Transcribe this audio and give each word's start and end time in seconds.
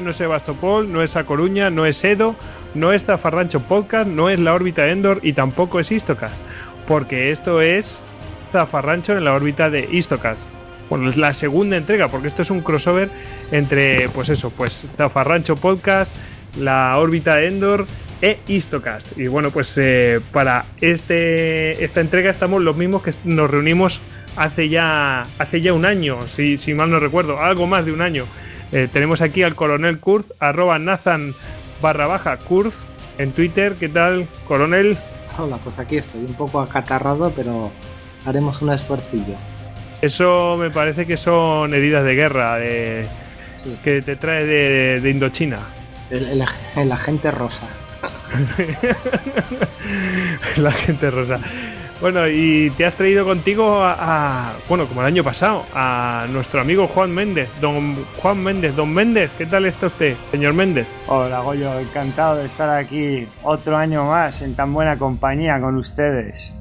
No 0.00 0.10
es 0.10 0.16
Sebastopol, 0.16 0.92
no 0.92 1.02
es 1.02 1.16
A 1.16 1.24
Coruña, 1.24 1.70
no 1.70 1.86
es 1.86 2.02
Edo, 2.04 2.34
no 2.74 2.92
es 2.92 3.04
Zafarrancho 3.04 3.60
Podcast, 3.60 4.08
no 4.08 4.28
es 4.28 4.38
la 4.40 4.52
órbita 4.52 4.82
de 4.82 4.90
Endor 4.90 5.20
y 5.22 5.32
tampoco 5.32 5.78
es 5.78 5.92
Istocast, 5.92 6.42
porque 6.88 7.30
esto 7.30 7.60
es 7.60 8.00
Zafarrancho 8.50 9.16
en 9.16 9.24
la 9.24 9.34
órbita 9.34 9.70
de 9.70 9.88
Istocast. 9.90 10.48
Bueno, 10.90 11.08
es 11.08 11.16
la 11.16 11.32
segunda 11.32 11.76
entrega, 11.76 12.08
porque 12.08 12.28
esto 12.28 12.42
es 12.42 12.50
un 12.50 12.60
crossover 12.60 13.08
entre, 13.52 14.08
pues 14.10 14.28
eso, 14.28 14.50
pues 14.50 14.86
Zafarrancho 14.96 15.54
Podcast, 15.54 16.14
la 16.58 16.98
órbita 16.98 17.36
de 17.36 17.48
Endor 17.48 17.86
e 18.20 18.38
Istocast. 18.48 19.18
Y 19.18 19.28
bueno, 19.28 19.50
pues 19.50 19.78
eh, 19.78 20.20
para 20.32 20.66
este, 20.80 21.84
esta 21.84 22.00
entrega 22.00 22.30
estamos 22.30 22.62
los 22.62 22.76
mismos 22.76 23.02
que 23.02 23.12
nos 23.24 23.50
reunimos 23.50 24.00
hace 24.36 24.68
ya, 24.68 25.26
hace 25.38 25.60
ya 25.60 25.72
un 25.72 25.84
año, 25.84 26.22
si, 26.26 26.58
si 26.58 26.74
mal 26.74 26.90
no 26.90 26.98
recuerdo, 26.98 27.40
algo 27.40 27.66
más 27.66 27.84
de 27.84 27.92
un 27.92 28.02
año. 28.02 28.24
Eh, 28.72 28.88
tenemos 28.92 29.20
aquí 29.20 29.42
al 29.42 29.54
coronel 29.54 30.00
Kurz, 30.00 30.26
arroba 30.40 30.78
Nathan 30.78 31.32
barra 31.80 32.06
baja 32.06 32.36
Kurz 32.38 32.74
en 33.18 33.32
Twitter. 33.32 33.74
¿Qué 33.74 33.88
tal, 33.88 34.26
coronel? 34.46 34.96
Hola, 35.38 35.58
pues 35.58 35.78
aquí 35.78 35.96
estoy, 35.96 36.20
un 36.20 36.34
poco 36.34 36.60
acatarrado, 36.60 37.32
pero 37.34 37.70
haremos 38.26 38.60
un 38.62 38.72
esfuercillo. 38.72 39.34
Eso 40.02 40.56
me 40.58 40.70
parece 40.70 41.06
que 41.06 41.16
son 41.16 41.72
heridas 41.72 42.04
de 42.04 42.14
guerra 42.14 42.58
que 43.82 44.02
te 44.02 44.16
trae 44.16 44.44
de, 44.44 45.10
Indochina. 45.10 45.58
el 46.10 46.92
agente 46.92 47.30
rosa. 47.30 47.66
el 50.56 50.66
agente 50.66 51.10
rosa. 51.10 51.38
Bueno, 52.00 52.28
y 52.28 52.70
te 52.76 52.84
has 52.84 52.94
traído 52.94 53.24
contigo 53.24 53.82
a, 53.82 54.52
bueno, 54.68 54.86
como 54.86 55.00
el 55.00 55.06
año 55.06 55.24
pasado, 55.24 55.64
a 55.74 56.26
nuestro 56.30 56.60
amigo 56.60 56.86
Juan 56.88 57.12
Méndez, 57.12 57.48
don 57.60 57.94
Juan 58.16 58.42
Méndez, 58.42 58.76
don 58.76 58.92
Méndez, 58.92 59.30
¿qué 59.38 59.46
tal 59.46 59.64
está 59.64 59.86
usted, 59.86 60.16
señor 60.30 60.54
Méndez? 60.54 60.86
Hola, 61.06 61.40
Goyo, 61.40 61.78
encantado 61.78 62.36
de 62.36 62.46
estar 62.46 62.68
aquí 62.68 63.26
otro 63.42 63.76
año 63.76 64.04
más 64.04 64.42
en 64.42 64.54
tan 64.54 64.74
buena 64.74 64.98
compañía 64.98 65.60
con 65.60 65.76
ustedes. 65.76 66.52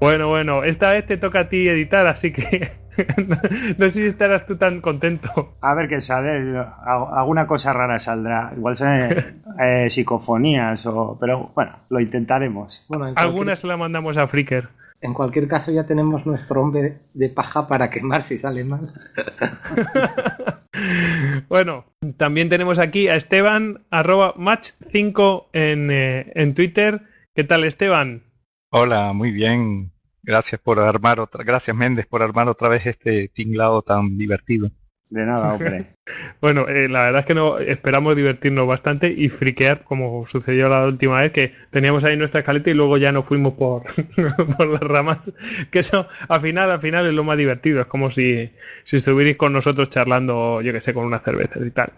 Bueno, 0.00 0.28
bueno, 0.28 0.64
esta 0.64 0.92
vez 0.92 1.06
te 1.06 1.16
toca 1.16 1.40
a 1.40 1.48
ti 1.48 1.68
editar, 1.68 2.06
así 2.06 2.32
que 2.32 2.70
no 3.78 3.88
sé 3.88 3.90
si 3.90 4.06
estarás 4.06 4.46
tú 4.46 4.56
tan 4.56 4.80
contento. 4.80 5.56
A 5.60 5.74
ver 5.74 5.88
qué 5.88 6.00
sale, 6.00 6.58
alguna 6.86 7.46
cosa 7.46 7.72
rara 7.72 7.98
saldrá, 7.98 8.52
igual 8.56 8.76
sean 8.76 9.42
eh, 9.60 9.90
psicofonías, 9.90 10.86
o, 10.86 11.16
pero 11.20 11.50
bueno, 11.54 11.78
lo 11.88 12.00
intentaremos. 12.00 12.84
Bueno, 12.88 13.12
Algunas 13.16 13.60
se 13.60 13.66
la 13.66 13.76
mandamos 13.76 14.16
a 14.16 14.26
Freaker. 14.26 14.68
En 15.00 15.14
cualquier 15.14 15.46
caso 15.46 15.70
ya 15.70 15.86
tenemos 15.86 16.26
nuestro 16.26 16.60
hombre 16.60 16.98
de 17.14 17.28
paja 17.28 17.68
para 17.68 17.88
quemar 17.88 18.24
si 18.24 18.36
sale 18.36 18.64
mal. 18.64 18.92
bueno, 21.48 21.84
también 22.16 22.48
tenemos 22.48 22.80
aquí 22.80 23.06
a 23.06 23.14
Esteban, 23.14 23.84
arroba 23.90 24.34
match5 24.34 25.46
en, 25.52 25.90
eh, 25.92 26.32
en 26.34 26.54
Twitter. 26.54 27.02
¿Qué 27.32 27.44
tal 27.44 27.62
Esteban? 27.62 28.24
Hola, 28.70 29.12
muy 29.12 29.30
bien. 29.30 29.92
Gracias 30.28 30.60
por 30.60 30.78
armar 30.78 31.20
otra, 31.20 31.42
gracias 31.42 31.74
Méndez 31.74 32.06
por 32.06 32.22
armar 32.22 32.50
otra 32.50 32.68
vez 32.68 32.84
este 32.84 33.28
tinglado 33.28 33.80
tan 33.80 34.18
divertido. 34.18 34.70
De 35.10 35.24
nada, 35.24 35.48
hombre. 35.54 35.86
bueno, 36.40 36.68
eh, 36.68 36.88
la 36.88 37.04
verdad 37.04 37.20
es 37.20 37.26
que 37.26 37.34
no 37.34 37.58
esperamos 37.58 38.14
divertirnos 38.14 38.66
bastante 38.66 39.10
y 39.10 39.28
friquear, 39.28 39.84
como 39.84 40.26
sucedió 40.26 40.68
la 40.68 40.84
última 40.86 41.20
vez, 41.20 41.32
que 41.32 41.52
teníamos 41.70 42.04
ahí 42.04 42.16
nuestra 42.16 42.40
escaleta 42.40 42.70
y 42.70 42.74
luego 42.74 42.98
ya 42.98 43.10
nos 43.10 43.26
fuimos 43.26 43.54
por, 43.54 43.84
por 44.56 44.68
las 44.68 44.82
ramas. 44.82 45.32
Que 45.70 45.78
eso, 45.80 46.06
al 46.28 46.40
final, 46.40 46.70
al 46.70 46.80
final 46.80 47.06
es 47.06 47.14
lo 47.14 47.24
más 47.24 47.38
divertido. 47.38 47.80
Es 47.80 47.86
como 47.86 48.10
si, 48.10 48.50
si 48.84 48.96
estuvierais 48.96 49.36
con 49.36 49.52
nosotros 49.52 49.88
charlando, 49.88 50.60
yo 50.60 50.72
que 50.72 50.80
sé, 50.80 50.92
con 50.92 51.04
una 51.04 51.20
cerveza 51.20 51.58
y 51.64 51.70
tal. 51.70 51.92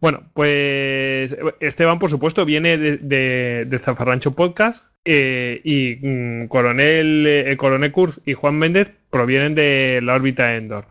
Bueno, 0.00 0.22
pues 0.32 1.36
Esteban, 1.58 1.98
por 1.98 2.08
supuesto, 2.08 2.44
viene 2.44 2.78
de, 2.78 3.64
de, 3.66 3.78
Zafarrancho 3.80 4.36
Podcast 4.36 4.86
eh, 5.04 5.60
y 5.64 5.96
mm, 6.00 6.46
Coronel, 6.46 7.26
eh, 7.26 7.56
Coronel 7.56 7.90
Kurz 7.90 8.20
y 8.24 8.34
Juan 8.34 8.56
Méndez 8.56 8.92
provienen 9.10 9.56
de 9.56 10.00
la 10.00 10.14
órbita 10.14 10.54
Endor. 10.54 10.84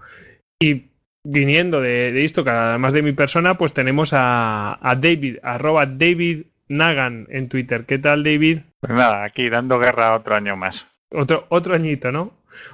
Y 0.60 0.88
viniendo 1.30 1.82
de, 1.82 2.24
esto, 2.24 2.44
que 2.44 2.50
además 2.50 2.94
de 2.94 3.02
mi 3.02 3.12
persona, 3.12 3.56
pues 3.56 3.74
tenemos 3.74 4.14
a, 4.14 4.78
a 4.82 4.96
David, 4.96 5.38
arroba 5.44 5.86
David 5.86 6.46
Nagan 6.70 7.28
en 7.30 7.50
Twitter. 7.50 7.86
¿Qué 7.86 7.98
tal, 7.98 8.24
David? 8.24 8.60
Pues 8.80 8.94
nada, 8.94 9.24
aquí 9.24 9.50
dando 9.50 9.80
guerra 9.80 10.16
otro 10.16 10.36
año 10.36 10.56
más. 10.56 10.88
Otro, 11.12 11.46
otro 11.50 11.76
añito, 11.76 12.12
¿no? 12.12 12.34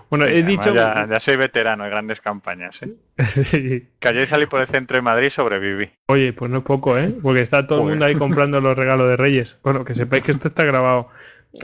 Bueno, 0.10 0.26
he 0.26 0.44
dicho. 0.44 0.74
Ya, 0.74 1.08
soy 1.20 1.36
veterano 1.36 1.84
de 1.84 1.90
grandes 1.90 2.22
campañas, 2.22 2.82
¿eh? 2.84 2.94
sí. 3.26 3.88
Que 4.00 4.08
ayer 4.08 4.28
salí 4.28 4.46
por 4.46 4.62
el 4.62 4.68
centro 4.68 4.96
de 4.96 5.02
Madrid 5.02 5.28
y 5.28 5.32
sobreviví. 5.32 5.90
Oye, 6.08 6.34
pues 6.34 6.50
no 6.50 6.60
es 6.60 6.64
poco, 6.64 6.98
¿eh? 6.98 7.14
Porque 7.22 7.44
está 7.44 7.68
todo 7.68 7.82
el 7.82 7.90
mundo 7.90 8.06
ahí 8.06 8.16
comprando 8.16 8.62
los 8.62 8.78
regalos 8.78 9.10
de 9.10 9.18
Reyes. 9.18 9.58
Bueno, 9.64 9.84
que 9.84 9.94
sepáis 9.94 10.24
que 10.24 10.32
esto 10.32 10.48
está 10.48 10.64
grabado. 10.64 11.10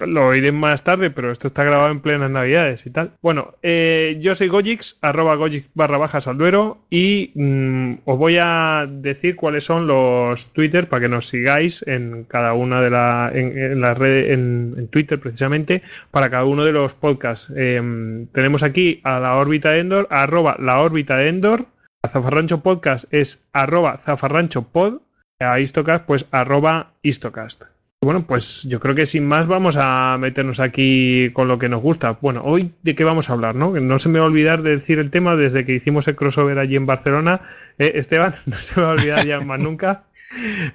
Lo 0.06 0.28
oiré 0.28 0.52
más 0.52 0.84
tarde, 0.84 1.10
pero 1.10 1.32
esto 1.32 1.48
está 1.48 1.64
grabado 1.64 1.90
en 1.90 2.02
plenas 2.02 2.30
navidades 2.30 2.86
y 2.86 2.92
tal. 2.92 3.12
Bueno, 3.24 3.56
eh, 3.64 4.20
yo 4.22 4.36
soy 4.36 4.48
Gojix, 4.48 5.00
arroba 5.02 5.36
Gojix 5.36 5.68
barra 5.74 5.98
baja 5.98 6.22
salduero 6.22 6.78
y 6.92 7.32
mm, 7.34 7.94
os 8.06 8.18
voy 8.20 8.38
a 8.40 8.86
decir 8.88 9.36
cuáles 9.36 9.64
son 9.64 9.88
los 9.88 10.54
Twitter 10.54 10.88
para 10.88 11.02
que 11.02 11.10
nos 11.10 11.28
sigáis 11.28 11.84
en 11.88 12.24
cada 12.26 12.54
una 12.54 12.82
de 12.82 12.90
las 12.92 13.34
en, 13.34 13.82
las 13.82 13.98
redes, 13.98 14.32
en, 14.32 14.88
Twitter 14.90 15.20
precisamente, 15.20 15.82
para 16.12 16.30
cada 16.30 16.46
uno 16.46 16.66
de 16.66 16.72
los 16.72 16.94
podcasts. 16.94 17.52
Em, 17.56 18.28
tenemos 18.28 18.62
aquí 18.62 19.02
a 19.04 19.20
la 19.20 19.38
órbita 19.38 19.72
de 19.72 19.80
Endor, 19.80 20.08
arroba 20.12 20.56
la 20.60 20.82
órbita 20.82 21.18
de 21.18 21.30
Endor, 21.30 21.66
a 22.04 22.10
Zafarrancho 22.10 22.62
Podcast 22.62 23.12
es 23.12 23.44
arroba 23.54 23.98
zafarrancho 23.98 24.62
pod, 24.72 25.02
a 25.40 25.60
Istocast 25.60 26.06
pues 26.06 26.28
arroba 26.32 26.92
Istocast. 27.02 27.79
Bueno, 28.02 28.26
pues 28.26 28.64
yo 28.64 28.80
creo 28.80 28.96
que 28.96 29.06
sin 29.06 29.28
más 29.28 29.48
vamos 29.48 29.76
a 29.78 30.18
meternos 30.18 30.62
aquí 30.62 31.32
con 31.34 31.50
lo 31.50 31.60
que 31.60 31.68
nos 31.68 31.82
gusta. 31.82 32.18
Bueno, 32.22 32.42
hoy 32.46 32.72
de 32.82 32.96
qué 32.96 33.04
vamos 33.04 33.30
a 33.30 33.34
hablar, 33.34 33.56
¿no? 33.56 33.78
No 33.78 34.00
se 34.00 34.08
me 34.08 34.20
va 34.20 34.26
a 34.26 34.30
olvidar 34.30 34.64
de 34.64 34.72
decir 34.72 35.00
el 35.00 35.12
tema 35.12 35.36
desde 35.36 35.66
que 35.66 35.74
hicimos 35.74 36.08
el 36.08 36.16
crossover 36.16 36.60
allí 36.60 36.78
en 36.78 36.86
Barcelona. 36.86 37.42
Eh, 37.78 37.92
Esteban, 37.96 38.36
no 38.46 38.56
se 38.56 38.80
me 38.80 38.86
va 38.86 38.92
a 38.92 38.96
olvidar 38.96 39.26
ya 39.26 39.42
más 39.42 39.60
nunca. 39.60 40.04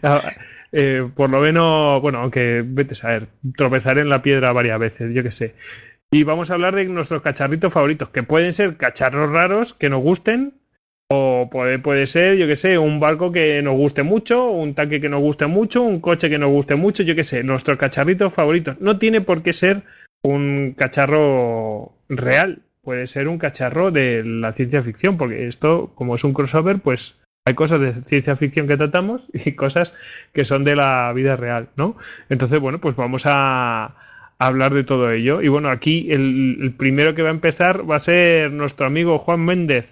Ah, 0.03 0.33
eh, 0.71 1.09
por 1.15 1.31
lo 1.31 1.41
menos, 1.41 2.03
bueno, 2.03 2.19
aunque 2.19 2.63
vete 2.63 2.93
a 2.93 2.97
saber, 2.97 3.29
tropezaré 3.57 4.03
en 4.03 4.11
la 4.11 4.21
piedra 4.21 4.53
varias 4.53 4.79
veces, 4.79 5.15
yo 5.15 5.23
qué 5.23 5.31
sé. 5.31 5.55
Y 6.11 6.25
vamos 6.25 6.51
a 6.51 6.55
hablar 6.55 6.75
de 6.75 6.85
nuestros 6.85 7.23
cacharritos 7.23 7.73
favoritos, 7.73 8.11
que 8.11 8.23
pueden 8.23 8.53
ser 8.53 8.77
cacharros 8.77 9.31
raros 9.31 9.73
que 9.73 9.89
nos 9.89 10.03
gusten, 10.03 10.53
o 11.11 11.49
puede, 11.51 11.79
puede 11.79 12.07
ser, 12.07 12.37
yo 12.37 12.47
que 12.47 12.57
sé, 12.57 12.79
un 12.79 13.01
barco 13.01 13.31
que 13.31 13.63
nos 13.63 13.77
guste 13.77 14.03
mucho, 14.03 14.51
un 14.51 14.75
tanque 14.75 15.01
que 15.01 15.09
nos 15.09 15.21
guste 15.21 15.47
mucho, 15.47 15.83
un 15.83 16.01
coche 16.01 16.31
que 16.31 16.39
nos 16.39 16.51
guste 16.51 16.75
mucho, 16.75 17.03
yo 17.03 17.15
que 17.15 17.25
sé, 17.25 17.43
nuestros 17.43 17.79
cacharritos 17.79 18.33
favoritos. 18.33 18.81
No 18.81 18.99
tiene 18.99 19.21
por 19.21 19.43
qué 19.43 19.53
ser 19.53 19.83
un 20.23 20.75
cacharro 20.77 21.93
real, 22.09 22.63
puede 22.83 23.07
ser 23.07 23.29
un 23.29 23.39
cacharro 23.39 23.91
de 23.91 24.23
la 24.25 24.53
ciencia 24.53 24.83
ficción, 24.83 25.17
porque 25.17 25.47
esto, 25.47 25.93
como 25.95 26.15
es 26.15 26.25
un 26.25 26.33
crossover, 26.33 26.79
pues 26.81 27.21
hay 27.47 27.55
cosas 27.55 27.81
de 27.81 27.95
ciencia 28.07 28.37
ficción 28.37 28.67
que 28.67 28.77
tratamos 28.77 29.23
y 29.33 29.53
cosas 29.53 29.99
que 30.33 30.45
son 30.45 30.65
de 30.65 30.77
la 30.77 31.13
vida 31.13 31.37
real, 31.37 31.69
¿no? 31.77 31.97
Entonces, 32.31 32.59
bueno, 32.61 32.81
pues 32.81 32.97
vamos 32.97 33.25
a, 33.27 33.97
hablar 34.39 34.75
de 34.75 34.85
todo 34.85 35.11
ello. 35.13 35.43
Y 35.43 35.49
bueno, 35.49 35.71
aquí 35.71 36.11
el 36.11 36.75
primero 36.77 37.15
que 37.15 37.23
va 37.23 37.29
a 37.29 37.33
empezar 37.33 37.89
va 37.89 37.97
a 37.97 38.01
ser 38.01 38.51
nuestro 38.51 38.85
amigo 38.85 39.19
Juan 39.19 39.41
Méndez 39.41 39.87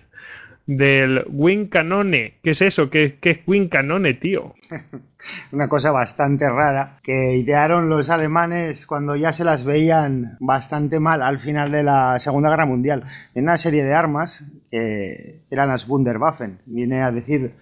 del 0.66 1.24
Wing 1.28 1.68
Canone. 1.68 2.34
¿Qué 2.42 2.50
es 2.50 2.62
eso? 2.62 2.90
¿Qué, 2.90 3.18
qué 3.20 3.30
es 3.30 3.38
Wing 3.46 3.68
Canone, 3.68 4.14
tío? 4.14 4.54
Una 5.52 5.68
cosa 5.68 5.92
bastante 5.92 6.48
rara 6.48 6.98
que 7.02 7.36
idearon 7.36 7.88
los 7.88 8.10
alemanes 8.10 8.86
cuando 8.86 9.16
ya 9.16 9.32
se 9.32 9.44
las 9.44 9.64
veían 9.64 10.36
bastante 10.40 10.98
mal 11.00 11.22
al 11.22 11.38
final 11.38 11.70
de 11.70 11.82
la 11.82 12.18
Segunda 12.18 12.50
Guerra 12.50 12.66
Mundial. 12.66 13.04
En 13.34 13.44
una 13.44 13.56
serie 13.56 13.84
de 13.84 13.94
armas 13.94 14.44
que 14.70 15.42
eran 15.50 15.68
las 15.68 15.88
Wunderwaffen. 15.88 16.58
Viene 16.66 17.02
a 17.02 17.12
decir 17.12 17.54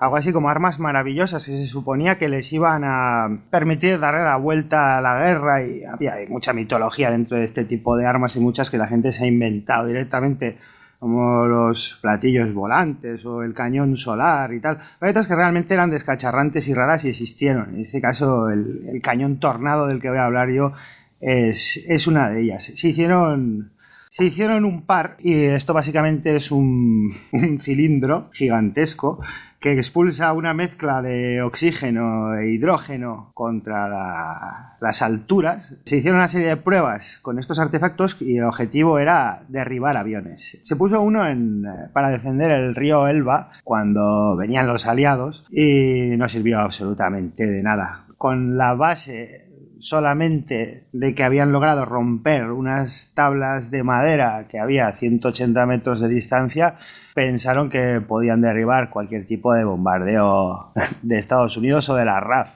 algo 0.00 0.16
así 0.16 0.32
como 0.32 0.48
armas 0.48 0.78
maravillosas 0.80 1.44
que 1.46 1.52
se 1.52 1.66
suponía 1.66 2.18
que 2.18 2.28
les 2.28 2.52
iban 2.52 2.82
a 2.84 3.44
permitir 3.50 4.00
darle 4.00 4.24
la 4.24 4.36
vuelta 4.36 4.98
a 4.98 5.00
la 5.00 5.18
guerra 5.18 5.64
y 5.64 5.84
había 5.84 6.14
mucha 6.28 6.52
mitología 6.52 7.10
dentro 7.10 7.36
de 7.36 7.44
este 7.44 7.64
tipo 7.64 7.96
de 7.96 8.06
armas 8.06 8.34
y 8.36 8.40
muchas 8.40 8.70
que 8.70 8.78
la 8.78 8.86
gente 8.86 9.12
se 9.12 9.24
ha 9.24 9.28
inventado 9.28 9.86
directamente 9.86 10.58
como 11.02 11.46
los 11.46 11.98
platillos 12.00 12.54
volantes 12.54 13.26
o 13.26 13.42
el 13.42 13.54
cañón 13.54 13.96
solar 13.96 14.54
y 14.54 14.60
tal. 14.60 14.78
Hay 15.00 15.10
otras 15.10 15.26
que 15.26 15.34
realmente 15.34 15.74
eran 15.74 15.90
descacharrantes 15.90 16.68
y 16.68 16.74
raras 16.74 17.04
y 17.04 17.08
existieron. 17.08 17.74
En 17.74 17.80
este 17.80 18.00
caso, 18.00 18.48
el, 18.48 19.00
cañón 19.02 19.40
tornado 19.40 19.88
del 19.88 20.00
que 20.00 20.10
voy 20.10 20.18
a 20.18 20.26
hablar 20.26 20.50
yo 20.50 20.74
es, 21.20 21.84
es, 21.88 22.06
una 22.06 22.30
de 22.30 22.42
ellas. 22.42 22.72
Se 22.76 22.86
hicieron 22.86 23.72
Se 24.12 24.24
hicieron 24.26 24.64
un 24.64 24.82
par 24.82 25.16
y 25.18 25.34
esto 25.42 25.74
básicamente 25.74 26.36
es 26.36 26.52
un, 26.52 27.12
un 27.32 27.58
cilindro 27.58 28.30
gigantesco 28.32 29.18
que 29.62 29.72
expulsa 29.74 30.32
una 30.32 30.52
mezcla 30.54 31.00
de 31.00 31.40
oxígeno 31.40 32.34
e 32.34 32.50
hidrógeno 32.50 33.30
contra 33.32 34.76
las 34.80 35.02
alturas. 35.02 35.78
Se 35.84 35.98
hicieron 35.98 36.18
una 36.18 36.28
serie 36.28 36.48
de 36.48 36.56
pruebas 36.56 37.20
con 37.22 37.38
estos 37.38 37.60
artefactos 37.60 38.20
y 38.20 38.38
el 38.38 38.44
objetivo 38.44 38.98
era 38.98 39.44
derribar 39.48 39.96
aviones. 39.96 40.60
Se 40.64 40.74
puso 40.74 41.00
uno 41.00 41.26
en, 41.26 41.64
eh, 41.64 41.88
para 41.92 42.10
defender 42.10 42.50
el 42.50 42.74
río 42.74 43.06
Elba 43.06 43.52
cuando 43.62 44.36
venían 44.36 44.66
los 44.66 44.86
aliados 44.86 45.46
y 45.48 46.16
no 46.16 46.28
sirvió 46.28 46.58
absolutamente 46.58 47.46
de 47.46 47.62
nada. 47.62 48.06
Con 48.18 48.58
la 48.58 48.74
base 48.74 49.48
solamente 49.78 50.88
de 50.92 51.14
que 51.14 51.24
habían 51.24 51.52
logrado 51.52 51.84
romper 51.84 52.50
unas 52.50 53.12
tablas 53.14 53.70
de 53.70 53.84
madera 53.84 54.46
que 54.48 54.58
había 54.58 54.88
a 54.88 54.96
180 54.96 55.66
metros 55.66 56.00
de 56.00 56.08
distancia, 56.08 56.78
pensaron 57.14 57.70
que 57.70 58.00
podían 58.00 58.40
derribar 58.40 58.90
cualquier 58.90 59.26
tipo 59.26 59.52
de 59.52 59.64
bombardeo 59.64 60.72
de 61.02 61.18
Estados 61.18 61.56
Unidos 61.56 61.88
o 61.88 61.96
de 61.96 62.04
la 62.04 62.20
RAF. 62.20 62.50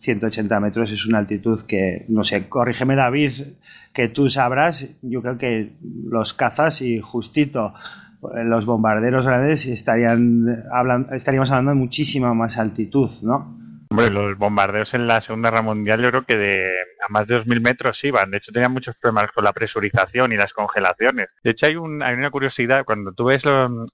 180 0.00 0.60
metros 0.60 0.90
es 0.90 1.06
una 1.06 1.18
altitud 1.18 1.60
que, 1.66 2.04
no 2.08 2.24
sé, 2.24 2.48
corrígeme 2.48 2.94
David, 2.94 3.32
que 3.92 4.08
tú 4.08 4.30
sabrás, 4.30 4.88
yo 5.02 5.22
creo 5.22 5.38
que 5.38 5.72
los 6.08 6.34
cazas 6.34 6.80
y 6.82 7.00
justito 7.00 7.74
los 8.44 8.64
bombarderos 8.64 9.26
grandes 9.26 9.66
estarían 9.66 10.64
hablando, 10.72 11.14
estaríamos 11.14 11.50
hablando 11.50 11.70
de 11.72 11.76
muchísima 11.76 12.34
más 12.34 12.58
altitud, 12.58 13.10
¿no? 13.22 13.57
Hombre, 13.90 14.10
los 14.10 14.36
bombardeos 14.36 14.92
en 14.92 15.06
la 15.06 15.20
Segunda 15.22 15.50
Guerra 15.50 15.62
Mundial 15.62 16.02
yo 16.02 16.10
creo 16.10 16.24
que 16.24 16.36
de, 16.36 16.70
a 17.00 17.08
más 17.08 17.26
de 17.26 17.36
2.000 17.38 17.60
metros 17.62 18.04
iban. 18.04 18.30
De 18.30 18.36
hecho, 18.36 18.52
tenían 18.52 18.72
muchos 18.72 18.96
problemas 18.98 19.32
con 19.32 19.44
la 19.44 19.52
presurización 19.52 20.32
y 20.32 20.36
las 20.36 20.52
congelaciones. 20.52 21.30
De 21.42 21.52
hecho, 21.52 21.66
hay, 21.66 21.76
un, 21.76 22.02
hay 22.02 22.14
una 22.14 22.30
curiosidad. 22.30 22.84
Cuando 22.84 23.12
tú 23.12 23.26
ves 23.26 23.42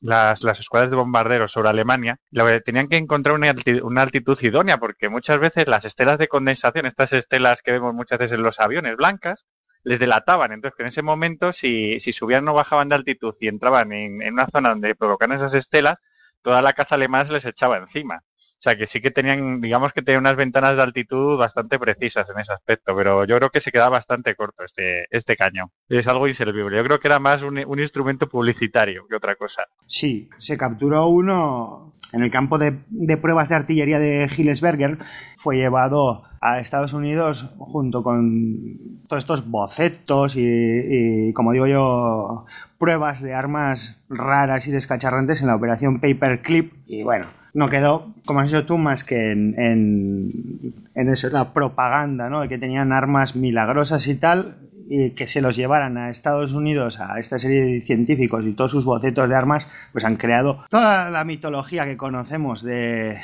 las, 0.00 0.43
escuadras 0.58 0.91
de 0.91 0.96
bombarderos 0.96 1.52
sobre 1.52 1.69
Alemania, 1.69 2.19
tenían 2.64 2.88
que 2.88 2.96
encontrar 2.96 3.37
una 3.37 3.50
altitud, 3.50 3.82
una 3.82 4.02
altitud 4.02 4.38
idónea 4.43 4.79
porque 4.79 5.08
muchas 5.08 5.38
veces 5.38 5.69
las 5.69 5.85
estelas 5.85 6.19
de 6.19 6.26
condensación, 6.26 6.87
estas 6.87 7.12
estelas 7.12 7.62
que 7.62 7.73
vemos 7.73 7.94
muchas 7.94 8.19
veces 8.19 8.37
en 8.37 8.43
los 8.43 8.58
aviones 8.58 8.96
blancas, 8.96 9.44
les 9.85 10.00
delataban. 10.00 10.50
Entonces, 10.50 10.76
que 10.76 10.82
en 10.82 10.88
ese 10.88 11.02
momento, 11.02 11.52
si, 11.52 12.00
si 12.00 12.12
subían 12.12 12.49
o 12.49 12.55
bajaban 12.55 12.88
de 12.88 12.96
altitud 12.96 13.35
y 13.38 13.46
entraban 13.46 13.93
en, 13.93 14.23
en 14.23 14.32
una 14.32 14.46
zona 14.49 14.70
donde 14.70 14.96
provocaban 14.96 15.37
esas 15.37 15.55
estelas, 15.55 15.99
toda 16.43 16.62
la 16.62 16.73
caza 16.73 16.96
alemana 16.96 17.25
se 17.25 17.32
les 17.32 17.46
echaba 17.46 17.79
encima. 17.79 18.20
Sea 18.64 18.76
que 18.76 18.87
sí 18.87 19.02
que 19.02 19.11
tenían, 19.11 19.61
digamos 19.61 19.93
que 19.93 20.00
tenían 20.00 20.22
unas 20.22 20.37
ventanas 20.37 20.75
de 20.75 20.82
altitud 20.82 21.37
bastante 21.37 21.78
precisas 21.78 22.26
en 22.31 22.40
ese 22.40 22.55
aspecto, 22.55 22.96
pero 22.96 23.26
yo 23.26 23.34
creo 23.37 23.50
que 23.50 23.61
se 23.61 23.70
queda 23.70 23.90
bastante 23.90 24.34
corto 24.34 24.64
este, 24.64 25.05
este 25.11 25.37
caño. 25.37 25.70
Es 25.87 26.08
algo 26.08 26.26
inservible. 26.26 26.78
Yo 26.78 26.84
creo 26.84 26.99
que 26.99 27.08
era 27.08 27.19
más 27.19 27.43
un, 27.43 27.62
un 27.62 27.78
instrumento 27.78 28.26
publicitario 28.26 29.06
que 29.06 29.16
otra 29.16 29.37
cosa. 29.37 29.64
Sí, 29.87 30.31
se 30.38 30.56
capturó 30.56 31.08
uno 31.08 31.93
en 32.14 32.22
el 32.22 32.31
campo 32.31 32.56
de, 32.56 32.78
de 32.88 33.19
pruebas 33.19 33.50
de 33.50 33.56
artillería 33.56 33.99
de 33.99 34.31
Hillesberger. 34.34 34.96
Fue 35.37 35.56
llevado 35.56 36.22
a 36.40 36.60
Estados 36.60 36.94
Unidos 36.94 37.52
junto 37.58 38.02
con 38.02 39.02
todos 39.08 39.25
estos 39.25 39.46
bocetos 39.46 40.37
y, 40.37 40.40
y, 40.43 41.32
como 41.34 41.52
digo 41.52 41.67
yo, 41.67 42.46
pruebas 42.78 43.20
de 43.20 43.34
armas 43.34 44.06
raras 44.08 44.67
y 44.67 44.70
descacharrantes 44.70 45.43
en 45.43 45.49
la 45.49 45.56
operación 45.56 46.00
Paperclip. 46.00 46.72
Y 46.87 47.02
bueno, 47.02 47.26
no 47.55 47.69
quedó, 47.69 48.12
como 48.27 48.41
has 48.41 48.49
dicho 48.49 48.67
tú, 48.67 48.77
más 48.79 49.05
que 49.05 49.31
en, 49.31 49.55
en, 49.59 50.75
en 50.95 51.15
la 51.33 51.53
propaganda, 51.53 52.29
¿no? 52.29 52.43
De 52.43 52.49
que 52.49 52.59
tenían 52.59 52.93
armas 52.93 53.37
milagrosas 53.37 54.06
y 54.09 54.17
tal, 54.17 54.56
y 54.89 55.11
que 55.11 55.27
se 55.27 55.41
los 55.41 55.56
llevaran 55.56 55.97
a 55.97 56.11
Estados 56.11 56.53
Unidos 56.53 57.01
a 57.01 57.19
esta 57.19 57.39
serie 57.39 57.65
de 57.65 57.81
científicos 57.81 58.45
y 58.45 58.53
todos 58.53 58.73
sus 58.73 58.85
bocetos 58.85 59.29
de 59.29 59.35
armas, 59.35 59.67
pues 59.93 60.05
han 60.05 60.17
creado 60.17 60.65
toda 60.69 61.11
la 61.11 61.25
mitología 61.25 61.85
que 61.85 61.97
conocemos 61.97 62.62
de, 62.62 63.19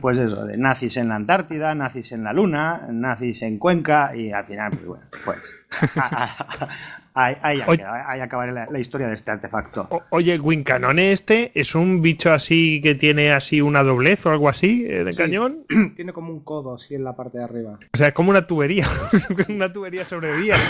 pues 0.00 0.18
eso, 0.18 0.44
de 0.44 0.56
nazis 0.56 0.96
en 0.98 1.08
la 1.08 1.16
Antártida, 1.16 1.74
nazis 1.74 2.12
en 2.12 2.22
la 2.22 2.32
Luna, 2.32 2.86
nazis 2.90 3.42
en 3.42 3.58
Cuenca 3.58 4.14
y 4.14 4.30
al 4.30 4.44
final, 4.44 4.70
pues 4.70 4.86
bueno, 4.86 5.04
pues 5.24 5.38
ahí, 7.14 7.36
ahí, 7.42 7.60
ahí, 7.66 7.78
ahí 8.06 8.20
acabará 8.20 8.52
la, 8.52 8.66
la, 8.70 8.78
historia 8.78 9.08
de 9.08 9.14
este 9.14 9.30
artefacto. 9.30 9.86
O, 9.90 10.02
oye, 10.10 10.38
Wincanone 10.38 11.12
este 11.12 11.50
es 11.54 11.74
un 11.74 12.02
bicho 12.02 12.32
así 12.32 12.80
que 12.82 12.94
tiene 12.94 13.32
así 13.32 13.60
una 13.60 13.82
doblez 13.82 14.24
o 14.26 14.30
algo 14.30 14.48
así 14.48 14.84
eh, 14.88 15.04
de 15.04 15.12
Sí. 15.12 15.22
cañón. 15.22 15.64
Tiene 15.96 16.12
como 16.12 16.32
un 16.32 16.40
codo 16.44 16.74
así 16.74 16.94
en 16.94 17.04
la 17.04 17.14
parte 17.14 17.38
de 17.38 17.44
arriba. 17.44 17.78
O 17.92 17.96
sea, 17.96 18.08
es 18.08 18.14
como 18.14 18.30
una 18.30 18.46
tubería, 18.46 18.86
una 19.48 19.72
tubería 19.72 20.04
sobre 20.04 20.36
vías. 20.36 20.62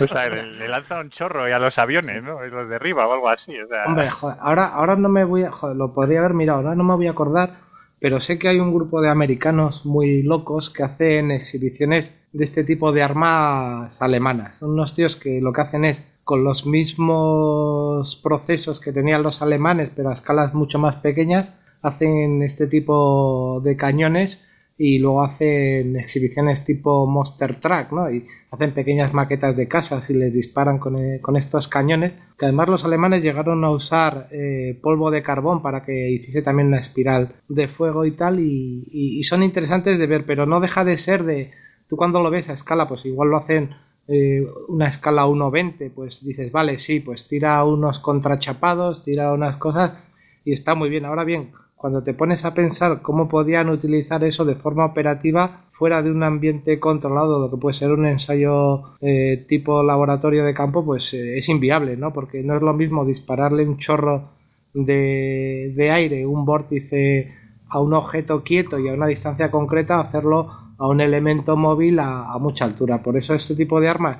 O 0.00 0.06
sea, 0.06 0.28
le, 0.28 0.52
le 0.52 0.68
lanza 0.68 1.00
un 1.00 1.10
chorro 1.10 1.48
y 1.48 1.52
a 1.52 1.58
los 1.58 1.78
aviones, 1.78 2.22
¿no? 2.22 2.44
Y 2.44 2.50
los 2.50 2.68
derriba 2.68 3.06
o 3.06 3.12
algo 3.12 3.28
así. 3.28 3.58
O 3.58 3.66
sea, 3.66 3.84
Hombre, 3.86 4.10
joder, 4.10 4.36
ahora, 4.40 4.66
ahora 4.66 4.96
no 4.96 5.08
me 5.08 5.24
voy 5.24 5.44
a. 5.44 5.50
Joder, 5.50 5.76
lo 5.76 5.92
podría 5.92 6.20
haber 6.20 6.34
mirado, 6.34 6.58
ahora 6.60 6.74
no 6.74 6.84
me 6.84 6.94
voy 6.94 7.06
a 7.06 7.10
acordar. 7.12 7.67
Pero 8.00 8.20
sé 8.20 8.38
que 8.38 8.48
hay 8.48 8.60
un 8.60 8.72
grupo 8.72 9.00
de 9.00 9.08
americanos 9.08 9.84
muy 9.84 10.22
locos 10.22 10.70
que 10.70 10.84
hacen 10.84 11.30
exhibiciones 11.30 12.14
de 12.32 12.44
este 12.44 12.62
tipo 12.64 12.92
de 12.92 13.02
armas 13.02 14.00
alemanas. 14.02 14.58
Son 14.58 14.70
unos 14.70 14.94
tíos 14.94 15.16
que 15.16 15.40
lo 15.40 15.52
que 15.52 15.62
hacen 15.62 15.84
es 15.84 16.02
con 16.22 16.44
los 16.44 16.66
mismos 16.66 18.16
procesos 18.16 18.80
que 18.80 18.92
tenían 18.92 19.22
los 19.22 19.42
alemanes, 19.42 19.90
pero 19.96 20.10
a 20.10 20.12
escalas 20.12 20.54
mucho 20.54 20.78
más 20.78 20.96
pequeñas, 20.96 21.52
hacen 21.82 22.42
este 22.42 22.66
tipo 22.66 23.60
de 23.64 23.76
cañones 23.76 24.46
y 24.80 25.00
luego 25.00 25.22
hacen 25.22 25.96
exhibiciones 25.96 26.64
tipo 26.64 27.04
Monster 27.04 27.56
Truck, 27.56 27.90
¿no? 27.90 28.08
Y 28.10 28.24
hacen 28.52 28.72
pequeñas 28.72 29.12
maquetas 29.12 29.56
de 29.56 29.66
casas 29.66 30.08
y 30.08 30.14
les 30.14 30.32
disparan 30.32 30.78
con, 30.78 30.96
eh, 30.96 31.20
con 31.20 31.36
estos 31.36 31.66
cañones, 31.66 32.12
que 32.38 32.46
además 32.46 32.68
los 32.68 32.84
alemanes 32.84 33.22
llegaron 33.22 33.64
a 33.64 33.72
usar 33.72 34.28
eh, 34.30 34.78
polvo 34.80 35.10
de 35.10 35.24
carbón 35.24 35.62
para 35.62 35.84
que 35.84 36.10
hiciese 36.10 36.42
también 36.42 36.68
una 36.68 36.78
espiral 36.78 37.34
de 37.48 37.66
fuego 37.66 38.04
y 38.04 38.12
tal, 38.12 38.38
y, 38.38 39.20
son 39.24 39.42
interesantes 39.42 39.98
de 39.98 40.06
ver, 40.06 40.24
pero 40.24 40.46
no 40.46 40.60
deja 40.60 40.84
de 40.84 40.96
ser 40.96 41.24
de... 41.24 41.50
Tú 41.88 41.96
cuando 41.96 42.22
lo 42.22 42.30
ves 42.30 42.48
a 42.48 42.54
escala, 42.54 42.86
pues 42.86 43.04
igual 43.04 43.30
lo 43.30 43.36
hacen 43.36 43.70
eh, 44.06 44.46
una 44.68 44.88
escala 44.88 45.26
1.20, 45.26 45.90
pues 45.92 46.24
dices, 46.24 46.52
vale, 46.52 46.78
sí, 46.78 47.00
pues 47.00 47.26
tira 47.26 47.62
unos 47.64 47.98
contrachapados, 47.98 49.04
tira 49.04 49.32
unas 49.32 49.56
cosas, 49.56 50.02
y 50.44 50.52
está 50.52 50.74
muy 50.74 50.88
bien. 50.88 51.04
Ahora 51.04 51.24
bien, 51.24 51.50
cuando 51.78 52.02
te 52.02 52.12
pones 52.12 52.44
a 52.44 52.54
pensar 52.54 53.02
cómo 53.02 53.28
podían 53.28 53.68
utilizar 53.70 54.24
eso 54.24 54.44
de 54.44 54.56
forma 54.56 54.84
operativa 54.84 55.64
fuera 55.70 56.02
de 56.02 56.10
un 56.10 56.24
ambiente 56.24 56.80
controlado, 56.80 57.38
lo 57.38 57.50
que 57.50 57.56
puede 57.56 57.74
ser 57.74 57.92
un 57.92 58.04
ensayo 58.04 58.96
eh, 59.00 59.44
tipo 59.48 59.84
laboratorio 59.84 60.44
de 60.44 60.54
campo, 60.54 60.84
pues 60.84 61.14
eh, 61.14 61.38
es 61.38 61.48
inviable, 61.48 61.96
¿no? 61.96 62.12
Porque 62.12 62.42
no 62.42 62.56
es 62.56 62.62
lo 62.62 62.74
mismo 62.74 63.04
dispararle 63.04 63.62
un 63.62 63.78
chorro 63.78 64.30
de, 64.74 65.90
aire, 65.92 66.26
un 66.26 66.44
vórtice 66.44 67.32
a 67.68 67.80
un 67.80 67.94
objeto 67.94 68.42
quieto 68.42 68.80
y 68.80 68.88
a 68.88 68.94
una 68.94 69.06
distancia 69.06 69.48
concreta, 69.52 70.00
hacerlo 70.00 70.50
a 70.78 70.88
un 70.88 71.00
elemento 71.00 71.56
móvil 71.56 72.00
a, 72.00 72.32
a 72.32 72.38
mucha 72.38 72.64
altura. 72.64 73.04
Por 73.04 73.16
eso 73.16 73.34
este 73.34 73.54
tipo 73.54 73.80
de 73.80 73.88
armas 73.88 74.18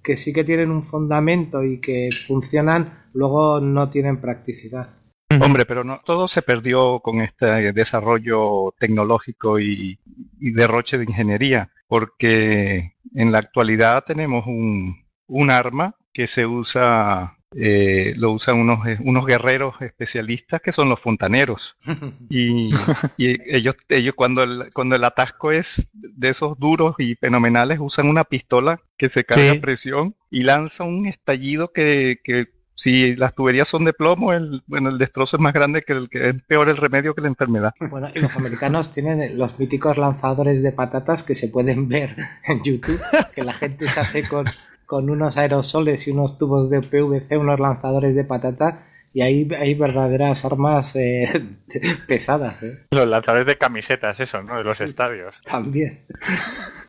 que 0.00 0.16
sí 0.16 0.32
que 0.32 0.44
tienen 0.44 0.70
un 0.70 0.84
fundamento 0.84 1.64
y 1.64 1.80
que 1.80 2.10
funcionan, 2.28 3.08
luego 3.14 3.60
no 3.60 3.90
tienen 3.90 4.20
practicidad. 4.20 4.99
Hombre, 5.40 5.64
pero 5.66 5.84
no 5.84 6.00
todo 6.04 6.26
se 6.28 6.42
perdió 6.42 7.00
con 7.00 7.20
este 7.20 7.72
desarrollo 7.72 8.74
tecnológico 8.78 9.60
y, 9.60 9.98
y 10.40 10.50
derroche 10.50 10.98
de 10.98 11.04
ingeniería, 11.04 11.70
porque 11.86 12.94
en 13.14 13.32
la 13.32 13.38
actualidad 13.38 14.04
tenemos 14.06 14.46
un, 14.46 15.04
un 15.28 15.50
arma 15.50 15.94
que 16.12 16.26
se 16.26 16.46
usa, 16.46 17.36
eh, 17.54 18.14
lo 18.16 18.32
usan 18.32 18.58
unos, 18.58 18.80
unos 19.00 19.24
guerreros 19.24 19.80
especialistas 19.80 20.60
que 20.62 20.72
son 20.72 20.88
los 20.88 21.00
fontaneros. 21.00 21.76
Y, 22.28 22.70
y 23.16 23.36
ellos, 23.56 23.76
ellos 23.88 24.14
cuando, 24.16 24.42
el, 24.42 24.72
cuando 24.72 24.96
el 24.96 25.04
atasco 25.04 25.52
es 25.52 25.86
de 25.92 26.28
esos 26.30 26.58
duros 26.58 26.94
y 26.98 27.14
fenomenales, 27.16 27.78
usan 27.80 28.08
una 28.08 28.24
pistola 28.24 28.80
que 28.96 29.08
se 29.08 29.24
carga 29.24 29.50
Sí. 29.52 29.58
a 29.58 29.60
presión 29.60 30.14
y 30.30 30.42
lanza 30.42 30.84
un 30.84 31.06
estallido 31.06 31.72
que, 31.72 32.18
que 32.24 32.46
si 32.82 33.14
las 33.14 33.34
tuberías 33.34 33.68
son 33.68 33.84
de 33.84 33.92
plomo, 33.92 34.32
el, 34.32 34.62
bueno, 34.66 34.88
el 34.88 34.96
destrozo 34.96 35.36
es 35.36 35.42
más 35.42 35.52
grande 35.52 35.82
que 35.82 35.92
el 35.92 36.08
que 36.08 36.30
es 36.30 36.42
peor 36.46 36.70
el 36.70 36.78
remedio 36.78 37.14
que 37.14 37.20
la 37.20 37.28
enfermedad. 37.28 37.74
Bueno, 37.90 38.08
y 38.14 38.20
los 38.20 38.34
americanos 38.36 38.90
tienen 38.94 39.36
los 39.36 39.58
míticos 39.58 39.98
lanzadores 39.98 40.62
de 40.62 40.72
patatas 40.72 41.22
que 41.22 41.34
se 41.34 41.48
pueden 41.48 41.88
ver 41.88 42.16
en 42.46 42.62
YouTube, 42.62 42.98
que 43.34 43.42
la 43.42 43.52
gente 43.52 43.86
se 43.86 44.00
hace 44.00 44.26
con, 44.26 44.46
con 44.86 45.10
unos 45.10 45.36
aerosoles 45.36 46.08
y 46.08 46.10
unos 46.12 46.38
tubos 46.38 46.70
de 46.70 46.80
PVC, 46.80 47.36
unos 47.36 47.60
lanzadores 47.60 48.14
de 48.14 48.24
patata, 48.24 48.86
y 49.12 49.20
ahí 49.20 49.46
hay 49.58 49.74
verdaderas 49.74 50.42
armas 50.46 50.96
eh, 50.96 51.24
pesadas, 52.08 52.62
¿eh? 52.62 52.86
Los 52.92 53.06
lanzadores 53.06 53.46
de 53.46 53.58
camisetas, 53.58 54.18
eso, 54.20 54.40
¿no? 54.42 54.54
De 54.56 54.64
los 54.64 54.78
Sí. 54.78 54.84
estadios. 54.84 55.34
También. 55.44 56.06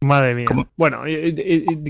Madre 0.05 0.36
mía. 0.36 0.45
¿Cómo? 0.48 0.67
Bueno, 0.77 1.01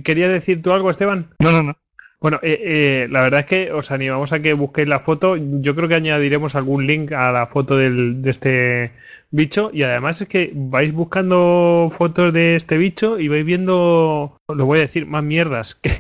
¿quería 0.04 0.28
decir 0.30 0.62
tú 0.64 0.72
algo, 0.72 0.90
Esteban? 0.90 1.30
No, 1.40 1.52
no, 1.52 1.62
no. 1.62 1.78
Bueno, 2.22 2.40
eh, 2.44 2.60
eh, 3.04 3.08
la 3.10 3.22
verdad 3.22 3.40
es 3.42 3.46
que 3.48 3.72
os 3.72 3.90
animamos 3.90 4.32
a 4.32 4.42
que 4.42 4.54
busquéis 4.54 4.88
la 4.88 5.00
foto. 5.00 5.36
Yo 5.38 5.74
creo 5.76 5.90
que 5.90 5.96
añadiremos 5.96 6.54
algún 6.56 6.86
link 6.86 7.12
a 7.14 7.32
la 7.32 7.48
foto 7.48 7.78
del, 7.78 8.22
de 8.22 8.30
este 8.30 8.92
bicho 9.32 9.72
y 9.74 9.82
además 9.84 10.22
es 10.22 10.28
que 10.28 10.52
vais 10.54 10.94
buscando 10.94 11.88
fotos 11.90 12.32
de 12.32 12.56
este 12.56 12.78
bicho 12.78 13.18
y 13.20 13.28
vais 13.28 13.44
viendo, 13.44 14.38
lo 14.56 14.66
voy 14.66 14.80
a 14.80 14.82
decir, 14.82 15.06
más 15.06 15.24
mierdas 15.24 15.76
que, 15.76 15.92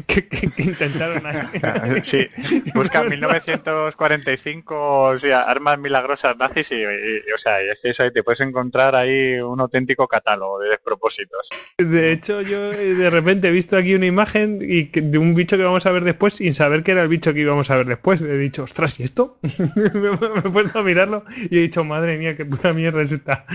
intentaron. 0.58 1.22
sí, 2.03 2.27
busca 2.74 3.03
1945, 3.12 5.01
o 5.01 5.17
sea, 5.17 5.41
armas 5.43 5.79
milagrosas 5.79 6.38
nazis 6.38 6.72
y, 6.72 6.84
o 6.84 7.38
sea, 7.38 7.62
es 7.62 7.79
eso, 7.84 8.10
te 8.12 8.24
puedes 8.24 8.41
encontrar 8.41 8.96
ahí 8.96 9.39
un 9.39 9.60
auténtico 9.60 10.08
catálogo 10.08 10.60
de 10.60 10.70
despropósitos. 10.70 11.50
De 11.77 12.12
hecho, 12.12 12.41
yo 12.41 12.72
eh, 12.72 12.96
de 12.96 13.10
repente 13.10 13.48
he 13.48 13.51
visto 13.51 13.77
aquí 13.77 13.93
una 13.93 14.05
imagen 14.05 14.60
y 14.62 14.86
de 14.86 15.17
un 15.17 15.34
bicho 15.34 15.58
que 15.58 15.63
vamos 15.63 15.86
a 15.86 15.91
ver 15.91 16.03
después 16.03 16.34
sin 16.34 16.53
saber 16.53 16.84
que 16.84 16.91
era 16.91 17.03
el 17.03 17.08
bicho 17.08 17.34
que 17.34 17.41
íbamos 17.41 17.70
a 17.72 17.77
ver 17.77 17.88
después. 17.88 18.22
He 18.22 18.38
dicho, 18.38 18.63
ostras, 18.63 19.00
¿y 19.00 19.03
esto? 19.03 19.38
me 19.41 20.10
he 20.10 20.51
puesto 20.51 20.79
a 20.79 20.84
mirarlo 20.84 21.24
y 21.50 21.58
he 21.58 21.62
dicho, 21.62 21.84
madre 21.84 22.17
mía, 22.17 22.36
qué 22.36 22.46
puta 22.46 22.74
mierda 22.74 23.01
es 23.01 23.12
esta. 23.12 23.46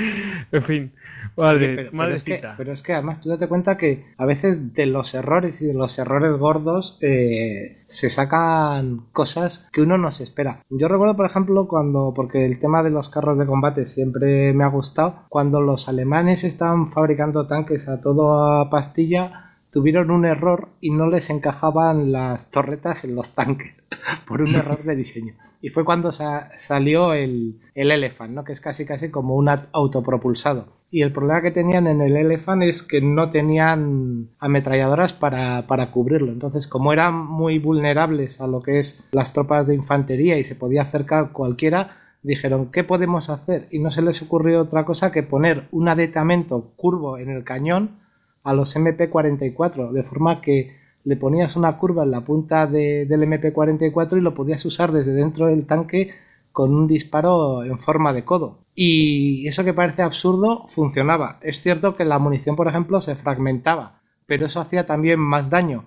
en 0.53 0.63
fin. 0.63 0.93
Vale, 1.37 1.89
pero, 1.91 2.15
es 2.15 2.23
que, 2.23 2.43
pero, 2.57 2.73
es 2.73 2.83
que, 2.83 2.93
además 2.93 3.21
tú 3.21 3.29
date 3.29 3.49
cuenta 3.49 3.77
que 3.77 4.07
a 4.17 4.27
veces 4.27 4.75
de 4.75 4.87
los 4.87 5.15
errores 5.15 5.61
y 5.63 5.67
de 5.67 5.75
los 5.75 5.99
errores 5.99 6.39
gordos 6.39 6.99
eh, 7.01 7.85
se 7.87 8.11
sacan 8.11 9.07
cosas 9.13 9.69
que 9.73 9.83
uno 9.83 9.99
no 9.99 10.11
se 10.11 10.25
espera. 10.25 10.63
Yo 10.71 10.89
recuerdo, 10.89 11.17
por 11.17 11.27
ejemplo, 11.27 11.67
cuando, 11.69 12.13
porque 12.15 12.47
el 12.47 12.61
tema 12.61 12.83
de 12.83 12.91
los 12.91 13.09
carros 13.09 13.39
de 13.39 13.47
combate 13.47 13.87
siempre 13.87 14.53
me 14.53 14.65
ha 14.65 14.69
gustado, 14.69 15.25
cuando 15.29 15.61
los 15.61 15.89
alemanes 15.89 16.45
estaban 16.45 16.91
fabricando 16.91 17.47
tanques 17.47 17.89
a 17.89 18.01
toda 18.01 18.69
pastilla, 18.71 19.47
tuvieron 19.71 20.11
un 20.11 20.25
error 20.25 20.71
y 20.81 20.91
no 20.91 21.09
les 21.09 21.29
encajaban 21.29 22.11
las 22.11 22.51
torretas 22.51 23.05
en 23.05 23.15
los 23.15 23.35
tanques 23.35 23.75
por 24.27 24.41
un 24.41 24.55
error 24.55 24.83
de 24.83 24.97
diseño. 24.97 25.35
Y 25.61 25.71
fue 25.71 25.85
cuando 25.85 26.13
salió 26.13 27.13
el, 27.13 27.61
el 27.75 27.91
Elephant, 27.91 28.33
¿no? 28.33 28.45
que 28.45 28.53
es 28.53 28.61
casi 28.61 28.87
casi 28.87 29.11
como 29.11 29.35
un 29.35 29.49
autopropulsado. 29.49 30.76
Y 30.91 31.03
el 31.03 31.13
problema 31.13 31.43
que 31.43 31.51
tenían 31.51 31.87
en 31.87 32.01
el 32.01 32.17
Elephant 32.17 32.63
es 32.63 32.83
que 32.83 33.01
no 33.01 33.31
tenían 33.31 34.31
ametralladoras 34.39 35.13
para, 35.13 35.67
para 35.67 35.91
cubrirlo. 35.91 36.33
Entonces, 36.33 36.69
como 36.69 36.93
eran 36.93 37.27
muy 37.27 37.59
vulnerables 37.59 38.41
a 38.41 38.47
lo 38.47 38.63
que 38.63 38.79
es 38.79 39.09
las 39.13 39.33
tropas 39.33 39.67
de 39.67 39.75
infantería 39.75 40.39
y 40.39 40.45
se 40.45 40.55
podía 40.55 40.83
acercar 40.83 41.33
cualquiera, 41.33 41.99
dijeron, 42.23 42.71
¿qué 42.71 42.85
podemos 42.85 43.31
hacer? 43.31 43.69
Y 43.71 43.79
no 43.79 43.91
se 43.91 44.03
les 44.03 44.23
ocurrió 44.23 44.61
otra 44.61 44.85
cosa 44.85 45.13
que 45.13 45.23
poner 45.23 45.69
un 45.71 45.89
adetamento 45.89 46.73
curvo 46.77 47.19
en 47.19 47.31
el 47.31 47.45
cañón 47.45 47.99
a 48.43 48.55
los 48.55 48.77
MP44, 48.77 49.91
de 49.91 50.03
forma 50.05 50.41
que 50.41 50.77
le 51.05 51.17
ponías 51.17 51.57
una 51.57 51.79
curva 51.79 52.05
en 52.05 52.11
la 52.11 52.23
punta 52.23 52.67
del 52.67 53.09
MP44 53.09 54.19
y 54.19 54.21
lo 54.21 54.35
podías 54.35 54.65
usar 54.65 54.93
desde 54.93 55.13
dentro 55.13 55.47
del 55.47 55.67
tanque 55.67 56.15
con 56.57 56.75
un 56.75 56.87
disparo 56.87 57.65
en 57.65 57.79
forma 57.79 58.15
de 58.15 58.25
codo. 58.25 58.65
Y 58.75 59.47
eso 59.47 59.63
que 59.63 59.75
parece 59.75 60.01
absurdo 60.01 60.67
funcionaba. 60.69 61.39
Es 61.43 61.61
cierto 61.61 61.97
que 61.97 62.07
la 62.07 62.19
munición, 62.19 62.57
por 62.57 62.67
ejemplo, 62.67 63.03
se 63.03 63.15
fragmentaba, 63.15 64.01
pero 64.25 64.47
eso 64.47 64.59
hacía 64.59 64.87
también 64.87 65.21
más 65.21 65.51
daño. 65.51 65.85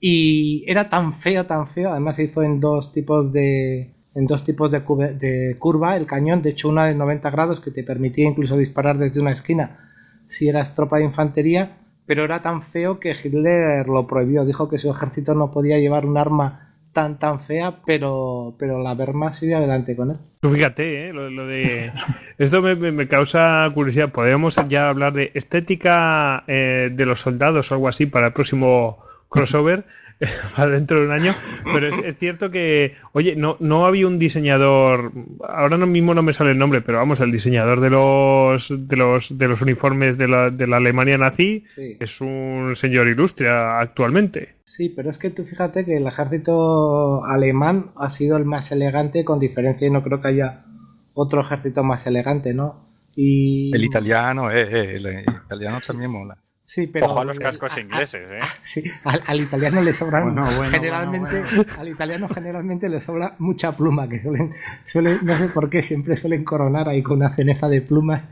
Y 0.00 0.64
era 0.66 0.88
tan 0.88 1.12
feo, 1.12 1.44
tan 1.44 1.66
feo, 1.66 1.90
además 1.90 2.16
se 2.16 2.22
hizo 2.22 2.42
en 2.42 2.60
dos 2.60 2.92
tipos 2.92 3.30
de, 3.30 3.94
en 4.14 4.26
dos 4.26 4.42
tipos 4.42 4.70
de, 4.70 5.56
curva 5.58 5.98
el 5.98 6.06
cañón, 6.06 6.40
de 6.40 6.48
hecho 6.48 6.70
una 6.70 6.86
de 6.86 6.94
90 6.94 7.28
grados 7.28 7.60
que 7.60 7.70
te 7.70 7.84
permitía 7.84 8.26
incluso 8.26 8.56
disparar 8.56 8.96
desde 8.96 9.20
una 9.20 9.32
esquina 9.32 9.92
si 10.24 10.48
eras 10.48 10.74
tropa 10.74 10.96
de 10.96 11.04
infantería 11.04 11.76
pero 12.06 12.24
era 12.24 12.40
tan 12.40 12.62
feo 12.62 13.00
que 13.00 13.10
Hitler 13.12 13.88
lo 13.88 14.06
prohibió. 14.06 14.44
Dijo 14.44 14.68
que 14.68 14.78
su 14.78 14.88
ejército 14.88 15.34
no 15.34 15.50
podía 15.50 15.78
llevar 15.78 16.06
un 16.06 16.16
arma 16.16 16.65
tan 16.96 17.18
tan 17.18 17.40
fea, 17.40 17.74
pero, 17.84 18.54
pero 18.58 18.82
la 18.82 18.94
Wehrmacht 18.94 19.34
sigue 19.34 19.54
adelante 19.54 19.94
con 19.94 20.12
él. 20.12 20.16
Tú 20.40 20.48
fíjate, 20.48 21.08
¿eh? 21.08 21.12
lo, 21.12 21.46
de... 21.46 21.92
Esto 22.38 22.62
me, 22.62 23.06
causa 23.06 23.68
curiosidad. 23.74 24.12
Podríamos 24.12 24.56
ya 24.70 24.88
hablar 24.88 25.12
de 25.12 25.30
estética 25.34 26.44
eh, 26.46 26.88
de 26.90 27.04
los 27.04 27.20
soldados 27.20 27.70
o 27.70 27.74
algo 27.74 27.88
así 27.88 28.06
para 28.06 28.28
el 28.28 28.32
próximo 28.32 29.04
crossover. 29.28 29.84
para 30.56 30.70
dentro 30.70 31.00
de 31.00 31.06
un 31.06 31.12
año, 31.12 31.34
pero 31.64 31.88
es, 31.88 32.16
cierto 32.18 32.50
que, 32.50 32.94
oye, 33.12 33.36
no, 33.36 33.56
no 33.60 33.84
había 33.84 34.06
un 34.06 34.18
diseñador, 34.18 35.12
ahora 35.46 35.76
mismo 35.76 36.14
no 36.14 36.22
me 36.22 36.32
sale 36.32 36.52
el 36.52 36.58
nombre, 36.58 36.80
pero 36.80 36.98
vamos, 36.98 37.20
el 37.20 37.30
diseñador 37.30 37.80
de 37.80 37.90
los 37.90 38.88
de 38.88 38.96
los, 38.96 39.36
de 39.36 39.48
los 39.48 39.60
uniformes 39.60 40.16
de 40.16 40.28
la, 40.28 40.50
de 40.50 40.66
la 40.66 40.78
Alemania 40.78 41.18
nazi 41.18 41.64
es 41.76 42.20
un 42.20 42.72
señor 42.74 43.08
ilustre 43.08 43.48
actualmente. 43.50 44.56
Sí, 44.64 44.88
pero 44.88 45.10
es 45.10 45.18
que 45.18 45.30
tú 45.30 45.44
fíjate 45.44 45.84
que 45.84 45.96
el 45.96 46.06
ejército 46.06 47.24
alemán 47.24 47.92
ha 47.96 48.08
sido 48.10 48.36
el 48.36 48.44
más 48.44 48.72
elegante 48.72 49.24
con 49.24 49.38
diferencia 49.38 49.86
y 49.86 49.90
no 49.90 50.02
creo 50.02 50.20
que 50.20 50.28
haya 50.28 50.64
otro 51.12 51.40
ejército 51.42 51.84
más 51.84 52.06
elegante, 52.06 52.54
¿no? 52.54 52.86
Y... 53.14 53.70
El 53.74 53.84
italiano, 53.84 54.50
eh, 54.50 54.68
eh 54.70 54.96
el 54.96 55.24
italiano 55.44 55.78
también 55.86 56.10
mola. 56.10 56.38
Sí, 56.66 56.88
pero 56.88 57.06
Ojo 57.06 57.20
a 57.20 57.24
los 57.24 57.38
cascos 57.38 57.78
ingleses, 57.78 58.28
¿eh? 58.28 58.40
sí, 58.60 58.82
al, 59.04 59.40
italiano 59.40 59.80
le 59.80 59.92
sobran 59.92 60.36
generalmente, 60.64 61.44
al 61.78 61.88
italiano 61.88 62.28
generalmente 62.28 62.88
le 62.88 63.00
sobra 63.00 63.36
mucha 63.38 63.76
pluma, 63.76 64.08
que 64.08 64.20
suelen, 64.20 64.52
suelen, 64.84 65.20
no 65.22 65.38
sé 65.38 65.48
por 65.50 65.70
qué, 65.70 65.80
siempre 65.80 66.16
suelen 66.16 66.42
coronar 66.42 66.88
ahí 66.88 67.04
con 67.04 67.18
una 67.18 67.32
cenefa 67.32 67.68
de 67.68 67.82
plumas, 67.82 68.24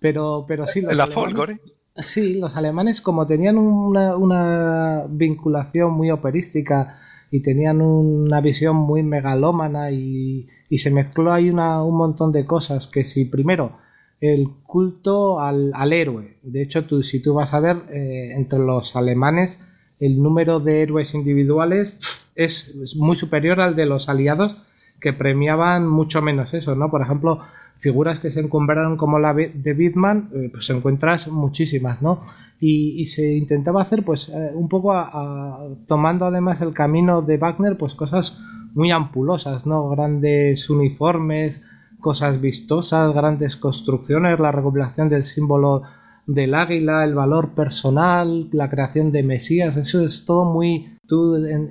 pero, 0.00 0.46
pero 0.48 0.66
sí 0.66 0.80
los 0.80 0.98
alemanes, 0.98 1.60
sí, 1.94 2.40
los 2.40 2.56
alemanes 2.56 3.02
como 3.02 3.26
tenían 3.26 3.58
una, 3.58 4.16
una 4.16 5.04
vinculación 5.06 5.92
muy 5.92 6.10
operística 6.10 6.98
y 7.30 7.42
tenían 7.42 7.82
una 7.82 8.40
visión 8.40 8.76
muy 8.76 9.02
megalómana 9.02 9.90
y, 9.90 10.48
y 10.70 10.78
se 10.78 10.90
mezcló 10.90 11.34
ahí 11.34 11.50
una, 11.50 11.84
un 11.84 11.98
montón 11.98 12.32
de 12.32 12.46
cosas 12.46 12.86
que 12.86 13.04
si 13.04 13.26
primero 13.26 13.76
el 14.20 14.48
culto 14.66 15.40
al, 15.40 15.92
héroe. 15.92 16.38
De 16.42 16.62
hecho, 16.62 16.84
tú, 16.84 17.02
si 17.02 17.20
tú 17.20 17.34
vas 17.34 17.54
a 17.54 17.60
ver 17.60 17.76
eh, 17.90 18.32
entre 18.34 18.58
los 18.58 18.96
alemanes, 18.96 19.60
el 20.00 20.22
número 20.22 20.60
de 20.60 20.82
héroes 20.82 21.14
individuales 21.14 21.94
es, 22.34 22.74
muy 22.96 23.16
superior 23.16 23.60
al 23.60 23.76
de 23.76 23.86
los 23.86 24.08
aliados 24.08 24.56
que 25.00 25.12
premiaban 25.12 25.86
mucho 25.86 26.22
menos 26.22 26.52
eso, 26.54 26.74
¿no? 26.74 26.90
Por 26.90 27.02
ejemplo, 27.02 27.40
figuras 27.78 28.18
que 28.18 28.32
se 28.32 28.40
encumbraron 28.40 28.96
como 28.96 29.18
la 29.20 29.32
de 29.32 29.72
Bitman, 29.72 30.30
eh, 30.34 30.50
pues 30.52 30.68
encuentras 30.70 31.28
muchísimas, 31.28 32.02
¿no? 32.02 32.20
Y, 32.60 33.06
se 33.06 33.36
intentaba 33.36 33.82
hacer, 33.82 34.04
pues, 34.04 34.30
eh, 34.30 34.50
un 34.52 34.68
poco 34.68 34.92
tomando 35.86 36.26
además 36.26 36.60
el 36.60 36.74
camino 36.74 37.22
de 37.22 37.36
Wagner, 37.36 37.76
pues 37.78 37.94
cosas 37.94 38.40
muy 38.74 38.90
ampulosas, 38.90 39.64
¿no? 39.64 39.88
Grandes 39.90 40.68
uniformes, 40.68 41.62
cosas 42.00 42.40
vistosas, 42.40 43.14
grandes 43.14 43.56
construcciones, 43.56 44.38
la 44.38 44.52
recopilación 44.52 45.08
del 45.08 45.24
símbolo 45.24 45.82
del 46.28 46.54
águila, 46.54 47.04
el 47.04 47.14
valor 47.14 47.54
personal, 47.54 48.48
la 48.52 48.68
creación 48.68 49.10
de 49.12 49.22
Mesías, 49.22 49.76
eso 49.76 50.04
es 50.04 50.26
todo 50.26 50.44
muy, 50.44 50.98
tú, 51.06 51.36
en, 51.36 51.70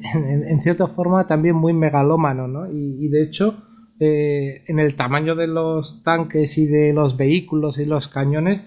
cierta 0.63 0.87
forma 0.87 1.27
también 1.27 1.55
muy 1.55 1.73
megalómano, 1.73 2.47
¿no? 2.47 2.71
Y, 2.71 3.07
de 3.07 3.23
hecho, 3.23 3.63
eh, 3.99 4.63
en 4.67 4.79
el 4.79 4.95
tamaño 4.95 5.35
de 5.35 5.45
los 5.45 6.03
tanques 6.03 6.57
y 6.57 6.65
de 6.65 6.91
los 6.91 7.17
vehículos 7.17 7.77
y 7.77 7.85
los 7.85 8.07
cañones, 8.07 8.63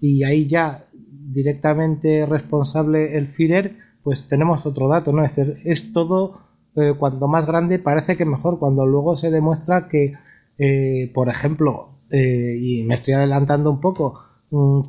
y 0.00 0.22
ahí 0.22 0.46
ya 0.46 0.84
directamente 1.32 2.24
responsable 2.24 3.16
el 3.16 3.28
Führer, 3.28 3.76
pues 4.04 4.28
tenemos 4.28 4.64
otro 4.64 4.86
dato, 4.88 5.12
¿no? 5.12 5.24
Es 5.24 5.34
decir, 5.34 5.58
es 5.64 5.92
todo, 5.92 6.40
eh, 6.76 6.94
cuanto 6.96 7.26
más 7.26 7.46
grande 7.46 7.80
parece 7.80 8.16
que 8.16 8.24
mejor, 8.24 8.60
cuando 8.60 8.86
luego 8.86 9.16
se 9.16 9.30
demuestra 9.30 9.88
que 9.88 10.14
eh, 10.58 11.10
por 11.14 11.28
ejemplo, 11.28 11.98
eh, 12.10 12.56
y 12.60 12.82
me 12.84 12.94
estoy 12.94 13.14
adelantando 13.14 13.70
un 13.70 13.80
poco, 13.80 14.22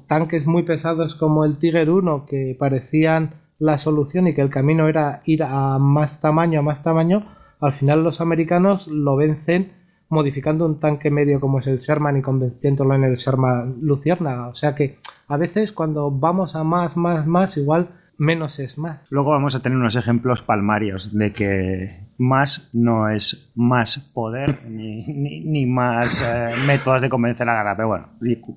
tanques 0.07 0.45
muy 0.45 0.63
pesados 0.63 1.15
como 1.15 1.45
el 1.45 1.57
Tiger 1.57 1.89
1 1.89 2.25
que 2.25 2.55
parecían 2.59 3.35
la 3.59 3.77
solución 3.77 4.27
y 4.27 4.33
que 4.33 4.41
el 4.41 4.49
camino 4.49 4.89
era 4.89 5.21
ir 5.25 5.43
a 5.43 5.79
más 5.79 6.19
tamaño, 6.19 6.59
a 6.59 6.63
más 6.63 6.83
tamaño, 6.83 7.25
al 7.61 7.71
final 7.71 8.03
los 8.03 8.19
americanos 8.19 8.87
lo 8.87 9.15
vencen 9.15 9.71
modificando 10.09 10.65
un 10.65 10.79
tanque 10.79 11.09
medio 11.09 11.39
como 11.39 11.59
es 11.59 11.67
el 11.67 11.79
Sherman 11.79 12.17
y 12.17 12.21
convirtiéndolo 12.21 12.93
en 12.93 13.05
el 13.05 13.15
Sherman 13.15 13.77
Luciérnaga. 13.81 14.47
O 14.47 14.55
sea 14.55 14.75
que 14.75 14.99
a 15.27 15.37
veces 15.37 15.71
cuando 15.71 16.11
vamos 16.11 16.55
a 16.55 16.63
más, 16.63 16.97
más, 16.97 17.25
más, 17.25 17.57
igual 17.57 17.89
menos 18.17 18.59
es 18.59 18.77
más. 18.77 18.99
Luego 19.09 19.31
vamos 19.31 19.55
a 19.55 19.61
tener 19.61 19.77
unos 19.77 19.95
ejemplos 19.95 20.41
palmarios 20.43 21.17
de 21.17 21.33
que 21.33 22.05
más 22.17 22.69
no 22.73 23.09
es 23.09 23.51
más 23.55 23.97
poder 24.13 24.65
ni, 24.65 25.65
más 25.65 26.21
eh, 26.21 26.55
métodos 26.65 27.01
de 27.01 27.09
convencer 27.09 27.47
a 27.47 27.53
la 27.53 27.59
guerra, 27.59 27.75
pero 27.75 27.87
bueno, 27.87 28.09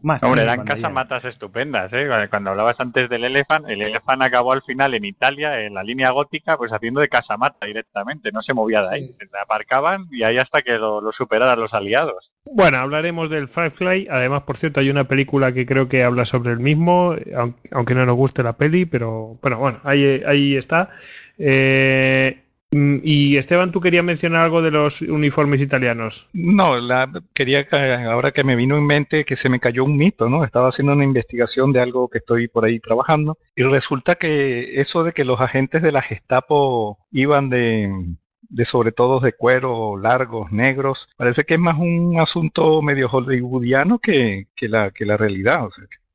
más. 0.02 0.22
Hombre, 0.22 0.42
eran 0.42 0.64
casamatas 0.64 1.24
estupendas, 1.24 1.92
¿eh? 1.92 2.06
Cuando 2.30 2.50
hablabas 2.50 2.80
antes 2.80 3.08
del 3.08 3.24
Elephant, 3.24 3.68
el 3.68 3.82
Elephant 3.82 4.22
acabó 4.22 4.52
al 4.52 4.62
final 4.62 4.94
en 4.94 5.04
Italia, 5.04 5.60
en 5.60 5.74
la 5.74 5.82
línea 5.82 6.10
gótica, 6.10 6.56
pues 6.56 6.72
haciendo 6.72 7.00
de 7.00 7.08
casamata 7.08 7.66
directamente, 7.66 8.32
no 8.32 8.42
se 8.42 8.54
movía 8.54 8.82
de 8.82 8.94
ahí. 8.94 9.16
Aparcaban 9.42 10.06
y 10.10 10.22
ahí 10.22 10.38
hasta 10.38 10.62
que 10.62 10.78
lo, 10.78 11.00
lo 11.00 11.12
superaran 11.12 11.60
los 11.60 11.74
aliados. 11.74 12.32
Bueno, 12.44 12.78
hablaremos 12.78 13.30
del 13.30 13.48
Firefly. 13.48 14.08
Además, 14.10 14.42
por 14.44 14.56
cierto, 14.56 14.80
hay 14.80 14.90
una 14.90 15.04
película 15.04 15.52
que 15.52 15.66
creo 15.66 15.88
que 15.88 16.04
habla 16.04 16.24
sobre 16.24 16.52
el 16.52 16.60
mismo, 16.60 17.14
aunque 17.72 17.94
no 17.94 18.06
nos 18.06 18.16
guste 18.16 18.42
la 18.42 18.54
peli, 18.54 18.86
pero 18.86 19.38
bueno, 19.42 19.58
bueno 19.58 19.80
ahí, 19.84 20.22
ahí 20.26 20.56
está. 20.56 20.90
Eh, 21.38 22.45
y 23.02 23.36
Esteban, 23.36 23.72
tú 23.72 23.80
querías 23.80 24.04
mencionar 24.04 24.44
algo 24.44 24.62
de 24.62 24.70
los 24.70 25.02
uniformes 25.02 25.60
italianos. 25.60 26.28
No, 26.32 26.78
la, 26.78 27.10
quería 27.34 27.66
ahora 28.10 28.32
que 28.32 28.44
me 28.44 28.56
vino 28.56 28.76
en 28.76 28.86
mente 28.86 29.24
que 29.24 29.36
se 29.36 29.48
me 29.48 29.60
cayó 29.60 29.84
un 29.84 29.96
mito, 29.96 30.28
¿no? 30.28 30.44
Estaba 30.44 30.68
haciendo 30.68 30.92
una 30.92 31.04
investigación 31.04 31.72
de 31.72 31.80
algo 31.80 32.08
que 32.08 32.18
estoy 32.18 32.48
por 32.48 32.64
ahí 32.64 32.80
trabajando 32.80 33.38
y 33.54 33.62
resulta 33.62 34.16
que 34.16 34.80
eso 34.80 35.04
de 35.04 35.12
que 35.12 35.24
los 35.24 35.40
agentes 35.40 35.82
de 35.82 35.92
la 35.92 36.02
Gestapo 36.02 36.98
iban 37.10 37.50
de, 37.50 38.16
de 38.48 38.64
sobre 38.64 38.92
todo 38.92 39.20
de 39.20 39.32
cuero 39.32 39.96
largos, 39.96 40.52
negros, 40.52 41.08
parece 41.16 41.44
que 41.44 41.54
es 41.54 41.60
más 41.60 41.78
un 41.78 42.18
asunto 42.20 42.82
medio 42.82 43.08
hollywoodiano 43.08 43.98
que, 43.98 44.46
la, 44.60 44.90
realidad. 44.90 45.68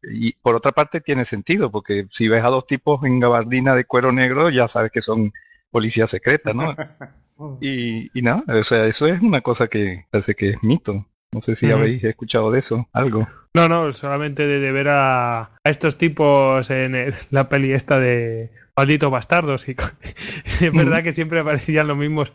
Y 0.03 0.33
por 0.33 0.55
otra 0.55 0.71
parte 0.71 1.01
tiene 1.01 1.25
sentido, 1.25 1.71
porque 1.71 2.07
si 2.11 2.27
ves 2.27 2.43
a 2.43 2.49
dos 2.49 2.65
tipos 2.67 3.03
en 3.03 3.19
gabardina 3.19 3.75
de 3.75 3.85
cuero 3.85 4.11
negro, 4.11 4.49
ya 4.49 4.67
sabes 4.67 4.91
que 4.91 5.01
son 5.01 5.33
policía 5.71 6.07
secreta, 6.07 6.53
¿no? 6.53 6.75
y, 7.61 8.17
y 8.17 8.21
nada, 8.21 8.43
o 8.47 8.63
sea, 8.63 8.85
eso 8.85 9.07
es 9.07 9.21
una 9.21 9.41
cosa 9.41 9.67
que 9.67 10.05
parece 10.11 10.35
que 10.35 10.51
es 10.51 10.63
mito. 10.63 11.07
No 11.33 11.41
sé 11.41 11.55
si 11.55 11.71
habéis 11.71 12.03
escuchado 12.03 12.51
de 12.51 12.59
eso, 12.59 12.89
algo. 12.91 13.25
No, 13.53 13.69
no, 13.69 13.93
solamente 13.93 14.45
de, 14.45 14.71
ver 14.71 14.89
a, 14.89 15.41
a, 15.41 15.59
estos 15.63 15.97
tipos 15.97 16.69
en 16.69 17.13
la 17.31 17.47
peli 17.47 17.71
esta 17.71 17.99
de 17.99 18.51
Malditos 18.75 19.11
Bastardos. 19.11 19.67
Y 19.69 19.75
es 20.45 20.73
verdad 20.73 21.03
que 21.03 21.13
siempre 21.13 21.39
aparecían 21.39 21.87
los 21.87 21.97
mismos 21.97 22.33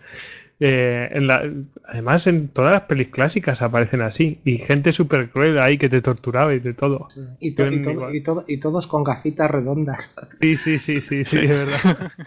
eh, 0.58 1.08
en 1.12 1.26
la, 1.26 1.42
además, 1.84 2.26
en 2.26 2.48
todas 2.48 2.74
las 2.74 2.82
pelis 2.84 3.08
clásicas 3.08 3.60
aparecen 3.60 4.00
así. 4.00 4.40
Y 4.44 4.58
gente 4.58 4.92
súper 4.92 5.30
cruel 5.30 5.60
ahí 5.60 5.76
que 5.76 5.88
te 5.88 6.00
torturaba 6.00 6.54
y 6.54 6.60
de 6.60 6.72
todo. 6.72 7.08
Sí. 7.10 7.20
Y, 7.40 7.54
to 7.54 7.66
y, 7.66 7.82
todo, 7.82 8.14
y, 8.14 8.22
todo, 8.22 8.44
y, 8.48 8.58
todos 8.58 8.86
con 8.86 9.04
gafitas 9.04 9.50
redondas. 9.50 10.14
Sí, 10.40 10.56
sí, 10.56 10.78
sí, 10.78 11.00
sí, 11.00 11.24
sí, 11.24 11.38
es 11.38 11.48
verdad. 11.48 12.12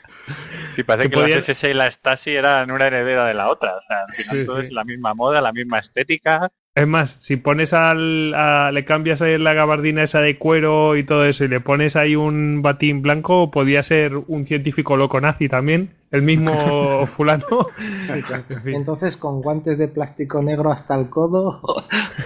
Sí, 0.75 0.83
parece 0.83 1.09
que, 1.09 1.15
que 1.15 1.21
podía... 1.21 1.35
la 1.35 1.39
SS 1.39 1.71
y 1.71 1.73
la 1.73 1.89
Stasi 1.89 2.29
eran 2.29 2.69
una 2.69 2.85
heredera 2.85 3.25
de 3.25 3.33
la 3.33 3.49
otra. 3.49 3.75
O 3.75 3.81
sea, 3.81 4.03
al 4.07 4.13
final 4.13 4.37
sí, 4.37 4.45
todo 4.45 4.59
sí. 4.59 4.67
es 4.67 4.71
la 4.71 4.83
misma 4.83 5.15
moda, 5.15 5.41
la 5.41 5.51
misma 5.51 5.79
estética. 5.79 6.51
Es 6.79 6.87
más, 6.87 7.17
si 7.19 7.35
pones 7.35 7.73
al. 7.73 8.33
A, 8.33 8.71
le 8.71 8.85
cambias 8.85 9.21
ahí 9.21 9.37
la 9.37 9.53
gabardina 9.53 10.01
esa 10.01 10.21
de 10.21 10.37
cuero 10.37 10.95
y 10.95 11.03
todo 11.03 11.25
eso 11.25 11.43
y 11.43 11.49
le 11.49 11.59
pones 11.59 11.97
ahí 11.97 12.15
un 12.15 12.61
batín 12.61 13.01
blanco, 13.01 13.51
podía 13.51 13.83
ser 13.83 14.15
un 14.15 14.45
científico 14.45 14.95
loco 14.95 15.19
nazi 15.19 15.49
también, 15.49 15.89
el 16.09 16.21
mismo 16.21 16.51
fulano. 17.05 17.67
Sí, 17.99 18.21
claro. 18.21 18.45
en 18.49 18.63
fin. 18.63 18.75
Entonces, 18.75 19.17
con 19.17 19.41
guantes 19.41 19.77
de 19.77 19.89
plástico 19.89 20.41
negro 20.41 20.71
hasta 20.71 20.97
el 20.97 21.09
codo. 21.09 21.59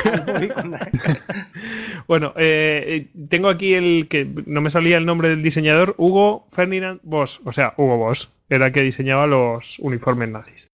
bueno, 2.07 2.33
eh, 2.35 3.07
tengo 3.29 3.49
aquí 3.49 3.73
el 3.73 4.07
que 4.07 4.29
no 4.45 4.61
me 4.61 4.69
salía 4.69 4.97
el 4.97 5.07
nombre 5.07 5.29
del 5.29 5.41
diseñador, 5.41 5.95
Hugo 5.97 6.45
Ferdinand 6.51 6.99
Bosch, 7.01 7.39
o 7.43 7.53
sea, 7.53 7.73
Hugo 7.75 7.97
Bosch 7.97 8.27
era 8.53 8.71
que 8.71 8.83
diseñaba 8.83 9.27
los 9.27 9.79
uniformes 9.79 10.29
nazis. 10.29 10.71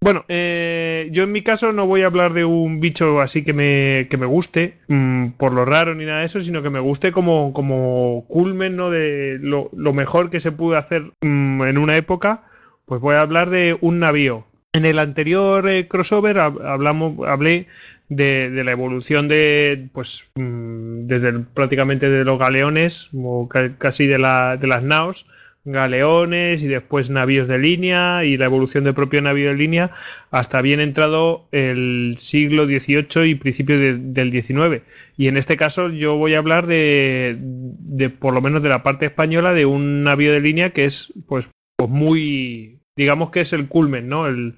Bueno, 0.00 0.24
eh, 0.28 1.08
yo 1.12 1.22
en 1.22 1.32
mi 1.32 1.42
caso 1.42 1.72
no 1.72 1.86
voy 1.86 2.02
a 2.02 2.06
hablar 2.06 2.32
de 2.32 2.44
un 2.44 2.80
bicho 2.80 3.20
así 3.20 3.44
que 3.44 3.52
me, 3.52 4.08
que 4.08 4.16
me 4.16 4.26
guste, 4.26 4.78
mmm, 4.88 5.28
por 5.38 5.52
lo 5.52 5.64
raro 5.64 5.94
ni 5.94 6.04
nada 6.04 6.20
de 6.20 6.26
eso, 6.26 6.40
sino 6.40 6.62
que 6.62 6.70
me 6.70 6.80
guste 6.80 7.12
como, 7.12 7.52
como 7.52 8.24
culmen 8.28 8.76
¿no? 8.76 8.90
de 8.90 9.38
lo, 9.40 9.70
mejor 9.92 10.30
que 10.30 10.40
se 10.40 10.52
pudo 10.52 10.76
hacer 10.76 11.12
mmm, 11.22 11.62
en 11.62 11.78
una 11.78 11.96
época. 11.96 12.44
Pues 12.86 13.00
voy 13.00 13.16
a 13.16 13.20
hablar 13.20 13.50
de 13.50 13.76
un 13.80 14.00
navío. 14.00 14.44
En 14.72 14.86
el 14.86 14.98
anterior 14.98 15.68
eh, 15.68 15.86
crossover 15.86 16.38
hablamos, 16.38 17.26
hablé 17.26 17.68
de, 18.16 18.64
la 18.64 18.72
evolución 18.72 19.28
de, 19.28 19.88
pues, 19.92 20.28
mmm, 20.36 21.06
desde 21.06 21.32
prácticamente 21.54 22.08
de 22.08 22.24
los 22.24 22.38
galeones, 22.38 23.10
o 23.14 23.48
casi 23.78 24.06
de, 24.06 24.18
la, 24.18 24.56
de 24.56 24.66
las 24.66 24.82
naos, 24.82 25.26
galeones 25.64 26.62
y 26.62 26.66
después 26.66 27.10
navíos 27.10 27.48
de 27.48 27.58
línea 27.58 28.24
y 28.24 28.36
la 28.36 28.46
evolución 28.46 28.84
del 28.84 28.94
propio 28.94 29.22
navío 29.22 29.50
de 29.50 29.56
línea 29.56 29.90
hasta 30.30 30.60
bien 30.60 30.80
entrado 30.80 31.46
el 31.52 32.16
siglo 32.18 32.66
XVIII 32.66 33.30
y 33.30 33.34
principios 33.36 33.80
de, 33.80 33.96
del 33.98 34.32
XIX. 34.32 34.82
Y 35.16 35.28
en 35.28 35.36
este 35.36 35.56
caso 35.56 35.88
yo 35.88 36.16
voy 36.16 36.34
a 36.34 36.38
hablar 36.38 36.66
de, 36.66 37.36
de, 37.38 38.10
por 38.10 38.34
lo 38.34 38.40
menos 38.40 38.62
de 38.62 38.70
la 38.70 38.82
parte 38.82 39.06
española, 39.06 39.52
de 39.52 39.66
un 39.66 40.04
navío 40.04 40.32
de 40.32 40.40
línea 40.40 40.70
que 40.70 40.84
es 40.84 41.12
pues, 41.28 41.50
pues 41.76 41.90
muy, 41.90 42.80
digamos 42.96 43.30
que 43.30 43.40
es 43.40 43.52
el 43.52 43.68
culmen, 43.68 44.08
¿no? 44.08 44.26
El, 44.26 44.54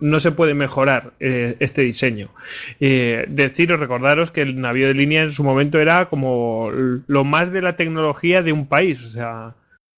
no 0.00 0.20
se 0.20 0.32
puede 0.32 0.54
mejorar 0.54 1.14
eh, 1.20 1.56
este 1.60 1.82
diseño. 1.82 2.30
Eh, 2.80 3.24
deciros, 3.28 3.80
recordaros 3.80 4.30
que 4.30 4.42
el 4.42 4.60
navío 4.60 4.88
de 4.88 4.94
línea 4.94 5.22
en 5.22 5.32
su 5.32 5.44
momento 5.44 5.78
era 5.80 6.08
como 6.08 6.70
lo 6.70 7.24
más 7.24 7.52
de 7.52 7.62
la 7.62 7.76
tecnología 7.76 8.42
de 8.42 8.52
un 8.52 8.66
país, 8.66 9.02
o 9.02 9.08
sea, 9.08 9.54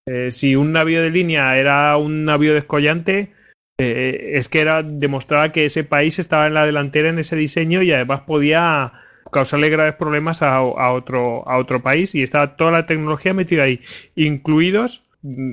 eh, 0.06 0.30
si 0.30 0.54
un 0.54 0.72
navío 0.72 1.02
de 1.02 1.10
línea 1.10 1.56
era 1.58 1.96
un 1.96 2.24
navío 2.24 2.54
descollante, 2.54 3.32
eh, 3.78 4.32
es 4.34 4.48
que 4.48 4.60
era 4.60 4.82
demostraba 4.82 5.52
que 5.52 5.64
ese 5.64 5.84
país 5.84 6.18
estaba 6.18 6.46
en 6.46 6.54
la 6.54 6.64
delantera 6.64 7.08
en 7.08 7.18
ese 7.18 7.36
diseño 7.36 7.82
y 7.82 7.92
además 7.92 8.22
podía 8.22 8.92
causarle 9.32 9.68
graves 9.68 9.96
problemas 9.96 10.42
a, 10.42 10.62
otro, 10.62 11.46
a 11.48 11.58
otro 11.58 11.82
país 11.82 12.14
y 12.14 12.22
estaba 12.22 12.56
toda 12.56 12.70
la 12.70 12.86
tecnología 12.86 13.34
metida 13.34 13.64
ahí, 13.64 13.80
incluidos 14.14 15.05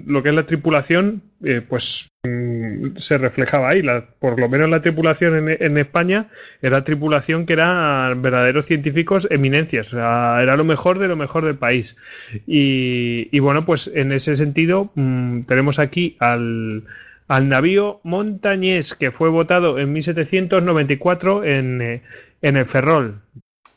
lo 0.05 0.21
que 0.21 0.29
es 0.29 0.35
la 0.35 0.45
tripulación, 0.45 1.23
eh, 1.43 1.61
pues 1.67 2.09
mm, 2.25 2.97
se 2.97 3.17
reflejaba 3.17 3.69
ahí. 3.69 3.81
La, 3.81 4.05
por 4.19 4.39
lo 4.39 4.47
menos 4.49 4.69
la 4.69 4.81
tripulación 4.81 5.49
en, 5.49 5.57
en, 5.59 5.77
España 5.77 6.27
era 6.61 6.83
tripulación 6.83 7.45
que 7.45 7.53
eran 7.53 8.21
verdaderos 8.21 8.65
científicos 8.65 9.27
eminencias. 9.31 9.93
Era 9.93 10.55
lo 10.55 10.63
mejor 10.63 10.99
de 10.99 11.07
lo 11.07 11.15
mejor 11.15 11.45
del 11.45 11.55
país. 11.55 11.97
Y, 12.45 13.29
y 13.35 13.39
bueno, 13.39 13.65
pues 13.65 13.91
en 13.93 14.11
ese 14.11 14.37
sentido 14.37 14.91
mmm, 14.95 15.41
tenemos 15.41 15.79
aquí 15.79 16.17
al, 16.19 16.83
al 17.27 17.49
navío 17.49 17.99
montañés 18.03 18.93
que 18.93 19.11
fue 19.11 19.29
votado 19.29 19.79
en 19.79 19.93
1794 19.93 21.43
en, 21.43 21.81
eh, 21.81 22.01
en 22.41 22.57
el 22.57 22.65
Ferrol 22.65 23.21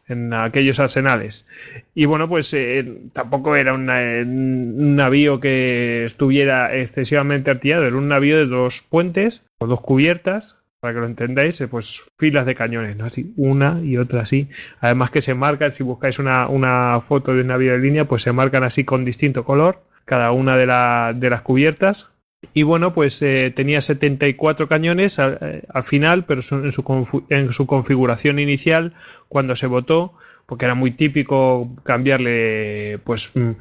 en 0.08 0.32
aquellos 0.32 0.78
arsenales. 0.80 1.46
Y 1.94 2.06
bueno, 2.06 2.28
pues 2.28 2.52
eh, 2.54 3.00
tampoco 3.12 3.56
era 3.56 3.74
una, 3.74 3.98
un 4.22 4.96
navío 4.96 5.40
que 5.40 6.04
estuviera 6.04 6.74
excesivamente 6.76 7.50
artillado, 7.50 7.84
era 7.84 7.96
un 7.96 8.08
navío 8.08 8.36
de 8.38 8.46
dos 8.46 8.82
puentes 8.82 9.42
o 9.58 9.66
dos 9.66 9.80
cubiertas, 9.80 10.56
para 10.80 10.94
que 10.94 11.00
lo 11.00 11.06
entendáis, 11.06 11.60
eh, 11.60 11.68
pues 11.68 12.04
filas 12.18 12.46
de 12.46 12.54
cañones, 12.54 12.96
¿no? 12.96 13.06
Así, 13.06 13.32
una 13.36 13.80
y 13.82 13.96
otra 13.96 14.22
así. 14.22 14.48
Además 14.80 15.10
que 15.10 15.22
se 15.22 15.34
marcan, 15.34 15.72
si 15.72 15.82
buscáis 15.82 16.18
una, 16.18 16.48
una 16.48 17.00
foto 17.00 17.34
de 17.34 17.40
un 17.40 17.48
navío 17.48 17.72
de 17.72 17.78
línea, 17.78 18.04
pues 18.04 18.22
se 18.22 18.32
marcan 18.32 18.62
así 18.62 18.84
con 18.84 19.04
distinto 19.04 19.44
color, 19.44 19.82
cada 20.04 20.30
una 20.32 20.56
de, 20.56 20.66
la, 20.66 21.12
de 21.14 21.30
las 21.30 21.42
cubiertas. 21.42 22.12
Y 22.52 22.62
bueno, 22.62 22.94
pues 22.94 23.20
eh, 23.22 23.52
tenía 23.54 23.80
74 23.80 24.68
cañones 24.68 25.18
al, 25.18 25.64
al 25.68 25.84
final, 25.84 26.24
pero 26.24 26.40
en 26.40 26.72
su, 26.72 27.24
en 27.28 27.52
su, 27.52 27.66
configuración 27.66 28.38
inicial, 28.38 28.94
cuando 29.28 29.56
se 29.56 29.66
votó, 29.66 30.14
porque 30.46 30.64
era 30.64 30.74
muy 30.74 30.92
típico 30.92 31.76
cambiarle, 31.82 32.98
pues 33.04 33.34
mm, 33.36 33.52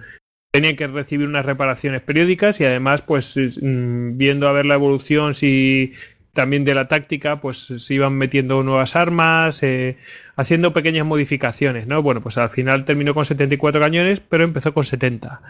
tenían 0.51 0.75
que 0.75 0.87
recibir 0.87 1.27
unas 1.27 1.45
reparaciones 1.45 2.01
periódicas 2.01 2.61
y 2.61 2.65
además, 2.65 3.01
pues 3.01 3.35
mm, 3.37 4.17
viendo 4.17 4.47
a 4.47 4.53
ver 4.53 4.65
la 4.65 4.75
evolución, 4.75 5.35
si 5.35 5.93
también 6.33 6.63
de 6.65 6.75
la 6.75 6.87
táctica, 6.87 7.41
pues 7.41 7.57
se 7.57 7.93
iban 7.93 8.13
metiendo 8.13 8.61
nuevas 8.61 8.95
armas, 8.95 9.63
eh, 9.63 9.97
haciendo 10.35 10.73
pequeñas 10.73 11.05
modificaciones, 11.05 11.87
¿no? 11.87 12.01
Bueno, 12.01 12.21
pues 12.21 12.37
al 12.37 12.49
final 12.49 12.85
terminó 12.85 13.13
con 13.13 13.25
74 13.25 13.81
cañones, 13.81 14.19
pero 14.19 14.43
empezó 14.43 14.73
con 14.73 14.83
70. 14.83 15.41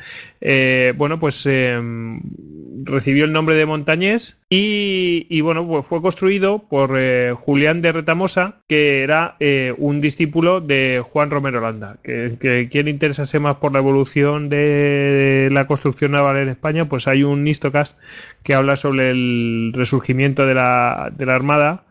Eh, 0.41 0.93
bueno, 0.95 1.19
pues 1.19 1.45
eh, 1.45 1.80
recibió 2.84 3.26
el 3.26 3.34
nombre 3.34 3.56
de 3.56 3.65
Montañés 3.65 4.39
y, 4.50 5.41
bueno, 5.41 5.67
pues 5.67 5.86
fue 5.86 6.02
construido 6.02 6.60
por 6.60 6.95
eh, 6.98 7.34
Julián 7.34 7.82
de 7.82 7.91
Retamosa, 7.91 8.62
que 8.67 9.04
era 9.04 9.36
eh, 9.39 9.74
un 9.78 10.02
discípulo 10.02 10.62
de 10.62 11.02
Juan 11.02 11.32
Romero 11.32 11.62
Landa. 11.62 11.98
Que, 12.04 12.38
que 12.39 12.69
quien 12.69 12.88
interesase 12.88 13.39
más 13.39 13.58
por 13.58 13.74
la 13.74 13.80
evolución 13.80 14.50
de 14.50 15.50
la 15.52 15.67
construcción 15.67 16.12
naval 16.12 16.38
en 16.38 16.50
España, 16.50 16.86
pues 16.86 17.08
hay 17.08 17.24
un 17.24 17.48
Histocast 17.48 17.98
que 18.43 18.54
habla 18.54 18.76
sobre 18.76 19.10
el 19.10 19.71
resurgimiento 19.74 20.45
de 20.45 20.54
la, 20.54 21.12
de 21.15 21.26
la 21.26 21.36
Armada 21.36 21.85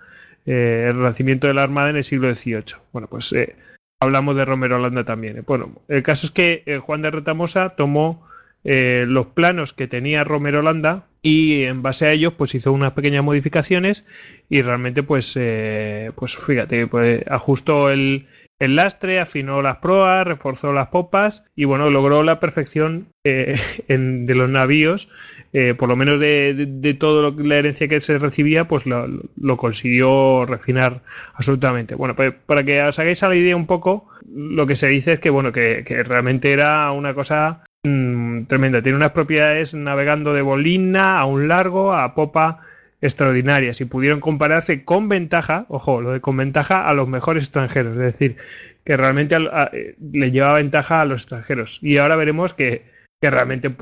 eh, 0.46 0.86
el 0.88 0.96
renacimiento 0.96 1.46
de 1.46 1.54
la 1.54 1.62
Armada 1.62 1.90
en 1.90 1.96
el 1.96 2.04
siglo 2.04 2.34
XVIII. 2.34 2.76
Bueno, 2.92 3.08
pues 3.08 3.32
eh, 3.32 3.56
hablamos 4.00 4.36
de 4.36 4.44
Romero 4.44 4.76
Holanda 4.76 5.04
también. 5.04 5.42
Bueno, 5.46 5.82
el 5.88 6.02
caso 6.02 6.26
es 6.26 6.32
que 6.32 6.62
eh, 6.66 6.78
Juan 6.78 7.02
de 7.02 7.10
Retamosa 7.10 7.70
tomó 7.70 8.26
eh, 8.64 9.04
los 9.06 9.26
planos 9.26 9.74
que 9.74 9.86
tenía 9.86 10.24
Romero 10.24 10.60
Holanda 10.60 11.04
y 11.20 11.64
en 11.64 11.82
base 11.82 12.06
a 12.06 12.12
ellos 12.12 12.32
pues 12.32 12.54
hizo 12.54 12.72
unas 12.72 12.94
pequeñas 12.94 13.22
modificaciones 13.22 14.06
y 14.48 14.62
realmente 14.62 15.02
pues, 15.02 15.34
eh, 15.36 16.12
pues 16.16 16.34
fíjate, 16.34 16.86
pues 16.86 17.22
ajustó 17.28 17.90
el, 17.90 18.26
el 18.58 18.76
lastre, 18.76 19.20
afinó 19.20 19.60
las 19.60 19.78
proas, 19.78 20.26
reforzó 20.26 20.72
las 20.72 20.88
popas 20.88 21.44
y 21.54 21.64
bueno, 21.64 21.90
logró 21.90 22.22
la 22.22 22.40
perfección 22.40 23.08
eh, 23.24 23.60
de 23.88 24.34
los 24.34 24.48
navíos, 24.48 25.10
eh, 25.56 25.72
por 25.72 25.88
lo 25.88 25.94
menos 25.94 26.18
de, 26.18 26.52
de, 26.52 26.66
de 26.66 26.94
toda 26.94 27.30
la 27.30 27.54
herencia 27.54 27.86
que 27.86 28.00
se 28.00 28.18
recibía, 28.18 28.66
pues 28.66 28.86
lo, 28.86 29.56
consiguió 29.56 30.44
refinar 30.46 31.02
absolutamente. 31.32 31.94
Bueno, 31.94 32.16
pues 32.16 32.34
para 32.44 32.64
que 32.64 32.82
os 32.82 32.98
hagáis 32.98 33.22
a 33.22 33.28
la 33.28 33.36
idea 33.36 33.54
un 33.54 33.68
poco, 33.68 34.08
lo 34.34 34.66
que 34.66 34.74
se 34.74 34.88
dice 34.88 35.12
es 35.12 35.20
que 35.20 35.30
bueno, 35.30 35.52
que, 35.52 35.84
realmente 36.04 36.52
era 36.52 36.90
una 36.90 37.14
cosa 37.14 37.62
mmm, 37.84 38.46
tremenda. 38.46 38.82
Tiene 38.82 38.96
unas 38.96 39.12
propiedades 39.12 39.74
navegando 39.74 40.34
de 40.34 40.42
bolina 40.42 41.20
a 41.20 41.24
un 41.24 41.46
largo, 41.46 41.92
a 41.92 42.16
popa 42.16 42.62
extraordinarias 43.00 43.80
y 43.80 43.84
pudieron 43.84 44.18
compararse 44.18 44.84
con 44.84 45.08
ventaja, 45.08 45.66
ojo, 45.68 46.00
lo 46.00 46.10
de 46.10 46.20
con 46.20 46.36
ventaja 46.36 46.84
a 46.84 46.94
los 46.94 47.06
mejores 47.06 47.44
extranjeros, 47.44 47.92
es 47.92 48.02
decir, 48.02 48.36
que 48.84 48.96
realmente 48.96 49.36
le 49.38 50.30
lleva 50.32 50.54
ventaja 50.54 51.00
a 51.00 51.04
los 51.04 51.22
extranjeros. 51.22 51.78
Y 51.80 52.00
ahora 52.00 52.16
veremos 52.16 52.54
que, 52.54 52.92
realmente 53.30 53.74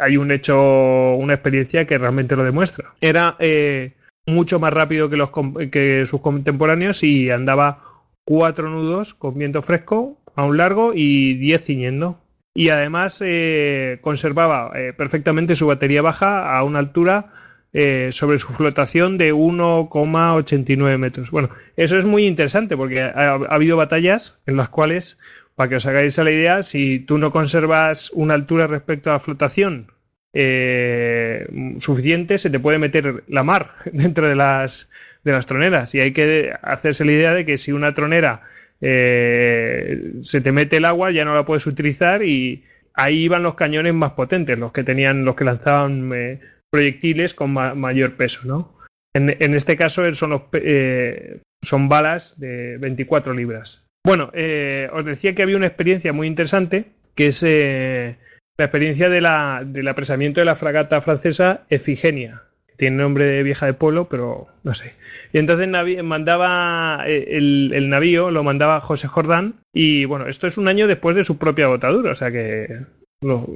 hay 0.00 0.16
un 0.16 0.30
hecho, 0.30 1.14
una 1.14 1.34
experiencia 1.34 1.86
que 1.86 1.98
realmente 1.98 2.36
lo 2.36 2.44
demuestra. 2.44 2.94
Era 3.00 3.36
eh, 3.38 3.92
mucho 4.26 4.58
más 4.58 4.72
rápido 4.72 5.08
que, 5.08 5.16
los, 5.16 5.30
que 5.70 6.04
sus 6.06 6.20
contemporáneos 6.20 7.02
y 7.02 7.30
andaba 7.30 7.82
cuatro 8.24 8.68
nudos 8.68 9.14
con 9.14 9.38
viento 9.38 9.62
fresco 9.62 10.18
a 10.36 10.44
un 10.44 10.56
largo 10.56 10.92
y 10.94 11.34
diez 11.34 11.64
ciñendo. 11.64 12.20
Y 12.54 12.70
además 12.70 13.22
eh, 13.24 13.98
conservaba 14.00 14.72
eh, 14.74 14.92
perfectamente 14.92 15.54
su 15.54 15.66
batería 15.66 16.02
baja 16.02 16.56
a 16.56 16.64
una 16.64 16.80
altura 16.80 17.32
eh, 17.72 18.08
sobre 18.12 18.38
su 18.38 18.48
flotación 18.54 19.18
de 19.18 19.34
1,89 19.34 20.98
metros. 20.98 21.30
Bueno, 21.30 21.50
eso 21.76 21.98
es 21.98 22.06
muy 22.06 22.26
interesante 22.26 22.76
porque 22.76 23.02
ha, 23.02 23.34
habido 23.50 23.76
batallas 23.76 24.40
en 24.46 24.56
las 24.56 24.70
cuales, 24.70 25.18
para 25.58 25.70
que 25.70 25.76
os 25.76 25.86
hagáis 25.86 26.16
la 26.18 26.30
idea, 26.30 26.62
si 26.62 27.00
tú 27.00 27.18
no 27.18 27.32
conservas 27.32 28.12
una 28.14 28.34
altura 28.34 28.68
respecto 28.68 29.10
a 29.10 29.14
la 29.14 29.18
flotación 29.18 29.90
eh, 30.32 31.48
suficiente, 31.80 32.38
se 32.38 32.48
te 32.48 32.60
puede 32.60 32.78
meter 32.78 33.24
la 33.26 33.42
mar 33.42 33.72
dentro 33.92 34.28
de 34.28 34.36
las, 34.36 34.88
de 35.24 35.32
las 35.32 35.46
troneras. 35.46 35.96
Y 35.96 36.00
hay 36.00 36.12
que 36.12 36.52
hacerse 36.62 37.04
la 37.04 37.10
idea 37.10 37.34
de 37.34 37.44
que 37.44 37.58
si 37.58 37.72
una 37.72 37.92
tronera 37.92 38.42
eh, 38.80 40.12
se 40.20 40.40
te 40.40 40.52
mete 40.52 40.76
el 40.76 40.84
agua, 40.84 41.10
ya 41.10 41.24
no 41.24 41.34
la 41.34 41.44
puedes 41.44 41.66
utilizar 41.66 42.22
y 42.22 42.62
ahí 42.94 43.24
iban 43.24 43.42
los 43.42 43.56
cañones 43.56 43.94
más 43.94 44.12
potentes, 44.12 44.56
los 44.56 44.70
que 44.70 44.84
tenían, 44.84 45.24
los 45.24 45.34
que 45.34 45.44
lanzaban 45.44 46.38
proyectiles 46.70 47.34
con 47.34 47.50
mayor 47.50 48.14
peso, 48.14 48.46
¿no? 48.46 48.78
En, 49.12 49.54
este 49.54 49.76
caso 49.76 50.14
son, 50.14 50.30
los, 50.30 50.42
eh, 50.52 51.40
son 51.62 51.88
balas 51.88 52.38
de 52.38 52.78
24 52.78 53.34
libras. 53.34 53.87
Bueno, 54.08 54.30
eh, 54.32 54.88
os 54.94 55.04
decía 55.04 55.34
que 55.34 55.42
había 55.42 55.58
una 55.58 55.66
experiencia 55.66 56.14
muy 56.14 56.26
interesante, 56.28 56.86
que 57.14 57.26
es 57.26 57.42
eh, 57.46 58.16
la 58.56 58.64
experiencia 58.64 59.10
de 59.10 59.20
la, 59.20 59.62
del 59.66 59.86
apresamiento 59.86 60.40
de 60.40 60.46
la 60.46 60.56
fragata 60.56 61.02
francesa 61.02 61.66
Efigenia, 61.68 62.40
que 62.66 62.76
tiene 62.76 62.96
nombre 62.96 63.26
de 63.26 63.42
vieja 63.42 63.66
de 63.66 63.74
pueblo, 63.74 64.08
pero 64.08 64.46
no 64.64 64.72
sé. 64.72 64.94
Y 65.34 65.38
entonces 65.38 65.68
mandaba 66.02 67.04
el, 67.06 67.70
el, 67.74 67.90
navío, 67.90 68.30
lo 68.30 68.42
mandaba 68.42 68.80
José 68.80 69.08
Jordán, 69.08 69.56
y 69.74 70.06
bueno, 70.06 70.26
esto 70.26 70.46
es 70.46 70.56
un 70.56 70.68
año 70.68 70.86
después 70.86 71.14
de 71.14 71.22
su 71.22 71.36
propia 71.36 71.66
botadura, 71.66 72.12
o 72.12 72.14
sea 72.14 72.30
que 72.30 72.86
lo, 73.20 73.46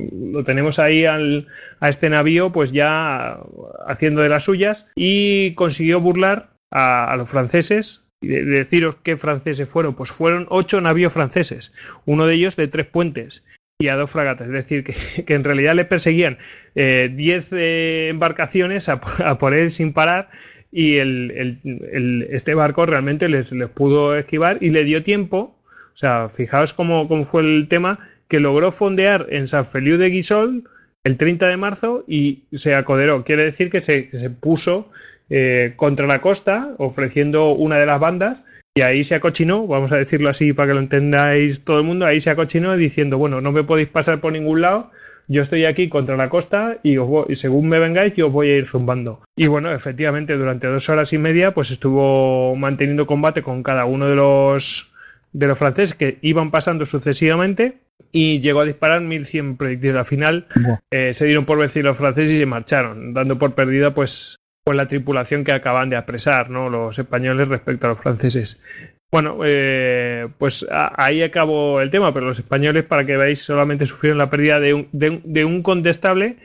tenemos 0.45 0.79
ahí 0.79 1.07
al, 1.07 1.47
a 1.81 1.88
este 1.88 2.11
navío 2.11 2.53
pues 2.53 2.73
ya 2.73 3.38
haciendo 3.87 4.21
de 4.21 4.29
las 4.29 4.45
suyas 4.45 4.91
y 4.97 5.55
consiguió 5.55 5.99
burlar 5.99 6.51
a, 6.71 7.17
los 7.17 7.31
franceses 7.31 8.02
de, 8.23 8.45
deciros 8.45 8.97
qué 9.03 9.17
franceses 9.17 9.69
fueron 9.69 9.95
pues 9.95 10.11
fueron 10.11 10.47
ocho 10.49 10.81
navíos 10.81 11.13
franceses 11.13 11.73
uno 12.07 12.27
de 12.27 12.35
ellos 12.35 12.57
de 12.57 12.69
tres 12.69 12.87
puentes 12.87 13.45
y 13.79 13.89
a 13.89 13.97
dos 13.97 14.11
fragatas 14.11 14.47
es 14.47 14.53
decir 14.53 14.85
que, 14.85 14.95
en 15.35 15.45
realidad 15.45 15.75
le 15.75 15.85
perseguían 15.85 16.39
eh, 16.75 17.11
diez 17.15 17.47
eh, 17.53 18.09
embarcaciones 18.11 18.89
a, 18.89 19.01
por 19.39 19.55
él 19.55 19.71
sin 19.71 19.93
parar 19.93 20.31
y 20.71 20.97
el, 20.97 21.59
el, 21.63 22.29
este 22.31 22.55
barco 22.55 22.87
realmente 22.87 23.29
les, 23.29 23.53
les 23.53 23.69
pudo 23.69 24.17
esquivar 24.17 24.57
y 24.63 24.71
le 24.71 24.85
dio 24.85 25.03
tiempo 25.03 25.59
o 25.95 25.97
sea, 25.97 26.29
fijaos 26.29 26.73
cómo, 26.73 27.07
cómo 27.09 27.25
fue 27.25 27.43
el 27.43 27.69
tema, 27.69 27.99
que 28.29 28.41
logró 28.41 28.71
fondear 28.71 29.27
en 29.31 29.47
San 29.47 29.67
Feliu 29.67 29.99
de 29.99 30.09
Guisol 30.09 30.65
el 31.05 31.17
30 31.17 31.49
de 31.49 31.57
marzo 31.57 32.05
y 32.07 32.45
se 32.53 32.75
acoderó. 32.75 33.25
Quiere 33.25 33.45
decir 33.45 33.71
que 33.71 33.81
se, 33.81 34.09
puso 34.41 34.91
eh, 35.35 35.73
contra 35.77 36.07
la 36.07 36.21
costa, 36.21 36.75
ofreciendo 36.77 37.53
una 37.53 37.79
de 37.79 37.87
las 37.87 37.99
bandas, 37.99 38.38
y 38.75 38.83
ahí 38.83 39.03
se 39.03 39.14
acochinó, 39.14 39.66
vamos 39.66 39.90
a 39.92 39.97
decirlo 39.97 40.29
así 40.29 40.53
para 40.53 40.68
que 40.68 40.75
lo 40.75 40.81
entendáis 40.81 41.64
todo 41.64 41.79
el 41.79 41.85
mundo, 41.85 42.05
ahí 42.05 42.21
se 42.21 42.29
acochinó 42.29 42.77
diciendo, 42.77 43.16
bueno, 43.16 43.40
no 43.40 43.51
me 43.51 43.64
podéis 43.64 43.88
pasar 43.88 44.21
por 44.21 44.35
ningún 44.35 44.61
lado, 44.61 44.90
yo 45.29 45.40
estoy 45.40 45.64
aquí 45.64 45.88
contra 45.88 46.18
la 46.18 46.29
costa 46.29 46.77
y, 46.83 46.99
y, 46.99 47.35
según 47.37 47.71
me 47.71 47.79
vengáis 47.79 48.12
yo 48.14 48.27
os 48.27 48.33
voy 48.33 48.51
a 48.51 48.57
ir 48.59 48.66
zumbando. 48.66 49.23
Y 49.35 49.47
bueno, 49.47 49.73
efectivamente, 49.73 50.35
durante 50.35 50.66
dos 50.66 50.87
horas 50.90 51.14
y 51.14 51.18
media 51.18 51.55
pues 51.55 51.71
estuvo 51.71 52.55
manteniendo 52.57 53.07
combate 53.07 53.42
con 53.42 53.62
cada 53.62 53.87
uno 53.87 54.09
de 54.09 54.16
los 54.16 54.92
de 55.33 55.47
los 55.47 55.59
franceses 55.59 55.95
que 55.95 56.18
iban 56.21 56.51
pasando 56.51 56.85
sucesivamente 56.85 57.79
y 58.11 58.40
llegó 58.40 58.61
a 58.61 58.66
disparar 58.66 59.01
1100 59.01 59.57
proyectiles. 59.57 59.97
Al 59.97 60.05
final 60.05 60.47
eh, 60.90 61.14
se 61.14 61.25
dieron 61.25 61.47
por 61.47 61.59
vencidos 61.59 61.87
los 61.87 61.97
franceses 61.97 62.33
y 62.33 62.38
se 62.38 62.47
marcharon, 62.47 63.14
dando 63.14 63.38
por 63.38 63.55
perdida 63.55 63.95
pues, 63.95 64.37
pues 64.64 64.77
la 64.77 64.88
tripulación 64.88 65.44
que 65.44 65.53
acaban 65.53 65.90
de 65.90 65.96
apresar 65.96 66.51
¿no? 66.51 66.70
los 66.70 66.98
españoles 66.98 67.48
respecto 67.48 67.87
a 67.87 67.90
los 67.90 68.01
franceses. 68.01 68.62
Bueno, 69.11 69.40
eh, 69.44 70.29
pues 70.38 70.66
ahí 70.70 71.22
acabó 71.22 71.81
el 71.81 71.90
tema, 71.90 72.14
pero 72.14 72.27
los 72.27 72.38
españoles, 72.38 72.85
para 72.85 73.05
que 73.05 73.16
veáis, 73.16 73.42
solamente 73.42 73.85
sufrieron 73.85 74.18
la 74.18 74.31
pérdida 74.31 74.59
de 74.59 74.72
un, 74.72 74.88
de, 74.92 75.44
un 75.44 75.62
condestable, 75.62 76.37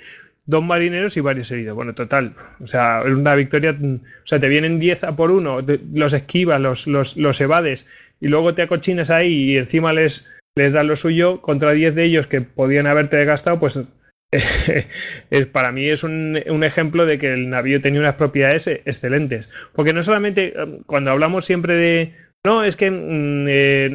dos 0.46 0.64
marineros 0.64 1.16
y 1.16 1.22
varios 1.22 1.50
heridos. 1.52 1.76
Bueno, 1.76 1.94
total, 1.94 2.34
o 2.62 2.68
sea, 2.68 3.04
una 3.06 3.36
victoria, 3.36 3.72
o 3.72 4.28
sea, 4.28 4.40
te 4.40 4.50
vienen 4.50 4.80
10 4.80 5.06
a 5.06 5.16
por 5.16 5.32
uno, 5.32 5.60
los 5.94 6.12
esquivas, 6.12 6.60
los, 6.60 6.88
los, 6.88 7.16
los 7.16 7.40
evades 7.40 7.88
y 8.20 8.28
luego 8.28 8.54
te 8.54 8.64
acochinas 8.64 9.10
ahí 9.10 9.52
y 9.52 9.58
encima 9.58 9.94
les, 9.94 10.30
les 10.56 10.74
das 10.74 10.86
lo 10.86 10.96
suyo 10.96 11.42
contra 11.42 11.72
10 11.72 11.96
de 11.96 12.06
ellos 12.06 12.28
que 12.28 12.42
podían 12.42 12.88
haberte 12.88 13.24
gastado, 13.26 13.60
pues 13.60 13.80
para 15.52 15.72
mí 15.72 15.90
es 15.90 16.04
un, 16.04 16.36
ejemplo 16.64 17.06
de 17.06 17.18
que 17.18 17.34
el 17.34 17.50
navío 17.50 17.82
tenía 17.82 18.02
unas 18.02 18.16
propiedades 18.16 18.68
excelentes. 18.68 19.50
Porque 19.74 19.94
no 19.94 20.04
solamente 20.04 20.54
um, 20.62 20.84
cuando 20.84 21.12
hablamos 21.12 21.46
siempre 21.46 21.76
de 21.76 22.14
no, 22.46 22.64
es 22.64 22.76
que 22.76 22.90
mm, 22.92 23.46
eh, 23.50 23.90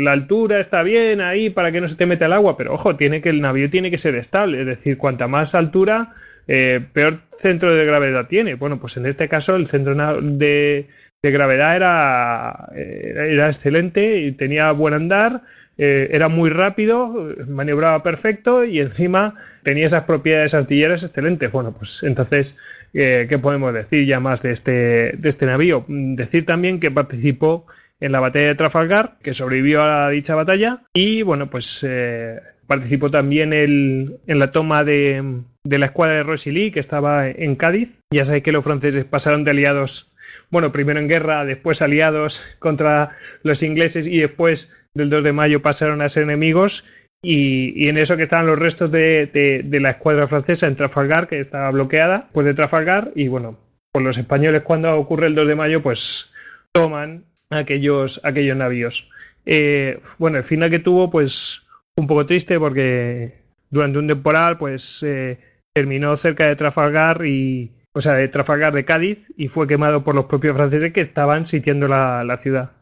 la 0.00 0.12
altura 0.12 0.60
está 0.60 0.82
bien 0.82 1.20
ahí 1.20 1.50
para 1.50 1.72
que 1.72 1.80
no 1.80 1.88
se 1.88 1.96
te 1.96 2.06
meta 2.06 2.26
el 2.26 2.32
agua, 2.32 2.56
pero 2.56 2.74
ojo, 2.74 2.96
tiene 2.96 3.20
que 3.20 3.30
el 3.30 3.40
navío 3.40 3.70
tiene 3.70 3.90
que 3.90 3.98
ser 3.98 4.14
estable, 4.16 4.60
es 4.60 4.66
decir, 4.66 4.96
cuanta 4.98 5.26
más 5.26 5.54
altura, 5.54 6.14
eh, 6.46 6.80
peor 6.92 7.20
centro 7.38 7.74
de 7.74 7.84
gravedad 7.84 8.26
tiene. 8.28 8.54
Bueno, 8.54 8.78
pues 8.78 8.96
en 8.96 9.06
este 9.06 9.28
caso 9.28 9.56
el 9.56 9.66
centro 9.68 9.94
de, 10.20 10.86
de 11.22 11.30
gravedad 11.30 11.74
era, 11.76 12.68
era 12.74 13.46
excelente 13.46 14.18
y 14.20 14.32
tenía 14.32 14.70
buen 14.72 14.94
andar, 14.94 15.42
eh, 15.78 16.08
era 16.12 16.28
muy 16.28 16.50
rápido, 16.50 17.34
maniobraba 17.48 18.02
perfecto 18.02 18.64
y 18.64 18.80
encima 18.80 19.34
tenía 19.62 19.86
esas 19.86 20.04
propiedades 20.04 20.54
artilleras 20.54 21.04
excelentes. 21.04 21.52
Bueno, 21.52 21.72
pues 21.72 22.02
entonces, 22.02 22.58
eh, 22.94 23.26
¿qué 23.28 23.38
podemos 23.38 23.74
decir 23.74 24.06
ya 24.06 24.20
más 24.20 24.42
de 24.42 24.52
este, 24.52 24.72
de 25.16 25.28
este 25.28 25.46
navío? 25.46 25.84
Decir 25.88 26.46
también 26.46 26.80
que 26.80 26.90
participó 26.90 27.66
en 28.00 28.12
la 28.12 28.20
batalla 28.20 28.48
de 28.48 28.54
Trafalgar, 28.54 29.16
que 29.22 29.32
sobrevivió 29.32 29.82
a 29.82 30.10
dicha 30.10 30.34
batalla 30.34 30.82
y 30.94 31.22
bueno, 31.22 31.48
pues 31.48 31.84
eh, 31.86 32.40
participó 32.66 33.10
también 33.10 33.52
en 33.52 34.38
la 34.38 34.52
toma 34.52 34.82
de, 34.82 35.42
de 35.64 35.78
la 35.78 35.86
escuadra 35.86 36.16
de 36.16 36.22
Rosilly, 36.22 36.70
que 36.70 36.80
estaba 36.80 37.28
en 37.28 37.56
Cádiz. 37.56 37.92
Ya 38.10 38.24
sabéis 38.24 38.44
que 38.44 38.52
los 38.52 38.64
franceses 38.64 39.04
pasaron 39.04 39.44
de 39.44 39.50
aliados 39.50 40.12
bueno, 40.50 40.72
primero 40.72 41.00
en 41.00 41.08
guerra, 41.08 41.44
después 41.44 41.82
aliados 41.82 42.44
contra 42.58 43.16
los 43.42 43.62
ingleses 43.62 44.06
y 44.06 44.18
después 44.18 44.72
del 44.94 45.10
2 45.10 45.24
de 45.24 45.32
mayo 45.32 45.62
pasaron 45.62 46.02
a 46.02 46.08
ser 46.08 46.24
enemigos. 46.24 46.84
Y, 47.22 47.88
en 47.88 47.98
eso 47.98 48.16
que 48.16 48.24
estaban 48.24 48.46
los 48.46 48.58
restos 48.58 48.90
de, 48.90 49.64
la 49.80 49.90
escuadra 49.90 50.28
francesa 50.28 50.66
en 50.66 50.76
Trafalgar, 50.76 51.26
que 51.26 51.40
estaba 51.40 51.70
bloqueada, 51.70 52.28
pues 52.32 52.46
de 52.46 52.54
Trafalgar. 52.54 53.10
Y 53.14 53.28
bueno, 53.28 53.58
pues 53.92 54.04
los 54.04 54.18
españoles 54.18 54.60
cuando 54.60 54.94
ocurre 54.96 55.26
el 55.26 55.34
2 55.34 55.48
de 55.48 55.54
mayo, 55.54 55.82
pues 55.82 56.32
toman 56.72 57.24
aquellos, 57.50 58.20
aquellos 58.24 58.56
navíos. 58.56 59.10
Eh, 59.44 60.00
bueno, 60.18 60.38
el 60.38 60.44
final 60.44 60.70
que 60.70 60.78
tuvo, 60.78 61.10
pues 61.10 61.66
un 61.96 62.06
poco 62.06 62.26
triste 62.26 62.58
porque 62.58 63.32
durante 63.70 63.98
un 63.98 64.06
temporal, 64.06 64.58
pues 64.58 65.02
eh, 65.02 65.38
terminó 65.72 66.16
cerca 66.16 66.46
de 66.48 66.56
Trafalgar 66.56 67.26
y, 67.26 67.72
o 67.96 68.00
sea, 68.02 68.12
de 68.12 68.28
Trafalgar 68.28 68.74
de 68.74 68.84
Cádiz 68.84 69.26
y 69.38 69.48
fue 69.48 69.66
quemado 69.66 70.04
por 70.04 70.14
los 70.14 70.26
propios 70.26 70.54
franceses 70.54 70.92
que 70.92 71.00
estaban 71.00 71.46
sitiando 71.46 71.88
la, 71.88 72.36
ciudad. 72.36 72.72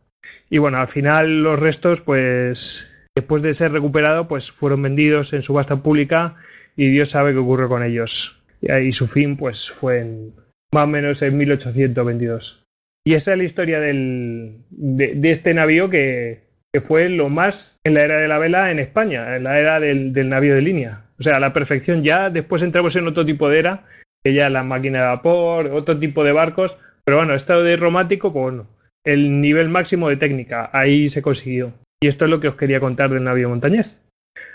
Y 0.51 0.59
bueno, 0.59 0.79
al 0.79 0.89
final 0.89 1.41
los 1.41 1.57
restos, 1.57 2.01
pues 2.01 2.93
después 3.15 3.41
de 3.41 3.53
ser 3.53 3.71
recuperados, 3.71 4.27
pues 4.27 4.51
fueron 4.51 4.83
vendidos 4.83 5.33
en 5.33 5.43
subasta 5.43 5.77
pública 5.77 6.35
y 6.77 6.91
Dios 6.91 7.11
sabe 7.11 7.33
qué 7.33 7.39
ocurrió 7.39 7.69
con 7.69 7.85
ellos. 7.85 8.43
Y 8.61 8.91
su 8.91 9.07
fin, 9.07 9.37
pues 9.37 9.71
fue 9.71 10.01
en, 10.01 10.33
más 10.75 10.85
o 10.85 10.89
menos 10.89 11.23
en 11.23 11.37
1822. 11.37 12.65
Y 13.07 13.15
esa 13.15 13.33
es 13.33 13.39
la 13.39 13.45
historia 13.45 13.79
del, 13.79 14.65
de, 14.71 15.31
este 15.31 15.55
navío 15.55 15.91
que, 15.91 16.43
fue 16.83 17.09
lo 17.09 17.29
más 17.29 17.79
en 17.85 17.95
la 17.95 18.03
era 18.03 18.21
de 18.21 18.27
la 18.27 18.41
vela 18.41 18.73
en 18.73 18.81
España, 18.81 19.37
en 19.37 19.45
la 19.45 19.61
era 19.61 19.79
del, 19.79 20.13
del 20.13 20.29
navío 20.29 20.57
de 20.57 20.63
línea. 20.63 21.05
O 21.21 21.23
sea, 21.23 21.37
a 21.37 21.41
la 21.41 21.53
perfección. 21.53 22.03
Ya 22.03 22.31
después 22.31 22.63
entramos 22.63 22.97
en 22.97 23.07
otro 23.07 23.25
tipo 23.25 23.49
de 23.49 23.61
era 23.61 23.85
que 24.25 24.35
ya 24.35 24.49
las 24.49 24.65
máquinas 24.65 25.03
de 25.03 25.09
vapor, 25.09 25.67
otro 25.67 25.99
tipo 25.99 26.25
de 26.25 26.33
barcos, 26.33 26.79
pero 27.05 27.19
bueno, 27.19 27.35
estado 27.35 27.63
de 27.63 27.77
romántico, 27.77 28.33
pues 28.33 28.43
bueno, 28.43 28.67
el 29.05 29.41
nivel 29.41 29.69
máximo 29.69 30.09
de 30.09 30.17
técnica, 30.17 30.71
ahí 30.73 31.09
se 31.09 31.23
consiguió. 31.23 31.73
Y 32.03 32.09
esto 32.09 32.25
es 32.25 32.31
lo 32.31 32.41
que 32.41 32.49
os 32.49 32.57
quería 32.57 32.81
contar 32.81 33.11
del 33.11 33.25
navío 33.25 33.51
montañés. 33.51 34.01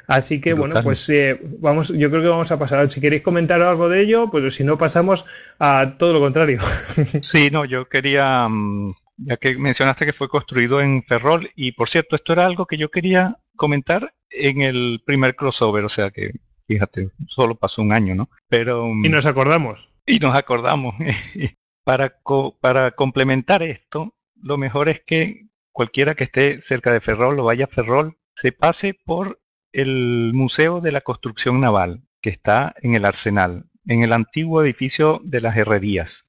Así 0.08 0.42
que 0.42 0.54
bueno, 0.54 0.82
pues 0.84 1.08
eh, 1.10 1.40
vamos, 1.60 1.90
yo 1.90 2.10
creo 2.10 2.24
que 2.24 2.28
vamos 2.28 2.52
a 2.52 2.58
pasar. 2.58 2.90
Si 2.90 3.00
queréis 3.00 3.22
comentar 3.22 3.62
algo 3.62 3.90
de 3.90 4.02
ello, 4.02 4.30
pues 4.32 4.56
si 4.56 4.64
no 4.64 4.76
pasamos 4.76 5.26
a 5.60 5.98
todo 5.98 6.14
lo 6.14 6.20
contrario. 6.20 6.60
Sí, 7.22 7.50
no, 7.52 7.64
yo 7.64 7.86
quería, 7.86 8.48
mm, 8.50 8.96
ya 9.18 9.38
que 9.38 9.56
mencionaste 9.56 10.08
que 10.08 10.14
fue 10.14 10.28
construido 10.28 10.82
en 10.82 11.04
Ferrol, 11.04 11.52
y 11.56 11.74
por 11.74 11.90
cierto, 11.90 12.16
esto 12.16 12.34
era 12.34 12.48
algo 12.48 12.66
que 12.66 12.78
yo 12.78 12.90
quería 12.90 13.38
comentar 13.56 14.12
en 14.32 14.62
el 14.62 15.02
primer 15.06 15.36
crossover, 15.36 15.86
o 15.86 15.90
sea 15.90 16.10
que, 16.10 16.32
fíjate, 16.70 17.10
solo 17.28 17.56
pasó 17.56 17.82
un 17.82 17.94
año, 17.94 18.14
¿no? 18.14 18.30
Pero... 18.48 18.86
Mm, 18.86 19.06
y 19.06 19.10
nos 19.10 19.26
acordamos. 19.26 19.90
Y 20.06 20.20
nos 20.20 20.38
acordamos. 20.38 20.94
para, 21.84 22.14
para 22.62 22.92
complementar 22.92 23.64
esto, 23.64 24.14
lo 24.40 24.58
mejor 24.58 24.88
es 24.88 25.02
que 25.06 25.48
cualquiera 25.72 26.14
que 26.14 26.26
esté 26.26 26.62
cerca 26.62 26.94
de 26.94 27.02
Ferrol 27.02 27.40
o 27.40 27.46
vaya 27.46 27.66
a 27.66 27.68
Ferrol 27.76 28.18
se 28.36 28.52
pase 28.52 28.94
por 28.94 29.40
el 29.72 30.32
Museo 30.36 30.80
de 30.80 30.92
la 30.92 31.02
Construcción 31.02 31.60
Naval, 31.60 32.04
que 32.22 32.30
está 32.30 32.76
en 32.82 32.96
el 32.96 33.04
Arsenal, 33.04 33.66
en 33.88 34.04
el 34.04 34.14
antiguo 34.14 34.62
edificio 34.64 35.22
de 35.24 35.42
las 35.42 35.58
Herrerías, 35.58 36.26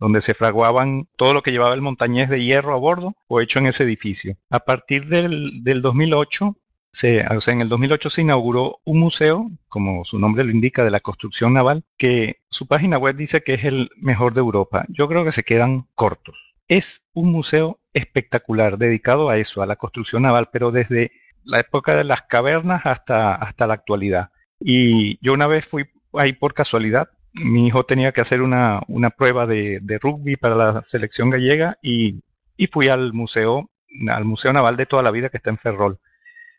donde 0.00 0.22
se 0.22 0.34
fraguaban 0.34 1.06
todo 1.16 1.34
lo 1.34 1.42
que 1.42 1.52
llevaba 1.52 1.74
el 1.74 1.82
montañés 1.82 2.28
de 2.28 2.44
hierro 2.44 2.74
a 2.74 2.78
bordo 2.78 3.14
o 3.28 3.40
hecho 3.40 3.60
en 3.60 3.66
ese 3.68 3.84
edificio. 3.84 4.36
A 4.50 4.60
partir 4.60 5.06
del, 5.06 5.62
2008, 5.80 6.56
se, 6.94 7.26
o 7.26 7.38
en 7.50 7.60
el 7.60 7.68
2008 7.68 8.08
se 8.08 8.22
inauguró 8.22 8.78
un 8.84 9.00
museo, 9.00 9.50
como 9.68 10.04
su 10.04 10.18
nombre 10.18 10.44
lo 10.44 10.52
indica, 10.52 10.84
de 10.84 10.92
la 10.92 11.00
construcción 11.00 11.52
naval, 11.52 11.84
que 11.98 12.36
su 12.50 12.68
página 12.68 12.98
web 12.98 13.16
dice 13.16 13.42
que 13.42 13.54
es 13.54 13.64
el 13.64 13.90
mejor 13.96 14.32
de 14.32 14.40
Europa. 14.40 14.86
Yo 14.88 15.08
creo 15.08 15.24
que 15.24 15.32
se 15.32 15.42
quedan 15.42 15.86
cortos. 15.96 16.36
Es 16.68 17.02
un 17.12 17.32
museo 17.32 17.80
espectacular 17.92 18.78
dedicado 18.78 19.28
a 19.28 19.38
eso, 19.38 19.60
a 19.60 19.66
la 19.66 19.74
construcción 19.74 20.22
naval, 20.22 20.50
pero 20.52 20.70
desde 20.70 21.10
la 21.42 21.58
época 21.58 21.96
de 21.96 22.04
las 22.04 22.22
cavernas 22.22 22.86
hasta, 22.86 23.34
hasta 23.34 23.66
la 23.66 23.74
actualidad. 23.74 24.30
Y 24.60 25.18
yo 25.20 25.32
una 25.32 25.48
vez 25.48 25.66
fui 25.66 25.86
ahí 26.12 26.32
por 26.32 26.54
casualidad. 26.54 27.08
Mi 27.42 27.66
hijo 27.66 27.84
tenía 27.84 28.12
que 28.12 28.20
hacer 28.20 28.40
una, 28.40 28.82
una 28.86 29.10
prueba 29.10 29.46
de, 29.46 29.80
de, 29.82 29.98
rugby 29.98 30.36
para 30.36 30.54
la 30.54 30.84
selección 30.84 31.30
gallega 31.30 31.76
y, 31.82 32.22
y, 32.56 32.68
fui 32.68 32.86
al 32.86 33.12
museo, 33.12 33.68
al 34.08 34.24
Museo 34.24 34.52
Naval 34.52 34.76
de 34.76 34.86
toda 34.86 35.02
la 35.02 35.10
vida 35.10 35.28
que 35.28 35.38
está 35.38 35.50
en 35.50 35.58
Ferrol. 35.58 35.98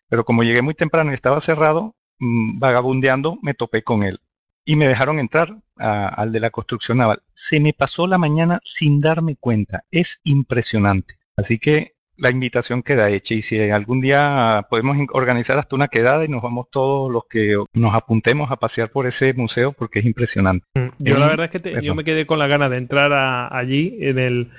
Pero 0.09 0.23
como 0.23 0.43
llegué 0.43 0.61
muy 0.61 0.73
temprano 0.73 1.11
y 1.11 1.15
estaba 1.15 1.41
cerrado, 1.41 1.95
mm, 2.19 2.59
vagabundeando, 2.59 3.37
me 3.41 3.53
topé 3.53 3.83
con 3.83 4.03
él. 4.03 4.19
Y 4.65 4.75
me 4.75 4.87
dejaron 4.87 5.19
entrar 5.19 5.57
al 5.77 6.31
de 6.31 6.39
la 6.39 6.49
construcción 6.49 6.97
naval. 6.97 7.21
Se 7.33 7.59
me 7.59 7.73
pasó 7.73 8.07
la 8.07 8.17
mañana 8.17 8.61
sin 8.65 8.99
darme 8.99 9.35
cuenta. 9.35 9.83
Es 9.91 10.19
impresionante. 10.23 11.17
Así 11.37 11.59
que 11.59 11.95
la 12.17 12.29
invitación 12.29 12.81
queda 12.81 13.09
hecha 13.09 13.33
y 13.33 13.41
si 13.41 13.59
algún 13.69 14.01
día 14.01 14.65
podemos 14.69 14.97
organizar 15.11 15.57
hasta 15.57 15.75
una 15.75 15.87
quedada 15.87 16.23
y 16.23 16.29
nos 16.29 16.41
vamos 16.41 16.67
todos 16.71 17.11
los 17.11 17.25
que 17.29 17.55
nos 17.73 17.93
apuntemos 17.93 18.51
a 18.51 18.55
pasear 18.55 18.89
por 18.89 19.05
ese 19.05 19.33
museo 19.33 19.73
porque 19.73 19.99
es 19.99 20.05
impresionante. 20.05 20.65
Mm, 20.75 20.87
yo 20.99 21.17
la 21.17 21.27
verdad 21.27 21.49
es 21.53 21.61
que 21.61 21.81
yo 21.81 21.95
me 21.95 22.03
quedé 22.03 22.25
con 22.25 22.39
la 22.39 22.47
gana 22.47 22.69
de 22.69 22.77
entrar 22.77 23.11
allí 23.51 23.97
en 23.99 24.19
el 24.19 24.51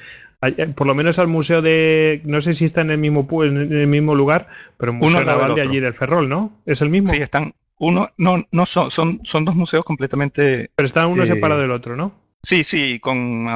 por 0.75 0.87
lo 0.87 0.95
menos 0.95 1.19
al 1.19 1.29
museo 1.29 1.63
de 1.63 2.21
no 2.25 2.41
sé 2.41 2.55
si 2.55 2.65
está 2.65 2.83
en 2.83 2.91
el 2.91 2.99
mismo 2.99 3.27
en 3.45 3.73
el 3.73 3.87
mismo 3.87 4.15
lugar, 4.15 4.49
pero 4.77 4.93
el 4.93 4.99
museo 4.99 5.25
naval 5.25 5.55
de 5.55 5.63
allí 5.63 5.81
del 5.81 5.95
Ferrol, 5.95 6.29
¿no? 6.29 6.61
¿Es 6.67 6.83
el 6.83 6.91
mismo? 6.91 7.13
Sí, 7.13 7.21
están 7.21 7.55
uno 7.79 8.11
no 8.17 8.45
no 8.51 8.67
son 8.67 8.91
son 8.91 9.21
son 9.25 9.45
dos 9.45 9.55
museos 9.55 9.85
completamente 9.85 10.71
Pero 10.75 10.87
están 10.87 11.09
uno 11.09 11.27
separado 11.27 11.61
del 11.61 11.71
otro, 11.71 11.97
¿no? 11.97 12.13
Sí, 12.43 12.63
sí, 12.63 13.01
con 13.01 13.49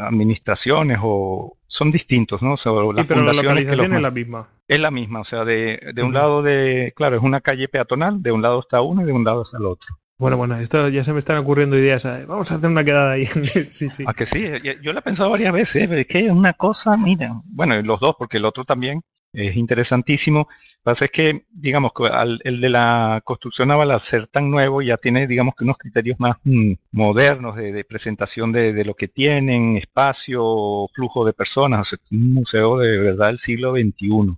administraciones 0.00 0.98
o 1.00 1.56
son 1.68 1.92
distintos, 1.92 2.42
¿no? 2.42 2.54
O 2.54 2.56
sí, 2.56 3.04
pero 3.06 3.22
la 3.22 3.32
localización 3.32 3.94
es 3.94 4.02
la 4.02 4.10
misma. 4.10 4.48
Es 4.66 4.80
la 4.80 4.90
misma, 4.90 5.20
o 5.20 5.24
sea, 5.24 5.44
de, 5.44 5.80
de 5.94 6.02
un 6.02 6.12
lado 6.12 6.42
de, 6.42 6.92
claro, 6.96 7.16
es 7.16 7.22
una 7.22 7.40
calle 7.40 7.68
peatonal, 7.68 8.20
de 8.20 8.32
un 8.32 8.42
lado 8.42 8.58
está 8.58 8.80
uno 8.80 9.02
y 9.02 9.04
de 9.04 9.12
un 9.12 9.24
lado 9.24 9.42
está 9.42 9.58
el 9.58 9.66
otro. 9.66 9.96
Bueno, 10.22 10.36
bueno, 10.36 10.56
esto 10.60 10.88
ya 10.88 11.02
se 11.02 11.12
me 11.12 11.18
están 11.18 11.38
ocurriendo 11.38 11.76
ideas. 11.76 12.04
Vamos 12.28 12.48
a 12.52 12.54
hacer 12.54 12.70
una 12.70 12.84
quedada 12.84 13.14
ahí. 13.14 13.26
sí, 13.70 13.86
sí. 13.86 14.04
¿A 14.06 14.14
que 14.14 14.26
sí? 14.26 14.44
Yo 14.80 14.92
lo 14.92 15.00
he 15.00 15.02
pensado 15.02 15.30
varias 15.30 15.52
veces, 15.52 15.88
pero 15.88 16.00
es 16.00 16.06
que 16.06 16.30
una 16.30 16.52
cosa, 16.52 16.96
mira. 16.96 17.40
Bueno, 17.46 17.82
los 17.82 17.98
dos, 17.98 18.14
porque 18.16 18.36
el 18.36 18.44
otro 18.44 18.64
también 18.64 19.02
es 19.32 19.56
interesantísimo. 19.56 20.46
Lo 20.46 20.46
que 20.46 20.84
pasa 20.84 21.04
es 21.06 21.10
que, 21.10 21.46
digamos, 21.50 21.90
que 21.92 22.04
el 22.44 22.60
de 22.60 22.68
la 22.68 23.20
construcción 23.24 23.66
naval, 23.66 23.90
al 23.90 24.00
ser 24.00 24.28
tan 24.28 24.48
nuevo, 24.48 24.80
ya 24.80 24.96
tiene, 24.96 25.26
digamos, 25.26 25.56
que 25.56 25.64
unos 25.64 25.76
criterios 25.76 26.20
más 26.20 26.36
mm, 26.44 26.74
modernos 26.92 27.56
de, 27.56 27.82
presentación 27.82 28.52
de, 28.52 28.84
lo 28.84 28.94
que 28.94 29.08
tienen, 29.08 29.76
espacio, 29.76 30.86
flujo 30.94 31.24
de 31.24 31.32
personas. 31.32 31.80
O 31.80 31.84
sea, 31.84 31.98
un 32.12 32.32
museo 32.32 32.78
de 32.78 32.96
verdad 32.96 33.26
del 33.26 33.40
siglo 33.40 33.72
XXI. 33.72 34.36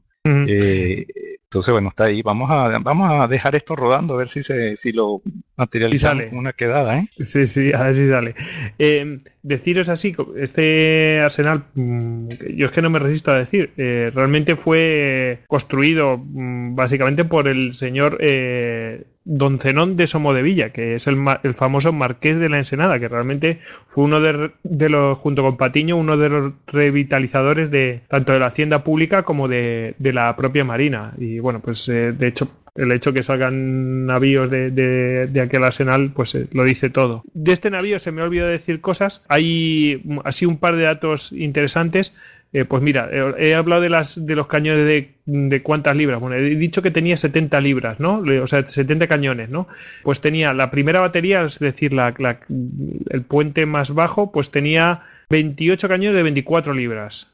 Entonces, 1.54 1.72
bueno, 1.72 1.90
está 1.90 2.06
ahí. 2.06 2.20
Vamos 2.20 2.50
a, 2.50 2.78
vamos 2.80 3.08
a 3.12 3.28
dejar 3.28 3.54
esto 3.54 3.76
rodando 3.76 4.14
a 4.14 4.16
ver 4.16 4.28
si 4.28 4.42
se, 4.42 4.76
si 4.76 4.90
lo 4.90 5.22
materializamos 5.56 6.26
una 6.32 6.52
quedada, 6.52 6.98
¿eh? 6.98 7.08
Sí, 7.24 7.46
sí, 7.46 7.72
a 7.72 7.84
ver 7.84 7.96
si 7.96 8.08
sale. 8.08 8.34
Eh, 8.78 9.20
deciros 9.42 9.88
así, 9.88 10.14
este 10.36 11.20
arsenal, 11.20 11.64
mm, 11.74 12.28
yo 12.56 12.66
es 12.66 12.72
que 12.72 12.82
no 12.82 12.90
me 12.90 12.98
resisto 12.98 13.30
a 13.30 13.38
decir, 13.38 13.70
eh, 13.76 14.10
realmente 14.14 14.56
fue 14.56 15.40
construido 15.46 16.18
mm, 16.18 16.74
básicamente 16.74 17.24
por 17.24 17.46
el 17.48 17.74
señor 17.74 18.18
eh, 18.20 19.04
Don 19.24 19.58
Zenón 19.58 19.96
de 19.96 20.06
Somodevilla, 20.06 20.70
que 20.70 20.96
es 20.96 21.06
el, 21.06 21.18
el, 21.42 21.54
famoso 21.54 21.92
marqués 21.92 22.38
de 22.38 22.48
la 22.48 22.58
Ensenada, 22.58 22.98
que 22.98 23.08
realmente 23.08 23.60
fue 23.88 24.04
uno 24.04 24.20
de, 24.20 24.88
los, 24.88 25.18
junto 25.18 25.42
con 25.42 25.56
Patiño, 25.56 25.96
uno 25.96 26.16
de 26.16 26.28
los 26.28 26.52
revitalizadores 26.66 27.70
de 27.70 28.00
tanto 28.08 28.32
de 28.32 28.38
la 28.38 28.46
hacienda 28.46 28.84
pública 28.84 29.22
como 29.22 29.48
de, 29.48 29.94
la 29.98 30.36
propia 30.36 30.64
marina. 30.64 31.14
Y 31.18 31.38
bueno, 31.38 31.60
pues 31.60 31.88
eh, 31.88 32.12
de 32.12 32.28
hecho 32.28 32.50
el 32.74 32.92
hecho 32.92 33.12
que 33.12 33.22
salgan 33.22 34.06
navíos 34.06 34.50
de, 34.50 34.70
de, 34.70 35.40
aquel 35.40 35.62
arsenal, 35.64 36.10
pues 36.14 36.34
eh, 36.34 36.48
lo 36.52 36.64
dice 36.64 36.90
todo. 36.90 37.22
De 37.32 37.52
este 37.52 37.70
navío 37.70 37.98
se 37.98 38.10
me 38.10 38.20
ha 38.20 38.24
olvidado 38.24 38.50
decir 38.50 38.80
cosas. 38.80 39.24
Hay 39.28 40.02
así 40.24 40.44
un 40.44 40.58
par 40.58 40.76
de 40.76 40.84
datos 40.84 41.32
interesantes. 41.32 42.16
Eh, 42.52 42.64
pues 42.64 42.82
mira, 42.82 43.08
eh, 43.12 43.34
he 43.38 43.54
hablado 43.54 43.82
de, 43.82 43.90
las, 43.90 44.26
de 44.26 44.34
los 44.34 44.46
cañones 44.46 44.86
de, 44.86 45.10
de, 45.24 45.62
cuántas 45.62 45.96
libras. 45.96 46.20
Bueno, 46.20 46.36
he 46.36 46.54
dicho 46.56 46.82
que 46.82 46.90
tenía 46.90 47.16
70 47.16 47.60
libras, 47.60 48.00
¿no? 48.00 48.22
O 48.42 48.46
sea, 48.46 48.66
70 48.66 49.06
cañones, 49.06 49.50
¿no? 49.50 49.68
Pues 50.02 50.20
tenía 50.20 50.52
la 50.52 50.70
primera 50.70 51.00
batería, 51.00 51.42
es 51.42 51.58
decir, 51.58 51.92
la, 51.92 52.14
el 52.18 53.22
puente 53.22 53.66
más 53.66 53.92
bajo, 53.94 54.30
pues 54.32 54.50
tenía 54.50 55.02
28 55.30 55.88
cañones 55.88 56.16
de 56.16 56.22
24 56.22 56.74
libras. 56.74 57.33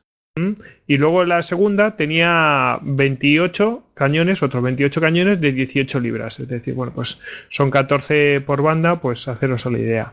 Y 0.87 0.97
luego 0.97 1.25
la 1.25 1.43
segunda 1.43 1.97
tenía 1.97 2.79
28 2.83 3.83
cañones, 3.95 4.43
otros 4.43 4.63
28 4.63 5.01
cañones 5.01 5.41
de 5.41 5.53
18 5.53 6.01
libras. 6.01 6.41
Es 6.41 6.49
decir, 6.49 6.75
bueno, 6.75 6.93
pues 6.95 7.21
son 7.49 7.71
14 7.71 8.41
por 8.41 8.63
banda, 8.63 9.01
pues 9.01 9.29
haceros 9.29 9.67
a 9.67 9.71
la 9.71 9.79
idea. 9.79 10.13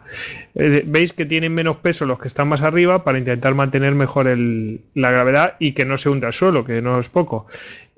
Eh, 0.56 0.84
veis 0.86 1.14
que 1.14 1.26
tienen 1.26 1.54
menos 1.54 1.78
peso 1.78 2.06
los 2.06 2.20
que 2.20 2.28
están 2.28 2.48
más 2.48 2.62
arriba 2.62 3.04
para 3.04 3.20
intentar 3.20 3.54
mantener 3.56 3.96
mejor 3.96 4.28
la 4.28 5.12
gravedad 5.12 5.56
y 5.60 5.74
que 5.74 5.86
no 5.86 5.98
se 5.98 6.10
hunda 6.10 6.28
el 6.28 6.34
suelo, 6.34 6.66
que 6.66 6.82
no 6.82 7.00
es 7.00 7.10
poco. 7.10 7.48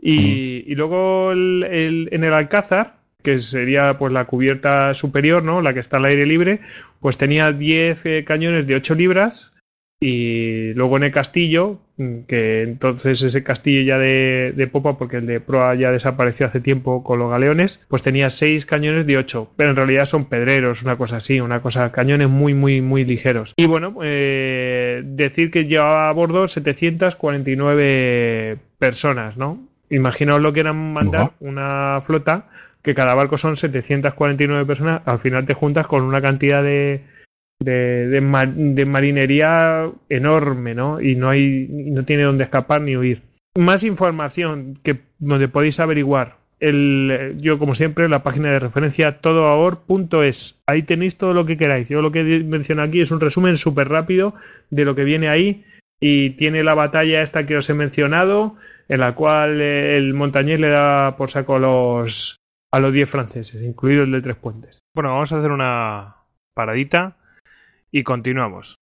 Y, 0.01 0.73
luego 0.75 1.33
en 1.33 2.23
el 2.23 2.33
Alcázar, 2.33 2.99
que 3.21 3.39
sería 3.39 3.97
pues 3.97 4.13
la 4.13 4.25
cubierta 4.25 4.93
superior, 4.93 5.43
¿no? 5.43 5.61
La 5.61 5.73
que 5.73 5.81
está 5.81 5.97
al 5.97 6.05
aire 6.05 6.25
libre, 6.25 6.61
pues 7.01 7.17
tenía 7.17 7.51
10 7.51 8.05
eh, 8.05 8.23
cañones 8.25 8.65
de 8.67 8.75
8 8.75 8.95
libras 8.95 9.53
y 10.01 10.73
luego 10.75 10.95
en 10.95 11.03
el 11.03 11.11
castillo, 11.11 11.77
mm, 11.97 12.19
que 12.21 12.61
entonces 12.61 13.21
ese 13.21 13.43
castillo 13.43 13.81
ya 13.81 13.97
de, 13.97 14.69
popa, 14.71 14.97
porque 14.97 15.17
el 15.17 15.25
de 15.25 15.41
proa 15.41 15.75
ya 15.75 15.91
desapareció 15.91 16.45
hace 16.45 16.61
tiempo 16.61 17.03
con 17.03 17.19
los 17.19 17.29
galeones, 17.29 17.85
pues 17.89 18.01
tenía 18.01 18.29
seis 18.29 18.65
cañones 18.65 19.05
de 19.05 19.17
ocho, 19.17 19.51
pero 19.57 19.71
en 19.71 19.75
realidad 19.75 20.05
son 20.05 20.23
pedreros, 20.25 20.83
una 20.83 20.95
cosa 20.95 21.17
así, 21.17 21.41
una 21.41 21.61
cosa, 21.61 21.91
cañones 21.91 22.29
muy, 22.29 22.53
muy, 22.53 22.79
muy 22.79 23.03
ligeros. 23.03 23.53
Y 23.57 23.67
bueno, 23.67 23.97
eh, 24.01 25.01
decir 25.03 25.51
que 25.51 25.65
llevaba 25.65 26.09
a 26.09 26.13
bordo 26.13 26.47
749 26.47 28.57
personas, 28.77 29.35
¿no? 29.35 29.67
Imaginaos 29.89 30.39
lo 30.39 30.53
que 30.53 30.61
eran 30.61 30.93
mandar 30.93 31.31
una 31.41 31.99
flota, 32.05 32.47
que 32.83 32.95
cada 32.95 33.15
barco 33.15 33.37
son 33.37 33.57
749 33.57 34.65
personas, 34.65 35.01
al 35.05 35.19
final 35.19 35.45
te 35.45 35.55
juntas 35.55 35.87
con 35.87 36.03
una 36.03 36.21
cantidad 36.21 36.63
de 36.63 37.01
de, 37.59 38.85
marinería 38.85 39.91
enorme, 40.09 40.75
¿no? 40.75 41.01
Y 41.01 41.15
no 41.15 41.29
hay, 41.29 41.67
no 41.69 42.05
tiene 42.05 42.23
dónde 42.23 42.45
escapar 42.45 42.81
ni 42.81 42.95
huir. 42.95 43.23
Más 43.57 43.83
información 43.83 44.79
que 44.83 44.99
donde 45.19 45.47
podéis 45.47 45.79
averiguar. 45.79 46.37
El, 46.59 47.37
yo, 47.39 47.57
como 47.57 47.73
siempre, 47.75 48.09
la 48.09 48.23
página 48.23 48.51
de 48.51 48.59
referencia 48.59 49.19
todoahor.es. 49.19 50.61
Ahí 50.67 50.83
tenéis 50.83 51.17
todo 51.17 51.33
lo 51.33 51.45
que 51.45 51.57
queráis. 51.57 51.87
Yo 51.87 52.01
lo 52.01 52.11
que 52.11 52.23
menciono 52.23 52.83
aquí 52.83 53.01
es 53.01 53.11
un 53.11 53.21
resumen 53.21 53.55
súper 53.55 53.87
rápido 53.89 54.35
de 54.69 54.85
lo 54.85 54.95
que 54.95 55.03
viene 55.03 55.29
ahí. 55.29 55.63
Y 56.01 56.31
tiene 56.31 56.63
la 56.63 56.75
batalla 56.75 57.21
esta 57.21 57.45
que 57.45 57.57
os 57.57 57.69
he 57.69 57.73
mencionado, 57.73 58.55
en 58.87 59.01
la 59.01 59.15
cual 59.15 59.59
el 59.59 60.13
montañés 60.13 60.59
le 60.59 60.69
da 60.69 61.17
por 61.17 61.29
saco 61.29 61.55
a 61.55 61.59
los 61.59 62.37
a 62.71 62.79
los 62.79 62.93
10 62.93 63.09
franceses, 63.09 63.61
incluido 63.63 64.03
el 64.03 64.11
de 64.11 64.21
Tres 64.21 64.35
Puentes. 64.35 64.79
Bueno, 64.93 65.09
vamos 65.09 65.31
a 65.31 65.37
hacer 65.39 65.51
una 65.51 66.17
paradita 66.53 67.17
y 67.91 68.03
continuamos. 68.03 68.79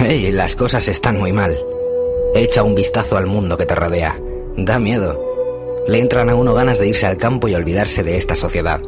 Hey, 0.00 0.30
las 0.32 0.54
cosas 0.54 0.88
están 0.88 1.18
muy 1.18 1.32
mal. 1.32 1.58
Echa 2.34 2.62
un 2.62 2.74
vistazo 2.74 3.16
al 3.16 3.26
mundo 3.26 3.56
que 3.56 3.66
te 3.66 3.74
rodea. 3.74 4.18
Da 4.56 4.78
miedo. 4.78 5.20
Le 5.86 6.00
entran 6.00 6.28
a 6.28 6.34
uno 6.34 6.54
ganas 6.54 6.78
de 6.78 6.88
irse 6.88 7.04
al 7.04 7.16
campo 7.16 7.48
y 7.48 7.54
olvidarse 7.54 8.02
de 8.02 8.16
esta 8.16 8.34
sociedad. 8.34 8.80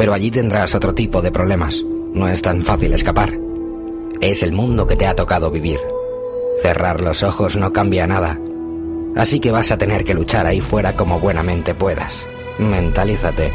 Pero 0.00 0.14
allí 0.14 0.30
tendrás 0.30 0.74
otro 0.74 0.94
tipo 0.94 1.20
de 1.20 1.30
problemas. 1.30 1.84
No 2.14 2.26
es 2.26 2.40
tan 2.40 2.64
fácil 2.64 2.94
escapar. 2.94 3.38
Es 4.22 4.42
el 4.42 4.50
mundo 4.50 4.86
que 4.86 4.96
te 4.96 5.06
ha 5.06 5.14
tocado 5.14 5.50
vivir. 5.50 5.78
Cerrar 6.62 7.02
los 7.02 7.22
ojos 7.22 7.56
no 7.56 7.70
cambia 7.70 8.06
nada. 8.06 8.40
Así 9.14 9.40
que 9.40 9.50
vas 9.50 9.70
a 9.72 9.76
tener 9.76 10.04
que 10.04 10.14
luchar 10.14 10.46
ahí 10.46 10.62
fuera 10.62 10.96
como 10.96 11.20
buenamente 11.20 11.74
puedas. 11.74 12.26
Mentalízate. 12.56 13.52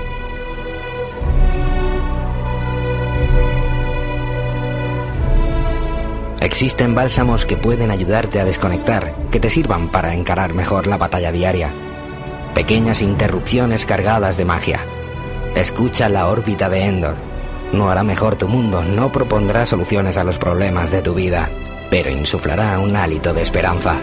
Existen 6.42 6.94
bálsamos 6.94 7.48
que 7.48 7.58
pueden 7.58 7.90
ayudarte 7.90 8.40
a 8.40 8.46
desconectar, 8.46 9.16
que 9.32 9.40
te 9.40 9.50
sirvan 9.50 9.90
para 9.90 10.14
encarar 10.14 10.54
mejor 10.54 10.86
la 10.86 10.98
batalla 10.98 11.32
diaria. 11.32 11.72
Pequeñas 12.54 13.02
interrupciones 13.02 13.84
cargadas 13.84 14.38
de 14.38 14.46
magia. 14.46 14.86
Escucha 15.56 16.10
la 16.10 16.28
órbita 16.28 16.70
de 16.70 16.84
Endor. 16.84 17.16
No 17.72 17.90
hará 17.90 18.04
mejor 18.04 18.36
tu 18.36 18.50
mundo, 18.50 18.84
no 18.84 19.12
propondrá 19.12 19.66
soluciones 19.66 20.18
a 20.18 20.26
los 20.26 20.38
problemas 20.38 20.92
de 20.92 21.02
tu 21.02 21.14
vida, 21.14 21.50
pero 21.90 22.10
insuflará 22.10 22.78
un 22.78 22.94
hálito 22.94 23.34
de 23.34 23.42
esperanza. 23.42 23.96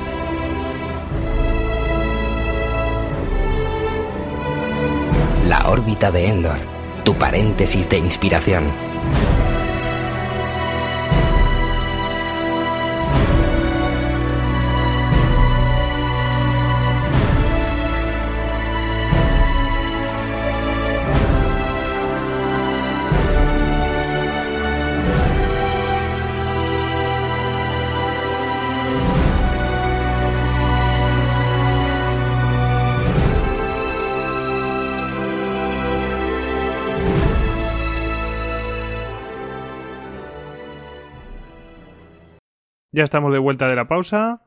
La 5.46 5.68
órbita 5.68 6.10
de 6.10 6.26
Endor, 6.26 6.56
tu 7.04 7.14
paréntesis 7.14 7.86
de 7.88 7.98
inspiración. 7.98 8.91
Ya 42.94 43.04
estamos 43.04 43.32
de 43.32 43.38
vuelta 43.38 43.68
de 43.68 43.74
la 43.74 43.88
pausa, 43.88 44.42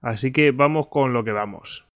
así 0.00 0.30
que 0.30 0.52
vamos 0.52 0.86
con 0.86 1.12
lo 1.12 1.24
que 1.24 1.32
vamos. 1.32 1.88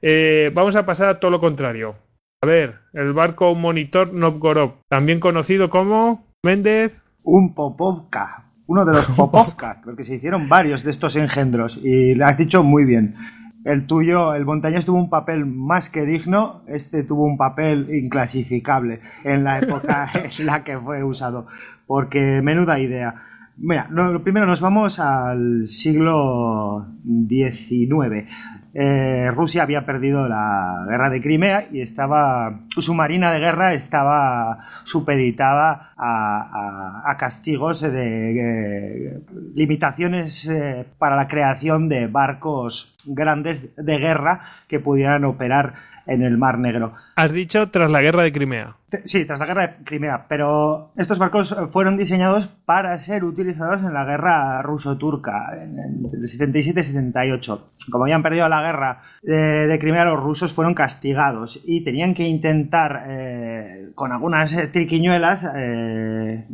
Eh, 0.00 0.52
vamos 0.54 0.76
a 0.76 0.86
pasar 0.86 1.08
a 1.08 1.18
todo 1.18 1.32
lo 1.32 1.40
contrario. 1.40 1.96
A 2.44 2.46
ver, 2.46 2.78
el 2.92 3.12
barco 3.12 3.52
monitor 3.56 4.12
Novgorod, 4.12 4.74
también 4.88 5.18
conocido 5.18 5.68
como 5.68 6.28
Méndez. 6.44 6.92
Un 7.24 7.54
Popovka, 7.56 8.52
uno 8.66 8.84
de 8.84 8.92
los 8.92 9.06
Popovka, 9.16 9.80
porque 9.84 10.04
se 10.04 10.14
hicieron 10.14 10.48
varios 10.48 10.84
de 10.84 10.92
estos 10.92 11.16
engendros 11.16 11.76
y 11.82 12.14
le 12.14 12.24
has 12.24 12.38
dicho 12.38 12.62
muy 12.62 12.84
bien. 12.84 13.16
El 13.64 13.88
tuyo, 13.88 14.32
el 14.32 14.44
montañés 14.44 14.84
tuvo 14.84 14.98
un 14.98 15.10
papel 15.10 15.44
más 15.44 15.90
que 15.90 16.02
digno, 16.02 16.62
este 16.68 17.02
tuvo 17.02 17.24
un 17.24 17.36
papel 17.36 17.92
inclasificable 17.92 19.00
en 19.24 19.42
la 19.42 19.58
época 19.58 20.08
en 20.38 20.46
la 20.46 20.62
que 20.62 20.78
fue 20.78 21.02
usado, 21.02 21.48
porque 21.88 22.42
menuda 22.44 22.78
idea. 22.78 23.35
Mira, 23.58 23.88
lo, 23.90 24.22
primero 24.22 24.46
nos 24.46 24.60
vamos 24.60 24.98
al 24.98 25.66
siglo 25.66 26.86
XIX. 27.26 28.28
Eh, 28.74 29.30
Rusia 29.34 29.62
había 29.62 29.86
perdido 29.86 30.28
la 30.28 30.84
guerra 30.86 31.08
de 31.08 31.22
Crimea 31.22 31.66
y 31.72 31.80
estaba 31.80 32.60
su 32.76 32.92
marina 32.92 33.32
de 33.32 33.38
guerra 33.38 33.72
estaba 33.72 34.58
supeditada 34.84 35.94
a, 35.96 37.16
castigos 37.18 37.80
de, 37.80 39.22
limitaciones 39.54 40.46
eh, 40.46 40.84
para 40.98 41.16
la 41.16 41.26
creación 41.26 41.88
de 41.88 42.08
barcos 42.08 42.94
grandes 43.06 43.74
de 43.76 43.98
guerra 43.98 44.42
que 44.68 44.80
pudieran 44.80 45.24
operar 45.24 45.72
en 46.06 46.22
el 46.22 46.38
Mar 46.38 46.58
Negro. 46.58 46.94
Has 47.16 47.32
dicho 47.32 47.70
tras 47.70 47.90
la 47.90 48.00
guerra 48.00 48.22
de 48.22 48.32
Crimea. 48.32 48.76
Sí, 49.04 49.24
tras 49.24 49.40
la 49.40 49.46
guerra 49.46 49.66
de 49.66 49.84
Crimea, 49.84 50.26
pero 50.28 50.92
estos 50.96 51.18
barcos 51.18 51.54
fueron 51.72 51.96
diseñados 51.96 52.46
para 52.46 52.96
ser 52.98 53.24
utilizados 53.24 53.80
en 53.80 53.92
la 53.92 54.04
guerra 54.04 54.62
ruso-turca, 54.62 55.50
en 55.60 55.78
el 55.78 56.22
77-78. 56.22 57.60
Como 57.90 58.04
habían 58.04 58.22
perdido 58.22 58.48
la 58.48 58.62
guerra 58.62 59.02
de, 59.22 59.76
Crimea, 59.80 60.04
los 60.04 60.22
rusos 60.22 60.52
fueron 60.52 60.74
castigados 60.74 61.60
y 61.64 61.82
tenían 61.82 62.14
que 62.14 62.28
intentar, 62.28 63.06
eh, 63.08 63.90
con 63.94 64.12
algunas 64.12 64.54
triquiñuelas, 64.72 65.50
eh, 65.56 66.46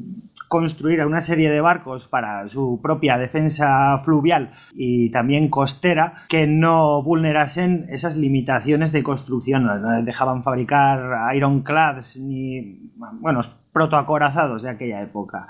construir 0.53 1.01
una 1.07 1.23
serie 1.23 1.51
de 1.51 1.63
barcos 1.63 2.09
para 2.09 2.47
su 2.47 2.79
propia 2.83 3.17
defensa 3.17 3.97
fluvial 4.05 4.53
y 4.75 5.11
también 5.11 5.49
costera 5.49 6.27
que 6.29 6.47
no 6.47 7.03
vulnerasen 7.03 7.87
esas 7.89 8.19
limitaciones 8.19 8.93
de 8.93 9.03
construcción. 9.03 9.65
No 9.65 10.03
dejaban 10.03 10.43
fabricar 10.43 11.35
ironclads 11.35 12.19
ni, 12.19 12.93
bueno, 13.21 13.41
protoacorazados 13.73 14.63
de 14.63 14.69
aquella 14.69 15.01
época. 15.01 15.49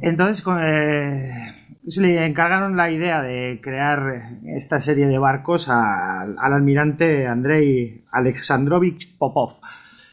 Entonces, 0.00 0.44
eh, 0.60 1.32
se 1.88 2.00
le 2.00 2.24
encargaron 2.24 2.76
la 2.76 2.92
idea 2.92 3.22
de 3.22 3.58
crear 3.60 4.38
esta 4.56 4.78
serie 4.78 5.08
de 5.08 5.18
barcos 5.18 5.68
al 5.68 6.36
almirante 6.38 7.26
Andrei 7.26 8.04
Alexandrovich 8.12 9.18
Popov 9.18 9.61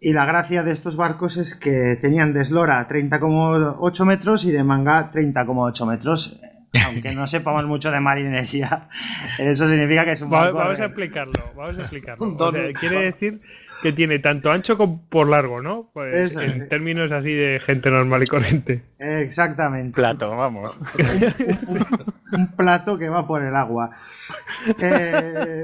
y 0.01 0.13
la 0.13 0.25
gracia 0.25 0.63
de 0.63 0.71
estos 0.71 0.95
barcos 0.95 1.37
es 1.37 1.55
que 1.55 1.97
tenían 2.01 2.33
de 2.33 2.41
eslora 2.41 2.87
30,8 2.87 4.05
metros 4.05 4.45
y 4.45 4.51
de 4.51 4.63
manga 4.63 5.11
30,8 5.11 5.87
metros. 5.87 6.39
Aunque 6.85 7.11
no 7.13 7.25
sepamos 7.25 7.65
mucho 7.65 7.89
de 7.89 7.99
marinería, 7.99 8.89
eso 9.39 9.67
significa 9.67 10.05
que 10.05 10.11
es 10.11 10.21
un 10.21 10.29
barco. 10.29 10.57
Vamos 10.57 10.79
a 10.79 10.85
explicarlo, 10.85 11.33
vamos 11.55 11.77
a 11.77 11.79
explicarlo. 11.81 12.53
quiere 12.79 13.01
decir 13.01 13.41
que 13.81 13.93
tiene 13.93 14.19
tanto 14.19 14.51
ancho 14.51 14.77
como 14.77 15.01
por 15.07 15.29
largo, 15.29 15.61
¿no? 15.61 15.89
Pues 15.93 16.35
en 16.35 16.67
términos 16.67 17.11
así 17.11 17.33
de 17.33 17.59
gente 17.59 17.89
normal 17.89 18.23
y 18.23 18.25
corriente. 18.27 18.83
Exactamente. 18.99 19.95
Plato, 19.95 20.35
vamos. 20.35 20.77
un, 22.31 22.47
plato 22.47 22.97
que 22.97 23.09
va 23.09 23.25
por 23.25 23.43
el 23.43 23.55
agua. 23.55 23.91
Eh, 24.79 25.61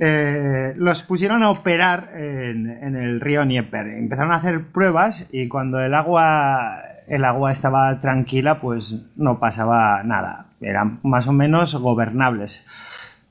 eh, 0.00 0.72
los 0.76 1.02
pusieron 1.02 1.42
a 1.42 1.50
operar 1.50 2.12
en, 2.14 2.96
el 2.96 3.20
río 3.20 3.44
Nieper. 3.44 3.88
Empezaron 3.88 4.32
a 4.32 4.36
hacer 4.36 4.62
pruebas 4.66 5.28
y 5.32 5.48
cuando 5.48 5.80
el 5.80 5.94
agua, 5.94 6.82
el 7.08 7.24
agua 7.24 7.52
estaba 7.52 8.00
tranquila, 8.00 8.60
pues 8.60 9.06
no 9.16 9.38
pasaba 9.38 10.02
nada. 10.02 10.46
Eran 10.60 11.00
más 11.02 11.26
o 11.26 11.32
menos 11.32 11.74
gobernables. 11.74 12.66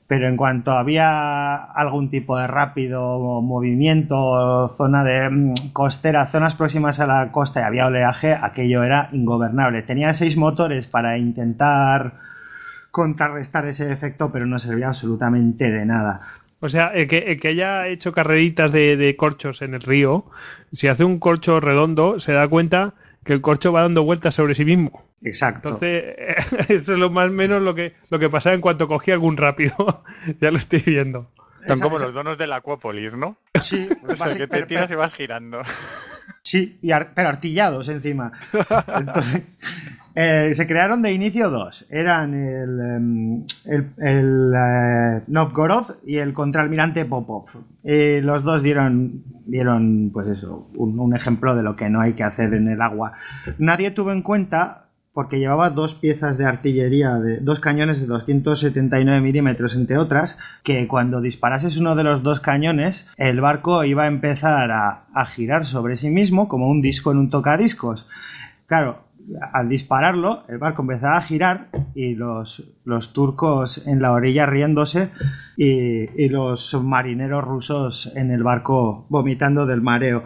Pero 0.08 0.26
en 0.26 0.36
cuanto 0.36 0.72
había 0.72 1.54
algún 1.54 2.10
tipo 2.10 2.36
de 2.36 2.48
rápido 2.48 3.40
movimiento, 3.42 4.74
zona 4.76 5.04
de 5.04 5.30
mm, 5.30 5.54
costera, 5.72 6.26
zonas 6.26 6.56
próximas 6.56 6.98
a 6.98 7.06
la 7.06 7.30
costa 7.30 7.60
y 7.60 7.64
había 7.64 7.86
oleaje, 7.86 8.32
aquello 8.34 8.82
era 8.82 9.10
ingobernable. 9.12 9.82
Tenía 9.82 10.12
seis 10.14 10.36
motores 10.36 10.88
para 10.88 11.18
intentar 11.18 12.14
contrarrestar 12.90 13.66
ese 13.66 13.92
efecto, 13.92 14.32
pero 14.32 14.46
no 14.46 14.58
servía 14.58 14.88
absolutamente 14.88 15.70
de 15.70 15.84
nada. 15.84 16.22
O 16.60 16.68
sea, 16.68 16.88
el 16.88 17.06
que, 17.06 17.48
haya 17.48 17.86
hecho 17.86 18.12
carreritas 18.12 18.72
de, 18.72 19.14
corchos 19.16 19.62
en 19.62 19.74
el 19.74 19.82
río, 19.82 20.24
si 20.72 20.88
hace 20.88 21.04
un 21.04 21.18
corcho 21.20 21.60
redondo, 21.60 22.18
se 22.18 22.32
da 22.32 22.48
cuenta 22.48 22.94
que 23.28 23.34
el 23.34 23.42
corcho 23.42 23.72
va 23.72 23.82
dando 23.82 24.04
vueltas 24.04 24.34
sobre 24.34 24.54
sí 24.54 24.64
mismo. 24.64 25.04
Exacto. 25.22 25.68
Entonces, 25.68 26.14
eso 26.70 26.94
es 26.94 26.98
lo 26.98 27.10
más 27.10 27.26
o 27.26 27.30
menos 27.30 27.60
lo 27.60 27.74
que, 27.74 27.94
lo 28.08 28.18
que 28.18 28.30
pasaba 28.30 28.54
en 28.54 28.62
cuanto 28.62 28.88
cogía 28.88 29.12
algún 29.12 29.36
rápido. 29.36 30.02
ya 30.40 30.50
lo 30.50 30.56
estoy 30.56 30.80
viendo. 30.80 31.30
Son 31.66 31.78
como 31.78 31.98
los 31.98 32.14
donos 32.14 32.38
de 32.38 32.46
la 32.46 32.56
Acuópolis, 32.56 33.12
¿no? 33.12 33.36
Sí, 33.60 33.86
que 34.38 34.46
te 34.46 34.62
tiras 34.62 34.90
y 34.90 34.94
vas 34.94 35.12
girando. 35.12 35.60
Sí, 36.40 36.78
y 36.80 36.88
pero 37.14 37.28
artillados 37.28 37.90
encima. 37.90 38.32
Entonces, 38.96 39.42
eh, 40.20 40.52
se 40.52 40.66
crearon 40.66 41.00
de 41.00 41.12
inicio 41.12 41.48
dos. 41.48 41.86
Eran 41.90 42.34
el, 42.34 42.80
em, 42.80 43.44
eh, 44.04 45.22
Novgorod 45.28 45.90
y 46.04 46.16
el 46.16 46.34
contraalmirante 46.34 47.04
Popov. 47.04 47.46
Los 47.84 48.42
dos 48.42 48.60
dieron, 48.60 49.22
dieron 49.46 50.10
pues 50.12 50.26
eso, 50.26 50.72
un, 50.74 51.14
ejemplo 51.14 51.54
de 51.54 51.62
lo 51.62 51.76
que 51.76 51.88
no 51.88 52.00
hay 52.00 52.14
que 52.14 52.24
hacer 52.24 52.52
en 52.54 52.66
el 52.66 52.82
agua. 52.82 53.12
Nadie 53.58 53.92
tuvo 53.92 54.10
en 54.10 54.22
cuenta 54.22 54.86
porque 55.12 55.38
llevaba 55.38 55.70
dos 55.70 55.94
piezas 55.94 56.36
de 56.36 56.46
artillería, 56.46 57.14
de 57.14 57.38
dos 57.38 57.60
cañones 57.60 58.00
de 58.00 58.06
279 58.06 59.20
milímetros, 59.20 59.76
entre 59.76 59.98
otras, 59.98 60.36
que 60.64 60.88
cuando 60.88 61.20
disparases 61.20 61.76
uno 61.76 61.94
de 61.94 62.02
los 62.02 62.24
dos 62.24 62.40
cañones, 62.40 63.08
el 63.18 63.40
barco 63.40 63.84
iba 63.84 64.02
a 64.02 64.08
empezar 64.08 64.72
a, 64.72 65.04
a 65.14 65.26
girar 65.26 65.64
sobre 65.64 65.96
sí 65.96 66.10
mismo 66.10 66.48
como 66.48 66.68
un 66.68 66.82
disco 66.82 67.12
en 67.12 67.18
un 67.18 67.30
tocadiscos. 67.30 68.08
Claro, 68.66 69.07
al 69.52 69.68
dispararlo, 69.68 70.44
el 70.48 70.58
barco 70.58 70.82
empezaba 70.82 71.16
a 71.16 71.22
girar 71.22 71.68
y 71.94 72.14
los, 72.14 72.64
los 72.84 73.12
turcos 73.12 73.86
en 73.86 74.00
la 74.00 74.12
orilla 74.12 74.46
riéndose 74.46 75.10
y, 75.56 76.28
los 76.28 76.74
marineros 76.82 77.44
rusos 77.44 78.12
en 78.14 78.30
el 78.30 78.42
barco 78.42 79.06
vomitando 79.08 79.66
del 79.66 79.80
mareo. 79.80 80.22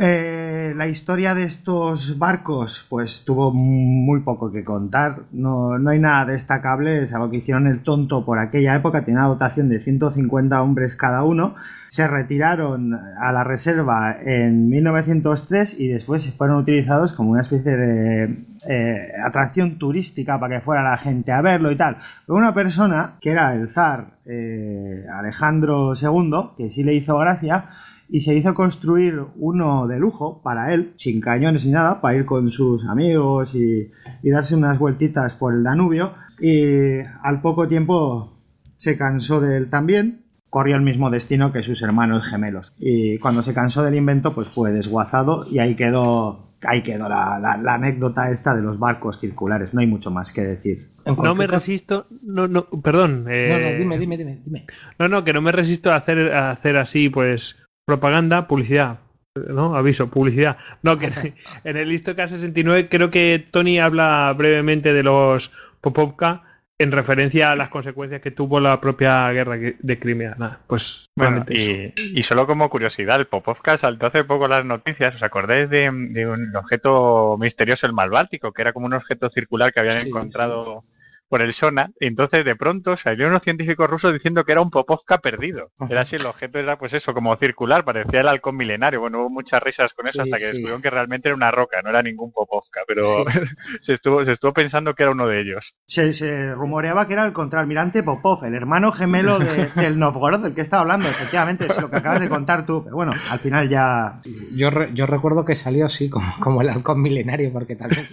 Eh, 0.00 0.72
la 0.76 0.88
historia 0.88 1.34
de 1.34 1.44
estos 1.44 2.18
barcos, 2.18 2.86
pues 2.88 3.24
tuvo 3.24 3.52
muy 3.52 4.20
poco 4.20 4.50
que 4.50 4.64
contar. 4.64 5.22
No, 5.32 5.78
no 5.78 5.90
hay 5.90 5.98
nada 5.98 6.24
destacable, 6.26 7.06
algo 7.12 7.30
que 7.30 7.38
hicieron 7.38 7.66
el 7.66 7.82
tonto 7.82 8.24
por 8.24 8.38
aquella 8.38 8.74
época. 8.74 9.04
Tenía 9.04 9.20
una 9.20 9.28
dotación 9.28 9.68
de 9.68 9.80
150 9.80 10.62
hombres 10.62 10.96
cada 10.96 11.22
uno 11.22 11.54
se 11.92 12.08
retiraron 12.08 12.94
a 12.94 13.32
la 13.32 13.44
reserva 13.44 14.16
en 14.24 14.70
1903 14.70 15.78
y 15.78 15.88
después 15.88 16.26
fueron 16.38 16.56
utilizados 16.56 17.12
como 17.12 17.32
una 17.32 17.42
especie 17.42 17.76
de 17.76 18.46
eh, 18.66 19.12
atracción 19.22 19.76
turística 19.76 20.40
para 20.40 20.56
que 20.56 20.64
fuera 20.64 20.82
la 20.82 20.96
gente 20.96 21.32
a 21.32 21.42
verlo 21.42 21.70
y 21.70 21.76
tal. 21.76 21.98
Una 22.28 22.54
persona, 22.54 23.18
que 23.20 23.32
era 23.32 23.54
el 23.54 23.68
zar 23.68 24.16
eh, 24.24 25.04
Alejandro 25.12 25.92
II, 25.92 26.52
que 26.56 26.70
sí 26.70 26.82
le 26.82 26.94
hizo 26.94 27.18
gracia, 27.18 27.66
y 28.08 28.22
se 28.22 28.34
hizo 28.34 28.54
construir 28.54 29.20
uno 29.36 29.86
de 29.86 29.98
lujo 29.98 30.40
para 30.42 30.72
él, 30.72 30.94
sin 30.96 31.20
cañones 31.20 31.66
ni 31.66 31.72
nada, 31.72 32.00
para 32.00 32.16
ir 32.16 32.24
con 32.24 32.48
sus 32.48 32.86
amigos 32.86 33.54
y, 33.54 33.90
y 34.22 34.30
darse 34.30 34.54
unas 34.54 34.78
vueltitas 34.78 35.34
por 35.34 35.52
el 35.52 35.62
Danubio. 35.62 36.14
Y 36.40 37.00
al 37.22 37.42
poco 37.42 37.68
tiempo 37.68 38.32
se 38.78 38.96
cansó 38.96 39.42
de 39.42 39.58
él 39.58 39.68
también 39.68 40.21
corrió 40.52 40.76
el 40.76 40.82
mismo 40.82 41.08
destino 41.08 41.50
que 41.50 41.62
sus 41.62 41.80
hermanos 41.80 42.28
gemelos. 42.28 42.74
Y 42.78 43.16
cuando 43.20 43.42
se 43.42 43.54
cansó 43.54 43.82
del 43.82 43.94
invento, 43.94 44.34
pues 44.34 44.48
fue 44.48 44.70
desguazado 44.70 45.46
y 45.50 45.60
ahí 45.60 45.74
quedó, 45.74 46.58
ahí 46.60 46.82
quedó 46.82 47.08
la, 47.08 47.58
anécdota 47.68 48.30
esta 48.30 48.54
de 48.54 48.60
los 48.60 48.78
barcos 48.78 49.18
circulares. 49.18 49.72
No 49.72 49.80
hay 49.80 49.86
mucho 49.86 50.10
más 50.10 50.30
que 50.30 50.42
decir. 50.42 50.90
No 51.06 51.34
me 51.34 51.46
resisto, 51.46 52.06
no, 52.22 52.48
no, 52.48 52.68
perdón. 52.68 53.24
Eh, 53.30 53.48
no, 53.48 53.60
no, 53.60 53.78
dime, 53.78 53.98
dime, 53.98 54.18
dime, 54.18 54.42
dime. 54.44 54.66
No, 54.98 55.08
no, 55.08 55.24
que 55.24 55.32
no 55.32 55.40
me 55.40 55.52
resisto 55.52 55.90
a 55.90 55.96
hacer, 55.96 56.30
a 56.34 56.50
hacer 56.50 56.76
así, 56.76 57.08
pues, 57.08 57.58
propaganda, 57.86 58.46
publicidad. 58.46 58.98
¿no? 59.34 59.74
Aviso, 59.74 60.10
publicidad. 60.10 60.58
No, 60.82 60.98
que 60.98 61.32
en 61.64 61.76
el 61.78 61.88
listo 61.88 62.14
K69 62.14 62.88
creo 62.90 63.10
que 63.10 63.42
Tony 63.50 63.78
habla 63.78 64.30
brevemente 64.34 64.92
de 64.92 65.02
los 65.02 65.50
Popovka 65.80 66.51
en 66.82 66.92
referencia 66.92 67.50
a 67.50 67.56
las 67.56 67.68
consecuencias 67.68 68.20
que 68.20 68.30
tuvo 68.30 68.60
la 68.60 68.80
propia 68.80 69.30
guerra 69.30 69.56
de 69.56 69.98
Crimea. 69.98 70.34
Nada, 70.38 70.60
pues 70.66 71.10
y, 71.48 72.22
solo 72.22 72.46
como 72.46 72.68
curiosidad, 72.68 73.20
el 73.20 73.26
Popovka 73.26 73.76
saltó 73.76 74.06
hace 74.06 74.24
poco 74.24 74.46
las 74.46 74.64
noticias. 74.64 75.14
¿Os 75.14 75.22
acordáis 75.22 75.70
de, 75.70 75.88
un 75.90 76.54
objeto 76.56 77.36
misterioso, 77.38 77.86
el 77.86 77.92
Mal 77.92 78.10
Báltico, 78.10 78.52
que 78.52 78.62
era 78.62 78.72
como 78.72 78.86
un 78.86 78.94
objeto 78.94 79.30
circular 79.30 79.72
que 79.72 79.80
habían 79.80 80.06
encontrado 80.06 80.84
por 81.32 81.40
el 81.40 81.54
Sona, 81.54 81.90
y 81.98 82.08
entonces 82.08 82.44
de 82.44 82.54
pronto 82.56 82.94
salieron 82.94 83.30
unos 83.30 83.42
científicos 83.42 83.88
rusos 83.88 84.12
diciendo 84.12 84.44
que 84.44 84.52
era 84.52 84.60
un 84.60 84.68
Popovka 84.68 85.16
perdido. 85.16 85.70
Era 85.88 86.02
así, 86.02 86.16
el 86.16 86.26
objeto 86.26 86.58
era 86.58 86.76
pues 86.76 86.92
eso, 86.92 87.14
como 87.14 87.34
circular, 87.38 87.86
parecía 87.86 88.20
el 88.20 88.28
halcón 88.28 88.54
milenario. 88.54 89.00
Bueno, 89.00 89.20
hubo 89.20 89.30
muchas 89.30 89.62
risas 89.62 89.94
con 89.94 90.06
eso 90.06 90.20
hasta 90.20 90.36
que 90.36 90.44
descubrieron 90.44 90.82
que 90.82 90.90
realmente 90.90 91.30
era 91.30 91.34
una 91.34 91.50
roca, 91.50 91.80
no 91.80 91.88
era 91.88 92.02
ningún 92.02 92.32
Popovka, 92.32 92.82
pero 92.86 93.24
se, 93.80 93.94
estuvo, 93.94 94.22
se 94.26 94.32
estuvo 94.32 94.52
pensando 94.52 94.92
que 94.94 95.04
era 95.04 95.12
uno 95.12 95.26
de 95.26 95.40
ellos. 95.40 95.72
Se, 95.86 96.52
rumoreaba 96.52 97.06
que 97.06 97.14
era 97.14 97.24
el 97.24 97.32
contraalmirante 97.32 98.02
Popov, 98.02 98.44
el 98.44 98.54
hermano 98.54 98.92
gemelo 98.92 99.38
del 99.74 99.98
Novgorod 99.98 100.40
del 100.40 100.54
que 100.54 100.60
estaba 100.60 100.82
hablando, 100.82 101.08
efectivamente, 101.08 101.64
es 101.64 101.80
lo 101.80 101.88
que 101.88 101.96
acabas 101.96 102.20
de 102.20 102.28
contar 102.28 102.66
tú, 102.66 102.84
pero 102.84 102.94
bueno, 102.94 103.12
al 103.30 103.40
final 103.40 103.70
ya... 103.70 104.20
Yo, 104.54 104.68
yo 104.92 105.06
recuerdo 105.06 105.46
que 105.46 105.54
salió 105.54 105.86
así 105.86 106.10
como, 106.10 106.30
como 106.40 106.60
el 106.60 106.68
halcón 106.68 107.00
milenario, 107.00 107.50
porque 107.54 107.74
también 107.74 108.06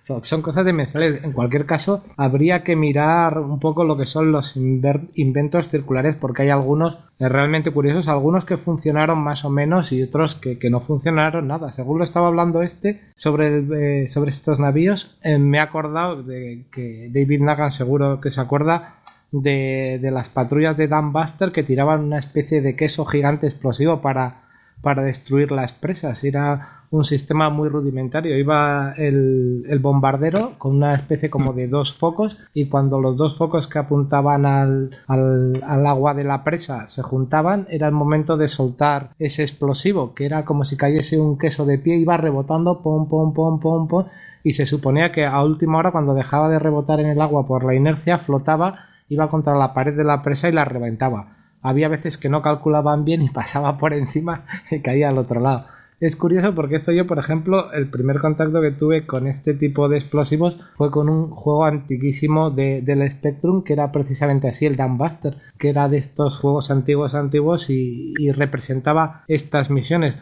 son, 0.00 0.24
son 0.24 0.42
cosas 0.42 0.66
dimensionales. 0.66 1.24
En 1.24 1.32
cualquier 1.32 1.66
caso, 1.66 2.04
habría 2.16 2.62
que 2.62 2.76
mirar 2.76 3.38
un 3.38 3.60
poco 3.60 3.84
lo 3.84 3.96
que 3.96 4.06
son 4.06 4.32
los 4.32 4.56
inventos 4.56 5.68
circulares 5.68 6.16
porque 6.16 6.42
hay 6.42 6.50
algunos 6.50 6.98
realmente 7.18 7.70
curiosos, 7.70 8.08
algunos 8.08 8.44
que 8.44 8.56
funcionaron 8.56 9.18
más 9.18 9.44
o 9.44 9.50
menos 9.50 9.92
y 9.92 10.02
otros 10.02 10.34
que, 10.34 10.58
no 10.70 10.80
funcionaron 10.80 11.48
nada. 11.48 11.72
Según 11.72 11.98
lo 11.98 12.04
estaba 12.04 12.28
hablando 12.28 12.62
este 12.62 13.00
sobre, 13.14 14.02
eh, 14.02 14.08
sobre 14.08 14.30
estos 14.30 14.58
navíos, 14.58 15.18
eh, 15.22 15.38
me 15.38 15.58
he 15.58 15.60
acordado 15.60 16.22
de 16.22 16.64
que 16.72 17.10
David 17.12 17.42
Nagan 17.42 17.70
seguro 17.70 18.20
que 18.20 18.30
se 18.30 18.40
acuerda 18.40 18.96
de, 19.32 19.98
de 20.00 20.10
las 20.10 20.28
patrullas 20.28 20.76
de 20.76 20.88
Dan 20.88 21.12
Buster 21.12 21.52
que 21.52 21.62
tiraban 21.62 22.00
una 22.04 22.18
especie 22.18 22.62
de 22.62 22.74
queso 22.74 23.04
gigante 23.04 23.46
explosivo 23.46 24.00
para, 24.00 24.42
para 24.80 25.02
destruir 25.02 25.52
las 25.52 25.72
presas. 25.72 26.24
Era 26.24 26.79
un 26.90 27.04
sistema 27.04 27.50
muy 27.50 27.68
rudimentario. 27.68 28.36
Iba 28.36 28.94
el, 28.96 29.64
el, 29.68 29.78
bombardero 29.78 30.58
con 30.58 30.76
una 30.76 30.94
especie 30.94 31.30
como 31.30 31.52
de 31.52 31.68
dos 31.68 31.94
focos 31.94 32.38
y 32.52 32.68
cuando 32.68 33.00
los 33.00 33.16
dos 33.16 33.36
focos 33.36 33.68
que 33.68 33.78
apuntaban 33.78 34.44
al, 34.44 34.90
al, 35.06 35.62
al, 35.64 35.86
agua 35.86 36.14
de 36.14 36.24
la 36.24 36.42
presa 36.42 36.88
se 36.88 37.02
juntaban 37.02 37.66
era 37.70 37.86
el 37.86 37.92
momento 37.92 38.36
de 38.36 38.48
soltar 38.48 39.10
ese 39.18 39.42
explosivo 39.42 40.14
que 40.14 40.26
era 40.26 40.44
como 40.44 40.64
si 40.64 40.76
cayese 40.76 41.20
un 41.20 41.38
queso 41.38 41.64
de 41.64 41.78
pie 41.78 41.96
iba 41.96 42.16
rebotando 42.16 42.82
pom 42.82 43.08
pom 43.08 43.32
pom 43.32 43.60
pom 43.60 43.86
pom 43.86 44.06
y 44.42 44.52
se 44.52 44.66
suponía 44.66 45.12
que 45.12 45.24
a 45.24 45.42
última 45.42 45.78
hora 45.78 45.92
cuando 45.92 46.14
dejaba 46.14 46.48
de 46.48 46.58
rebotar 46.58 46.98
en 46.98 47.06
el 47.06 47.20
agua 47.20 47.46
por 47.46 47.64
la 47.64 47.74
inercia 47.74 48.18
flotaba 48.18 48.86
iba 49.08 49.28
contra 49.28 49.54
la 49.54 49.74
pared 49.74 49.96
de 49.96 50.04
la 50.04 50.22
presa 50.22 50.48
y 50.48 50.52
la 50.52 50.64
reventaba. 50.64 51.36
Había 51.62 51.88
veces 51.88 52.16
que 52.16 52.28
no 52.28 52.42
calculaban 52.42 53.04
bien 53.04 53.22
y 53.22 53.28
pasaba 53.32 53.78
por 53.78 53.92
encima 53.92 54.46
y 54.70 54.80
caía 54.80 55.08
al 55.08 55.18
otro 55.18 55.40
lado 55.40 55.66
es 56.00 56.16
curioso 56.16 56.54
porque 56.54 56.76
esto 56.76 56.92
yo, 56.92 57.06
por 57.06 57.18
ejemplo, 57.18 57.70
el 57.72 57.90
primer 57.90 58.20
contacto 58.20 58.62
que 58.62 58.70
tuve 58.70 59.06
con 59.06 59.26
este 59.26 59.52
tipo 59.52 59.88
de 59.90 59.98
explosivos 59.98 60.58
fue 60.74 60.90
con 60.90 61.10
un 61.10 61.30
juego 61.30 61.66
antiquísimo 61.66 62.50
de, 62.50 62.80
del 62.80 63.08
Spectrum 63.10 63.62
que 63.62 63.74
era 63.74 63.92
precisamente 63.92 64.48
así, 64.48 64.64
el 64.64 64.76
Buster, 64.76 65.36
que 65.58 65.68
era 65.68 65.90
de 65.90 65.98
estos 65.98 66.38
juegos 66.38 66.70
antiguos 66.70 67.14
antiguos 67.14 67.68
y, 67.68 68.14
representaba 68.32 69.24
estas 69.28 69.70
misiones. 69.70 70.14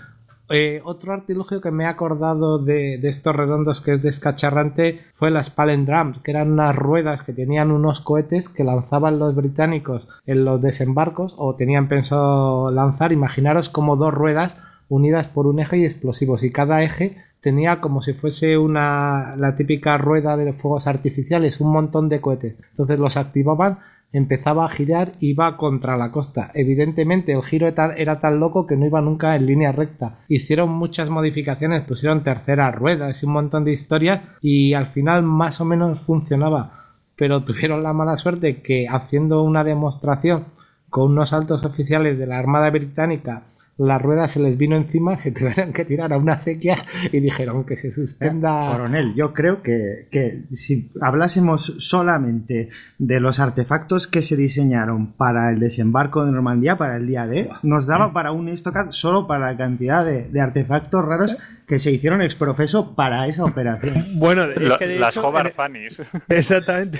Eh, 0.50 0.80
otro 0.82 1.12
artilugio 1.12 1.60
que 1.60 1.70
me 1.70 1.84
he 1.84 1.86
acordado 1.86 2.58
de, 2.58 2.98
de, 2.98 3.08
estos 3.10 3.36
redondos 3.36 3.82
que 3.82 3.92
es 3.92 4.02
descacharrante 4.02 5.02
fue 5.12 5.30
las 5.30 5.50
Palindrums, 5.50 6.18
que 6.20 6.30
eran 6.30 6.50
unas 6.50 6.74
ruedas 6.74 7.22
que 7.22 7.34
tenían 7.34 7.70
unos 7.70 8.00
cohetes 8.00 8.48
que 8.48 8.64
lanzaban 8.64 9.18
los 9.18 9.36
británicos 9.36 10.08
en 10.26 10.46
los 10.46 10.60
desembarcos 10.60 11.34
o 11.36 11.54
tenían 11.54 11.88
pensado 11.88 12.70
lanzar. 12.70 13.12
Imaginaros 13.12 13.68
como 13.68 13.96
dos 13.96 14.14
ruedas 14.14 14.56
unidas 14.88 15.28
por 15.28 15.46
un 15.46 15.60
eje 15.60 15.78
y 15.78 15.84
explosivos 15.84 16.42
y 16.42 16.50
cada 16.50 16.82
eje 16.82 17.16
tenía 17.40 17.80
como 17.80 18.02
si 18.02 18.12
fuese 18.12 18.58
una 18.58 19.36
la 19.36 19.56
típica 19.56 19.96
rueda 19.98 20.36
de 20.36 20.52
fuegos 20.52 20.86
artificiales, 20.86 21.60
un 21.60 21.72
montón 21.72 22.08
de 22.08 22.20
cohetes. 22.20 22.56
Entonces 22.70 22.98
los 22.98 23.16
activaban, 23.16 23.78
empezaba 24.12 24.64
a 24.64 24.68
girar 24.68 25.12
y 25.20 25.30
iba 25.30 25.56
contra 25.56 25.96
la 25.96 26.10
costa. 26.10 26.50
Evidentemente 26.54 27.32
el 27.32 27.42
giro 27.42 27.68
era 27.68 28.20
tan 28.20 28.40
loco 28.40 28.66
que 28.66 28.76
no 28.76 28.86
iba 28.86 29.00
nunca 29.00 29.36
en 29.36 29.46
línea 29.46 29.72
recta. 29.72 30.20
Hicieron 30.28 30.70
muchas 30.70 31.10
modificaciones, 31.10 31.84
pusieron 31.84 32.24
terceras 32.24 32.74
ruedas 32.74 33.22
y 33.22 33.26
un 33.26 33.32
montón 33.32 33.64
de 33.64 33.72
historias 33.72 34.22
y 34.40 34.74
al 34.74 34.88
final 34.88 35.22
más 35.22 35.60
o 35.60 35.64
menos 35.64 36.00
funcionaba. 36.00 36.96
Pero 37.16 37.44
tuvieron 37.44 37.82
la 37.82 37.92
mala 37.92 38.16
suerte 38.16 38.62
que 38.62 38.88
haciendo 38.88 39.42
una 39.42 39.64
demostración 39.64 40.46
con 40.90 41.12
unos 41.12 41.34
altos 41.34 41.64
oficiales 41.66 42.18
de 42.18 42.26
la 42.26 42.38
Armada 42.38 42.70
Británica 42.70 43.42
la 43.78 43.98
rueda 43.98 44.26
se 44.26 44.40
les 44.40 44.58
vino 44.58 44.76
encima, 44.76 45.16
se 45.16 45.30
tuvieron 45.32 45.72
que 45.72 45.84
tirar 45.84 46.12
a 46.12 46.18
una 46.18 46.34
acequia 46.34 46.84
y 47.12 47.20
dijeron 47.20 47.64
que 47.64 47.76
se 47.76 47.92
suspenda. 47.92 48.66
Eh, 48.66 48.72
coronel, 48.72 49.14
yo 49.14 49.32
creo 49.32 49.62
que, 49.62 50.08
que, 50.10 50.42
si 50.52 50.90
hablásemos 51.00 51.74
solamente 51.78 52.70
de 52.98 53.20
los 53.20 53.38
artefactos 53.38 54.08
que 54.08 54.22
se 54.22 54.36
diseñaron 54.36 55.12
para 55.12 55.50
el 55.50 55.60
desembarco 55.60 56.24
de 56.24 56.32
Normandía, 56.32 56.76
para 56.76 56.96
el 56.96 57.06
día 57.06 57.26
D, 57.26 57.48
nos 57.62 57.86
daba 57.86 58.12
para 58.12 58.32
un 58.32 58.48
Istocad 58.48 58.90
solo 58.90 59.26
para 59.26 59.52
la 59.52 59.56
cantidad 59.56 60.04
de, 60.04 60.24
de 60.24 60.40
artefactos 60.40 61.04
raros 61.04 61.36
que 61.68 61.78
se 61.78 61.92
hicieron 61.92 62.20
exprofeso 62.22 62.96
para 62.96 63.26
esa 63.26 63.44
operación. 63.44 64.18
Bueno, 64.18 64.44
es 64.44 64.76
que 64.78 64.88
de 64.88 64.98
las 64.98 65.16
Hobart 65.16 65.54
Fannies. 65.54 66.02
Exactamente. 66.28 66.98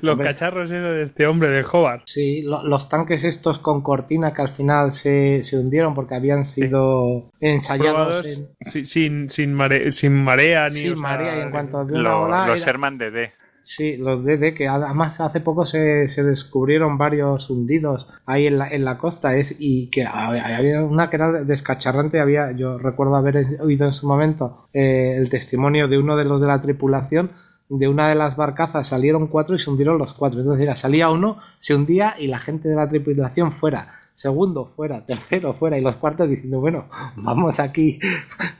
Los 0.00 0.18
cacharros 0.18 0.70
esos 0.70 0.92
de 0.92 1.02
este 1.02 1.26
hombre, 1.26 1.50
de 1.50 1.64
Hobart. 1.70 2.02
Sí, 2.06 2.42
los 2.42 2.88
tanques 2.88 3.24
estos 3.24 3.58
con 3.58 3.82
cortina 3.82 4.32
que 4.32 4.42
al 4.42 4.50
final 4.50 4.92
se, 4.92 5.42
se 5.42 5.58
hundieron 5.58 5.94
porque 5.94 6.14
habían 6.14 6.44
sido 6.44 7.30
ensayados 7.40 8.44
sin, 8.84 9.30
sin, 9.30 9.54
mare, 9.54 9.92
sin 9.92 10.14
marea 10.14 10.66
ni 10.66 10.80
sin 10.80 11.00
marea 11.00 11.38
y 11.38 11.40
en 11.42 11.50
cuanto 11.50 11.78
ola 11.80 12.46
los 12.46 12.60
Sherman 12.60 12.98
DD. 12.98 13.32
Sí, 13.66 13.96
los 13.96 14.22
DD, 14.24 14.52
que 14.54 14.68
además 14.68 15.18
hace 15.22 15.40
poco 15.40 15.64
se, 15.64 16.06
se, 16.08 16.22
descubrieron 16.22 16.98
varios 16.98 17.48
hundidos 17.48 18.12
ahí 18.26 18.46
en 18.46 18.58
la, 18.58 18.68
en 18.68 18.84
la 18.84 18.98
costa 18.98 19.36
es 19.36 19.56
y 19.58 19.88
que 19.88 20.04
había 20.04 20.84
una 20.84 21.08
que 21.08 21.16
era 21.16 21.32
descacharrante, 21.44 22.20
había, 22.20 22.52
yo 22.52 22.76
recuerdo 22.76 23.16
haber 23.16 23.58
oído 23.60 23.86
en 23.86 23.94
su 23.94 24.06
momento 24.06 24.68
eh, 24.74 25.14
el 25.16 25.30
testimonio 25.30 25.88
de 25.88 25.96
uno 25.96 26.14
de 26.14 26.26
los 26.26 26.42
de 26.42 26.46
la 26.46 26.60
tripulación 26.60 27.30
de 27.68 27.88
una 27.88 28.08
de 28.08 28.14
las 28.14 28.36
barcazas 28.36 28.88
salieron 28.88 29.26
cuatro 29.26 29.54
y 29.54 29.58
se 29.58 29.70
hundieron 29.70 29.98
los 29.98 30.14
cuatro. 30.14 30.40
Es 30.40 30.46
decir, 30.46 30.74
salía 30.76 31.10
uno, 31.10 31.38
se 31.58 31.74
hundía 31.74 32.14
y 32.18 32.26
la 32.26 32.38
gente 32.38 32.68
de 32.68 32.76
la 32.76 32.88
tripulación 32.88 33.52
fuera. 33.52 34.00
segundo 34.14 34.66
fuera, 34.66 35.04
tercero 35.04 35.54
fuera 35.54 35.76
y 35.76 35.80
los 35.80 35.96
cuartos 35.96 36.28
diciendo, 36.28 36.60
bueno, 36.60 36.86
vamos 37.16 37.60
aquí. 37.60 37.98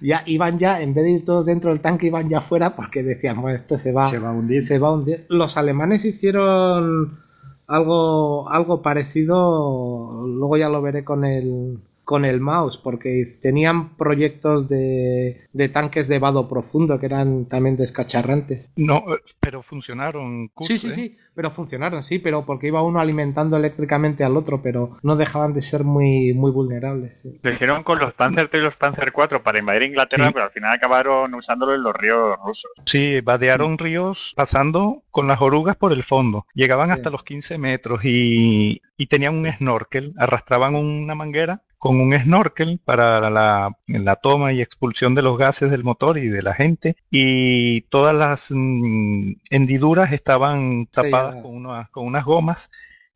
Ya 0.01 0.23
iban 0.27 0.59
ya, 0.59 0.83
en 0.83 0.93
vez 0.93 1.05
de 1.05 1.11
ir 1.13 1.25
todos 1.25 1.47
dentro 1.47 1.71
del 1.71 1.81
tanque, 1.81 2.09
iban 2.09 2.29
ya 2.29 2.43
fuera 2.43 2.77
porque 2.77 3.03
decían, 3.03 3.41
bueno, 3.41 3.57
esto 3.57 3.79
se 3.79 3.91
va, 3.93 4.07
Se 4.09 4.19
va 4.19 4.31
a 4.31 4.33
hundir. 4.33 4.61
se 4.61 4.79
va 4.79 4.89
a 4.89 4.93
hundir. 4.93 5.25
Los 5.31 5.57
alemanes 5.57 6.05
hicieron 6.05 7.21
algo, 7.67 8.51
algo 8.51 8.83
parecido, 8.83 10.27
luego 10.27 10.57
ya 10.59 10.69
lo 10.69 10.83
veré 10.83 11.05
con 11.05 11.25
el 11.25 11.79
con 12.05 12.25
el 12.25 12.41
mouse, 12.41 12.77
porque 12.77 13.25
tenían 13.41 13.97
proyectos 13.97 14.69
de, 14.69 15.47
de 15.53 15.69
tanques 15.69 16.07
de 16.09 16.19
vado 16.19 16.49
profundo 16.49 16.99
que 17.01 17.07
eran 17.07 17.47
también 17.47 17.77
descacharrantes. 17.77 18.71
No, 18.77 18.97
eh, 19.15 19.21
pero 19.41 19.63
funcionaron. 19.63 20.49
Kurt, 20.49 20.69
Sí, 20.69 20.79
sí, 20.79 20.89
¿eh? 20.91 20.95
sí, 20.95 21.17
pero 21.35 21.51
funcionaron, 21.51 22.03
sí, 22.03 22.19
pero 22.19 22.45
porque 22.45 22.69
iba 22.69 22.83
uno 22.83 23.01
alimentando 23.01 23.57
eléctricamente 23.57 24.23
al 24.25 24.37
otro, 24.37 24.63
pero 24.63 24.99
no 25.03 25.17
dejaban 25.17 25.53
de 25.55 25.63
ser 25.63 25.85
muy, 25.85 26.33
muy 26.35 26.51
vulnerables. 26.51 27.13
sí. 27.23 27.39
Lo 27.43 27.53
hicieron 27.53 27.83
con 27.83 27.99
los 27.99 28.15
Panzer 28.15 28.49
3 28.49 28.61
y 28.61 28.65
los 28.65 28.77
Panzer 28.77 29.13
4 29.13 29.43
para 29.43 29.59
invadir 29.59 29.85
Inglaterra, 29.85 30.27
Sí. 30.27 30.31
pero 30.33 30.45
al 30.47 30.51
final 30.53 30.73
acabaron 30.75 31.35
usándolo 31.35 31.75
en 31.75 31.83
los 31.83 31.95
ríos 31.95 32.37
rusos. 32.45 32.71
Sí, 32.87 33.21
vadearon 33.21 33.79
ríos 33.79 34.33
pasando 34.37 35.03
con 35.11 35.27
las 35.29 35.41
orugas 35.41 35.77
por 35.77 35.93
el 35.93 36.05
fondo. 36.05 36.47
Llegaban 36.55 36.87
Sí. 36.87 36.93
hasta 36.93 37.11
los 37.11 37.25
15 37.25 37.59
metros 37.59 38.01
y, 38.05 38.81
y 38.97 39.07
tenían 39.07 39.35
un 39.37 39.51
snorkel. 39.59 40.13
Arrastraban 40.19 40.75
una 40.75 41.15
manguera 41.15 41.63
con 41.85 42.01
un 42.01 42.15
snorkel 42.15 42.81
para 42.83 43.29
la, 43.29 43.77
la 43.89 44.17
toma 44.17 44.55
y 44.55 44.63
expulsión 44.63 45.15
de 45.15 45.21
los 45.21 45.37
gases 45.37 45.71
del 45.71 45.85
motor 45.85 46.17
y 46.17 46.29
de 46.29 46.41
la 46.41 46.55
gente. 46.55 46.97
Y 47.11 47.83
todas 47.91 48.15
las 48.15 48.47
mm, 48.49 49.33
hendiduras 49.51 50.11
estaban 50.15 50.87
tapadas 50.87 51.43
con, 51.43 51.57
unas- 51.57 51.91
con 51.91 52.07
unas 52.07 52.25
gomas. 52.25 52.71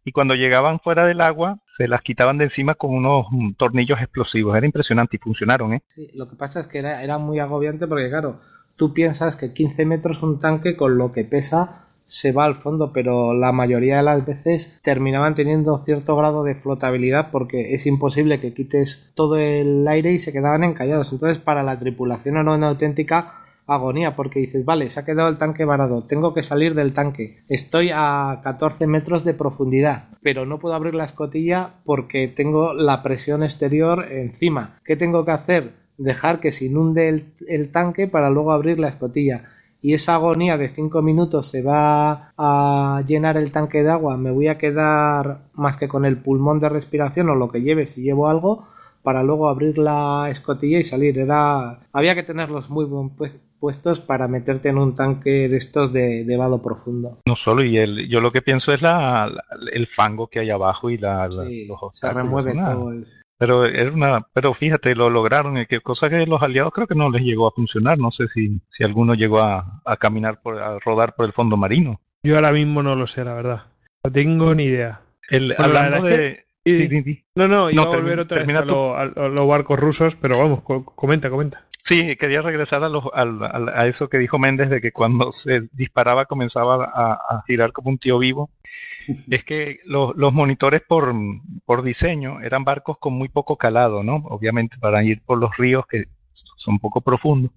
Y 0.05 0.13
cuando 0.13 0.35
llegaban 0.35 0.81
fuera 0.81 1.07
del 1.07 1.23
agua, 1.23 1.61
se 1.79 1.89
las 1.89 2.03
quitaban 2.03 2.37
de 2.37 2.45
encima 2.45 2.75
con 2.75 2.93
unos 2.95 3.25
mm, 3.31 3.53
tornillos 3.55 4.01
explosivos. 4.03 4.55
Era 4.55 4.67
impresionante 4.67 5.17
y 5.17 5.19
funcionaron, 5.19 5.73
¿eh? 5.73 5.83
Sí, 5.87 6.11
lo 6.15 6.29
que 6.29 6.37
pasa 6.37 6.61
es 6.61 6.67
que 6.67 6.81
era, 6.81 7.03
era 7.03 7.17
muy 7.17 7.39
agobiante 7.39 7.87
porque, 7.87 8.11
claro, 8.11 8.41
tú 8.77 8.93
piensas 8.93 9.35
que 9.37 9.55
15 9.55 9.87
metros 9.87 10.23
un 10.23 10.41
tanque 10.41 10.77
con 10.77 10.99
lo 10.99 11.11
que 11.11 11.25
pesa 11.25 11.88
se 12.09 12.33
va 12.33 12.47
al 12.47 12.57
fondo, 12.57 12.91
pero 12.93 13.35
la 13.35 13.53
mayoría 13.53 13.99
de 13.99 14.03
las 14.03 14.25
veces 14.25 14.81
terminaban 14.83 15.35
teniendo 15.35 15.85
cierto 15.85 16.17
grado 16.17 16.43
de 16.43 16.55
flotabilidad 16.55 17.31
porque 17.31 17.75
es 17.75 17.87
imposible 17.87 18.41
que 18.41 18.55
quites 18.55 19.13
todo 19.15 19.37
el 19.37 19.87
aire 19.87 20.13
y 20.13 20.19
se 20.19 20.33
quedaban 20.33 20.65
encallados. 20.65 21.13
Entonces, 21.13 21.39
para 21.39 21.63
la 21.63 21.79
tripulación 21.79 22.39
era 22.39 22.55
una 22.55 22.69
auténtica 22.69 23.45
agonía 23.67 24.17
porque 24.17 24.41
dices, 24.41 24.65
vale, 24.65 24.89
se 24.89 25.01
ha 25.01 25.05
quedado 25.05 25.29
el 25.29 25.37
tanque 25.37 25.67
varado, 25.67 26.05
tengo 26.05 26.33
que 26.33 26.43
salir 26.43 26.75
del 26.75 26.95
tanque, 26.95 27.43
estoy 27.49 27.91
a 27.93 28.41
14 28.43 28.87
metros 28.87 29.25
de 29.25 29.35
profundidad, 29.35 30.09
pero 30.23 30.47
no 30.47 30.59
puedo 30.59 30.75
abrir 30.75 30.95
la 30.95 31.05
escotilla 31.05 31.75
porque 31.85 32.29
tengo 32.29 32.73
la 32.73 33.03
presión 33.03 33.43
exterior 33.43 34.07
encima. 34.11 34.79
¿Qué 34.85 34.97
tengo 34.97 35.27
que 35.27 35.33
hacer? 35.33 35.73
Dejar 35.99 36.41
que 36.41 36.53
se 36.53 36.65
inunde 36.65 37.11
el, 37.11 37.27
el 37.47 37.71
tanque 37.71 38.09
para 38.09 38.31
luego 38.31 38.53
abrir 38.53 38.79
la 38.79 38.89
escotilla. 38.89 39.45
Y 39.81 39.93
esa 39.95 40.15
agonía 40.17 40.57
de 40.59 40.69
5 40.71 41.03
minutos 41.03 41.47
se 41.49 41.63
va 41.63 42.33
a 42.37 43.03
llenar 43.07 43.37
el 43.37 43.53
tanque 43.53 43.83
de 43.83 43.91
agua, 43.91 44.17
me 44.17 44.31
voy 44.33 44.49
a 44.49 44.59
quedar 44.59 45.43
más 45.55 45.77
que 45.77 45.87
con 45.89 46.05
el 46.05 46.17
pulmón 46.19 46.59
de 46.61 46.69
respiración 46.69 47.29
o 47.31 47.35
lo 47.37 47.49
que 47.51 47.63
lleve 47.63 47.87
si 47.87 48.03
llevo 48.03 48.29
algo 48.29 48.67
para 49.05 49.23
luego 49.23 49.49
abrir 49.49 49.79
la 49.79 50.29
escotilla 50.31 50.79
y 50.81 50.85
salir. 50.85 51.19
Era 51.19 51.79
había 51.93 52.15
que 52.17 52.25
tenerlos 52.25 52.69
muy 52.69 52.87
bien 52.87 53.11
pues- 53.11 53.41
puestos 53.61 53.99
para 54.01 54.29
meterte 54.29 54.69
en 54.69 54.79
un 54.79 54.95
tanque 54.95 55.49
de 55.49 55.57
estos 55.57 55.93
de, 55.93 56.25
de 56.25 56.37
vado 56.37 56.63
profundo. 56.63 57.19
No 57.27 57.35
solo, 57.37 57.65
y 57.65 57.77
el, 57.77 58.09
yo 58.09 58.21
lo 58.21 58.31
que 58.31 58.41
pienso 58.43 58.73
es 58.73 58.81
la, 58.83 59.27
la- 59.29 59.45
el 59.73 59.89
fango 59.89 60.29
que 60.29 60.39
hay 60.41 60.51
abajo 60.51 60.91
y 60.91 60.97
la, 60.99 61.27
la- 61.29 61.45
Sí, 61.45 61.67
los 61.67 61.79
se 61.93 62.13
remueve 62.13 62.53
todo. 62.55 62.93
eso. 62.93 63.13
Pero 63.39 63.65
era 63.67 63.93
una, 63.93 64.27
pero 64.33 64.53
fíjate, 64.53 64.95
lo 64.97 65.09
lograron, 65.11 65.59
y 65.59 65.67
que 65.67 65.81
cosa 65.81 66.11
que 66.11 66.27
los 66.27 66.43
aliados 66.43 66.73
creo 66.75 66.87
que 66.89 66.95
no 66.97 67.09
les 67.11 67.23
llegó 67.23 67.47
a 67.47 67.53
funcionar. 67.53 67.97
No 67.99 68.11
sé 68.11 68.27
si, 68.29 68.61
si 68.69 68.83
alguno 68.85 69.15
llegó 69.15 69.41
a, 69.41 69.81
a 69.85 69.97
caminar 69.97 70.41
por, 70.43 70.61
a 70.61 70.79
rodar 70.81 71.15
por 71.15 71.25
el 71.27 71.33
fondo 71.33 71.57
marino. 71.57 72.01
Yo 72.23 72.35
ahora 72.35 72.51
mismo 72.51 72.83
no 72.83 72.97
lo 72.97 73.07
sé, 73.07 73.25
la 73.25 73.35
verdad. 73.35 73.63
No 74.05 74.13
tengo 74.13 74.55
ni 74.55 74.65
idea. 74.65 75.01
El, 75.31 75.55
Bueno, 75.57 75.65
hablando 75.65 76.03
de, 76.09 76.27
es 76.65 76.73
Y- 76.75 76.79
sí, 76.79 76.89
sí, 76.89 77.03
sí. 77.05 77.25
no, 77.37 77.47
no, 77.47 77.71
iba 77.71 77.83
a 77.83 77.91
termina- 77.91 78.03
volver 78.03 78.19
otra 78.21 78.39
vez 78.45 78.57
a, 78.57 78.65
lo- 78.65 78.97
a- 78.97 79.03
a 79.03 79.29
los 79.29 79.47
barcos 79.49 79.79
rusos, 79.79 80.17
pero 80.17 80.39
vamos, 80.39 80.63
co- 80.63 80.85
comenta, 80.85 81.31
comenta. 81.31 81.65
Sí, 81.85 82.17
quería 82.17 82.43
regresar 82.43 82.83
a, 82.83 82.89
los, 82.89 83.05
a 83.15 83.87
eso 83.87 84.09
que 84.09 84.19
dijo 84.19 84.39
Méndez 84.39 84.69
de 84.69 84.81
que 84.81 84.91
cuando 84.93 85.31
se 85.33 85.69
disparaba 85.73 86.25
comenzaba 86.27 86.85
a, 86.93 87.13
a 87.13 87.43
girar 87.47 87.73
como 87.73 87.91
un 87.91 87.99
tío 87.99 88.19
vivo. 88.19 88.51
Es 89.31 89.45
que 89.45 89.81
los, 89.85 90.15
monitores 90.33 90.83
por, 90.87 91.83
diseño 91.83 92.41
eran 92.41 92.65
barcos 92.65 92.99
con 92.99 93.15
muy 93.15 93.29
poco 93.29 93.57
calado, 93.57 94.03
¿no? 94.03 94.17
Obviamente 94.17 94.77
para 94.79 95.03
ir 95.03 95.23
por 95.23 95.39
los 95.39 95.57
ríos 95.57 95.87
que 95.87 96.09
son 96.57 96.79
poco 96.79 97.01
profundos. 97.01 97.53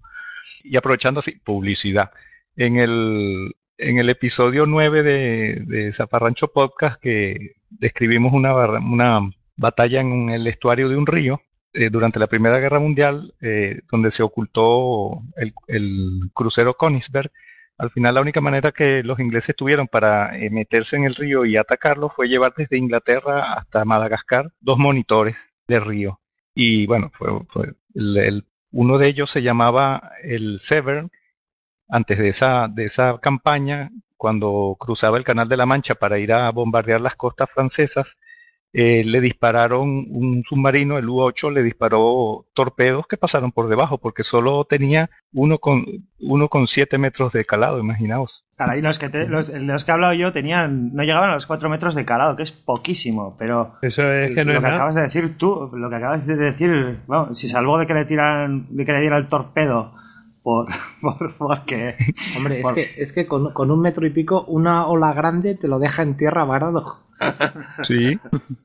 Y 0.64 0.76
aprovechando 0.76 1.20
así, 1.20 1.32
publicidad. 1.32 2.10
En 2.56 2.78
el, 2.78 3.54
en 3.78 3.98
el 3.98 4.08
episodio 4.10 4.66
9 4.66 5.02
de, 5.02 5.92
Zafarrancho 5.94 6.48
Podcast 6.48 7.00
que 7.00 7.56
describimos 7.70 8.32
una, 8.32 8.54
una 8.54 9.30
batalla 9.56 10.00
en 10.00 10.30
el 10.30 10.46
estuario 10.46 10.88
de 10.88 10.96
un 10.96 11.06
río, 11.06 11.40
eh, 11.74 11.88
durante 11.88 12.18
la 12.18 12.26
Primera 12.26 12.58
Guerra 12.58 12.78
Mundial, 12.80 13.32
eh, 13.40 13.80
donde 13.90 14.10
se 14.10 14.22
ocultó 14.22 15.22
el, 15.36 15.54
el 15.68 16.30
crucero 16.34 16.74
Königsberg, 16.74 17.32
al 17.82 17.90
final 17.90 18.14
la 18.14 18.20
única 18.20 18.40
manera 18.40 18.70
que 18.70 19.02
los 19.02 19.18
ingleses 19.18 19.56
tuvieron 19.56 19.88
para 19.88 20.38
eh, 20.38 20.50
meterse 20.50 20.94
en 20.94 21.02
el 21.02 21.16
río 21.16 21.44
y 21.44 21.56
atacarlo 21.56 22.10
fue 22.10 22.28
llevar 22.28 22.54
desde 22.56 22.78
Inglaterra 22.78 23.54
hasta 23.54 23.84
Madagascar 23.84 24.52
dos 24.60 24.78
monitores 24.78 25.34
de 25.66 25.80
río. 25.80 26.20
Y 26.54 26.86
bueno, 26.86 27.10
fue, 27.18 27.74
uno 28.70 28.98
de 28.98 29.08
ellos 29.08 29.32
se 29.32 29.42
llamaba 29.42 30.12
el 30.22 30.60
Severn. 30.60 31.10
Antes 31.88 32.18
de 32.18 32.28
esa, 32.28 32.68
de 32.68 32.84
esa 32.84 33.18
campaña, 33.18 33.90
cuando 34.16 34.76
cruzaba 34.78 35.18
el 35.18 35.24
Canal 35.24 35.48
de 35.48 35.56
la 35.56 35.66
Mancha 35.66 35.96
para 35.96 36.20
ir 36.20 36.32
a 36.32 36.52
bombardear 36.52 37.00
las 37.00 37.16
costas 37.16 37.50
francesas, 37.50 38.16
eh, 38.72 39.02
le 39.04 39.20
dispararon 39.20 40.06
un 40.10 40.42
submarino, 40.48 40.98
el 40.98 41.08
U-8, 41.08 41.52
le 41.52 41.62
disparó 41.62 42.46
torpedos 42.54 43.06
que 43.06 43.16
pasaron 43.16 43.52
por 43.52 43.68
debajo, 43.68 43.98
porque 43.98 44.22
solo 44.24 44.64
tenía 44.64 45.10
uno 45.32 45.58
con, 45.58 45.84
uno 46.20 46.48
con 46.48 46.66
siete 46.66 46.98
metros 46.98 47.32
de 47.32 47.44
calado, 47.44 47.78
imaginaos. 47.78 48.44
Claro, 48.56 48.76
y 48.78 48.82
los 48.82 48.98
que, 48.98 49.08
te- 49.08 49.26
los, 49.26 49.48
de 49.48 49.60
los 49.60 49.84
que 49.84 49.90
he 49.90 49.94
hablado 49.94 50.12
yo 50.14 50.30
tenían, 50.32 50.94
no 50.94 51.02
llegaban 51.02 51.30
a 51.30 51.34
los 51.34 51.46
4 51.46 51.68
metros 51.68 51.94
de 51.94 52.04
calado, 52.04 52.36
que 52.36 52.44
es 52.44 52.52
poquísimo, 52.52 53.34
pero 53.38 53.74
Eso 53.82 54.10
es 54.12 54.34
que 54.34 54.44
no 54.44 54.52
lo 54.52 54.58
es 54.58 54.62
que 54.62 54.62
nada. 54.64 54.74
acabas 54.76 54.94
de 54.94 55.02
decir 55.02 55.36
tú, 55.36 55.70
lo 55.74 55.90
que 55.90 55.96
acabas 55.96 56.26
de 56.26 56.36
decir, 56.36 57.00
bueno, 57.06 57.34
si 57.34 57.48
salvó 57.48 57.78
de 57.78 57.86
que 57.86 57.94
le 57.94 58.04
tiran, 58.04 58.66
de 58.70 58.84
que 58.84 58.92
le 58.92 59.00
diera 59.00 59.16
el 59.18 59.26
torpedo 59.28 59.94
por, 60.42 60.66
por 61.00 61.36
porque 61.36 61.96
Hombre, 62.36 62.60
es 62.60 62.72
que, 62.72 62.94
es 62.96 63.12
que 63.12 63.26
con, 63.26 63.52
con 63.52 63.70
un 63.70 63.80
metro 63.80 64.06
y 64.06 64.10
pico, 64.10 64.44
una 64.46 64.86
ola 64.86 65.12
grande 65.12 65.54
te 65.54 65.68
lo 65.68 65.78
deja 65.78 66.02
en 66.02 66.16
tierra 66.16 66.44
varado. 66.44 67.00
Sí. 67.84 68.18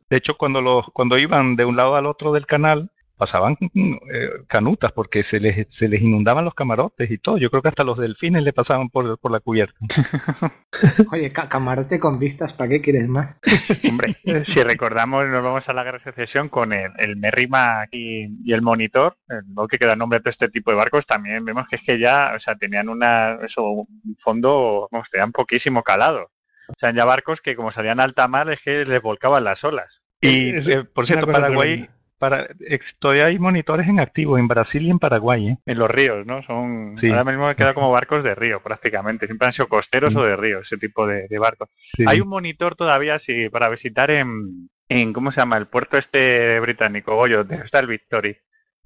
De 0.09 0.17
hecho, 0.17 0.35
cuando 0.35 0.61
los, 0.61 0.85
cuando 0.93 1.17
iban 1.17 1.55
de 1.55 1.65
un 1.65 1.75
lado 1.75 1.95
al 1.95 2.07
otro 2.07 2.31
del 2.33 2.47
canal, 2.47 2.89
pasaban 3.17 3.57
mm, 3.59 3.93
eh, 3.93 4.29
canutas 4.47 4.91
porque 4.93 5.23
se 5.23 5.39
les, 5.39 5.65
se 5.73 5.89
les 5.89 6.01
inundaban 6.01 6.45
los 6.45 6.53
camarotes 6.53 7.09
y 7.11 7.17
todo. 7.17 7.37
Yo 7.37 7.49
creo 7.49 7.61
que 7.61 7.69
hasta 7.69 7.83
los 7.83 7.97
delfines 7.97 8.43
le 8.43 8.53
pasaban 8.53 8.89
por, 8.89 9.19
por 9.19 9.31
la 9.31 9.39
cubierta. 9.39 9.77
Oye, 11.11 11.31
ca- 11.31 11.49
camarote 11.49 11.99
con 11.99 12.19
vistas, 12.19 12.53
¿para 12.53 12.69
qué 12.69 12.81
quieres 12.81 13.07
más? 13.07 13.39
Hombre, 13.89 14.15
si 14.45 14.61
recordamos, 14.63 15.27
nos 15.27 15.43
vamos 15.43 15.67
a 15.67 15.73
la 15.73 15.83
Guerra 15.83 15.97
de 15.97 16.03
Secesión 16.05 16.49
con 16.49 16.73
el, 16.73 16.91
el 16.97 17.17
Merrimack 17.17 17.89
y, 17.91 18.27
y 18.43 18.53
el 18.53 18.61
Monitor, 18.61 19.17
el 19.29 19.41
¿no? 19.53 19.67
que 19.67 19.77
queda 19.77 19.95
nombre 19.95 20.19
de 20.23 20.29
este 20.29 20.49
tipo 20.49 20.71
de 20.71 20.77
barcos, 20.77 21.05
también 21.05 21.43
vemos 21.45 21.67
que 21.67 21.77
es 21.77 21.83
que 21.83 21.99
ya, 21.99 22.33
o 22.35 22.39
sea, 22.39 22.55
tenían 22.55 22.89
una, 22.89 23.39
eso, 23.43 23.63
un 23.63 24.15
fondo, 24.19 24.87
vamos, 24.91 25.09
tenían 25.09 25.31
poquísimo 25.31 25.83
calado. 25.83 26.31
O 26.69 26.73
sea, 26.77 26.93
ya 26.93 27.05
barcos 27.05 27.39
que 27.41 27.55
como 27.55 27.71
salían 27.71 27.99
a 27.99 28.03
alta 28.03 28.27
mar 28.27 28.49
es 28.51 28.61
que 28.61 28.83
les 28.85 29.01
volcaban 29.01 29.43
las 29.43 29.63
olas. 29.63 30.01
Y 30.19 30.55
Es 30.55 30.67
eh, 30.67 30.83
por 30.83 31.05
cierto, 31.07 31.27
Paraguay, 31.27 31.75
tremenda. 31.75 31.96
Para, 32.17 32.47
ex- 32.61 32.97
todavía 32.99 33.25
hay 33.27 33.39
monitores 33.39 33.87
en 33.87 33.99
activo 33.99 34.37
en 34.37 34.47
Brasil 34.47 34.83
y 34.83 34.89
en 34.89 34.99
Paraguay. 34.99 35.49
¿eh? 35.49 35.57
En 35.65 35.77
los 35.79 35.89
ríos, 35.89 36.25
¿no? 36.25 36.41
Son, 36.43 36.97
Sí. 36.97 37.09
ahora 37.09 37.23
mismo 37.23 37.53
queda 37.55 37.73
como 37.73 37.91
barcos 37.91 38.23
de 38.23 38.35
río 38.35 38.61
prácticamente. 38.61 39.25
Siempre 39.27 39.47
han 39.47 39.53
sido 39.53 39.67
costeros 39.67 40.13
Mm. 40.13 40.17
o 40.17 40.23
de 40.23 40.35
río, 40.35 40.59
ese 40.59 40.77
tipo 40.77 41.05
de, 41.07 41.27
de 41.27 41.39
barcos. 41.39 41.69
Sí. 41.95 42.03
Hay 42.07 42.19
un 42.21 42.27
monitor 42.29 42.75
todavía 42.75 43.19
sí, 43.19 43.49
para 43.49 43.69
visitar 43.69 44.09
en, 44.11 44.69
en, 44.89 45.13
¿cómo 45.13 45.31
se 45.31 45.41
llama? 45.41 45.57
El 45.57 45.67
puerto 45.67 45.97
este 45.97 46.59
británico, 46.59 47.15
Goyo, 47.15 47.43
donde 47.43 47.63
está 47.65 47.79
el 47.79 47.87
Victory. 47.87 48.35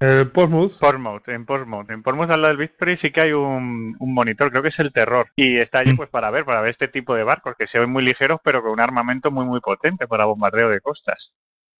El 0.00 0.30
Portsmouth. 0.32 0.80
Portsmouth, 0.80 1.28
en 1.28 1.46
Portsmouth. 1.46 1.88
En 1.90 2.02
Portsmouth 2.02 2.30
al 2.30 2.42
lado 2.42 2.48
del 2.56 2.66
Victory 2.66 2.96
sí 2.96 3.12
que 3.12 3.20
hay 3.20 3.32
un, 3.32 3.94
un 4.00 4.12
monitor, 4.14 4.50
creo 4.50 4.60
que 4.60 4.68
es 4.70 4.80
el 4.80 4.92
Terror. 4.92 5.28
Y 5.36 5.58
está 5.58 5.78
allí 5.78 5.94
pues 5.94 6.08
para 6.10 6.28
ver, 6.32 6.44
para 6.44 6.60
ver 6.60 6.70
este 6.70 6.88
tipo 6.88 7.14
de 7.14 7.22
barcos 7.22 7.54
que 7.56 7.68
se 7.68 7.78
ven 7.78 7.88
muy 7.90 8.02
ligeros 8.02 8.40
pero 8.42 8.62
con 8.62 8.72
un 8.72 8.80
armamento 8.80 9.30
muy 9.30 9.44
muy 9.46 9.60
potente 9.60 10.08
para 10.08 10.24
bombardeo 10.24 10.70
de 10.70 10.80
costas. 10.80 11.32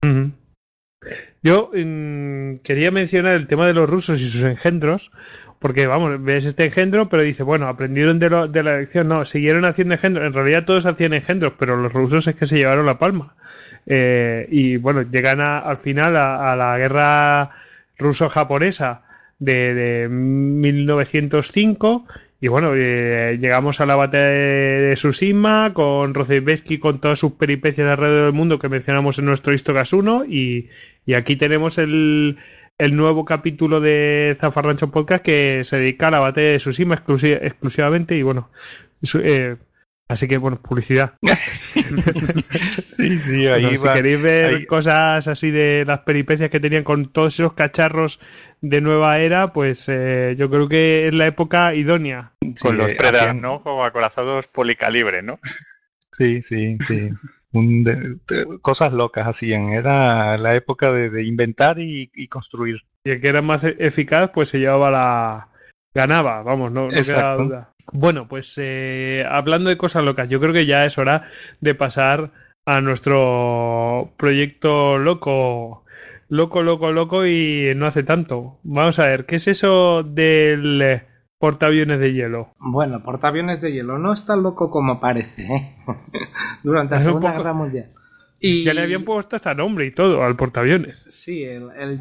Ujú. 0.05 0.31
Yo 1.43 1.71
mm, 1.75 2.57
quería 2.63 2.91
mencionar 2.91 3.35
el 3.35 3.47
tema 3.47 3.67
de 3.67 3.75
los 3.75 3.89
rusos 3.89 4.21
y 4.21 4.25
sus 4.27 4.45
engendros, 4.45 5.11
porque 5.59 5.87
vamos, 5.87 6.23
ves 6.23 6.45
este 6.45 6.65
engendro, 6.67 7.09
pero 7.09 7.23
dice, 7.23 7.43
bueno, 7.43 7.69
aprendieron 7.69 8.19
de, 8.19 8.31
lo- 8.31 8.49
de 8.49 8.63
la 8.63 8.79
lección, 8.79 9.09
no, 9.09 9.25
siguieron 9.25 9.65
haciendo 9.65 9.95
engendros, 9.95 10.27
en 10.27 10.33
realidad 10.33 10.65
todos 10.65 10.87
hacían 10.87 11.13
engendros, 11.15 11.55
pero 11.59 11.77
los 11.77 11.93
rusos 11.93 12.27
es 12.27 12.35
que 12.35 12.47
se 12.47 12.59
llevaron 12.59 12.87
la 12.87 12.99
palma. 12.99 13.35
Eh, 13.87 14.47
y 14.51 14.77
bueno, 14.77 15.03
llegan 15.03 15.41
al 15.41 15.77
final 15.79 16.17
a, 16.17 16.55
la 16.55 16.79
guerra 16.79 17.51
ruso-japonesa 17.99 19.03
de, 19.41 19.75
de 19.75 20.09
1905 20.09 22.07
y 22.41 22.49
bueno, 22.49 22.73
eh, 22.75 23.39
llegamos 23.41 23.81
a 23.81 23.87
la 23.87 23.95
batalla 23.97 24.25
de 24.25 24.93
Tsushima 24.95 25.73
con 25.73 26.13
Rozebeski 26.15 26.79
con 26.79 27.01
todas 27.01 27.19
sus 27.21 27.33
peripecias 27.33 27.89
alrededor 27.89 28.25
del 28.25 28.33
mundo 28.33 28.59
que 28.59 28.69
mencionamos 28.69 29.19
en 29.19 29.27
nuestro 29.27 29.53
Histogas 29.53 29.93
1 29.93 30.25
y, 30.27 30.69
y 31.07 31.15
aquí 31.15 31.37
tenemos 31.37 31.79
el, 31.79 32.39
el 32.79 32.97
nuevo 32.97 33.25
capítulo 33.25 33.81
de 33.81 34.37
Zafarrancho 34.41 34.91
Podcast 34.91 35.25
que 35.25 35.65
se 35.65 35.79
dedica 35.79 36.09
a 36.09 36.13
la 36.13 36.21
batalla 36.21 36.49
de 36.49 36.57
Tsushima 36.59 36.95
exclusivamente 36.95 38.17
y 38.17 38.23
bueno, 38.23 38.51
eh, 39.23 39.57
así 40.09 40.29
que 40.29 40.39
bueno, 40.39 40.61
publicidad. 40.61 41.15
sí, 42.97 43.19
sí, 43.19 43.47
ahí 43.47 43.77
Si 43.77 43.89
queréis 43.89 44.23
ver 44.23 44.67
cosas 44.67 45.27
así 45.29 45.51
de 45.51 45.85
las 45.87 46.01
peripecias 46.01 46.51
que 46.51 46.61
tenían 46.61 46.85
con 46.85 47.13
todos 47.13 47.35
esos 47.35 47.55
cacharros 47.55 48.21
de 48.61 48.81
nueva 48.81 49.19
era, 49.19 49.53
pues 49.53 49.89
eh, 49.89 50.35
yo 50.39 50.49
creo 50.51 50.69
que 50.69 51.09
es 51.09 51.15
la 51.15 51.27
época 51.27 51.75
idónea. 51.75 52.33
Con 52.61 52.77
los 52.77 52.87
Predators, 52.87 53.41
¿no? 53.41 53.61
Como 53.61 53.85
acorazados 53.85 54.47
policalibre, 54.49 55.23
¿no? 55.23 55.39
Sí, 56.13 56.43
sí, 56.43 56.77
sí. 56.87 57.11
Cosas 58.61 58.93
locas 58.93 59.27
hacían. 59.27 59.71
Era 59.71 60.37
la 60.39 60.55
época 60.55 60.93
de, 60.93 61.25
inventar 61.25 61.79
y, 61.79 62.29
construir. 62.29 62.83
Y 63.05 63.11
el 63.11 63.21
que 63.21 63.29
era 63.29 63.43
más 63.43 63.65
e-, 63.65 63.77
eficaz, 63.79 64.31
pues 64.33 64.49
se 64.49 64.59
llevaba 64.59 64.91
la. 64.91 65.49
ganaba, 65.95 66.43
vamos, 66.43 66.73
no, 66.73 66.91
no 66.91 67.03
queda 67.03 67.37
duda. 67.37 67.69
Bueno, 67.93 68.29
pues 68.29 68.55
eh, 68.59 69.25
hablando 69.29 69.69
de 69.69 69.77
cosas 69.77 70.05
locas, 70.05 70.29
yo 70.29 70.41
creo 70.41 70.53
que 70.53 70.67
ya 70.67 70.85
es 70.85 70.99
hora 70.99 71.29
de 71.61 71.75
pasar 71.75 72.31
a 72.65 72.81
nuestro 72.81 74.13
proyecto 74.17 74.99
loco 74.99 75.83
loco, 76.33 76.63
loco, 76.63 76.93
loco 76.93 77.27
y 77.27 77.75
no 77.77 77.87
hace 77.87 78.03
tanto. 78.03 78.59
Vamos 78.63 78.99
a 78.99 79.07
ver, 79.07 79.27
¿qué 79.27 79.37
es 79.37 79.49
eso 79.49 80.03
del 80.03 81.03
portaaviones 81.43 81.99
de 81.99 82.13
hielo? 82.13 82.55
Bueno, 82.61 83.03
portaaviones 83.03 83.61
de 83.61 83.73
hielo 83.73 83.99
no 83.99 84.13
es 84.13 84.25
tan 84.25 84.45
loco 84.45 84.71
como 84.71 85.01
parece 85.01 85.43
¿eh? 85.53 85.77
durante 86.63 86.95
la 86.95 87.03
Segunda 87.03 87.33
Guerra 87.33 87.53
Mundial. 87.53 87.91
Y... 88.39 88.63
Ya 88.63 88.73
le 88.73 88.83
habían 88.83 89.03
puesto 89.03 89.35
hasta 89.35 89.53
nombre 89.53 89.85
y 89.87 89.91
todo 89.91 90.23
al 90.23 90.37
portaaviones. 90.37 91.05
Sí, 91.09 91.43
el, 91.43 91.71
el 91.77 92.01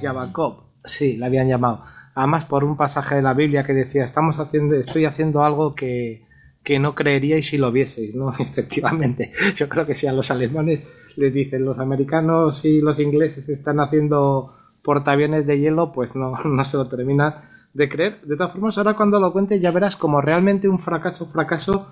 Sí, 0.84 1.18
le 1.18 1.26
habían 1.26 1.48
llamado. 1.48 1.84
Además, 2.14 2.46
por 2.46 2.64
un 2.64 2.78
pasaje 2.78 3.16
de 3.16 3.24
la 3.24 3.34
Biblia 3.34 3.64
que 3.64 3.74
decía, 3.74 4.04
estamos 4.04 4.38
haciendo, 4.38 4.76
estoy 4.76 5.06
haciendo 5.06 5.44
algo 5.44 5.74
que, 5.74 6.24
que 6.64 6.78
no 6.78 6.94
creeríais 6.94 7.48
si 7.48 7.58
lo 7.58 7.72
vieseis, 7.72 8.14
¿no? 8.14 8.36
Efectivamente, 8.40 9.32
yo 9.56 9.68
creo 9.68 9.88
que 9.88 9.96
si 9.96 10.06
a 10.06 10.14
los 10.14 10.30
alemanes 10.30 10.82
les 11.16 11.34
dicen 11.34 11.66
los 11.66 11.80
americanos 11.80 12.64
y 12.64 12.80
los 12.80 13.00
ingleses 13.00 13.50
están 13.50 13.80
haciendo 13.80 14.56
portaaviones 14.84 15.48
de 15.48 15.60
hielo, 15.60 15.92
pues 15.94 16.16
no, 16.16 16.36
no 16.46 16.64
se 16.64 16.78
lo 16.78 16.88
terminan 16.88 17.50
de 17.74 17.90
creer. 17.90 18.22
De 18.24 18.36
todas 18.36 18.52
formas, 18.52 18.78
ahora 18.78 18.96
cuando 18.96 19.20
lo 19.20 19.32
cuente 19.32 19.60
ya 19.60 19.72
verás 19.72 19.96
como 19.96 20.22
realmente 20.22 20.68
un 20.68 20.80
fracaso, 20.80 21.28
fracaso 21.28 21.88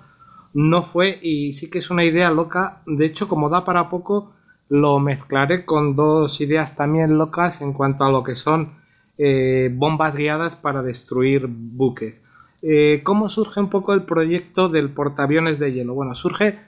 no 0.52 0.82
fue 0.82 1.18
y 1.22 1.52
sí 1.52 1.70
que 1.70 1.78
es 1.78 1.90
una 1.90 2.04
idea 2.04 2.30
loca. 2.30 2.82
De 2.86 3.06
hecho, 3.06 3.28
como 3.28 3.48
da 3.48 3.64
para 3.64 3.88
poco, 3.88 4.32
lo 4.68 4.98
mezclaré 4.98 5.64
con 5.64 5.96
dos 5.96 6.40
ideas 6.40 6.76
también 6.76 7.18
locas 7.18 7.60
en 7.60 7.72
cuanto 7.72 8.04
a 8.04 8.10
lo 8.10 8.22
que 8.22 8.36
son 8.36 8.74
eh, 9.18 9.70
bombas 9.72 10.16
guiadas 10.16 10.56
para 10.56 10.82
destruir 10.82 11.46
buques. 11.48 12.20
Eh, 12.62 13.00
¿Cómo 13.04 13.28
surge 13.28 13.60
un 13.60 13.70
poco 13.70 13.94
el 13.94 14.04
proyecto 14.04 14.68
del 14.68 14.90
portaaviones 14.90 15.58
de 15.58 15.72
hielo? 15.72 15.94
Bueno, 15.94 16.14
surge 16.14 16.58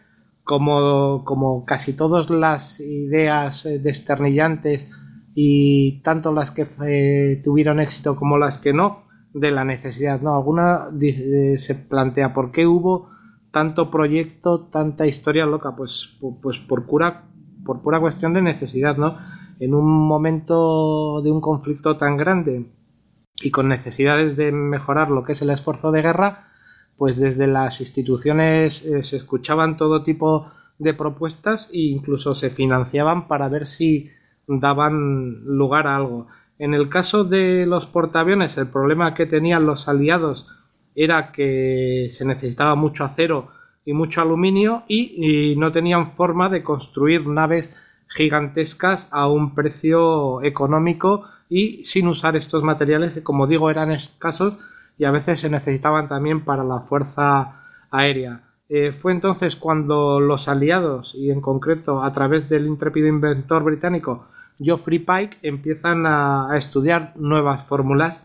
como, 0.45 1.25
como 1.25 1.65
casi 1.65 1.93
todas 1.93 2.31
las 2.31 2.81
ideas 2.81 3.67
eh, 3.67 3.79
desternillantes 3.79 4.91
y 5.35 6.03
tanto 6.03 6.33
las 6.33 6.51
que 6.51 6.67
eh, 6.87 7.41
tuvieron 7.43 7.81
éxito 7.81 8.17
como 8.17 8.39
las 8.39 8.59
que 8.59 8.73
no, 8.73 9.05
de 9.33 9.51
la 9.51 9.65
necesidad, 9.65 10.21
¿no? 10.21 10.35
Alguna 10.35 10.89
se 11.57 11.75
plantea 11.75 12.35
por 12.35 12.53
qué 12.53 12.67
hubo 12.67 13.11
tanto 13.51 13.91
proyecto, 13.91 14.69
tanta 14.73 15.07
historia 15.07 15.47
loca, 15.47 15.75
pues, 15.77 16.19
pues 16.43 16.59
por, 16.59 16.87
pura, 16.87 17.29
por 17.65 17.83
pura 17.83 18.01
cuestión 18.01 18.33
de 18.35 18.43
necesidad, 18.43 18.97
¿no? 18.97 19.17
En 19.61 19.75
un 19.75 19.87
momento 19.87 21.21
de 21.23 21.31
un 21.31 21.41
conflicto 21.41 21.97
tan 21.97 22.17
grande 22.17 22.73
y 23.43 23.51
con 23.51 23.69
necesidades 23.69 24.37
de 24.37 24.53
mejorar 24.53 25.11
lo 25.11 25.25
que 25.25 25.33
es 25.33 25.43
el 25.43 25.51
esfuerzo 25.51 25.93
de 25.93 26.03
guerra, 26.03 26.49
pues 26.97 27.17
desde 27.17 27.47
las 27.47 27.81
instituciones 27.81 28.85
eh, 28.85 29.03
se 29.03 29.17
escuchaban 29.17 29.77
todo 29.77 30.03
tipo 30.03 30.51
de 30.79 30.95
propuestas 30.95 31.69
e 31.73 31.79
incluso 31.79 32.35
se 32.35 32.51
financiaban 32.51 33.29
para 33.29 33.49
ver 33.49 33.67
si 33.67 34.11
daban 34.47 35.45
lugar 35.45 35.87
a 35.87 35.97
algo. 35.97 36.27
En 36.59 36.75
el 36.75 36.89
caso 36.89 37.25
de 37.25 37.67
los 37.67 37.87
portaaviones, 37.87 38.57
el 38.57 38.69
problema 38.69 39.15
que 39.15 39.27
tenían 39.27 39.67
los 39.67 39.89
aliados 39.89 40.47
era 40.95 41.33
que 41.33 42.09
se 42.13 42.25
necesitaba 42.25 42.75
mucho 42.75 43.05
acero 43.05 43.49
y 43.85 43.95
mucho 43.95 44.21
aluminio 44.21 44.85
y, 44.87 45.53
y 45.53 45.57
no 45.57 45.73
tenían 45.73 46.13
forma 46.13 46.49
de 46.49 46.63
construir 46.63 47.27
naves 47.27 47.77
gigantescas 48.09 49.09
a 49.11 49.27
un 49.27 49.55
precio 49.55 50.43
económico 50.43 51.25
y 51.49 51.85
sin 51.85 52.09
usar 52.09 52.37
estos 52.37 52.63
materiales 52.63 53.13
que 53.13 53.23
como 53.23 53.47
digo 53.47 53.71
eran 53.71 53.91
escasos 53.91 54.55
y 54.99 55.05
a 55.05 55.11
veces 55.11 55.41
se 55.41 55.51
necesitaban 55.51 56.09
también 56.09 56.45
para 56.45 56.63
la 56.65 56.81
fuerza 56.81 57.63
aérea. 57.91 58.52
Eh, 58.75 58.93
fue 58.93 59.13
entonces 59.13 59.55
cuando 59.55 60.19
los 60.19 60.49
aliados 60.49 61.15
y 61.15 61.31
en 61.31 61.43
concreto 61.43 62.03
a 62.03 62.11
través 62.15 62.49
del 62.49 62.67
intrépido 62.67 63.07
inventor 63.07 63.65
británico 63.65 64.29
Geoffrey 64.59 64.99
Pike 64.99 65.37
empiezan 65.43 66.07
a, 66.07 66.49
estudiar 66.57 67.13
nuevas 67.17 67.67
fórmulas. 67.67 68.23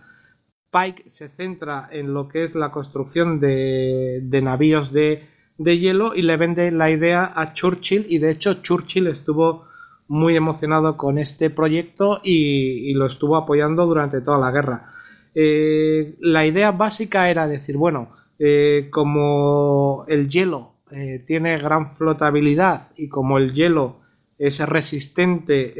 Pike 0.71 1.09
se 1.09 1.27
centra 1.27 1.89
en 1.91 2.13
lo 2.13 2.29
que 2.29 2.45
es 2.45 2.55
la 2.55 2.71
construcción 2.71 3.41
de, 3.41 4.21
navíos 4.41 4.93
de, 4.93 5.27
hielo 5.57 6.15
y 6.15 6.21
le 6.21 6.37
vende 6.37 6.71
la 6.71 6.91
idea 6.91 7.29
a 7.35 7.53
Churchill 7.53 8.05
y 8.07 8.19
de 8.19 8.31
hecho 8.31 8.61
Churchill 8.61 9.07
estuvo 9.07 9.67
muy 10.07 10.37
emocionado 10.37 10.95
con 10.95 11.17
este 11.17 11.49
proyecto 11.49 12.21
y, 12.23 12.93
lo 12.93 13.07
estuvo 13.07 13.35
apoyando 13.35 13.85
durante 13.85 14.21
toda 14.21 14.37
la 14.37 14.51
guerra. 14.51 14.93
Eh, 15.35 16.15
la 16.21 16.45
idea 16.45 16.71
básica 16.71 17.29
era 17.29 17.47
decir, 17.47 17.75
bueno, 17.75 18.15
eh, 18.39 18.89
como 18.91 20.05
el 20.07 20.29
hielo 20.29 20.73
eh, 20.91 21.23
tiene 21.25 21.57
gran 21.57 21.95
flotabilidad 21.95 22.89
y 22.95 23.09
como 23.09 23.37
el 23.37 23.53
hielo 23.53 23.97
es 24.37 24.59
resistente 24.67 25.73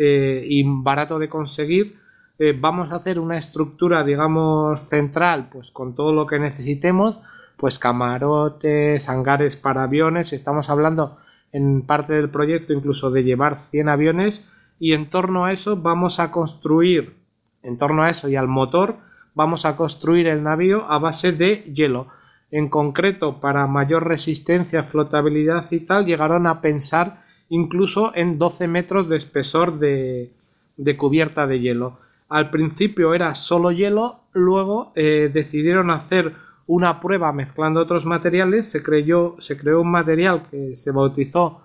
y 0.47 0.63
barato 0.65 1.19
de 1.19 1.29
conseguir, 1.29 1.97
vamos 2.59 2.91
a 2.91 2.95
hacer 2.95 3.19
una 3.19 3.37
estructura, 3.37 4.03
digamos, 4.03 4.81
central, 4.89 5.49
pues 5.51 5.69
con 5.69 5.93
todo 5.93 6.11
lo 6.11 6.25
que 6.25 6.39
necesitemos, 6.39 7.19
pues 7.55 7.77
camarotes, 7.77 9.09
hangares 9.09 9.57
para 9.57 9.83
aviones, 9.83 10.33
estamos 10.33 10.71
hablando 10.71 11.17
en 11.51 11.81
parte 11.83 12.13
del 12.13 12.29
proyecto 12.29 12.73
incluso 12.73 13.11
de 13.11 13.23
llevar 13.23 13.57
100 13.57 13.89
aviones 13.89 14.43
y 14.79 14.93
en 14.93 15.09
torno 15.09 15.45
a 15.45 15.53
eso 15.53 15.75
vamos 15.75 16.19
a 16.19 16.31
construir, 16.31 17.15
en 17.63 17.77
torno 17.77 18.03
a 18.03 18.09
eso 18.09 18.29
y 18.29 18.35
al 18.35 18.47
motor, 18.47 18.97
vamos 19.33 19.65
a 19.65 19.75
construir 19.75 20.27
el 20.27 20.43
navío 20.43 20.85
a 20.89 20.99
base 20.99 21.31
de 21.31 21.63
hielo. 21.73 22.07
En 22.49 22.69
concreto, 22.69 23.39
para 23.41 23.67
mayor 23.67 24.07
resistencia, 24.07 24.83
flotabilidad 24.83 25.69
y 25.71 25.81
tal, 25.81 26.05
llegaron 26.05 26.47
a 26.47 26.61
pensar 26.61 27.23
incluso 27.49 28.11
en 28.15 28.37
12 28.37 28.67
metros 28.67 29.09
de 29.09 29.17
espesor 29.17 29.79
de, 29.79 30.31
cubierta 30.97 31.47
de 31.47 31.59
hielo. 31.59 31.99
Al 32.29 32.49
principio 32.49 33.13
era 33.13 33.35
solo 33.35 33.71
hielo, 33.71 34.21
luego 34.33 34.91
eh, 34.95 35.29
decidieron 35.33 35.89
hacer 35.91 36.33
una 36.67 36.99
prueba 36.99 37.31
mezclando 37.31 37.81
otros 37.81 38.05
materiales, 38.05 38.69
se, 38.69 38.83
creyó, 38.83 39.35
se 39.39 39.57
creó 39.57 39.81
un 39.81 39.91
material 39.91 40.43
que 40.49 40.75
se 40.75 40.91
bautizó 40.91 41.61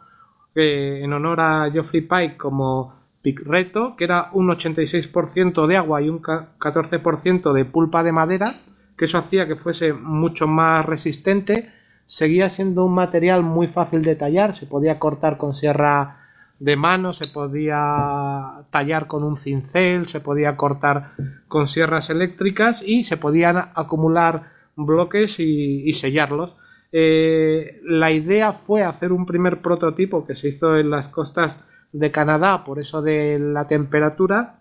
eh, 0.54 1.00
en 1.02 1.12
honor 1.12 1.40
a 1.40 1.70
Geoffrey 1.70 2.02
Pike 2.02 2.36
como 2.36 2.94
Reto, 3.24 3.94
que 3.96 4.04
era 4.04 4.30
un 4.32 4.48
86% 4.48 5.66
de 5.66 5.76
agua 5.76 6.02
y 6.02 6.08
un 6.08 6.20
14% 6.20 7.52
de 7.52 7.64
pulpa 7.64 8.02
de 8.02 8.12
madera, 8.12 8.56
que 8.96 9.06
eso 9.06 9.18
hacía 9.18 9.46
que 9.46 9.56
fuese 9.56 9.92
mucho 9.92 10.46
más 10.46 10.84
resistente. 10.86 11.72
Seguía 12.06 12.48
siendo 12.48 12.84
un 12.84 12.94
material 12.94 13.42
muy 13.42 13.68
fácil 13.68 14.02
de 14.02 14.16
tallar, 14.16 14.54
se 14.54 14.66
podía 14.66 14.98
cortar 14.98 15.38
con 15.38 15.54
sierra 15.54 16.18
de 16.58 16.76
mano, 16.76 17.12
se 17.12 17.26
podía 17.26 18.64
tallar 18.70 19.08
con 19.08 19.24
un 19.24 19.36
cincel, 19.36 20.06
se 20.06 20.20
podía 20.20 20.56
cortar 20.56 21.12
con 21.48 21.66
sierras 21.66 22.08
eléctricas 22.08 22.82
y 22.86 23.02
se 23.02 23.16
podían 23.16 23.56
acumular 23.74 24.52
bloques 24.76 25.40
y, 25.40 25.92
sellarlos. 25.94 26.56
Eh, 26.92 27.80
la 27.84 28.12
idea 28.12 28.52
fue 28.52 28.84
hacer 28.84 29.12
un 29.12 29.26
primer 29.26 29.60
prototipo 29.60 30.24
que 30.24 30.36
se 30.36 30.50
hizo 30.50 30.76
en 30.76 30.90
las 30.90 31.08
costas 31.08 31.64
de 31.92 32.12
Canadá, 32.12 32.64
por 32.64 32.78
eso 32.78 33.02
de 33.02 33.38
la 33.38 33.66
temperatura, 33.66 34.60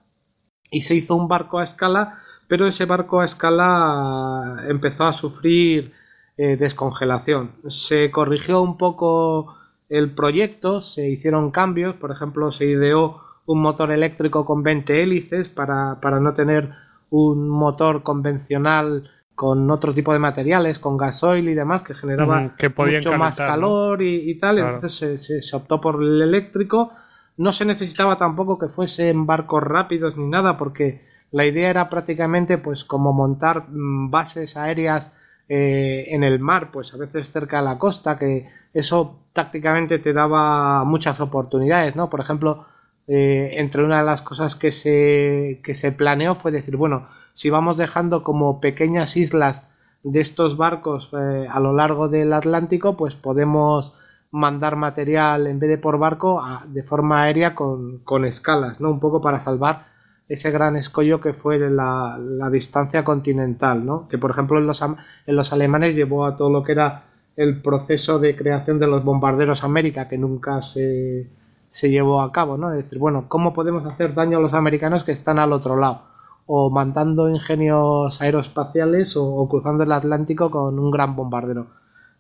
y 0.72 0.82
se 0.82 0.96
hizo 0.96 1.16
un 1.16 1.28
barco 1.28 1.60
a 1.60 1.64
escala, 1.64 2.21
pero 2.52 2.68
ese 2.68 2.84
barco 2.84 3.22
a 3.22 3.26
escala 3.26 4.66
empezó 4.68 5.06
a 5.06 5.14
sufrir 5.14 5.94
eh, 6.36 6.58
descongelación. 6.58 7.52
Se 7.70 8.12
corrigió 8.12 8.62
un 8.62 8.78
poco 8.78 9.56
el 9.88 10.14
proyecto, 10.14 10.82
se 10.82 11.08
hicieron 11.08 11.52
cambios, 11.52 11.96
por 11.96 12.12
ejemplo, 12.12 12.52
se 12.52 12.66
ideó 12.66 13.22
un 13.46 13.62
motor 13.62 13.90
eléctrico 13.90 14.44
con 14.44 14.64
20 14.64 15.02
hélices 15.02 15.48
para, 15.48 16.02
para 16.02 16.20
no 16.20 16.34
tener 16.34 16.72
un 17.10 17.48
motor 17.48 18.04
convencional 18.04 19.10
con 19.34 19.72
otro 19.72 19.94
tipo 19.94 20.12
de 20.12 20.20
materiales, 20.20 20.78
con 20.78 20.98
gasoil 20.98 21.48
y 21.48 21.54
demás, 21.54 21.84
que 21.84 21.94
generaba 21.94 22.58
que 22.58 22.68
mucho 22.68 23.14
más 23.14 23.38
calor 23.38 24.02
y, 24.02 24.38
tal. 24.40 24.60
Entonces 24.60 25.46
se, 25.50 25.56
optó 25.56 25.80
por 25.80 26.04
el 26.04 26.22
eléctrico. 26.22 26.92
No 27.38 27.54
se 27.54 27.64
necesitaba 27.64 28.18
tampoco 28.18 28.60
que 28.60 28.68
fuesen 28.68 29.26
barcos 29.26 29.64
rápidos 29.64 30.18
ni 30.18 30.28
nada, 30.28 30.58
porque 30.58 31.10
la 31.32 31.46
idea 31.46 31.70
era 31.70 31.90
prácticamente 31.90 32.58
pues 32.58 32.84
como 32.84 33.14
montar 33.14 33.70
mm, 33.70 34.12
bases 34.12 34.58
aéreas 34.58 35.12
eh, 35.50 36.06
en 36.14 36.24
el 36.24 36.40
mar, 36.40 36.72
pues 36.72 36.94
a 36.94 36.98
veces 36.98 37.32
cerca 37.32 37.58
de 37.58 37.64
la 37.64 37.78
costa, 37.78 38.18
que 38.18 38.50
eso 38.74 39.20
tácticamente 39.34 40.00
te 40.00 40.14
daba 40.14 40.84
muchas 40.86 41.20
oportunidades, 41.20 41.96
¿no? 41.96 42.10
Por 42.10 42.22
ejemplo, 42.22 42.66
eh, 43.08 43.52
entre 43.56 43.84
una 43.84 44.00
de 44.00 44.06
las 44.06 44.22
cosas 44.22 44.56
que 44.56 44.72
se, 44.72 45.60
que 45.64 45.76
se 45.76 45.92
planeó 45.92 46.36
fue 46.36 46.52
decir, 46.52 46.78
bueno, 46.78 47.10
si 47.34 47.50
vamos 47.50 47.78
dejando 47.78 48.24
como 48.24 48.62
pequeñas 48.62 49.18
islas 49.18 49.68
de 50.04 50.22
estos 50.22 50.58
barcos 50.58 51.10
eh, 51.14 51.48
a 51.50 51.60
lo 51.60 51.74
largo 51.74 52.08
del 52.08 52.34
Atlántico, 52.34 52.96
pues 52.96 53.16
podemos 53.16 53.94
mandar 54.32 54.78
material 54.78 55.48
en 55.48 55.60
vez 55.60 55.70
de 55.70 55.78
por 55.78 55.98
barco 55.98 56.42
de 56.68 56.84
forma 56.84 57.24
aérea 57.24 57.54
con, 57.56 58.26
escalas, 58.26 58.80
¿no? 58.80 58.90
Un 58.90 59.00
poco 59.02 59.22
para 59.22 59.42
salvar 59.42 59.91
ese 60.32 60.50
gran 60.50 60.78
escollo 60.78 61.20
que 61.20 61.34
fue 61.34 61.60
la, 61.60 62.18
distancia 62.50 63.04
continental, 63.04 63.86
¿no? 63.86 64.08
Que 64.08 64.18
por 64.18 64.32
ejemplo 64.32 64.60
en 64.60 64.66
los, 64.66 64.82
en 64.82 65.36
los 65.36 65.52
alemanes 65.52 65.94
llevó 65.94 66.26
a 66.26 66.38
todo 66.38 66.50
lo 66.50 66.64
que 66.64 66.72
era 66.72 67.04
el 67.36 67.62
proceso 67.62 68.18
de 68.18 68.38
creación 68.38 68.80
de 68.80 68.88
los 68.88 69.04
bombarderos 69.04 69.66
América, 69.66 70.08
que 70.08 70.18
nunca 70.18 70.62
se, 70.62 71.28
se 71.72 71.90
llevó 71.90 72.22
a 72.22 72.32
cabo, 72.32 72.58
¿no? 72.58 72.72
Es 72.72 72.84
decir, 72.84 72.98
bueno, 72.98 73.26
¿cómo 73.28 73.54
podemos 73.54 73.86
hacer 73.86 74.14
daño 74.14 74.38
a 74.38 74.42
los 74.42 74.54
americanos 74.54 75.04
que 75.04 75.12
están 75.12 75.38
al 75.38 75.52
otro 75.52 75.76
lado? 75.76 76.04
O 76.46 76.70
mandando 76.70 77.30
ingenios 77.30 78.22
aeroespaciales 78.22 79.18
o, 79.18 79.48
cruzando 79.50 79.84
el 79.84 79.92
Atlántico 79.92 80.50
con 80.50 80.80
un 80.80 80.92
gran 80.92 81.14
bombardero. 81.18 81.68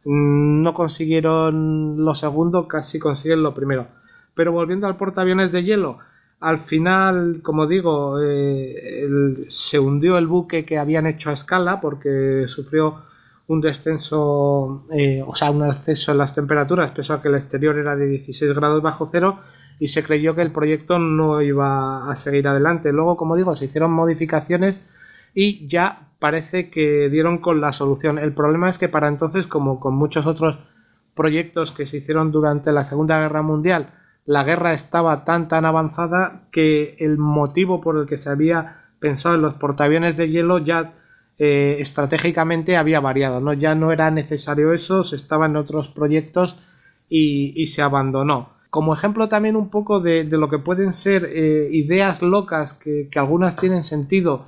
Mm, 0.04 0.62
no 0.64 0.74
consiguieron 0.74 2.04
lo 2.04 2.14
segundo, 2.14 2.68
casi 2.68 3.00
consiguen 3.00 3.42
lo 3.42 3.54
primero. 3.54 3.88
Pero 4.36 4.52
volviendo 4.52 4.88
al 4.88 4.98
portaaviones 4.98 5.54
de 5.54 5.64
hielo, 5.64 6.00
al 6.42 6.62
final, 6.62 7.42
como 7.44 7.68
digo, 7.68 8.20
eh, 8.20 9.46
se 9.48 9.78
hundió 9.80 10.18
el 10.18 10.26
buque 10.26 10.66
que 10.66 10.80
habían 10.80 11.06
hecho 11.06 11.30
a 11.30 11.34
escala 11.34 11.80
porque 11.80 12.46
sufrió 12.48 13.04
un 13.48 13.62
descenso, 13.62 14.88
eh, 14.92 15.24
o 15.26 15.36
sea, 15.36 15.52
un 15.52 15.62
ascenso 15.62 16.12
en 16.12 16.18
las 16.18 16.34
temperaturas, 16.34 16.92
pese 16.92 17.14
a 17.14 17.22
que 17.22 17.28
el 17.28 17.36
exterior 17.36 17.78
era 17.78 17.96
de 17.96 18.08
16 18.08 18.54
grados 18.56 18.82
bajo 18.82 19.08
cero 19.12 19.40
y 19.78 19.90
se 19.90 20.04
creyó 20.04 20.34
que 20.34 20.42
el 20.42 20.52
proyecto 20.52 20.98
no 20.98 21.44
iba 21.44 22.10
a 22.10 22.16
seguir 22.16 22.48
adelante. 22.48 22.92
Luego, 22.92 23.18
como 23.18 23.36
digo, 23.36 23.56
se 23.56 23.66
hicieron 23.66 23.92
modificaciones 23.92 24.78
y 25.36 25.68
ya 25.68 26.10
parece 26.18 26.72
que 26.72 27.10
dieron 27.10 27.38
con 27.38 27.62
la 27.62 27.72
solución. 27.72 28.18
El 28.18 28.34
problema 28.34 28.70
es 28.70 28.80
que 28.80 28.90
para 28.90 29.08
entonces, 29.10 29.46
como 29.46 29.80
con 29.80 29.94
muchos 29.94 30.26
otros 30.26 30.58
proyectos 31.14 31.72
que 31.72 31.86
se 31.86 31.98
hicieron 31.98 32.32
durante 32.32 32.72
la 32.72 32.84
Segunda 32.84 33.20
Guerra 33.20 33.44
Mundial, 33.44 33.94
la 34.26 34.44
guerra 34.44 34.74
estaba 34.74 35.26
tan 35.26 35.48
tan 35.48 35.66
avanzada 35.66 36.44
que 36.52 36.96
el 37.00 37.18
motivo 37.18 37.82
por 37.82 37.98
el 37.98 38.08
que 38.08 38.18
se 38.18 38.30
había 38.30 38.82
pensado 39.00 39.36
en 39.36 39.42
los 39.42 39.56
portaaviones 39.56 40.16
de 40.16 40.30
hielo 40.30 40.60
ya 40.60 40.94
eh, 41.44 41.78
estratégicamente 41.80 42.78
había 42.78 43.00
variado, 43.00 43.40
¿no? 43.40 43.54
Ya 43.54 43.74
no 43.74 43.92
era 43.92 44.12
necesario 44.12 44.74
eso, 44.74 45.04
se 45.04 45.16
estaba 45.16 45.48
en 45.48 45.56
otros 45.56 45.88
proyectos 45.88 46.56
y, 47.10 47.66
se 47.66 47.82
abandonó. 47.82 48.50
Como 48.70 48.94
ejemplo 48.94 49.28
también 49.28 49.56
un 49.56 49.70
poco 49.70 50.00
de, 50.00 50.24
lo 50.24 50.50
que 50.50 50.60
pueden 50.60 50.94
ser 50.94 51.26
eh, 51.26 51.68
ideas 51.72 52.22
locas 52.22 52.74
que, 52.76 53.10
algunas 53.16 53.56
tienen 53.56 53.86
sentido 53.86 54.46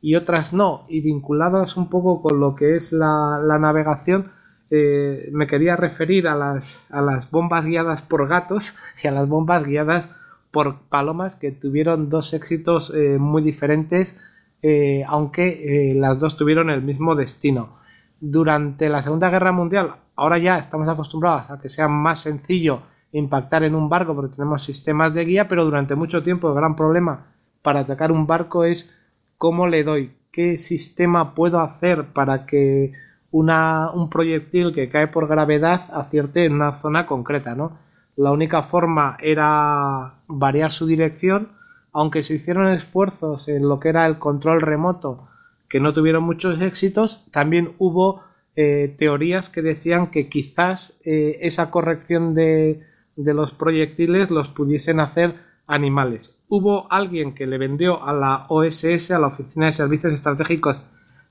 y 0.00 0.14
otras 0.14 0.52
no, 0.52 0.86
y 0.88 1.00
vinculadas 1.00 1.76
un 1.76 1.90
poco 1.90 2.22
con 2.22 2.38
lo 2.38 2.54
que 2.54 2.76
es 2.76 2.92
la, 2.92 3.40
navegación, 3.58 4.30
eh, 4.70 5.28
me 5.32 5.46
quería 5.46 5.76
referir 5.76 6.28
a 6.28 6.34
las, 6.34 6.86
a 6.90 7.00
las 7.00 7.30
bombas 7.30 7.64
guiadas 7.64 8.02
por 8.02 8.28
gatos 8.28 8.74
y 9.02 9.08
a 9.08 9.12
las 9.12 9.28
bombas 9.28 9.64
guiadas 9.64 10.08
por 10.50 10.80
palomas 10.88 11.34
que 11.36 11.52
tuvieron 11.52 12.08
dos 12.08 12.32
éxitos 12.32 12.92
muy 13.18 13.42
diferentes 13.42 14.18
eh, 14.62 15.04
aunque 15.06 15.90
eh, 15.90 15.94
las 15.94 16.18
dos 16.18 16.36
tuvieron 16.36 16.70
el 16.70 16.82
mismo 16.82 17.14
destino. 17.14 17.76
Durante 18.20 18.88
la 18.88 19.02
Segunda 19.02 19.30
Guerra 19.30 19.52
Mundial, 19.52 19.94
ahora 20.16 20.38
ya 20.38 20.58
estamos 20.58 20.88
acostumbrados 20.88 21.50
a 21.50 21.60
que 21.60 21.68
sea 21.68 21.86
más 21.88 22.20
sencillo 22.20 22.82
impactar 23.12 23.62
en 23.62 23.74
un 23.74 23.88
barco 23.88 24.14
porque 24.14 24.34
tenemos 24.34 24.64
sistemas 24.64 25.14
de 25.14 25.24
guía, 25.24 25.48
pero 25.48 25.64
durante 25.64 25.94
mucho 25.94 26.22
tiempo 26.22 26.48
el 26.48 26.54
gran 26.54 26.74
problema 26.74 27.26
para 27.62 27.80
atacar 27.80 28.10
un 28.10 28.26
barco 28.26 28.64
es 28.64 28.94
cómo 29.38 29.68
le 29.68 29.84
doy, 29.84 30.12
qué 30.32 30.58
sistema 30.58 31.34
puedo 31.34 31.60
hacer 31.60 32.06
para 32.06 32.44
que 32.46 32.92
un 33.30 34.08
proyectil 34.10 34.72
que 34.72 34.88
cae 34.88 35.08
por 35.08 35.28
gravedad 35.28 35.82
acierte 35.92 36.44
en 36.44 36.54
una 36.54 36.74
zona 36.80 37.06
concreta, 37.06 37.54
¿no? 37.54 37.78
La 38.16 38.32
única 38.32 38.62
forma 38.62 39.16
era 39.20 40.14
variar 40.26 40.72
su 40.72 40.86
dirección 40.86 41.56
aunque 41.98 42.22
se 42.22 42.34
hicieron 42.34 42.68
esfuerzos 42.68 43.48
en 43.48 43.66
lo 43.66 43.80
que 43.80 43.88
era 43.88 44.04
el 44.04 44.18
control 44.18 44.60
remoto 44.60 45.28
que 45.66 45.80
no 45.80 45.94
tuvieron 45.94 46.24
muchos 46.24 46.60
éxitos, 46.60 47.26
también 47.30 47.72
hubo 47.78 48.22
eh, 48.54 48.94
teorías 48.98 49.48
que 49.48 49.62
decían 49.62 50.10
que 50.10 50.28
quizás 50.28 51.00
eh, 51.06 51.38
esa 51.40 51.70
corrección 51.70 52.34
de, 52.34 52.82
de 53.16 53.32
los 53.32 53.52
proyectiles 53.52 54.30
los 54.30 54.48
pudiesen 54.48 55.00
hacer 55.00 55.36
animales. 55.66 56.36
Hubo 56.48 56.86
alguien 56.92 57.34
que 57.34 57.46
le 57.46 57.56
vendió 57.56 58.04
a 58.04 58.12
la 58.12 58.44
OSS, 58.50 59.12
a 59.12 59.18
la 59.18 59.28
Oficina 59.28 59.64
de 59.64 59.72
Servicios 59.72 60.12
Estratégicos 60.12 60.82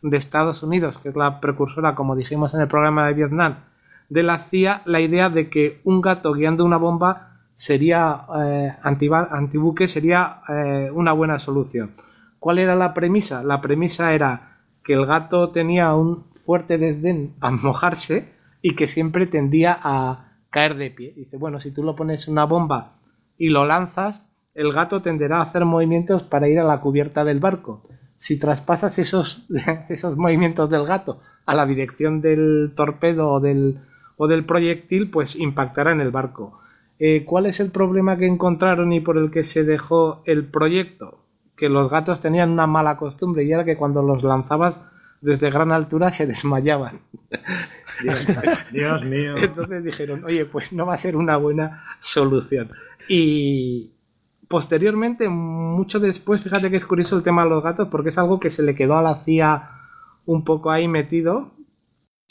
de 0.01 0.17
Estados 0.17 0.63
Unidos, 0.63 0.99
que 0.99 1.09
es 1.09 1.15
la 1.15 1.39
precursora, 1.39 1.95
como 1.95 2.15
dijimos 2.15 2.53
en 2.53 2.61
el 2.61 2.67
programa 2.67 3.07
de 3.07 3.13
Vietnam, 3.13 3.55
de 4.09 4.23
la 4.23 4.39
CIA, 4.39 4.81
la 4.85 5.01
idea 5.01 5.29
de 5.29 5.49
que 5.49 5.81
un 5.83 6.01
gato 6.01 6.33
guiando 6.33 6.63
una 6.63 6.77
bomba 6.77 7.31
sería 7.55 8.25
eh, 8.37 8.73
antibuque 8.83 9.87
sería 9.87 10.41
eh, 10.49 10.91
una 10.93 11.13
buena 11.13 11.39
solución. 11.39 11.91
¿Cuál 12.39 12.59
era 12.59 12.75
la 12.75 12.93
premisa? 12.93 13.43
La 13.43 13.61
premisa 13.61 14.13
era 14.13 14.59
que 14.83 14.93
el 14.93 15.05
gato 15.05 15.49
tenía 15.49 15.95
un 15.95 16.25
fuerte 16.45 16.77
desdén 16.77 17.33
a 17.39 17.49
mojarse 17.51 18.33
y 18.61 18.75
que 18.75 18.87
siempre 18.87 19.25
tendía 19.25 19.79
a 19.81 20.33
caer 20.49 20.75
de 20.75 20.91
pie. 20.91 21.13
Dice, 21.15 21.37
bueno, 21.37 21.59
si 21.59 21.71
tú 21.71 21.81
lo 21.83 21.95
pones 21.95 22.27
una 22.27 22.45
bomba 22.45 22.97
y 23.37 23.49
lo 23.49 23.65
lanzas, 23.65 24.21
el 24.53 24.71
gato 24.71 25.01
tenderá 25.01 25.39
a 25.39 25.43
hacer 25.43 25.65
movimientos 25.65 26.23
para 26.23 26.47
ir 26.47 26.59
a 26.59 26.63
la 26.63 26.81
cubierta 26.81 27.23
del 27.23 27.39
barco. 27.39 27.81
Si 28.25 28.39
traspasas 28.39 28.97
esos, 28.97 29.45
esos 29.89 30.17
movimientos 30.17 30.67
del 30.67 30.87
gato 30.87 31.19
a 31.45 31.53
la 31.53 31.67
dirección 31.67 32.21
del 32.21 32.73
torpedo 32.75 33.33
o 33.33 33.39
del, 33.39 33.81
o 34.17 34.27
del 34.27 34.45
proyectil, 34.45 35.11
pues 35.11 35.35
impactará 35.35 35.91
en 35.91 36.01
el 36.01 36.09
barco. 36.09 36.59
Eh, 36.97 37.23
¿Cuál 37.23 37.45
es 37.45 37.59
el 37.59 37.69
problema 37.69 38.17
que 38.17 38.25
encontraron 38.25 38.91
y 38.93 38.99
por 38.99 39.19
el 39.19 39.29
que 39.29 39.43
se 39.43 39.63
dejó 39.63 40.23
el 40.25 40.43
proyecto? 40.43 41.19
Que 41.55 41.69
los 41.69 41.91
gatos 41.91 42.19
tenían 42.19 42.49
una 42.49 42.65
mala 42.65 42.97
costumbre 42.97 43.43
y 43.43 43.51
era 43.51 43.63
que 43.63 43.77
cuando 43.77 44.01
los 44.01 44.23
lanzabas 44.23 44.79
desde 45.21 45.51
gran 45.51 45.71
altura 45.71 46.09
se 46.09 46.25
desmayaban. 46.25 47.01
Dios, 48.71 49.05
mío. 49.05 49.35
Entonces 49.37 49.83
dijeron, 49.83 50.23
oye, 50.23 50.45
pues 50.45 50.73
no 50.73 50.87
va 50.87 50.95
a 50.95 50.97
ser 50.97 51.15
una 51.15 51.37
buena 51.37 51.83
solución. 51.99 52.71
Y 53.07 53.91
posteriormente, 54.47 55.29
mucho 55.29 55.99
después, 55.99 56.41
fíjate 56.41 56.69
que 56.69 56.77
es 56.77 56.85
curioso 56.85 57.17
el 57.17 57.23
tema 57.23 57.43
de 57.43 57.49
los 57.49 57.63
gatos 57.63 57.87
porque 57.89 58.09
es 58.09 58.17
algo 58.17 58.39
que 58.39 58.49
se 58.49 58.63
le 58.63 58.75
quedó 58.75 58.97
a 58.97 59.01
la 59.01 59.15
CIA 59.23 59.71
un 60.25 60.43
poco 60.43 60.71
ahí 60.71 60.87
metido. 60.87 61.51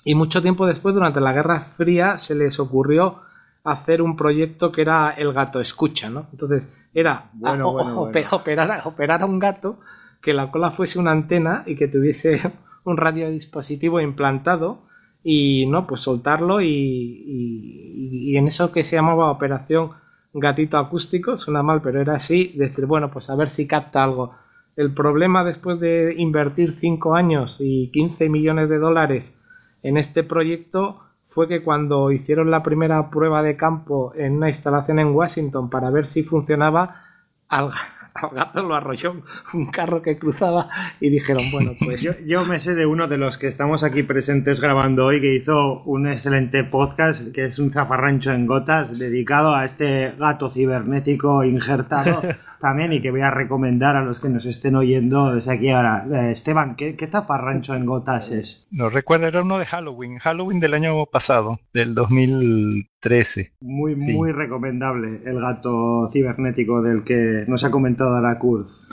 Y 0.05 0.15
mucho 0.15 0.43
tiempo 0.43 0.67
después, 0.67 0.95
durante 0.95 1.21
la 1.21 1.33
Guerra 1.33 1.61
Fría, 1.77 2.19
se 2.19 2.35
les 2.35 2.61
ocurrió 2.61 3.23
hacer 3.65 4.03
un 4.03 4.17
proyecto 4.17 4.71
que 4.71 4.83
era 4.83 5.11
el 5.11 5.33
gato 5.33 5.61
escucha, 5.61 6.11
¿no? 6.11 6.27
Entonces 6.33 6.71
era 6.93 7.31
bueno, 7.33 7.71
Operar, 7.71 8.83
operar, 8.85 9.23
a 9.23 9.27
un 9.27 9.39
gato 9.39 9.81
que 10.21 10.35
la 10.35 10.51
cola 10.51 10.71
fuese 10.71 10.99
una 10.99 11.11
antena 11.11 11.65
y 11.67 11.75
que 11.75 11.89
tuviese 11.89 12.41
un 12.85 12.97
radiodispositivo 12.97 14.01
implantado 14.01 14.83
y 15.23 15.65
no 15.67 15.87
pues 15.87 16.03
soltarlo 16.03 16.61
y, 16.61 16.67
y, 16.67 18.37
en 18.37 18.47
eso 18.47 18.71
que 18.73 18.85
se 18.85 18.97
llamaba 18.97 19.31
operación 19.31 19.93
gatito 20.35 20.77
acústico 20.77 21.39
suena 21.39 21.63
mal 21.63 21.81
pero 21.81 22.01
era 22.01 22.17
así 22.17 22.53
decir 22.57 22.87
bueno 22.87 23.11
pues 23.11 23.31
a 23.31 23.37
ver 23.37 23.49
si 23.49 23.67
capta 23.67 24.05
algo 24.05 24.35
el 24.77 24.93
problema 24.93 25.45
después 25.45 25.81
de 25.81 26.15
invertir 26.19 26.77
5 26.79 27.15
años 27.15 27.59
y 27.61 27.91
15 27.93 28.29
millones 28.29 28.69
de 28.69 28.79
dólares 28.79 29.39
en 29.83 29.97
este 29.97 30.25
proyecto 30.25 31.01
fue 31.35 31.49
que 31.49 31.63
cuando 31.63 32.13
hicieron 32.13 32.51
la 32.53 32.63
primera 32.63 33.11
prueba 33.11 33.43
de 33.43 33.57
campo 33.57 34.13
en 34.15 34.37
una 34.37 34.49
instalación 34.49 35.01
en 35.01 35.09
Washington 35.09 35.69
para 35.69 35.91
ver 35.91 36.07
si 36.07 36.23
funcionaba, 36.23 37.03
al, 37.49 37.73
al 38.15 38.31
gato 38.31 38.63
lo 38.63 38.75
arrolló 38.75 39.23
un 39.53 39.71
carro 39.71 40.01
que 40.01 40.17
cruzaba 40.17 40.69
y 41.01 41.11
dijeron, 41.11 41.51
bueno, 41.51 41.73
pues... 41.79 42.03
Yo, 42.03 42.13
yo, 42.25 42.45
me 42.45 42.59
sé 42.59 42.75
de 42.75 42.87
uno 42.87 43.09
de 43.09 43.19
los 43.19 43.39
que 43.39 43.49
estamos 43.49 43.83
aquí 43.83 44.05
presentes 44.05 44.61
grabando 44.61 45.07
hoy 45.07 45.21
que 45.21 45.35
hizo 45.35 45.83
un 45.83 46.07
excelente 46.07 46.63
podcast 46.63 47.33
que 47.33 47.47
es 47.47 47.59
un 47.59 47.73
zafarrancho 47.73 48.33
en 48.33 48.47
gotas 48.47 48.99
dedicado 48.99 49.55
a 49.55 49.65
este 49.65 50.13
gato 50.13 50.49
cibernético 50.49 51.45
injertado 51.45 52.23
también 52.65 52.95
y 52.95 53.03
que 53.03 53.11
voy 53.11 53.21
a 53.21 53.31
recomendar 53.31 53.95
a 53.95 54.03
los 54.03 54.21
que 54.21 54.31
nos 54.31 54.47
estén 54.47 54.75
oyendo 54.75 55.35
desde 55.35 55.53
aquí 55.53 55.69
ahora. 55.69 56.07
Eh, 56.11 56.33
Esteban, 56.33 56.77
¿qué, 56.77 56.97
¿qué 56.97 57.09
zafarrancho 57.09 57.75
en 57.75 57.85
gotas 57.85 58.33
es? 58.33 58.67
No 58.71 58.89
recuerdo, 58.89 59.27
era 59.27 59.43
uno 59.43 59.59
de 59.59 59.67
Halloween, 59.67 60.19
Halloween 60.19 60.61
del 60.61 60.73
año 60.73 61.05
pasado, 61.05 61.61
del 61.75 61.95
2013. 61.95 63.53
Muy, 63.61 63.95
sí. 63.97 64.13
muy 64.15 64.33
recomendable 64.33 65.21
el 65.27 65.41
gato 65.43 66.09
cibernético 66.11 66.81
del 66.81 67.05
que 67.05 67.45
nos 67.47 67.65
ha 67.65 67.71
comentado 67.71 68.19
la 68.19 68.39
Kurz. 68.39 68.89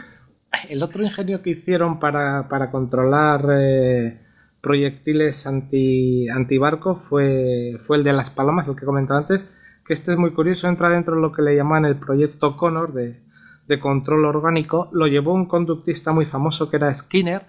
El 0.67 0.83
otro 0.83 1.05
ingenio 1.05 1.41
que 1.41 1.51
hicieron 1.51 1.97
para, 1.97 2.49
para 2.49 2.71
controlar 2.71 3.45
eh, 3.53 4.19
proyectiles 4.59 5.47
anti, 5.47 6.27
antibarco 6.27 6.95
fue, 6.95 7.77
fue 7.87 7.95
el 7.95 8.03
de 8.03 8.11
las 8.11 8.31
palomas, 8.31 8.67
el 8.67 8.75
que 8.75 8.83
he 8.83 8.85
comentado 8.85 9.21
antes, 9.21 9.45
que 9.85 9.93
este 9.93 10.11
es 10.11 10.17
muy 10.17 10.31
curioso, 10.31 10.67
entra 10.67 10.89
dentro 10.89 11.15
de 11.15 11.21
lo 11.21 11.31
que 11.31 11.41
le 11.41 11.55
llaman 11.55 11.85
el 11.85 11.95
proyecto 11.95 12.57
Connor 12.57 12.91
de, 12.91 13.30
de 13.67 13.79
control 13.79 14.25
orgánico, 14.25 14.89
lo 14.91 15.07
llevó 15.07 15.33
un 15.33 15.45
conductista 15.45 16.11
muy 16.11 16.25
famoso 16.25 16.69
que 16.69 16.77
era 16.77 16.93
Skinner, 16.93 17.45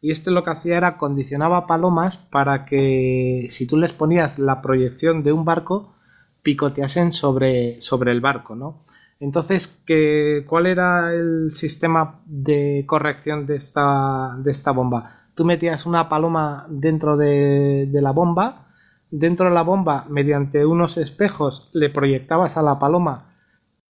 y 0.00 0.12
este 0.12 0.30
lo 0.30 0.44
que 0.44 0.50
hacía 0.50 0.76
era 0.76 0.96
condicionaba 0.98 1.66
palomas 1.66 2.16
para 2.16 2.64
que 2.64 3.46
si 3.50 3.66
tú 3.66 3.76
les 3.76 3.92
ponías 3.92 4.38
la 4.38 4.62
proyección 4.62 5.22
de 5.22 5.32
un 5.32 5.44
barco, 5.44 5.94
picoteasen 6.42 7.12
sobre, 7.12 7.80
sobre 7.80 8.12
el 8.12 8.20
barco, 8.20 8.54
¿no? 8.54 8.84
Entonces, 9.18 9.82
¿qué, 9.86 10.44
¿cuál 10.46 10.66
era 10.66 11.12
el 11.12 11.52
sistema 11.52 12.20
de 12.26 12.84
corrección 12.86 13.46
de 13.46 13.56
esta, 13.56 14.36
de 14.38 14.50
esta 14.52 14.72
bomba? 14.72 15.22
Tú 15.34 15.44
metías 15.44 15.86
una 15.86 16.08
paloma 16.08 16.66
dentro 16.68 17.16
de, 17.16 17.88
de 17.90 18.02
la 18.02 18.12
bomba, 18.12 18.66
dentro 19.10 19.46
de 19.46 19.54
la 19.54 19.62
bomba, 19.62 20.04
mediante 20.08 20.66
unos 20.66 20.98
espejos, 20.98 21.70
le 21.72 21.88
proyectabas 21.88 22.56
a 22.56 22.62
la 22.62 22.78
paloma 22.78 23.35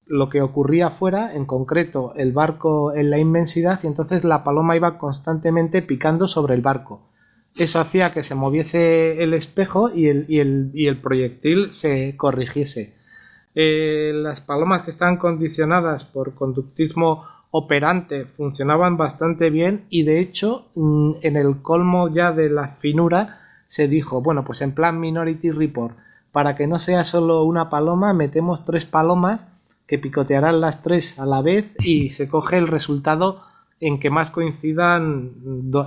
lo 0.07 0.29
que 0.29 0.41
ocurría 0.41 0.89
afuera, 0.89 1.35
en 1.35 1.47
concreto 1.47 2.15
el 2.17 2.33
barco 2.33 2.95
en 2.95 3.11
la 3.11 3.19
inmensidad, 3.19 3.81
y 3.83 3.87
entonces 3.87 4.25
la 4.25 4.45
paloma 4.45 4.77
iba 4.77 4.99
constantemente 4.99 5.83
picando 5.83 6.29
sobre 6.29 6.55
el 6.55 6.63
barco. 6.63 7.09
Eso 7.57 7.81
hacía 7.81 8.13
que 8.13 8.23
se 8.23 8.35
moviese 8.35 9.23
el 9.23 9.35
espejo 9.35 9.91
y 9.91 10.09
el, 10.09 10.27
y 10.29 10.41
el, 10.41 10.71
y 10.75 10.87
el 10.87 11.01
proyectil 11.01 11.73
se 11.73 12.17
corrigiese. 12.17 12.95
Eh, 13.55 14.13
las 14.15 14.43
palomas 14.43 14.83
que 14.83 14.91
estaban 14.91 15.17
condicionadas 15.17 16.05
por 16.05 16.35
conductismo 16.35 17.25
operante 17.51 18.27
funcionaban 18.27 18.99
bastante 18.99 19.49
bien 19.49 19.87
y 19.89 20.03
de 20.03 20.21
hecho 20.21 20.67
mm, 20.75 21.13
en 21.23 21.37
el 21.37 21.63
colmo 21.63 22.13
ya 22.15 22.33
de 22.33 22.51
la 22.51 22.69
finura 22.69 23.41
se 23.67 23.89
dijo, 23.89 24.21
bueno, 24.21 24.45
pues 24.45 24.61
en 24.61 24.73
plan 24.73 25.01
Minority 25.01 25.51
Report, 25.51 25.97
para 26.33 26.55
que 26.55 26.67
no 26.67 26.79
sea 26.79 27.03
solo 27.05 27.45
una 27.45 27.71
paloma, 27.71 28.13
metemos 28.13 28.63
tres 28.65 28.85
palomas 28.85 29.47
que 29.87 29.99
picotearán 29.99 30.61
las 30.61 30.83
tres 30.83 31.19
a 31.19 31.27
la 31.27 31.43
vez 31.43 31.73
y 31.83 32.11
se 32.11 32.29
coge 32.29 32.59
el 32.59 32.69
resultado 32.69 33.43
en 33.81 34.01
que 34.01 34.11
más 34.11 34.31
coincidan 34.31 35.33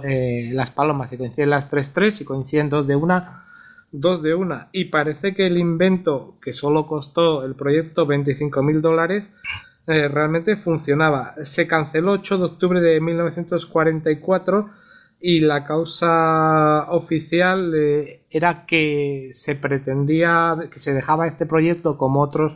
eh, 0.03 0.51
las 0.53 0.71
palomas, 0.71 1.09
si 1.09 1.17
coinciden 1.17 1.49
las 1.49 1.69
tres 1.69 1.91
tres, 1.91 2.21
y 2.21 2.25
coinciden 2.25 2.69
dos 2.69 2.87
de 2.87 2.95
una, 2.95 3.45
dos 3.91 4.21
de 4.21 4.35
una. 4.35 4.69
Y 4.71 4.85
parece 4.85 5.33
que 5.33 5.47
el 5.47 5.57
invento, 5.57 6.37
que 6.41 6.53
solo 6.53 6.85
costó 6.85 7.43
el 7.43 7.55
proyecto 7.55 8.05
25 8.05 8.61
mil 8.61 8.81
dólares, 8.81 9.27
eh, 9.87 10.07
realmente 10.07 10.55
funcionaba. 10.55 11.33
Se 11.45 11.65
canceló 11.67 12.11
8 12.13 12.37
de 12.37 12.43
octubre 12.45 12.79
de 12.79 13.01
1944 13.01 14.69
y 15.19 15.39
la 15.41 15.65
causa 15.65 16.85
oficial 16.91 17.73
eh, 17.75 18.21
era 18.29 18.67
que 18.67 19.31
se 19.33 19.55
pretendía 19.55 20.57
que 20.71 20.79
se 20.79 20.93
dejaba 20.93 21.27
este 21.27 21.45
proyecto 21.45 21.97
como 21.97 22.21
otros 22.21 22.53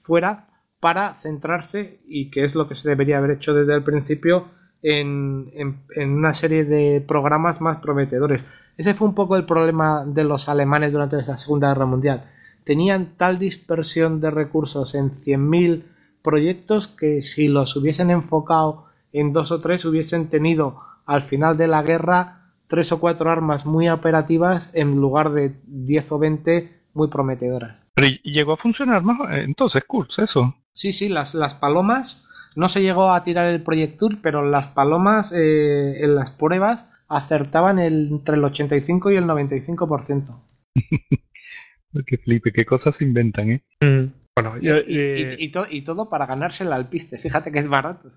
fuera 0.00 0.49
para 0.80 1.14
centrarse 1.14 2.00
y 2.08 2.30
que 2.30 2.44
es 2.44 2.54
lo 2.54 2.66
que 2.68 2.74
se 2.74 2.88
debería 2.88 3.18
haber 3.18 3.32
hecho 3.32 3.54
desde 3.54 3.74
el 3.74 3.84
principio 3.84 4.48
en, 4.82 5.52
una 5.96 6.34
serie 6.34 6.64
de 6.64 7.00
programas 7.06 7.60
más 7.60 7.78
prometedores. 7.78 8.42
Ese 8.76 8.94
fue 8.94 9.08
un 9.08 9.14
poco 9.14 9.36
el 9.36 9.44
problema 9.44 10.04
de 10.06 10.24
los 10.24 10.48
alemanes 10.48 10.92
durante 10.92 11.20
la 11.22 11.36
Segunda 11.36 11.68
Guerra 11.68 11.86
Mundial. 11.86 12.30
Tenían 12.64 13.16
tal 13.16 13.38
dispersión 13.38 14.20
de 14.20 14.30
recursos 14.30 14.94
en 14.94 15.10
100.000 15.10 15.82
proyectos 16.22 16.88
que 16.88 17.22
si 17.22 17.48
los 17.48 17.76
hubiesen 17.76 18.10
enfocado 18.10 18.86
en 19.12 19.32
dos 19.32 19.50
o 19.52 19.60
tres 19.60 19.84
hubiesen 19.84 20.28
tenido 20.28 20.80
al 21.04 21.22
final 21.22 21.56
de 21.56 21.66
la 21.66 21.82
guerra 21.82 22.40
tres 22.68 22.92
o 22.92 23.00
cuatro 23.00 23.30
armas 23.30 23.66
muy 23.66 23.88
operativas 23.88 24.70
en 24.74 24.96
lugar 24.96 25.32
de 25.32 25.56
10 25.66 26.12
o 26.12 26.18
20 26.18 26.80
muy 26.94 27.08
prometedoras. 27.08 27.76
Pero 27.94 28.08
llegó 28.22 28.52
a 28.52 28.56
funcionar 28.56 29.02
más 29.02 29.18
entonces, 29.32 29.82
Kurz, 29.84 30.18
eso. 30.20 30.54
Sí, 30.80 30.94
sí, 30.94 31.10
las, 31.10 31.34
las 31.34 31.52
palomas 31.52 32.26
no 32.56 32.70
se 32.70 32.80
llegó 32.80 33.12
a 33.12 33.22
tirar 33.22 33.48
el 33.48 33.62
proyectil, 33.62 34.18
pero 34.22 34.48
las 34.48 34.68
palomas 34.68 35.30
eh, 35.30 36.02
en 36.02 36.14
las 36.14 36.30
pruebas 36.30 36.86
acertaban 37.06 37.78
el, 37.78 38.08
entre 38.08 38.36
el 38.36 38.44
85 38.44 39.10
y 39.10 39.16
el 39.16 39.24
95%. 39.24 40.42
qué 42.06 42.16
flipe, 42.16 42.50
qué 42.52 42.64
cosas 42.64 43.02
inventan, 43.02 43.50
¿eh? 43.50 43.62
Mm. 43.84 44.06
Bueno, 44.34 44.56
y, 44.58 44.64
yo, 44.64 44.76
y, 44.78 44.98
eh, 44.98 45.36
y, 45.38 45.44
y, 45.44 45.50
to, 45.50 45.66
y, 45.70 45.82
todo 45.82 46.08
para 46.08 46.24
ganarse 46.24 46.64
el 46.64 46.72
alpiste. 46.72 47.18
Fíjate 47.18 47.52
que 47.52 47.58
es 47.58 47.68
barato. 47.68 48.08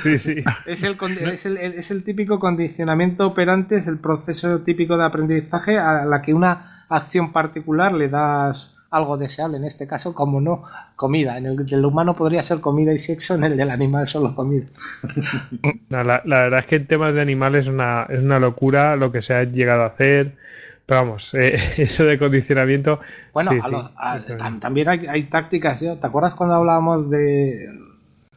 Sí, 0.00 0.16
sí. 0.18 0.36
Es 0.66 0.84
el, 0.84 0.96
es, 1.32 1.44
el, 1.44 1.56
es 1.56 1.90
el 1.90 2.04
típico 2.04 2.38
condicionamiento 2.38 3.26
operante, 3.26 3.78
es 3.78 3.88
el 3.88 3.98
proceso 3.98 4.60
típico 4.60 4.96
de 4.96 5.06
aprendizaje 5.06 5.76
a 5.76 6.04
la 6.04 6.22
que 6.22 6.34
una 6.34 6.86
acción 6.88 7.32
particular 7.32 7.92
le 7.92 8.08
das 8.08 8.75
algo 8.90 9.16
deseable, 9.16 9.56
en 9.56 9.64
este 9.64 9.86
caso, 9.86 10.14
como 10.14 10.40
no, 10.40 10.62
comida. 10.94 11.36
En 11.38 11.46
el 11.46 11.66
del 11.66 11.84
humano 11.84 12.14
podría 12.14 12.42
ser 12.42 12.60
comida 12.60 12.92
y 12.92 12.98
sexo, 12.98 13.34
en 13.34 13.44
el 13.44 13.56
del 13.56 13.70
animal 13.70 14.06
solo 14.08 14.34
comida. 14.34 14.66
No, 15.88 16.02
la, 16.02 16.20
la, 16.24 16.40
verdad 16.40 16.60
es 16.60 16.66
que 16.66 16.76
en 16.76 16.86
temas 16.88 17.14
de 17.14 17.20
animales 17.20 17.66
es 17.66 17.72
una, 17.72 18.06
es 18.08 18.18
una 18.18 18.40
locura 18.40 18.96
lo 18.96 19.12
que 19.12 19.22
se 19.22 19.34
ha 19.34 19.44
llegado 19.44 19.82
a 19.82 19.86
hacer. 19.86 20.36
Pero 20.84 21.00
vamos, 21.02 21.32
eh, 21.40 21.58
eso 21.76 22.04
de 22.04 22.18
condicionamiento. 22.18 23.00
Bueno, 23.32 23.52
sí, 23.52 23.58
a 23.62 23.68
lo, 23.68 23.90
a, 23.96 24.20
también 24.58 24.88
hay, 24.88 25.06
hay, 25.06 25.22
tácticas. 25.24 25.78
¿sí? 25.78 25.86
¿Te 26.00 26.06
acuerdas 26.06 26.34
cuando 26.34 26.56
hablábamos 26.56 27.08
de 27.08 27.68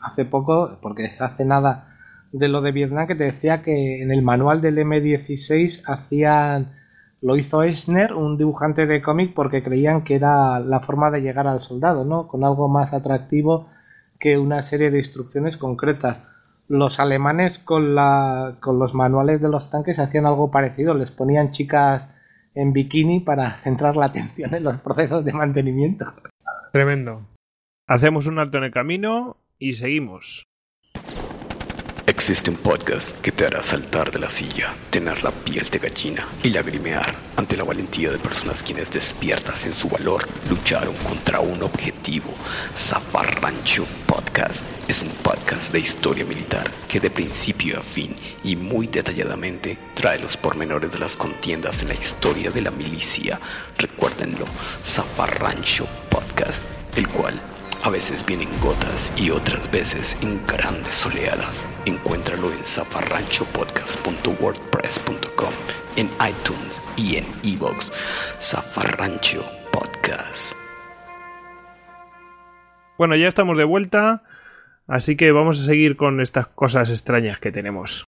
hace 0.02 0.26
poco, 0.26 0.78
porque 0.82 1.12
hace 1.20 1.46
nada, 1.46 1.98
de 2.32 2.48
lo 2.48 2.62
de 2.62 2.72
Vietnam, 2.72 3.08
que 3.08 3.16
te 3.16 3.26
decía 3.26 3.62
que 3.62 4.02
en 4.02 4.12
el 4.12 4.22
manual 4.22 4.62
del 4.62 4.78
M16 4.78 5.84
hacían 5.88 6.79
lo 7.22 7.36
hizo 7.36 7.64
Eisner, 7.64 8.14
un 8.14 8.38
dibujante 8.38 8.86
de 8.86 9.02
cómic, 9.02 9.34
porque 9.34 9.64
creían 9.64 10.04
que 10.04 10.16
era 10.16 10.60
la 10.60 10.80
forma 10.80 11.12
de 11.12 11.22
llegar 11.22 11.48
al 11.48 11.60
soldado, 11.60 12.06
¿no? 12.06 12.28
Con 12.28 12.44
algo 12.44 12.68
más 12.70 12.94
atractivo 12.94 13.70
que 14.20 14.38
una 14.38 14.64
serie 14.64 14.92
de 14.92 15.00
instrucciones 15.00 15.58
concretas. 15.58 16.20
Los 16.68 17.00
alemanes 17.00 17.60
con, 17.60 17.96
la, 17.96 18.58
con 18.60 18.80
los 18.80 18.94
manuales 18.94 19.42
de 19.42 19.50
los 19.50 19.72
tanques 19.72 20.00
hacían 20.00 20.26
algo 20.26 20.52
parecido, 20.52 20.94
les 20.94 21.12
ponían 21.12 21.52
chicas 21.52 22.14
en 22.54 22.74
bikini 22.74 23.22
para 23.22 23.52
centrar 23.52 23.96
la 23.96 24.08
atención 24.08 24.54
en 24.54 24.64
los 24.64 24.78
procesos 24.82 25.26
de 25.26 25.34
mantenimiento. 25.34 26.06
Tremendo. 26.72 27.26
Hacemos 27.88 28.28
un 28.28 28.40
alto 28.40 28.60
en 28.60 28.66
el 28.66 28.72
camino 28.72 29.38
y 29.58 29.74
seguimos. 29.74 30.49
Existe 32.10 32.50
un 32.50 32.58
podcast 32.58 33.12
que 33.22 33.32
te 33.32 33.46
hará 33.46 33.62
saltar 33.62 34.10
de 34.10 34.18
la 34.18 34.32
silla, 34.32 34.74
tener 34.90 35.24
la 35.24 35.30
piel 35.30 35.70
de 35.70 35.78
gallina 35.78 36.28
y 36.42 36.50
lagrimear 36.50 37.16
ante 37.36 37.56
la 37.56 37.64
valentía 37.64 38.10
de 38.10 38.18
personas 38.18 38.64
quienes 38.64 38.90
despiertas 38.90 39.68
en 39.68 39.74
su 39.74 39.88
valor 39.90 40.28
lucharon 40.50 40.96
contra 40.96 41.40
un 41.40 41.62
objetivo. 41.62 42.34
Zafarrancho 42.76 43.86
Podcast 44.08 44.64
es 44.88 45.04
un 45.04 45.10
podcast 45.22 45.72
de 45.72 45.82
historia 45.82 46.26
militar 46.26 46.72
que 46.88 47.00
de 47.00 47.12
principio 47.12 47.78
a 47.78 47.84
fin 47.84 48.16
y 48.44 48.56
muy 48.56 48.88
detalladamente 48.88 49.78
trae 49.94 50.18
los 50.18 50.36
pormenores 50.36 50.92
de 50.92 50.98
las 50.98 51.16
contiendas 51.16 51.84
en 51.84 51.90
la 51.90 51.94
historia 51.94 52.50
de 52.50 52.64
la 52.64 52.72
milicia. 52.72 53.40
Recuérdenlo, 53.78 54.48
Zafarrancho 54.84 55.88
Podcast, 56.10 56.64
el 56.96 57.08
cual 57.08 57.40
a 57.84 57.90
veces 57.90 58.26
vienen 58.26 58.48
gotas 58.62 59.14
y 59.16 59.32
otras 59.32 59.72
veces 59.72 60.18
en 60.22 60.46
grandes 60.46 61.06
oleadas. 61.06 61.70
Encuéntralo 61.86 62.52
en 62.52 62.66
zafarranchopodcast.wordpress.com, 62.66 65.54
en 65.96 66.10
iTunes 66.28 66.82
y 66.98 67.16
en 67.18 67.24
iVoox. 67.44 67.90
Zafarrancho 68.40 69.46
Podcast. 69.72 70.58
Bueno, 72.98 73.16
ya 73.16 73.30
estamos 73.30 73.58
de 73.58 73.64
vuelta, 73.64 74.24
así 74.88 75.16
que 75.16 75.32
vamos 75.32 75.62
a 75.62 75.66
seguir 75.66 75.96
con 75.96 76.20
estas 76.20 76.48
cosas 76.48 76.90
extrañas 76.90 77.40
que 77.40 77.54
tenemos. 77.54 78.04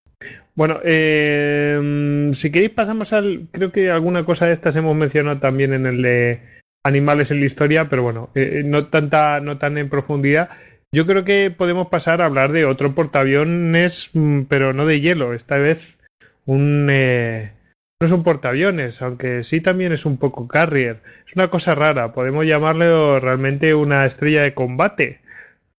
Bueno, 0.53 0.81
eh, 0.83 2.29
si 2.33 2.51
queréis 2.51 2.71
pasamos 2.71 3.13
al... 3.13 3.47
Creo 3.51 3.71
que 3.71 3.89
alguna 3.89 4.25
cosa 4.25 4.47
de 4.47 4.53
estas 4.53 4.75
hemos 4.75 4.93
mencionado 4.95 5.39
también 5.39 5.71
en 5.73 5.85
el 5.85 6.01
de 6.01 6.60
animales 6.83 7.31
en 7.31 7.39
la 7.39 7.45
historia, 7.45 7.89
pero 7.89 8.03
bueno, 8.03 8.29
eh, 8.35 8.63
no 8.65 8.87
tanta, 8.87 9.39
no 9.39 9.57
tan 9.57 9.77
en 9.77 9.89
profundidad. 9.89 10.49
Yo 10.91 11.05
creo 11.05 11.23
que 11.23 11.51
podemos 11.51 11.87
pasar 11.87 12.21
a 12.21 12.25
hablar 12.25 12.51
de 12.51 12.65
otro 12.65 12.93
portaaviones, 12.93 14.09
mm, 14.13 14.43
pero 14.43 14.73
no 14.73 14.85
de 14.85 14.99
hielo. 14.99 15.33
Esta 15.33 15.57
vez 15.57 15.97
un... 16.45 16.87
Eh, 16.91 17.53
no 18.01 18.05
es 18.05 18.11
un 18.11 18.23
portaaviones, 18.23 19.01
aunque 19.03 19.43
sí 19.43 19.61
también 19.61 19.91
es 19.93 20.05
un 20.05 20.17
poco 20.17 20.47
carrier. 20.47 21.01
Es 21.27 21.35
una 21.35 21.49
cosa 21.49 21.75
rara. 21.75 22.13
Podemos 22.13 22.45
llamarlo 22.45 23.19
realmente 23.19 23.75
una 23.75 24.05
estrella 24.07 24.41
de 24.41 24.55
combate. 24.55 25.21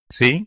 Sí, 0.09 0.46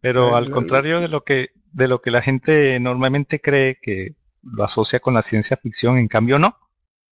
pero 0.00 0.36
al 0.36 0.50
contrario 0.50 1.00
de 1.00 1.08
lo 1.08 1.24
que 1.24 1.50
de 1.72 1.88
lo 1.88 2.00
que 2.00 2.10
la 2.10 2.22
gente 2.22 2.78
normalmente 2.80 3.40
cree 3.40 3.78
que 3.80 4.14
lo 4.42 4.64
asocia 4.64 5.00
con 5.00 5.14
la 5.14 5.22
ciencia 5.22 5.56
ficción, 5.56 5.98
en 5.98 6.08
cambio 6.08 6.38
no. 6.38 6.56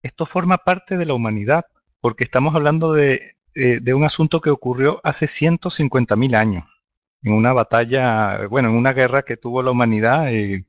Esto 0.03 0.27
forma 0.27 0.59
parte 0.59 0.97
de 0.97 1.05
la 1.07 1.15
humanidad, 1.15 1.67
porque 2.05 2.25
estamos 2.25 2.55
hablando 2.55 2.93
de, 2.93 3.39
eh, 3.55 3.79
de 3.81 3.95
un 3.95 4.05
asunto 4.05 4.43
que 4.43 4.51
ocurrió 4.51 5.01
hace 5.05 5.27
150.000 5.27 6.37
años, 6.37 6.67
en 7.23 7.33
una 7.33 7.55
batalla, 7.55 8.47
bueno, 8.49 8.69
en 8.69 8.75
una 8.75 8.93
guerra 8.93 9.23
que 9.23 9.39
tuvo 9.39 9.63
la 9.63 9.71
humanidad 9.71 10.31
eh, 10.31 10.67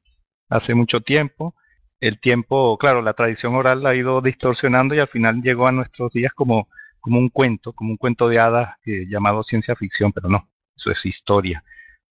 hace 0.47 0.73
mucho 0.75 1.01
tiempo. 1.01 1.53
El 1.99 2.21
tiempo, 2.21 2.77
claro, 2.77 3.01
la 3.01 3.15
tradición 3.15 3.53
oral 3.53 3.83
la 3.83 3.89
ha 3.89 3.95
ido 3.95 4.21
distorsionando 4.21 4.95
y 4.95 4.99
al 4.99 5.09
final 5.09 5.41
llegó 5.41 5.67
a 5.67 5.73
nuestros 5.73 6.13
días 6.13 6.31
como, 6.33 6.69
como 7.01 7.19
un 7.19 7.27
cuento, 7.27 7.73
como 7.73 7.91
un 7.91 7.97
cuento 7.97 8.29
de 8.29 8.39
hadas 8.39 8.77
eh, 8.85 9.05
llamado 9.05 9.43
ciencia 9.43 9.75
ficción, 9.75 10.13
pero 10.13 10.29
no, 10.29 10.47
eso 10.77 10.89
es 10.89 11.05
historia. 11.05 11.65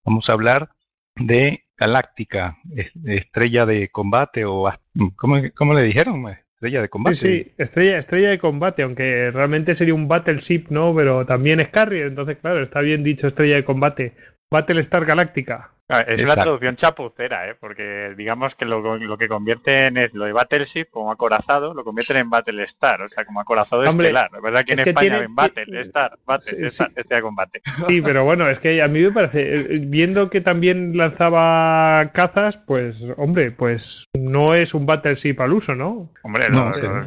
Vamos 0.05 0.29
a 0.29 0.35
hablar 0.35 0.69
de 1.17 1.65
Galáctica, 1.79 2.59
estrella 3.07 3.65
de 3.65 3.89
combate 3.89 4.45
o 4.45 4.71
¿cómo, 5.17 5.41
cómo 5.57 5.73
le 5.73 5.83
dijeron? 5.83 6.27
Estrella 6.65 6.81
de 6.81 6.89
combate. 6.89 7.17
Sí, 7.17 7.27
sí, 7.27 7.53
estrella, 7.59 7.99
estrella 7.99 8.31
de 8.31 8.39
combate, 8.39 8.83
aunque 8.85 9.31
realmente 9.31 9.75
sería 9.75 9.93
un 9.93 10.09
battleship, 10.09 10.69
¿no? 10.71 10.95
Pero 10.95 11.27
también 11.27 11.61
es 11.61 11.69
carrier, 11.69 12.07
entonces 12.07 12.39
claro, 12.39 12.63
está 12.63 12.81
bien 12.81 13.05
dicho 13.05 13.27
estrella 13.27 13.57
de 13.57 13.65
combate. 13.65 14.15
Battlestar 14.51 15.05
Galáctica. 15.05 15.74
Es 15.87 16.23
una 16.23 16.35
traducción 16.35 16.77
chapucera, 16.77 17.51
¿eh? 17.51 17.57
porque 17.61 18.15
digamos 18.17 18.55
que 18.55 18.65
lo, 18.65 18.97
lo, 18.97 19.19
que 19.19 19.29
convierten 19.29 19.99
es 19.99 20.15
lo 20.15 20.25
de 20.25 20.33
Battleship 20.33 20.87
como 20.91 21.13
acorazado, 21.13 21.75
lo 21.75 21.85
convierten 21.85 22.17
en 22.17 22.31
Battlestar, 22.31 23.03
o 23.03 23.09
sea, 23.11 23.27
como 23.27 23.41
acorazado 23.41 23.83
estelar. 23.83 24.31
La 24.33 24.41
verdad 24.41 24.65
que 24.65 24.73
en 24.73 24.81
España 24.81 25.19
en 25.19 25.35
Battlestar, 25.35 26.19
Battlestar, 26.25 26.91
este 26.97 27.15
de 27.15 27.21
combate. 27.21 27.61
Sí, 27.87 28.01
pero 28.01 28.25
bueno, 28.25 28.49
es 28.49 28.59
que 28.59 28.83
a 28.83 28.89
mí 28.89 29.01
me 29.01 29.13
parece, 29.13 29.43
eh, 29.43 29.79
viendo 29.83 30.31
que 30.31 30.41
también 30.41 30.97
lanzaba 30.97 32.11
cazas, 32.15 32.57
pues, 32.57 33.05
hombre, 33.19 33.51
pues 33.51 34.07
no 34.19 34.55
es 34.55 34.73
un 34.73 34.87
Battleship 34.87 35.39
al 35.41 35.53
uso, 35.53 35.75
¿no? 35.75 36.11
Hombre, 36.23 36.49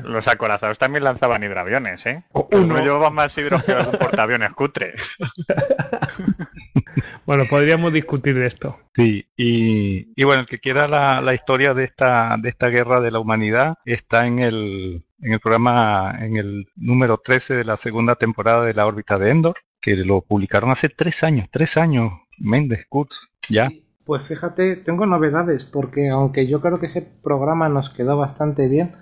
los, 0.03 0.27
acorazados 0.27 0.77
también 0.77 1.03
lanzaban 1.03 1.43
hidroaviones, 1.43 2.05
¿eh? 2.05 2.23
Uno 2.51 2.77
llevaba 2.77 3.09
más 3.09 3.35
hidro 3.39 3.59
que 3.63 3.73
un 3.73 3.97
portaaviones 3.97 4.53
cutre. 4.53 4.93
bueno, 7.25 7.45
podríamos 7.49 7.91
discutir 7.91 8.35
de 8.35 8.45
esto. 8.45 8.67
Sí, 8.95 9.25
y, 9.37 10.23
bueno, 10.23 10.41
el 10.41 10.47
que 10.47 10.59
quiera 10.59 10.87
la, 10.87 11.33
historia 11.33 11.75
de 11.75 11.83
esta, 11.83 12.35
de 12.41 12.49
esta 12.49 12.67
guerra 12.67 12.99
de 12.99 13.11
la 13.11 13.19
humanidad 13.19 13.75
está 13.85 14.25
en 14.25 14.39
el, 14.39 15.05
en 15.21 15.33
el 15.33 15.39
programa, 15.39 16.15
en 16.19 16.35
el 16.35 16.65
número 16.75 17.19
13 17.23 17.55
de 17.55 17.63
la 17.63 17.77
segunda 17.77 18.15
temporada 18.15 18.65
de 18.65 18.73
la 18.73 18.87
órbita 18.87 19.19
de 19.19 19.29
Endor, 19.29 19.57
que 19.79 19.95
lo 19.95 20.21
publicaron 20.21 20.71
hace 20.71 20.89
tres 20.89 21.23
años, 21.23 21.47
tres 21.51 21.77
años, 21.77 22.11
Méndez, 22.39 22.85
Kurtz, 22.89 23.15
ya. 23.49 23.69
pues 24.03 24.23
fíjate, 24.23 24.77
tengo 24.77 25.05
novedades, 25.05 25.63
porque 25.63 26.09
aunque 26.09 26.47
yo 26.47 26.59
creo 26.59 26.79
que 26.79 26.87
ese 26.87 27.03
programa 27.23 27.69
nos 27.69 27.91
quedó 27.91 28.17
bastante 28.17 28.67
bien, 28.67 28.95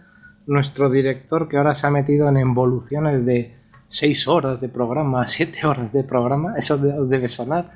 nuestro 0.45 0.89
director 0.89 1.47
que 1.47 1.57
ahora 1.57 1.73
se 1.73 1.87
ha 1.87 1.89
metido 1.89 2.27
en 2.27 2.37
evoluciones 2.37 3.25
de 3.25 3.55
seis 3.87 4.27
horas 4.27 4.59
de 4.59 4.69
programa, 4.69 5.25
siete 5.27 5.65
horas 5.65 5.93
de 5.93 6.03
programa, 6.03 6.53
eso 6.57 6.75
os 6.75 7.09
debe 7.09 7.29
sonar 7.29 7.71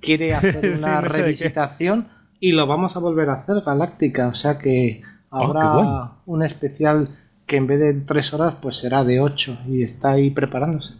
quiere 0.00 0.34
hacer 0.34 0.74
una 0.78 1.00
revisitación 1.00 2.08
y 2.38 2.52
lo 2.52 2.66
vamos 2.66 2.96
a 2.96 3.00
volver 3.00 3.30
a 3.30 3.34
hacer 3.34 3.62
Galáctica. 3.64 4.28
O 4.28 4.34
sea 4.34 4.58
que 4.58 5.02
ah, 5.30 5.40
habrá 5.42 6.12
un 6.26 6.42
especial 6.42 7.08
que 7.46 7.56
en 7.56 7.66
vez 7.66 7.80
de 7.80 7.94
tres 7.94 8.32
horas 8.32 8.54
pues 8.60 8.76
será 8.76 9.04
de 9.04 9.20
ocho 9.20 9.58
y 9.66 9.82
está 9.82 10.12
ahí 10.12 10.30
preparándose. 10.30 10.94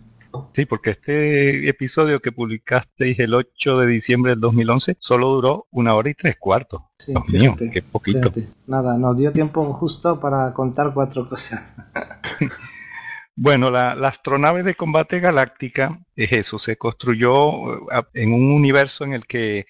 Sí, 0.54 0.64
porque 0.64 0.90
este 0.90 1.68
episodio 1.68 2.20
que 2.20 2.30
publicasteis 2.30 3.18
el 3.18 3.34
8 3.34 3.78
de 3.78 3.86
diciembre 3.86 4.30
del 4.30 4.40
2011 4.40 4.96
solo 5.00 5.28
duró 5.28 5.66
una 5.72 5.94
hora 5.94 6.10
y 6.10 6.14
tres 6.14 6.36
cuartos. 6.38 6.82
Sí, 6.98 7.12
Dios 7.28 7.42
mío, 7.42 7.56
qué 7.72 7.82
poquito. 7.82 8.30
Nada, 8.66 8.96
nos 8.96 9.16
dio 9.16 9.32
tiempo 9.32 9.64
justo 9.72 10.20
para 10.20 10.52
contar 10.54 10.92
cuatro 10.94 11.28
cosas. 11.28 11.74
Bueno, 13.42 13.70
la, 13.70 13.92
astronave 13.92 14.62
de 14.62 14.74
combate 14.74 15.18
galáctica 15.18 15.98
es 16.14 16.30
eso, 16.32 16.58
se 16.58 16.76
construyó 16.76 17.88
eh, 17.90 18.02
en 18.12 18.34
un 18.34 18.52
universo 18.52 19.02
en 19.02 19.14
el 19.14 19.26
que 19.26 19.64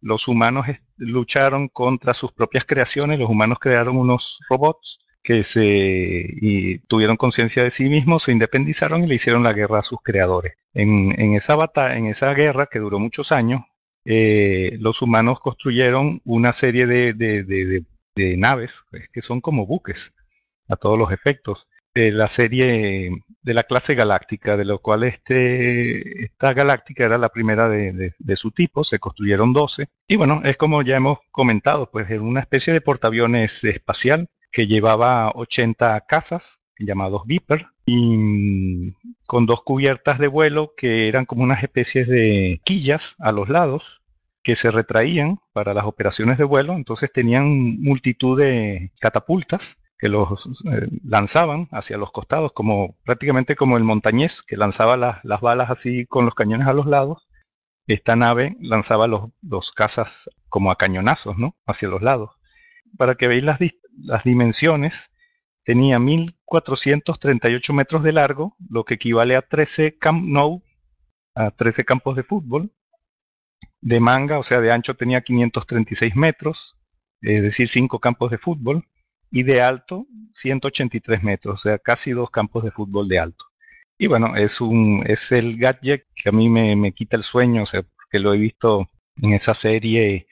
los 0.00 0.28
humanos 0.28 0.66
lucharon 0.96 1.66
contra 1.68 2.14
sus 2.14 2.30
propias 2.30 2.64
creaciones, 2.64 3.18
los 3.18 3.28
humanos 3.28 3.58
crearon 3.60 3.96
unos 3.96 4.38
robots 4.48 5.00
que 5.24 5.42
se 5.42 5.64
y 5.64 6.78
tuvieron 6.86 7.16
conciencia 7.16 7.64
de 7.64 7.72
sí 7.72 7.88
mismos, 7.88 8.22
se 8.22 8.30
independizaron 8.30 9.02
y 9.02 9.08
le 9.08 9.16
hicieron 9.16 9.42
la 9.42 9.52
guerra 9.52 9.80
a 9.80 9.82
sus 9.82 9.98
creadores. 10.04 10.54
En, 10.72 11.34
esa 11.34 11.56
batalla, 11.56 11.96
en 11.96 12.06
esa 12.06 12.32
guerra 12.32 12.68
que 12.70 12.78
duró 12.78 13.00
muchos 13.00 13.32
años, 13.32 13.62
eh, 14.04 14.76
los 14.78 15.02
humanos 15.02 15.40
construyeron 15.40 16.20
una 16.24 16.52
serie 16.52 16.86
de, 16.86 17.12
de 17.12 18.36
naves 18.36 18.72
pues, 18.88 19.08
que 19.08 19.20
son 19.20 19.40
como 19.40 19.66
buques 19.66 20.12
a 20.68 20.76
todos 20.76 20.96
los 20.96 21.10
efectos 21.10 21.66
de 21.96 22.12
la 22.12 22.28
serie 22.28 23.10
de 23.42 23.54
la 23.54 23.62
clase 23.62 23.94
galáctica, 23.94 24.58
de 24.58 24.66
lo 24.66 24.80
cual 24.80 25.04
este, 25.04 26.24
esta 26.24 26.52
galáctica 26.52 27.04
era 27.04 27.16
la 27.16 27.30
primera 27.30 27.70
de, 27.70 28.12
su 28.36 28.50
tipo, 28.50 28.84
se 28.84 28.98
construyeron 28.98 29.54
12. 29.54 29.88
Y 30.06 30.16
bueno, 30.16 30.42
es 30.44 30.58
como 30.58 30.82
ya 30.82 30.96
hemos 30.96 31.20
comentado, 31.30 31.90
pues 31.90 32.10
era 32.10 32.20
una 32.20 32.40
especie 32.40 32.74
de 32.74 32.82
portaaviones 32.82 33.64
espacial 33.64 34.28
que 34.52 34.66
llevaba 34.66 35.32
80 35.34 35.98
casas, 36.02 36.58
llamados 36.78 37.22
Viper, 37.24 37.66
y 37.86 38.92
con 39.26 39.46
dos 39.46 39.62
cubiertas 39.62 40.18
de 40.18 40.28
vuelo 40.28 40.74
que 40.76 41.08
eran 41.08 41.24
como 41.24 41.44
unas 41.44 41.62
especies 41.62 42.08
de 42.08 42.60
quillas 42.62 43.14
a 43.18 43.32
los 43.32 43.48
lados 43.48 44.02
que 44.42 44.54
se 44.54 44.70
retraían 44.70 45.38
para 45.54 45.72
las 45.72 45.86
operaciones 45.86 46.36
de 46.36 46.44
vuelo, 46.44 46.74
entonces 46.74 47.10
tenían 47.10 47.80
multitud 47.80 48.38
de 48.38 48.92
catapultas 49.00 49.78
que 49.98 50.08
los 50.08 50.28
eh, 50.66 50.88
lanzaban 51.04 51.68
hacia 51.70 51.96
los 51.96 52.12
costados, 52.12 52.52
como 52.52 52.96
prácticamente 53.04 53.56
como 53.56 53.76
el 53.76 53.84
montañés, 53.84 54.42
que 54.42 54.56
lanzaba 54.56 54.96
las 54.96 55.40
balas 55.40 55.70
así 55.70 56.06
con 56.06 56.24
los 56.24 56.34
cañones 56.34 56.68
a 56.68 56.72
los 56.72 56.86
lados. 56.86 57.26
Esta 57.86 58.16
nave 58.16 58.56
lanzaba 58.60 59.06
los, 59.06 59.30
los 59.42 59.72
cazas 59.72 60.28
como 60.48 60.70
a 60.70 60.76
cañonazos, 60.76 61.38
¿no? 61.38 61.56
Hacia 61.66 61.88
los 61.88 62.02
lados. 62.02 62.30
Para 62.98 63.14
que 63.14 63.28
veáis 63.28 63.44
las, 63.44 64.24
dimensiones, 64.24 64.94
tenía 65.64 65.98
1438 65.98 67.72
metros 67.72 68.02
de 68.02 68.12
largo, 68.12 68.56
lo 68.68 68.84
que 68.84 68.94
equivale 68.94 69.36
a 69.36 69.42
13 69.42 69.98
Camp 69.98 70.24
Nou, 70.26 70.62
a 71.34 71.50
13 71.50 71.84
campos 71.84 72.16
de 72.16 72.22
fútbol. 72.24 72.72
De 73.80 74.00
manga, 74.00 74.38
o 74.38 74.42
sea, 74.42 74.60
de 74.60 74.72
ancho 74.72 74.94
tenía 74.94 75.20
536 75.20 76.16
metros, 76.16 76.74
es 77.20 77.42
decir, 77.42 77.68
5 77.68 78.00
campos 78.00 78.30
de 78.30 78.38
fútbol 78.38 78.84
y 79.30 79.42
de 79.42 79.62
alto 79.62 80.06
183 80.34 81.22
metros, 81.22 81.60
o 81.60 81.62
sea, 81.62 81.78
casi 81.78 82.12
dos 82.12 82.30
campos 82.30 82.64
de 82.64 82.70
fútbol 82.70 83.08
de 83.08 83.18
alto. 83.18 83.44
Y 83.98 84.06
bueno, 84.08 84.36
es 84.36 84.60
un 84.60 85.02
es 85.06 85.32
el 85.32 85.58
gadget 85.58 86.06
que 86.14 86.28
a 86.28 86.32
mí 86.32 86.48
me, 86.48 86.92
quita 86.92 87.16
el 87.16 87.22
sueño, 87.22 87.62
o 87.64 87.66
sea, 87.66 87.82
porque 87.82 88.18
lo 88.18 88.34
he 88.34 88.38
visto 88.38 88.90
en 89.22 89.32
esa 89.34 89.54
serie, 89.54 90.28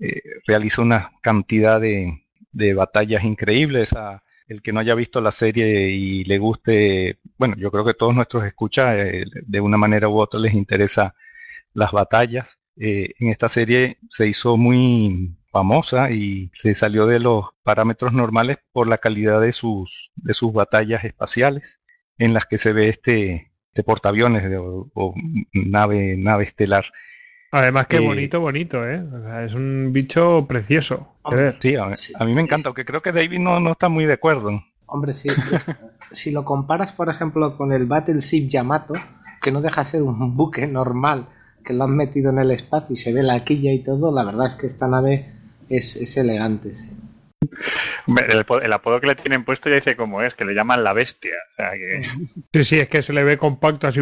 eh, 0.00 0.22
realiza 0.46 0.82
una 0.82 1.12
cantidad 1.22 1.80
de, 1.80 2.22
de 2.52 2.74
batallas 2.74 3.24
increíbles. 3.24 3.92
A, 3.94 4.22
el 4.48 4.62
que 4.62 4.72
no 4.72 4.80
haya 4.80 4.94
visto 4.94 5.20
la 5.20 5.32
serie 5.32 5.90
y 5.90 6.24
le 6.24 6.38
guste, 6.38 7.18
bueno, 7.36 7.54
yo 7.58 7.70
creo 7.70 7.84
que 7.84 7.94
todos 7.94 8.14
nuestros 8.14 8.44
escuchas 8.44 8.86
eh, 8.96 9.24
de 9.46 9.60
una 9.60 9.76
manera 9.76 10.08
u 10.08 10.18
otra 10.18 10.40
les 10.40 10.54
interesa 10.54 11.14
las 11.74 11.92
batallas. 11.92 12.46
Eh, 12.76 13.12
en 13.18 13.30
esta 13.30 13.48
serie 13.48 13.98
se 14.08 14.26
hizo 14.26 14.56
muy 14.56 15.36
famosa 15.58 16.12
y 16.12 16.50
se 16.52 16.76
salió 16.76 17.06
de 17.06 17.18
los 17.18 17.46
parámetros 17.64 18.12
normales 18.12 18.58
por 18.72 18.86
la 18.86 18.98
calidad 18.98 19.40
de 19.40 19.52
sus, 19.52 19.90
de 20.14 20.32
sus 20.32 20.52
batallas 20.52 21.04
espaciales 21.04 21.80
en 22.16 22.32
las 22.32 22.46
que 22.46 22.58
se 22.58 22.72
ve 22.72 22.90
este, 22.90 23.50
este 23.72 23.82
portaaviones 23.82 24.44
o, 24.56 25.14
nave, 25.52 26.16
nave 26.16 26.44
estelar. 26.44 26.84
Además 27.50 27.88
que 27.88 27.96
eh, 27.96 28.06
bonito, 28.06 28.38
bonito, 28.38 28.88
¿eh? 28.88 29.02
es 29.44 29.54
un 29.54 29.92
bicho 29.92 30.46
precioso. 30.46 31.16
Sí, 31.60 31.74
a, 31.74 32.24
mí 32.24 32.34
me 32.34 32.42
encanta, 32.42 32.68
aunque 32.68 32.84
creo 32.84 33.02
que 33.02 33.10
David 33.10 33.40
no, 33.40 33.58
no 33.58 33.72
está 33.72 33.88
muy 33.88 34.06
de 34.06 34.12
acuerdo. 34.12 34.62
Hombre, 34.86 35.12
sí. 35.12 35.28
si 36.12 36.30
lo 36.30 36.44
comparas, 36.44 36.92
por 36.92 37.08
ejemplo, 37.08 37.56
con 37.56 37.72
el 37.72 37.86
Battleship 37.86 38.48
Yamato, 38.48 38.94
que 39.42 39.50
no 39.50 39.60
deja 39.60 39.82
de 39.82 39.88
ser 39.88 40.02
un 40.02 40.36
buque 40.36 40.68
normal, 40.68 41.30
que 41.64 41.74
lo 41.74 41.82
han 41.84 41.96
metido 41.96 42.30
en 42.30 42.38
el 42.38 42.52
espacio 42.52 42.94
y 42.94 42.96
se 42.96 43.12
ve 43.12 43.24
la 43.24 43.40
quilla 43.44 43.72
y 43.72 43.82
todo, 43.82 44.12
la 44.12 44.24
verdad 44.24 44.46
es 44.46 44.54
que 44.54 44.68
esta 44.68 44.86
nave 44.86 45.37
es, 45.68 46.16
elegante. 46.16 46.72
El, 48.06 48.72
apodo 48.72 49.00
que 49.00 49.06
le 49.06 49.14
tienen 49.14 49.44
puesto 49.44 49.68
ya 49.68 49.76
dice 49.76 49.96
cómo 49.96 50.22
es, 50.22 50.34
que 50.34 50.44
le 50.44 50.54
llaman 50.54 50.82
la 50.82 50.92
bestia. 50.92 51.34
O 51.50 51.54
sea 51.54 51.72
que... 51.72 52.02
Sí, 52.52 52.64
sí, 52.64 52.78
es 52.78 52.88
que 52.88 53.02
se 53.02 53.12
le 53.12 53.22
ve 53.22 53.36
compacto 53.36 53.86
así, 53.86 54.00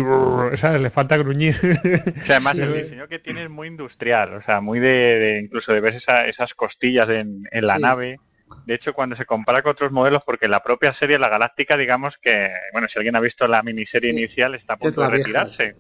¿sabes? 0.55 0.81
Le 0.81 0.91
falta 0.91 1.17
gruñir. 1.17 1.57
O 1.57 2.25
sea, 2.25 2.37
además 2.37 2.59
el 2.59 2.75
diseño 2.75 3.09
que 3.09 3.19
tiene 3.19 3.45
es 3.45 3.51
muy 3.51 3.69
industrial, 3.69 4.35
o 4.35 4.43
sea, 4.43 4.61
muy 4.61 4.81
de, 4.81 5.41
incluso 5.43 5.73
de 5.73 5.81
ver 5.81 5.95
esas 5.95 6.55
costillas 6.55 7.09
en, 7.09 7.43
la 7.53 7.79
nave. 7.79 8.19
De 8.64 8.75
hecho, 8.75 8.93
cuando 8.93 9.17
se 9.17 9.27
compara 9.27 9.61
con 9.62 9.73
otros 9.73 9.91
modelos, 9.91 10.23
porque 10.25 10.49
la 10.49 10.62
propia 10.62 10.93
serie 10.93 11.19
La 11.19 11.29
Galáctica, 11.29 11.77
digamos 11.77 12.17
que, 12.19 12.51
bueno, 12.73 12.89
si 12.89 12.99
alguien 12.99 13.17
ha 13.17 13.21
visto 13.21 13.49
la 13.49 13.62
miniserie 13.62 14.12
inicial, 14.12 14.55
está 14.55 14.75
a 14.75 14.77
punto 14.77 15.03
de 15.03 15.09
retirarse. 15.09 15.75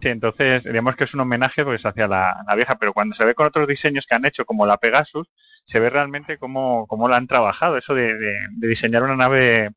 Sí, 0.00 0.08
entonces 0.08 0.64
digamos 0.64 0.94
que 0.94 1.04
es 1.04 1.14
un 1.14 1.20
homenaje 1.20 1.64
pues 1.64 1.84
hacia 1.84 2.06
la, 2.06 2.44
vieja, 2.54 2.76
pero 2.78 2.92
cuando 2.92 3.14
se 3.16 3.24
ve 3.24 3.34
con 3.34 3.46
otros 3.46 3.66
diseños 3.66 4.06
que 4.06 4.14
han 4.14 4.24
hecho, 4.24 4.44
como 4.44 4.66
la 4.66 4.76
Pegasus, 4.76 5.28
se 5.64 5.80
ve 5.80 5.90
realmente 5.90 6.38
cómo, 6.38 6.86
cómo 6.86 7.08
la 7.08 7.16
han 7.16 7.26
trabajado, 7.26 7.76
eso 7.76 7.94
de, 7.94 8.14
diseñar 8.58 9.02
una 9.02 9.16
nave 9.16 9.70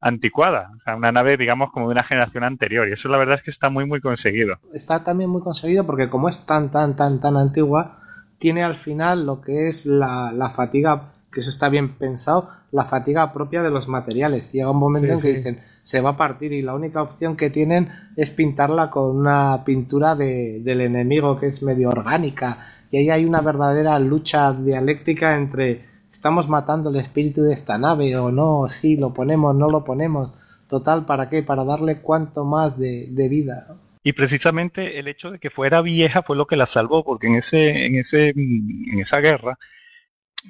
anticuada, 0.00 0.70
o 0.74 0.78
sea, 0.78 0.96
una 0.96 1.12
nave, 1.12 1.36
digamos, 1.36 1.70
como 1.70 1.86
de 1.86 1.92
una 1.92 2.02
generación 2.02 2.44
anterior. 2.44 2.88
Y 2.88 2.92
eso 2.92 3.08
la 3.08 3.18
verdad 3.18 3.36
es 3.36 3.42
que 3.42 3.50
está 3.50 3.70
muy, 3.70 3.86
muy 3.86 4.00
conseguido. 4.00 4.56
Está 4.72 5.02
también 5.02 5.30
muy 5.30 5.40
conseguido 5.40 5.86
porque 5.86 6.10
como 6.10 6.28
es 6.28 6.44
tan, 6.44 6.70
tan, 6.70 6.96
tan, 6.96 7.20
tan 7.20 7.36
antigua, 7.36 8.00
tiene 8.38 8.62
al 8.64 8.74
final 8.74 9.24
lo 9.24 9.40
que 9.40 9.68
es 9.68 9.86
la, 9.86 10.32
la 10.32 10.50
fatiga, 10.50 11.12
que 11.32 11.40
eso 11.40 11.50
está 11.50 11.68
bien 11.68 11.96
pensado, 11.96 12.50
la 12.74 12.84
fatiga 12.84 13.32
propia 13.32 13.62
de 13.62 13.70
los 13.70 13.86
materiales. 13.86 14.50
Llega 14.50 14.68
un 14.68 14.78
momento 14.78 15.12
en 15.12 15.20
que 15.20 15.32
dicen, 15.32 15.60
se 15.82 16.00
va 16.00 16.10
a 16.10 16.16
partir 16.16 16.52
y 16.52 16.60
la 16.60 16.74
única 16.74 17.02
opción 17.02 17.36
que 17.36 17.48
tienen 17.48 17.88
es 18.16 18.30
pintarla 18.30 18.90
con 18.90 19.16
una 19.16 19.62
pintura 19.64 20.16
de, 20.16 20.60
del 20.60 20.80
enemigo 20.80 21.38
que 21.38 21.46
es 21.46 21.62
medio 21.62 21.90
orgánica. 21.90 22.66
Y 22.90 22.96
ahí 22.96 23.10
hay 23.10 23.24
una 23.26 23.42
verdadera 23.42 23.96
lucha 24.00 24.52
dialéctica 24.52 25.36
entre 25.36 25.84
estamos 26.10 26.48
matando 26.48 26.90
el 26.90 26.96
espíritu 26.96 27.42
de 27.42 27.52
esta 27.52 27.78
nave 27.78 28.16
o 28.16 28.32
no, 28.32 28.64
sí, 28.68 28.96
lo 28.96 29.14
ponemos, 29.14 29.54
no 29.54 29.68
lo 29.68 29.84
ponemos. 29.84 30.34
Total, 30.68 31.06
¿para 31.06 31.30
qué? 31.30 31.44
Para 31.44 31.62
darle 31.62 32.00
cuanto 32.00 32.44
más 32.44 32.76
de, 32.76 33.06
de 33.08 33.28
vida. 33.28 33.68
Y 34.02 34.14
precisamente 34.14 34.98
el 34.98 35.06
hecho 35.06 35.30
de 35.30 35.38
que 35.38 35.50
fuera 35.50 35.80
vieja 35.80 36.22
fue 36.22 36.36
lo 36.36 36.46
que 36.46 36.56
la 36.56 36.66
salvó, 36.66 37.04
porque 37.04 37.28
en 37.28 37.36
ese, 37.36 37.86
en 37.86 37.94
ese, 37.94 38.30
en 38.30 38.98
esa 38.98 39.20
guerra 39.20 39.60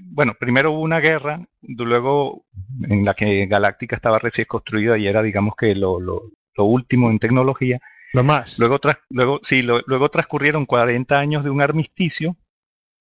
bueno, 0.00 0.34
primero 0.38 0.72
hubo 0.72 0.80
una 0.80 1.00
guerra, 1.00 1.40
luego 1.62 2.44
en 2.88 3.04
la 3.04 3.14
que 3.14 3.46
Galáctica 3.46 3.96
estaba 3.96 4.18
recién 4.18 4.46
construida 4.46 4.98
y 4.98 5.06
era, 5.06 5.22
digamos 5.22 5.54
que 5.56 5.74
lo, 5.74 6.00
lo, 6.00 6.22
último 6.56 7.10
en 7.10 7.18
tecnología. 7.18 7.80
Lo 8.12 8.22
más. 8.22 8.58
Luego, 8.58 8.78
luego, 9.10 9.40
sí, 9.42 9.62
luego 9.62 10.08
transcurrieron 10.08 10.66
40 10.66 11.18
años 11.18 11.44
de 11.44 11.50
un 11.50 11.60
armisticio. 11.60 12.36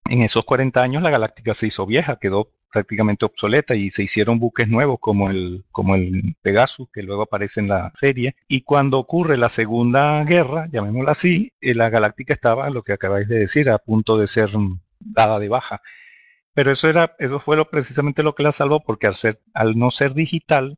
En 0.09 0.21
esos 0.21 0.43
40 0.43 0.81
años 0.81 1.03
la 1.03 1.11
Galáctica 1.11 1.53
se 1.53 1.67
hizo 1.67 1.85
vieja, 1.85 2.17
quedó 2.19 2.49
prácticamente 2.73 3.23
obsoleta 3.23 3.75
y 3.75 3.91
se 3.91 4.03
hicieron 4.03 4.39
buques 4.39 4.67
nuevos 4.67 4.97
como 4.99 5.29
el, 5.29 5.63
como 5.71 5.95
el 5.95 6.35
Pegasus, 6.41 6.89
que 6.91 7.03
luego 7.03 7.21
aparece 7.21 7.59
en 7.61 7.69
la 7.69 7.91
serie. 7.95 8.35
Y 8.47 8.61
cuando 8.61 8.97
ocurre 8.97 9.37
la 9.37 9.49
Segunda 9.49 10.23
Guerra, 10.23 10.67
llamémosla 10.71 11.11
así, 11.11 11.53
eh, 11.61 11.75
la 11.75 11.89
Galáctica 11.89 12.33
estaba, 12.33 12.69
lo 12.71 12.81
que 12.81 12.93
acabáis 12.93 13.27
de 13.27 13.37
decir, 13.37 13.69
a 13.69 13.77
punto 13.77 14.17
de 14.17 14.27
ser 14.27 14.49
dada 14.99 15.37
de 15.39 15.49
baja. 15.49 15.81
Pero 16.53 16.71
eso 16.71 16.87
era, 16.87 17.15
eso 17.19 17.39
fue 17.39 17.57
lo, 17.57 17.69
precisamente 17.69 18.23
lo 18.23 18.35
que 18.35 18.43
la 18.43 18.51
salvó, 18.51 18.83
porque 18.83 19.07
al 19.07 19.15
ser, 19.15 19.39
al 19.53 19.77
no 19.77 19.91
ser 19.91 20.13
digital, 20.13 20.77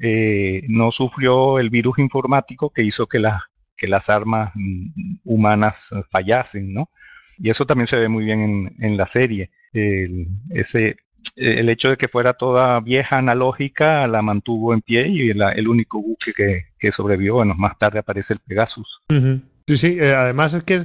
eh, 0.00 0.62
no 0.68 0.90
sufrió 0.90 1.58
el 1.58 1.70
virus 1.70 1.98
informático 1.98 2.70
que 2.70 2.82
hizo 2.82 3.06
que 3.06 3.18
las, 3.18 3.42
que 3.76 3.86
las 3.86 4.08
armas 4.08 4.52
mm, 4.54 5.18
humanas 5.24 5.88
fallasen, 6.10 6.72
¿no? 6.72 6.90
Y 7.38 7.50
eso 7.50 7.66
también 7.66 7.86
se 7.86 7.98
ve 7.98 8.08
muy 8.08 8.24
bien 8.24 8.40
en, 8.40 8.76
en 8.80 8.96
la 8.96 9.06
serie. 9.06 9.50
El, 9.72 10.28
ese, 10.50 10.96
el 11.36 11.68
hecho 11.68 11.90
de 11.90 11.96
que 11.96 12.08
fuera 12.08 12.34
toda 12.34 12.80
vieja 12.80 13.18
analógica 13.18 14.06
la 14.06 14.22
mantuvo 14.22 14.74
en 14.74 14.82
pie 14.82 15.08
y 15.08 15.30
el 15.30 15.68
único 15.68 16.00
buque 16.00 16.32
que, 16.32 16.66
que, 16.78 16.92
sobrevivió, 16.92 17.34
bueno, 17.34 17.54
más 17.54 17.78
tarde 17.78 17.98
aparece 17.98 18.34
el 18.34 18.40
Pegasus. 18.40 19.00
Sí, 19.66 19.76
sí, 19.76 19.98
eh, 20.00 20.12
además 20.14 20.54
es 20.54 20.64
que 20.64 20.82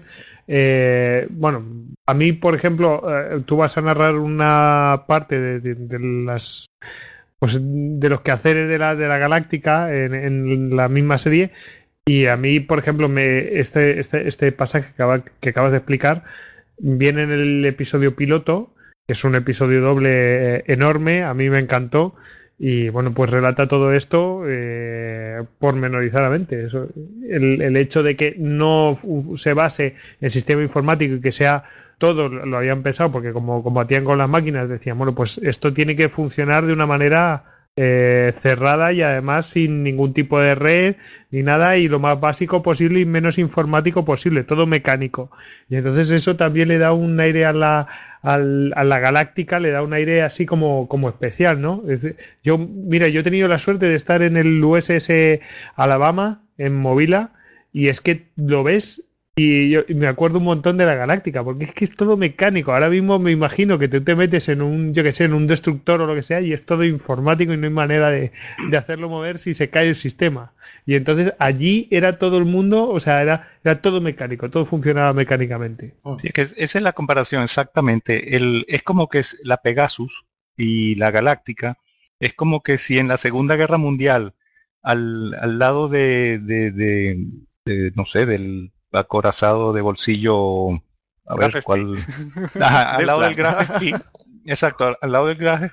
eh, 0.48 1.28
bueno, 1.30 1.64
a 2.06 2.14
mí, 2.14 2.32
por 2.34 2.56
ejemplo, 2.56 3.04
eh, 3.10 3.44
tú 3.46 3.58
vas 3.58 3.78
a 3.78 3.82
narrar 3.82 4.16
una 4.16 5.04
parte 5.08 5.40
de, 5.60 6.00
las 6.26 6.68
pues 7.40 7.60
de 7.62 8.10
los 8.10 8.22
quehaceres 8.22 8.68
de 8.70 8.78
la, 8.78 8.96
de 8.96 9.08
la 9.08 9.18
Galáctica 9.18 9.94
en, 9.94 10.76
la 10.76 10.88
misma 10.88 11.18
serie. 11.18 11.52
Y 12.06 12.28
a 12.28 12.38
mí, 12.38 12.62
por 12.62 12.80
ejemplo, 12.80 13.10
me, 13.10 13.60
este, 13.60 14.00
este, 14.00 14.28
este 14.28 14.52
pasaje 14.54 14.94
que, 14.96 15.22
que 15.42 15.50
acabas 15.50 15.72
de 15.72 15.78
explicar 15.78 16.24
viene 16.80 17.24
en 17.24 17.32
el 17.32 17.66
episodio 17.66 18.16
piloto, 18.16 18.74
que 19.06 19.14
es 19.14 19.24
un 19.24 19.36
episodio 19.36 19.82
doble 19.82 20.64
enorme, 20.72 21.24
a 21.24 21.34
mí 21.34 21.50
me 21.50 21.60
encantó 21.60 22.16
y 22.60 22.90
bueno, 22.90 23.14
pues 23.14 23.30
relata 23.30 23.68
todo 23.68 23.94
esto 23.94 24.44
eh, 24.48 25.44
pormenorizadamente. 25.60 26.66
Eso, 26.66 26.88
el, 27.30 27.62
el, 27.62 27.78
hecho 27.78 28.02
de 28.02 28.16
que 28.16 28.36
no 28.38 28.98
se 29.36 29.54
base 29.54 29.96
en 30.22 30.30
sistema 30.30 30.64
informático 30.64 31.16
y 31.16 31.22
que 31.22 31.32
sea 31.32 31.66
todo, 32.00 32.30
lo 32.30 32.58
habían 32.58 32.84
pensado, 32.84 33.12
porque 33.12 33.32
como 33.32 33.64
combatían 33.64 34.04
con 34.06 34.18
las 34.18 34.30
máquinas, 34.30 34.70
decían, 34.70 34.98
bueno, 34.98 35.14
pues 35.14 35.38
esto 35.40 35.74
tiene 35.74 35.96
que 35.96 36.10
funcionar 36.10 36.66
de 36.66 36.74
una 36.74 36.86
manera 36.86 37.57
eh, 37.80 38.34
cerrada 38.36 38.92
y 38.92 39.04
además 39.04 39.46
sin 39.46 39.84
ningún 39.84 40.12
tipo 40.12 40.40
de 40.40 40.56
red 40.56 40.96
ni 41.30 41.44
nada 41.44 41.78
y 41.78 41.88
lo 41.88 42.00
más 42.00 42.20
básico 42.20 42.64
posible 42.64 43.00
y 43.00 43.06
menos 43.06 43.38
informático 43.38 44.04
posible, 44.04 44.44
todo 44.44 44.66
mecánico. 44.66 45.30
Y 45.70 45.76
entonces 45.76 46.12
eso 46.12 46.36
también 46.36 46.70
le 46.70 46.80
da 46.80 46.94
un 46.94 47.20
aire 47.20 47.46
a 47.46 47.54
la, 47.54 47.88
a 48.24 48.38
la 48.40 49.00
galáctica, 49.00 49.60
le 49.60 49.70
da 49.70 49.84
un 49.84 49.94
aire 49.94 50.24
así 50.24 50.48
como, 50.48 50.88
como 50.88 51.08
especial, 51.08 51.62
¿no? 51.62 51.84
yo, 52.44 52.58
mira, 52.58 53.10
yo 53.10 53.20
he 53.20 53.24
tenido 53.24 53.48
la 53.48 53.60
suerte 53.60 53.86
de 53.86 53.96
estar 53.96 54.24
en 54.24 54.38
el 54.38 54.64
USS 54.64 55.12
Alabama, 55.76 56.42
en 56.58 56.76
Movila, 56.76 57.30
y 57.72 57.90
es 57.90 58.02
que 58.02 58.24
lo 58.36 58.64
ves 58.64 59.04
y 59.40 59.70
yo 59.70 59.82
me 59.90 60.08
acuerdo 60.08 60.40
un 60.40 60.46
montón 60.46 60.78
de 60.78 60.86
la 60.88 60.96
Galáctica, 60.96 61.44
porque 61.44 61.66
es 61.66 61.74
que 61.74 61.86
es 61.86 61.96
todo 61.96 62.18
mecánico. 62.18 62.74
Ahora 62.74 62.90
mismo 62.90 63.20
me 63.20 63.32
imagino 63.32 63.78
que 63.78 63.88
tú 63.88 64.02
te 64.02 64.16
metes 64.16 64.50
en 64.50 64.64
un, 64.64 64.96
yo 64.96 65.04
que 65.04 65.14
sé, 65.14 65.26
en 65.26 65.36
un 65.36 65.46
destructor 65.46 66.02
o 66.02 66.08
lo 66.08 66.16
que 66.16 66.24
sea, 66.24 66.42
y 66.42 66.54
es 66.54 66.66
todo 66.66 66.84
informático 66.84 67.54
y 67.54 67.58
no 67.58 67.68
hay 67.68 67.74
manera 67.74 68.10
de, 68.10 68.32
hacerlo 68.76 69.10
mover 69.10 69.38
si 69.38 69.54
se 69.54 69.70
cae 69.70 69.90
el 69.90 69.96
sistema. 69.96 70.54
Y 70.88 70.96
entonces 70.96 71.36
allí 71.38 71.88
era 71.92 72.18
todo 72.18 72.40
el 72.40 72.46
mundo, 72.46 72.90
o 72.90 73.00
sea, 73.00 73.22
era, 73.22 73.48
era 73.64 73.80
todo 73.80 74.02
mecánico, 74.02 74.50
todo 74.50 74.66
funcionaba 74.66 75.14
mecánicamente. 75.14 75.94
Sí, 76.20 76.30
que 76.30 76.50
esa 76.56 76.80
es 76.80 76.84
la 76.84 76.94
comparación, 76.94 77.44
exactamente. 77.44 78.36
El, 78.36 78.66
es 78.68 78.82
como 78.82 79.08
que 79.08 79.20
es 79.20 79.38
la 79.44 79.58
Pegasus 79.58 80.26
y 80.58 80.96
la 80.96 81.12
Galáctica, 81.12 81.78
es 82.20 82.34
como 82.34 82.64
que 82.64 82.80
si 82.80 82.98
en 82.98 83.08
la 83.08 83.18
Segunda 83.18 83.56
Guerra 83.56 83.78
Mundial, 83.78 84.34
al, 84.82 85.36
al 85.36 85.60
lado 85.60 85.90
de, 85.90 86.40
de 86.40 87.92
no 87.94 88.06
sé, 88.08 88.26
del 88.26 88.72
acorazado 88.98 89.74
de 89.74 89.82
bolsillo. 89.82 90.70
A 91.26 91.36
ver 91.36 91.64
cuál. 91.64 91.98
al 92.62 93.06
lado 93.06 93.22
del 93.22 93.36
Graf 93.36 93.82
Exacto, 94.46 94.98
al 95.00 95.12
lado 95.12 95.28
del 95.28 95.38
Graf 95.38 95.72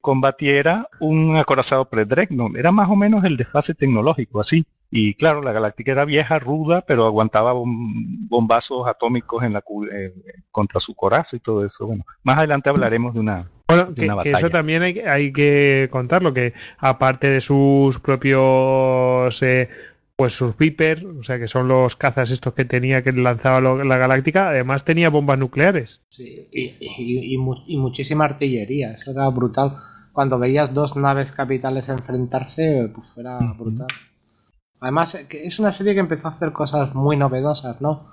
combatiera 0.00 0.88
un 1.00 1.36
acorazado 1.36 1.84
pre-Dreadnought. 1.86 2.56
Era 2.56 2.70
más 2.70 2.88
o 2.88 2.96
menos 2.96 3.24
el 3.24 3.36
desfase 3.36 3.74
tecnológico, 3.74 4.40
así. 4.40 4.64
Y 4.90 5.14
claro, 5.14 5.42
la 5.42 5.52
Galáctica 5.52 5.92
era 5.92 6.04
vieja, 6.04 6.38
ruda, 6.38 6.82
pero 6.86 7.04
aguantaba 7.04 7.52
bombazos 7.54 8.86
atómicos 8.86 9.42
en 9.42 9.52
la 9.52 9.62
eh, 9.92 10.14
contra 10.50 10.80
su 10.80 10.94
coraza 10.94 11.36
y 11.36 11.40
todo 11.40 11.66
eso. 11.66 11.86
Bueno, 11.86 12.06
más 12.22 12.38
adelante 12.38 12.70
hablaremos 12.70 13.12
de 13.12 13.20
una, 13.20 13.50
bueno, 13.68 13.94
que, 13.94 14.30
eso 14.30 14.48
también 14.48 14.82
hay, 14.82 14.98
hay, 15.00 15.30
que 15.30 15.88
contarlo, 15.90 16.32
que 16.32 16.54
aparte 16.78 17.28
de 17.28 17.42
sus 17.42 17.98
propios 17.98 19.42
eh, 19.42 19.68
pues 20.18 20.32
sus 20.32 20.56
Viper, 20.56 21.06
o 21.06 21.22
sea 21.22 21.38
que 21.38 21.46
son 21.46 21.68
los 21.68 21.94
cazas 21.94 22.32
estos 22.32 22.52
que 22.52 22.64
tenía 22.64 23.04
que 23.04 23.12
lanzaba 23.12 23.60
la 23.60 23.98
Galáctica, 23.98 24.48
además 24.48 24.84
tenía 24.84 25.10
bombas 25.10 25.38
nucleares. 25.38 26.00
Sí, 26.08 26.48
y, 26.50 27.34
y, 27.36 27.76
muchísima 27.78 28.24
artillería, 28.24 28.94
eso 28.94 29.12
era 29.12 29.28
brutal. 29.28 29.74
Cuando 30.12 30.40
veías 30.40 30.74
dos 30.74 30.96
naves 30.96 31.30
capitales 31.30 31.88
enfrentarse, 31.88 32.90
pues 32.92 33.16
era 33.16 33.38
brutal. 33.56 33.86
Además, 34.80 35.14
es 35.14 35.58
una 35.60 35.70
serie 35.70 35.94
que 35.94 36.00
empezó 36.00 36.26
a 36.26 36.32
hacer 36.32 36.52
cosas 36.52 36.96
muy 36.96 37.16
novedosas, 37.16 37.80
¿no? 37.80 38.08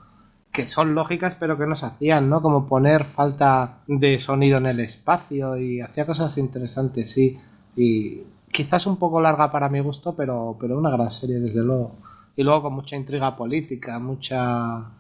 Que 0.52 0.68
son 0.68 0.94
lógicas, 0.94 1.36
pero 1.40 1.58
que 1.58 1.66
no 1.66 1.76
se 1.76 1.88
hacían, 1.88 2.30
¿no? 2.30 2.44
Como 2.44 2.68
poner 2.68 3.06
falta 3.06 3.80
de 3.88 4.20
sonido 4.20 4.60
en 4.60 4.68
el 4.68 4.80
espacio 4.80 5.58
y 5.58 5.82
hacía 5.82 6.06
cosas 6.06 6.38
interesantes, 6.38 7.12
sí. 7.12 7.40
Y 7.76 8.22
quizás 8.56 8.88
un 8.88 8.98
poco 8.98 9.20
larga 9.20 9.52
para 9.52 9.68
mi 9.68 9.82
gusto, 9.82 10.16
pero, 10.16 10.58
pero 10.60 10.78
una 10.78 10.90
gran 10.90 11.12
serie, 11.12 11.40
desde 11.40 11.62
luego. 11.62 11.98
Y 12.38 12.44
luego 12.44 12.64
con 12.64 12.74
mucha 12.74 12.96
intriga 12.96 13.36
política, 13.36 14.00
mucha 14.00 14.92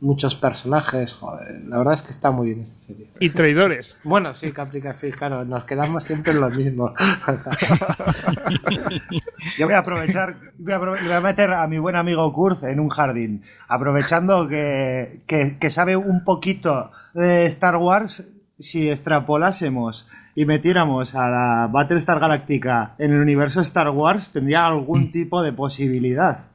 muchos 0.00 0.34
personajes, 0.34 1.14
joder, 1.14 1.62
la 1.66 1.78
verdad 1.78 1.94
es 1.94 2.02
que 2.02 2.10
está 2.10 2.30
muy 2.30 2.48
bien 2.48 2.60
esa 2.60 2.76
serie. 2.82 3.10
Y 3.20 3.30
traidores. 3.30 3.96
Bueno, 4.04 4.34
sí, 4.34 4.52
Caprica, 4.52 4.92
sí, 4.92 5.10
claro, 5.12 5.44
nos 5.44 5.64
quedamos 5.64 6.04
siempre 6.04 6.32
en 6.32 6.40
lo 6.40 6.50
mismo. 6.50 6.92
Yo 9.58 9.66
voy 9.66 9.74
a 9.74 9.78
aprovechar, 9.78 10.36
voy 10.58 10.72
a, 10.72 10.78
voy 10.78 11.12
a, 11.12 11.20
meter 11.20 11.52
a 11.52 11.66
mi 11.66 11.78
buen 11.78 11.96
amigo 11.96 12.30
Kurz 12.32 12.62
en 12.64 12.80
un 12.80 12.90
jardín, 12.90 13.44
aprovechando 13.68 14.48
que, 14.48 15.22
que, 15.26 15.58
que 15.58 15.70
sabe 15.70 15.96
un 15.96 16.24
poquito 16.24 16.90
de 17.14 17.46
Star 17.46 17.76
Wars 17.76 18.28
si 18.58 18.88
extrapolásemos 18.88 20.08
y 20.34 20.44
metiéramos 20.44 21.14
a 21.14 21.28
la 21.28 21.68
Battlestar 21.72 22.20
Galactica 22.20 22.94
en 22.98 23.12
el 23.12 23.20
universo 23.20 23.60
Star 23.60 23.90
Wars, 23.90 24.30
tendría 24.30 24.66
algún 24.66 25.04
mm. 25.04 25.10
tipo 25.10 25.42
de 25.42 25.52
posibilidad. 25.52 26.50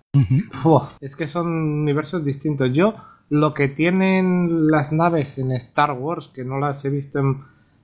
es 1.01 1.15
que 1.15 1.27
son 1.27 1.47
universos 1.47 2.23
distintos. 2.23 2.71
Yo, 2.73 2.95
lo 3.29 3.53
que 3.53 3.67
tienen 3.67 4.67
las 4.67 4.91
naves 4.91 5.37
en 5.37 5.51
Star 5.53 5.91
Wars, 5.91 6.29
que 6.33 6.43
no 6.43 6.59
las 6.59 6.83
he 6.85 6.89
visto 6.89 7.19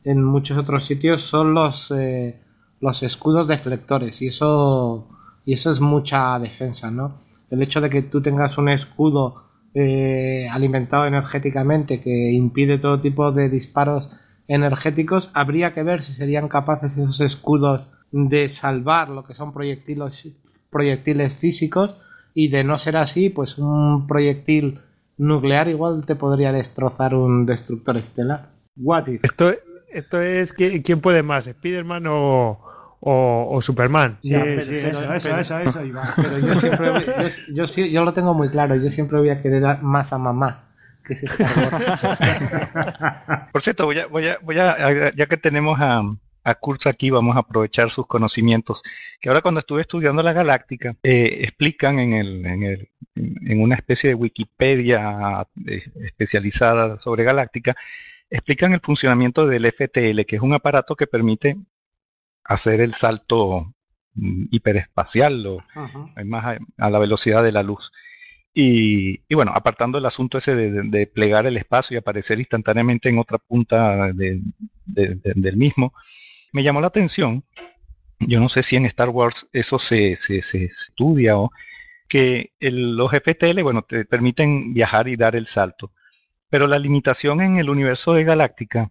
en, 0.03 0.23
muchos 0.23 0.57
otros 0.57 0.85
sitios, 0.85 1.21
son 1.21 1.53
los, 1.53 1.91
eh, 1.91 2.39
los 2.81 3.03
escudos 3.03 3.47
deflectores. 3.47 4.21
Y 4.21 4.27
eso, 4.27 5.07
y 5.45 5.53
eso 5.53 5.71
es 5.71 5.79
mucha 5.81 6.37
defensa, 6.39 6.89
¿no? 6.89 7.21
El 7.49 7.61
hecho 7.61 7.79
de 7.79 7.89
que 7.89 8.01
tú 8.01 8.21
tengas 8.21 8.57
un 8.57 8.69
escudo 8.69 9.44
eh, 9.75 10.47
alimentado 10.49 11.05
energéticamente 11.05 11.99
que 11.99 12.31
impide 12.31 12.77
todo 12.77 13.01
tipo 13.01 13.33
de 13.33 13.49
disparos 13.49 14.17
energéticos, 14.47 15.31
habría 15.33 15.73
que 15.73 15.83
ver 15.83 16.01
si 16.01 16.13
serían 16.13 16.47
capaces 16.47 16.93
esos 16.93 17.19
escudos 17.19 17.89
de 18.11 18.47
salvar 18.47 19.09
lo 19.09 19.25
que 19.25 19.33
son 19.33 19.53
proyectiles, 19.53 20.29
proyectiles 20.69 21.33
físicos 21.33 21.95
y 22.33 22.47
de 22.47 22.63
no 22.63 22.77
ser 22.77 22.95
así, 22.95 23.29
pues 23.29 23.57
un 23.57 24.07
proyectil 24.07 24.79
nuclear 25.17 25.67
igual 25.67 26.05
te 26.05 26.15
podría 26.15 26.53
destrozar 26.53 27.13
un 27.13 27.45
destructor 27.45 27.97
estelar. 27.97 28.51
What 28.77 29.09
Esto, 29.09 29.51
esto 29.91 30.21
es 30.21 30.53
quién 30.53 31.01
puede 31.01 31.21
más, 31.21 31.47
Spider-Man 31.47 32.07
o, 32.07 32.59
o, 33.07 33.61
Superman. 33.61 34.17
Sí, 34.21 34.29
sí, 34.29 34.35
eso, 34.77 35.13
eso, 35.13 35.37
eso, 35.37 35.59
eso, 35.63 35.79
Pero 36.15 36.39
yo 36.39 36.55
siempre, 36.55 36.91
yo, 37.49 37.65
yo, 37.65 37.85
yo, 37.85 38.03
lo 38.03 38.13
tengo 38.13 38.33
muy 38.33 38.49
claro, 38.49 38.75
yo 38.75 38.89
siempre 38.89 39.19
voy 39.19 39.29
a 39.29 39.41
querer 39.41 39.79
más 39.81 40.11
a 40.11 40.17
mamá 40.17 40.63
que 41.05 41.13
ese 41.13 41.27
Por 43.51 43.61
cierto, 43.61 43.85
voy 43.85 43.99
a, 43.99 44.07
voy 44.07 44.27
a, 44.27 44.39
voy 44.41 44.57
a, 44.57 45.13
ya 45.15 45.27
que 45.27 45.37
tenemos 45.37 45.79
a, 45.79 46.01
a 46.43 46.55
Kurz 46.55 46.87
aquí, 46.87 47.11
vamos 47.11 47.35
a 47.35 47.41
aprovechar 47.41 47.91
sus 47.91 48.07
conocimientos, 48.07 48.81
que 49.21 49.29
ahora 49.29 49.41
cuando 49.41 49.59
estuve 49.59 49.81
estudiando 49.81 50.23
la 50.23 50.33
galáctica, 50.33 50.95
eh, 51.03 51.41
explican 51.43 51.99
en, 51.99 52.13
el, 52.13 52.43
en, 52.45 52.63
el, 52.63 52.89
en 53.15 53.61
una 53.61 53.75
especie 53.75 54.09
de 54.09 54.15
Wikipedia 54.15 55.45
eh, 55.67 55.83
especializada 56.03 56.97
sobre 56.97 57.23
galáctica, 57.23 57.75
explican 58.31 58.73
el 58.73 58.81
funcionamiento 58.81 59.45
del 59.45 59.67
FTL, 59.67 60.25
que 60.25 60.37
es 60.37 60.41
un 60.41 60.53
aparato 60.53 60.95
que 60.95 61.05
permite 61.05 61.57
hacer 62.45 62.81
el 62.81 62.93
salto 62.93 63.73
mm, 64.13 64.45
hiperespacial 64.51 65.45
o 65.47 65.63
más 66.25 66.59
a, 66.77 66.89
la 66.89 66.99
velocidad 66.99 67.43
de 67.43 67.51
la 67.51 67.63
luz. 67.63 67.91
Y, 68.57 69.19
bueno, 69.33 69.51
apartando 69.53 69.97
el 69.97 70.05
asunto 70.05 70.37
ese 70.37 70.55
de, 70.55 71.07
plegar 71.07 71.45
el 71.45 71.57
espacio 71.57 71.95
y 71.95 71.97
aparecer 71.97 72.39
instantáneamente 72.39 73.09
en 73.09 73.19
otra 73.19 73.37
punta 73.37 74.13
del 74.13 75.57
mismo, 75.57 75.93
me 76.53 76.63
llamó 76.63 76.79
la 76.79 76.87
atención, 76.87 77.43
yo 78.19 78.39
no 78.39 78.47
sé 78.47 78.63
si 78.63 78.77
en 78.77 78.85
Star 78.85 79.09
Wars 79.09 79.45
eso 79.51 79.77
se, 79.77 80.15
se, 80.15 80.39
estudia 80.63 81.37
o 81.37 81.51
que 82.07 82.51
los 82.61 83.11
FTL, 83.11 83.61
bueno, 83.61 83.81
te 83.81 84.05
permiten 84.05 84.73
viajar 84.73 85.09
y 85.09 85.17
dar 85.17 85.35
el 85.35 85.47
salto. 85.47 85.91
Pero 86.49 86.65
la 86.67 86.79
limitación 86.79 87.41
en 87.41 87.57
el 87.57 87.69
universo 87.69 88.13
de 88.13 88.23
Galáctica 88.23 88.89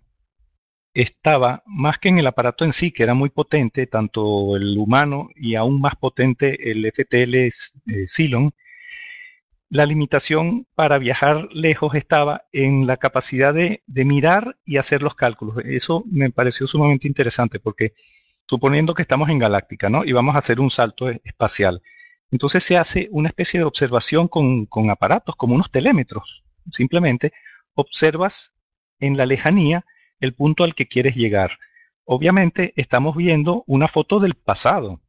estaba 0.95 1.63
más 1.67 1.99
que 1.99 2.09
en 2.09 2.19
el 2.19 2.27
aparato 2.27 2.65
en 2.65 2.73
sí, 2.73 2.93
que 2.93 3.03
era 3.03 3.15
muy 3.15 3.29
potente, 3.29 3.87
tanto 3.87 4.57
el 4.57 4.79
humano 4.79 5.29
y 5.35 5.57
aún 5.57 5.81
más 5.81 5.97
potente 5.97 6.71
el 6.71 6.91
FTL 6.93 7.35
eh, 7.35 7.53
Cylon, 8.09 8.55
la 9.71 9.87
limitación 9.87 10.67
para 10.77 10.99
viajar 10.99 11.49
lejos 11.53 11.97
estaba 11.97 12.45
en 12.53 12.87
la 12.87 12.97
capacidad 12.97 13.53
de, 13.53 13.83
de, 13.87 14.05
mirar 14.05 14.57
y 14.65 14.77
hacer 14.77 15.03
los 15.03 15.17
cálculos. 15.17 15.57
Eso 15.65 16.05
me 16.09 16.31
pareció 16.31 16.69
sumamente 16.69 17.09
interesante 17.09 17.59
porque 17.59 17.93
suponiendo 18.47 18.95
que 18.95 19.03
estamos 19.03 19.29
en 19.31 19.41
Galáctica, 19.41 19.89
¿no? 19.91 20.05
Y 20.05 20.13
vamos 20.13 20.37
a 20.37 20.39
hacer 20.39 20.61
un 20.61 20.71
salto 20.71 21.09
espacial. 21.09 21.83
Entonces 22.31 22.63
se 22.63 22.77
hace 22.77 23.09
una 23.11 23.29
especie 23.29 23.59
de 23.59 23.67
observación 23.67 24.29
con, 24.29 24.67
con 24.67 24.91
aparatos, 24.91 25.35
como 25.35 25.55
unos 25.55 25.73
telémetros. 25.73 26.45
Simplemente 26.73 27.33
observas 27.75 28.53
en 29.01 29.17
la 29.17 29.27
lejanía 29.27 29.85
el 30.25 30.35
punto 30.35 30.65
al 30.65 30.75
que 30.75 30.87
quieres 30.87 31.15
llegar. 31.15 31.59
Obviamente 32.05 32.73
estamos 32.77 33.17
viendo 33.17 33.65
una 33.67 33.89
foto 33.89 34.21
del 34.21 34.35
pasado. 34.35 35.01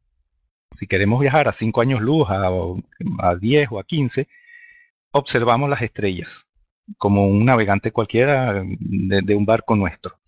Si 0.74 0.86
queremos 0.86 1.20
viajar 1.20 1.48
a 1.48 1.52
5 1.52 1.80
años 1.80 2.00
luz, 2.00 2.28
a, 2.28 2.48
a 3.18 3.36
10 3.36 3.68
o 3.70 3.78
a 3.78 3.84
15, 3.84 4.28
observamos 5.12 5.68
las 5.70 5.82
estrellas, 5.82 6.46
como 6.98 7.26
un 7.26 7.44
navegante 7.44 7.92
cualquiera 7.92 8.62
de, 8.64 9.34
un 9.34 9.46
barco 9.46 9.76
nuestro. 9.76 10.18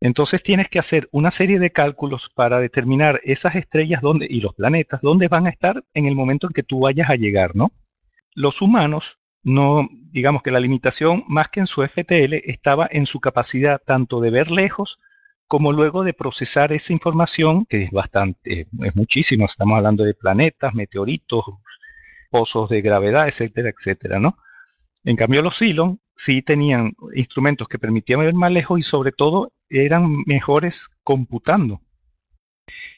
Entonces 0.00 0.42
tienes 0.42 0.68
que 0.68 0.80
hacer 0.80 1.08
una 1.12 1.30
serie 1.30 1.58
de 1.58 1.70
cálculos 1.70 2.30
para 2.34 2.58
determinar 2.58 3.20
esas 3.22 3.54
estrellas 3.54 4.02
dónde, 4.02 4.26
y 4.28 4.40
los 4.40 4.54
planetas, 4.54 5.00
dónde 5.00 5.28
van 5.28 5.46
a 5.46 5.50
estar 5.50 5.84
en 5.94 6.06
el 6.06 6.16
momento 6.16 6.48
en 6.48 6.52
que 6.52 6.64
tú 6.64 6.80
vayas 6.80 7.08
a 7.08 7.14
llegar, 7.14 7.54
¿no? 7.54 7.70
Los 8.34 8.62
humanos 8.62 9.18
no, 9.42 9.88
digamos 10.12 10.42
que 10.42 10.50
la 10.50 10.60
limitación 10.60 11.24
más 11.28 11.48
que 11.48 11.60
en 11.60 11.66
su 11.66 11.82
FTL 11.82 12.34
estaba 12.44 12.88
en 12.90 13.06
su 13.06 13.20
capacidad 13.20 13.80
tanto 13.84 14.20
de 14.20 14.30
ver 14.30 14.50
lejos 14.50 14.98
como 15.48 15.72
luego 15.72 16.02
de 16.02 16.14
procesar 16.14 16.72
esa 16.72 16.92
información, 16.92 17.66
que 17.66 17.82
es 17.84 17.90
bastante, 17.90 18.66
es 18.80 18.96
muchísimo, 18.96 19.46
estamos 19.46 19.76
hablando 19.76 20.02
de 20.04 20.14
planetas, 20.14 20.72
meteoritos, 20.72 21.44
pozos 22.30 22.70
de 22.70 22.80
gravedad, 22.80 23.28
etcétera, 23.28 23.68
etcétera, 23.68 24.18
¿no? 24.18 24.38
En 25.04 25.16
cambio 25.16 25.42
los 25.42 25.58
Cylon 25.58 26.00
sí 26.16 26.40
tenían 26.40 26.94
instrumentos 27.14 27.68
que 27.68 27.78
permitían 27.78 28.20
ver 28.20 28.32
más 28.34 28.50
lejos 28.50 28.78
y 28.78 28.82
sobre 28.82 29.12
todo 29.12 29.52
eran 29.68 30.22
mejores 30.24 30.88
computando. 31.02 31.82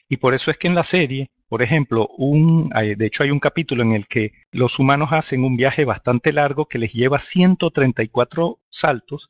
Y 0.07 0.17
por 0.17 0.33
eso 0.33 0.51
es 0.51 0.57
que 0.57 0.67
en 0.67 0.75
la 0.75 0.83
serie 0.83 1.31
por 1.47 1.63
ejemplo, 1.63 2.07
un, 2.17 2.69
de 2.69 3.05
hecho 3.05 3.23
hay 3.23 3.31
un 3.31 3.39
capítulo 3.39 3.83
en 3.83 3.91
el 3.91 4.07
que 4.07 4.31
los 4.51 4.79
humanos 4.79 5.09
hacen 5.11 5.43
un 5.43 5.57
viaje 5.57 5.85
bastante 5.85 6.33
largo 6.33 6.67
que 6.67 6.79
les 6.79 6.93
lleva 6.93 7.19
134 7.19 8.59
saltos. 8.69 9.27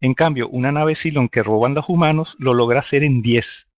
En 0.00 0.14
cambio, 0.14 0.48
una 0.48 0.72
nave 0.72 0.94
Cylon 0.94 1.28
que 1.28 1.42
roban 1.42 1.74
los 1.74 1.88
humanos 1.88 2.34
lo 2.38 2.52
logra 2.52 2.80
hacer 2.80 3.02
en 3.02 3.22
10. 3.22 3.68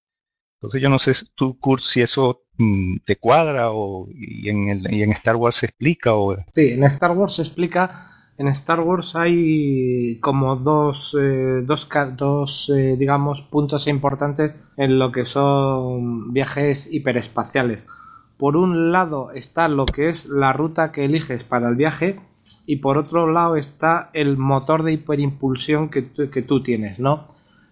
Entonces 0.57 0.83
yo 0.83 0.89
no 0.89 0.99
sé 0.99 1.13
tú, 1.37 1.59
Kurt, 1.61 1.83
si 1.83 2.01
eso 2.01 2.43
mm, 2.57 2.99
te 3.05 3.17
cuadra 3.17 3.71
o 3.71 4.09
y 4.11 4.49
en, 4.49 4.69
el, 4.69 4.93
y 4.93 5.03
en 5.03 5.13
Star 5.13 5.37
Wars 5.37 5.57
se 5.57 5.67
explica. 5.67 6.15
O... 6.15 6.37
Sí, 6.55 6.73
en 6.73 6.83
Star 6.85 7.13
Wars 7.13 7.37
se 7.37 7.43
explica 7.43 8.16
en 8.39 8.49
Star 8.49 8.81
Wars 8.81 9.17
hay 9.17 10.19
como 10.21 10.57
dos, 10.57 11.17
eh, 11.19 11.63
dos, 11.65 11.89
dos 12.17 12.71
eh, 12.75 12.97
digamos, 12.99 13.43
puntos 13.43 13.87
importantes 13.87 14.55
en 14.77 14.99
lo 14.99 15.11
que 15.11 15.25
son 15.25 16.33
viajes 16.33 16.93
hiperespaciales. 16.93 17.87
Por 18.37 18.57
un 18.57 18.93
lado 18.93 19.31
está 19.31 19.69
lo 19.69 19.87
que 19.87 20.11
es 20.11 20.27
la 20.27 20.53
ruta 20.53 20.93
que 20.93 21.07
eliges 21.07 21.45
para 21.45 21.69
el 21.69 21.77
viaje 21.77 22.21
y 22.67 22.77
por 22.77 22.99
otro 22.99 23.31
lado 23.31 23.57
está 23.57 24.11
el 24.13 24.37
motor 24.37 24.83
de 24.83 24.93
hiperimpulsión 24.93 25.89
que, 25.89 26.11
que 26.13 26.43
tú 26.43 26.63
tienes, 26.63 26.99
¿no? 26.99 27.29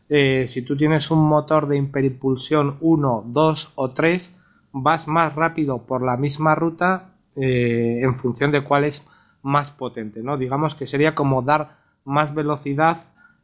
Eh, 0.09 0.47
si 0.49 0.63
tú 0.63 0.77
tienes 0.77 1.11
un 1.11 1.27
motor 1.27 1.67
de 1.67 1.77
hiperimpulsión 1.77 2.77
1, 2.81 3.25
2 3.27 3.73
o 3.75 3.91
3, 3.91 4.33
vas 4.73 5.09
más 5.09 5.35
rápido 5.35 5.83
por 5.87 6.03
la 6.03 6.17
misma 6.17 6.55
ruta 6.55 7.11
en 7.37 8.15
función 8.15 8.53
de 8.53 8.63
cuál 8.63 8.85
es 8.85 9.05
más 9.45 9.71
potente, 9.71 10.23
¿no? 10.23 10.37
Digamos 10.37 10.75
que 10.75 10.89
sería 10.89 11.15
como 11.15 11.43
dar 11.43 11.77
más 12.05 12.35
velocidad 12.35 13.03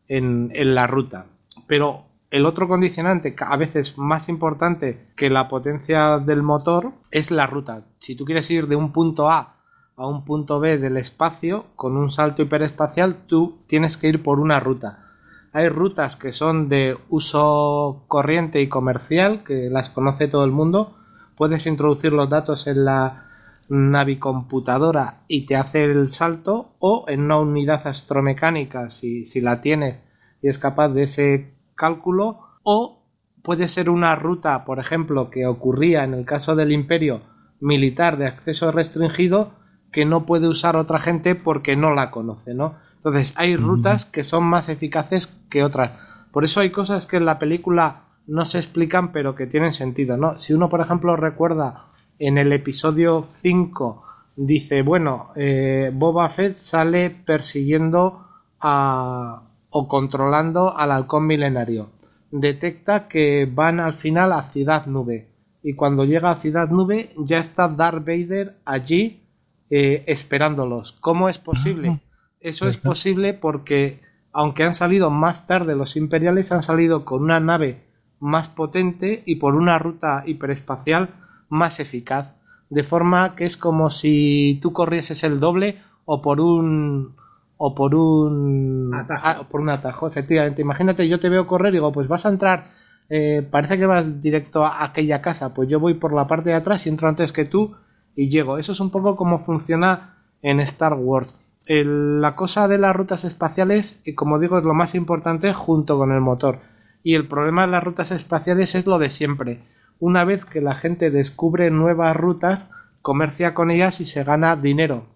en, 0.09 0.51
la 0.75 0.87
ruta. 0.87 1.27
Pero 1.67 2.07
el 2.31 2.47
otro 2.47 2.67
condicionante, 2.67 3.37
a 3.39 3.57
veces 3.57 3.97
más 3.99 4.29
importante 4.29 5.07
que 5.15 5.31
la 5.31 5.49
potencia 5.49 6.19
del 6.19 6.43
motor, 6.43 6.93
es 7.11 7.31
la 7.31 7.47
ruta. 7.47 7.85
Si 8.01 8.17
tú 8.17 8.25
quieres 8.25 8.51
ir 8.51 8.67
de 8.67 8.77
un 8.77 8.93
punto 8.93 9.31
A 9.31 9.57
a 9.97 10.07
un 10.07 10.25
punto 10.25 10.59
B 10.59 10.79
del 10.79 10.97
espacio 10.97 11.67
con 11.77 11.99
un 11.99 12.11
salto 12.11 12.41
hiperespacial, 12.41 13.27
tú 13.27 13.59
tienes 13.67 13.99
que 13.99 14.09
ir 14.09 14.23
por 14.23 14.41
una 14.41 14.59
ruta. 14.59 15.11
Hay 15.53 15.69
rutas 15.69 16.17
que 16.17 16.33
son 16.33 16.71
de 16.71 16.97
uso 17.11 18.05
corriente 18.09 18.63
y 18.63 18.69
comercial, 18.69 19.45
que 19.45 19.69
las 19.69 19.91
conoce 19.91 20.29
todo 20.29 20.45
el 20.45 20.53
mundo. 20.53 20.97
Puedes 21.37 21.67
introducir 21.67 22.15
los 22.15 22.31
datos 22.31 22.67
en 22.67 22.87
la 22.87 23.30
navicomputadora 23.71 25.23
y 25.29 25.47
te 25.47 25.55
hace 25.55 25.85
el 25.85 26.13
salto 26.13 26.75
o 26.81 27.05
en 27.07 27.23
una 27.23 27.39
unidad 27.39 27.87
astromecánica 27.87 28.91
si, 28.91 29.27
si 29.27 29.41
la 29.41 29.61
tiene 29.63 30.01
y 30.43 30.49
es 30.49 30.59
capaz 30.59 30.89
de 30.89 31.05
ese 31.05 31.55
cálculo 31.77 32.41
o 32.65 33.05
puede 33.45 33.69
ser 33.69 33.89
una 33.89 34.17
ruta 34.17 34.65
por 34.65 34.81
ejemplo 34.81 35.31
que 35.31 35.47
ocurría 35.47 36.03
en 36.03 36.15
el 36.15 36.25
caso 36.25 36.57
del 36.57 36.73
imperio 36.73 37.23
militar 37.61 38.19
de 38.19 38.27
acceso 38.27 38.73
restringido 38.73 39.53
que 39.93 40.05
no 40.05 40.27
puede 40.27 40.49
usar 40.49 40.77
otra 40.77 40.99
gente 40.99 41.37
porque 41.37 41.77
no 41.77 41.95
la 41.95 42.11
conoce 42.11 42.55
¿no? 42.55 42.75
entonces 42.97 43.35
hay 43.37 43.57
rutas 43.57 44.05
que 44.05 44.25
son 44.25 44.43
más 44.45 44.69
eficaces 44.69 45.29
que 45.49 45.63
otras 45.63 45.93
por 46.33 46.45
eso 46.45 46.59
hay 46.59 46.71
cosas 46.71 47.07
que 47.07 47.19
en 47.19 47.25
la 47.25 47.39
película 47.39 48.07
no 48.27 48.47
se 48.47 48.59
explican 48.59 49.13
pero 49.13 49.37
que 49.37 49.47
tienen 49.47 49.73
sentido 49.73 50.17
¿no? 50.17 50.41
si 50.41 50.55
uno 50.55 50.69
por 50.69 50.81
ejemplo 50.81 51.15
recuerda 51.15 51.90
en 52.21 52.37
el 52.37 52.53
episodio 52.53 53.27
5 53.41 54.05
dice, 54.37 54.83
bueno, 54.83 55.31
eh, 55.35 55.91
Boba 55.93 56.29
Fett 56.29 56.59
sale 56.59 57.09
persiguiendo 57.11 58.27
a, 58.61 59.43
o 59.71 59.89
controlando 59.89 60.77
al 60.77 60.93
halcón 60.93 61.27
milenario. 61.27 61.89
Detecta 62.31 63.09
que 63.09 63.51
van 63.51 63.81
al 63.81 63.95
final 63.95 64.33
a 64.33 64.43
Ciudad 64.53 64.87
Nube. 64.87 65.29
Y 65.63 65.75
cuando 65.75 66.05
llega 66.05 66.31
a 66.31 66.37
Ciudad 66.37 66.69
Nube 66.69 67.11
ya 67.17 67.39
está 67.39 67.69
Darth 67.69 68.07
Vader 68.07 68.59
allí 68.67 69.23
eh, 69.71 70.05
esperándolos. 70.07 70.93
¿Cómo 71.01 71.31
es 71.31 71.39
posible? 71.39 72.01
Eso 72.39 72.69
es 72.69 72.77
posible 72.77 73.33
porque, 73.33 74.01
aunque 74.33 74.65
han 74.65 74.75
salido 74.75 75.11
más 75.11 75.47
tarde 75.47 75.75
los 75.75 75.97
imperiales, 75.97 76.53
han 76.53 76.63
salido 76.63 77.07
con 77.07 77.23
una 77.23 77.41
nave 77.41 77.83
más 78.19 78.49
potente 78.51 79.23
y 79.25 79.37
por 79.37 79.55
una 79.55 79.79
ruta 79.79 80.23
hiperespacial 80.27 81.20
más 81.51 81.81
eficaz. 81.81 82.35
De 82.71 82.85
forma 82.85 83.35
que 83.37 83.45
es 83.47 83.57
como 83.59 83.91
si 83.91 84.59
tú 84.63 84.73
corrieses 84.73 85.23
el 85.25 85.41
doble 85.41 85.79
o 86.07 86.23
por 86.23 86.41
un 86.41 87.15
o 87.59 87.75
por 87.75 87.95
un 87.95 88.91
Atajo. 88.95 89.45
por 89.49 89.61
un 89.61 89.69
atajo, 89.69 90.07
efectivamente. 90.09 90.63
Imagínate, 90.63 91.07
yo 91.09 91.21
te 91.21 91.29
veo 91.29 91.47
correr 91.47 91.75
y 91.75 91.77
digo, 91.77 91.93
pues 91.93 92.09
vas 92.09 92.25
a 92.25 92.31
entrar, 92.31 92.71
eh, 93.11 93.47
parece 93.51 93.77
que 93.77 93.85
vas 93.87 94.23
directo 94.23 94.65
a 94.65 94.83
aquella 94.85 95.21
casa, 95.21 95.53
pues 95.53 95.69
yo 95.69 95.79
voy 95.79 95.95
por 95.95 96.15
la 96.15 96.27
parte 96.27 96.49
de 96.51 96.55
atrás 96.57 96.87
y 96.87 96.89
entro 96.89 97.09
antes 97.09 97.33
que 97.33 97.45
tú 97.45 97.75
y 98.17 98.29
llego. 98.31 98.57
Eso 98.59 98.73
es 98.73 98.81
un 98.81 98.91
poco 98.91 99.15
como 99.17 99.41
funciona 99.45 100.15
en 100.43 100.61
Star 100.61 100.95
Wars. 100.95 101.29
El- 101.67 102.21
la 102.23 102.35
cosa 102.35 102.67
de 102.69 102.79
las 102.79 102.97
rutas 102.97 103.25
espaciales, 103.25 104.01
y 104.07 104.15
como 104.15 104.39
digo, 104.39 104.57
es 104.59 104.65
lo 104.65 104.73
más 104.75 104.95
importante 104.95 105.53
junto 105.53 105.99
con 105.99 106.13
el 106.13 106.21
motor. 106.21 106.61
Y 107.03 107.15
el 107.15 107.27
problema 107.29 107.63
de 107.67 107.73
las 107.73 107.85
rutas 107.85 108.11
espaciales 108.11 108.75
es 108.75 108.87
lo 108.87 108.99
de 108.99 109.11
siempre. 109.11 109.61
Una 110.01 110.25
vez 110.25 110.45
que 110.45 110.61
la 110.61 110.75
gente 110.75 111.11
descubre 111.11 111.71
nuevas 111.71 112.17
rutas, 112.17 112.67
comercia 113.03 113.55
con 113.55 113.71
ellas 113.71 114.01
y 114.01 114.07
se 114.07 114.25
gana 114.25 114.57
dinero. 114.57 115.07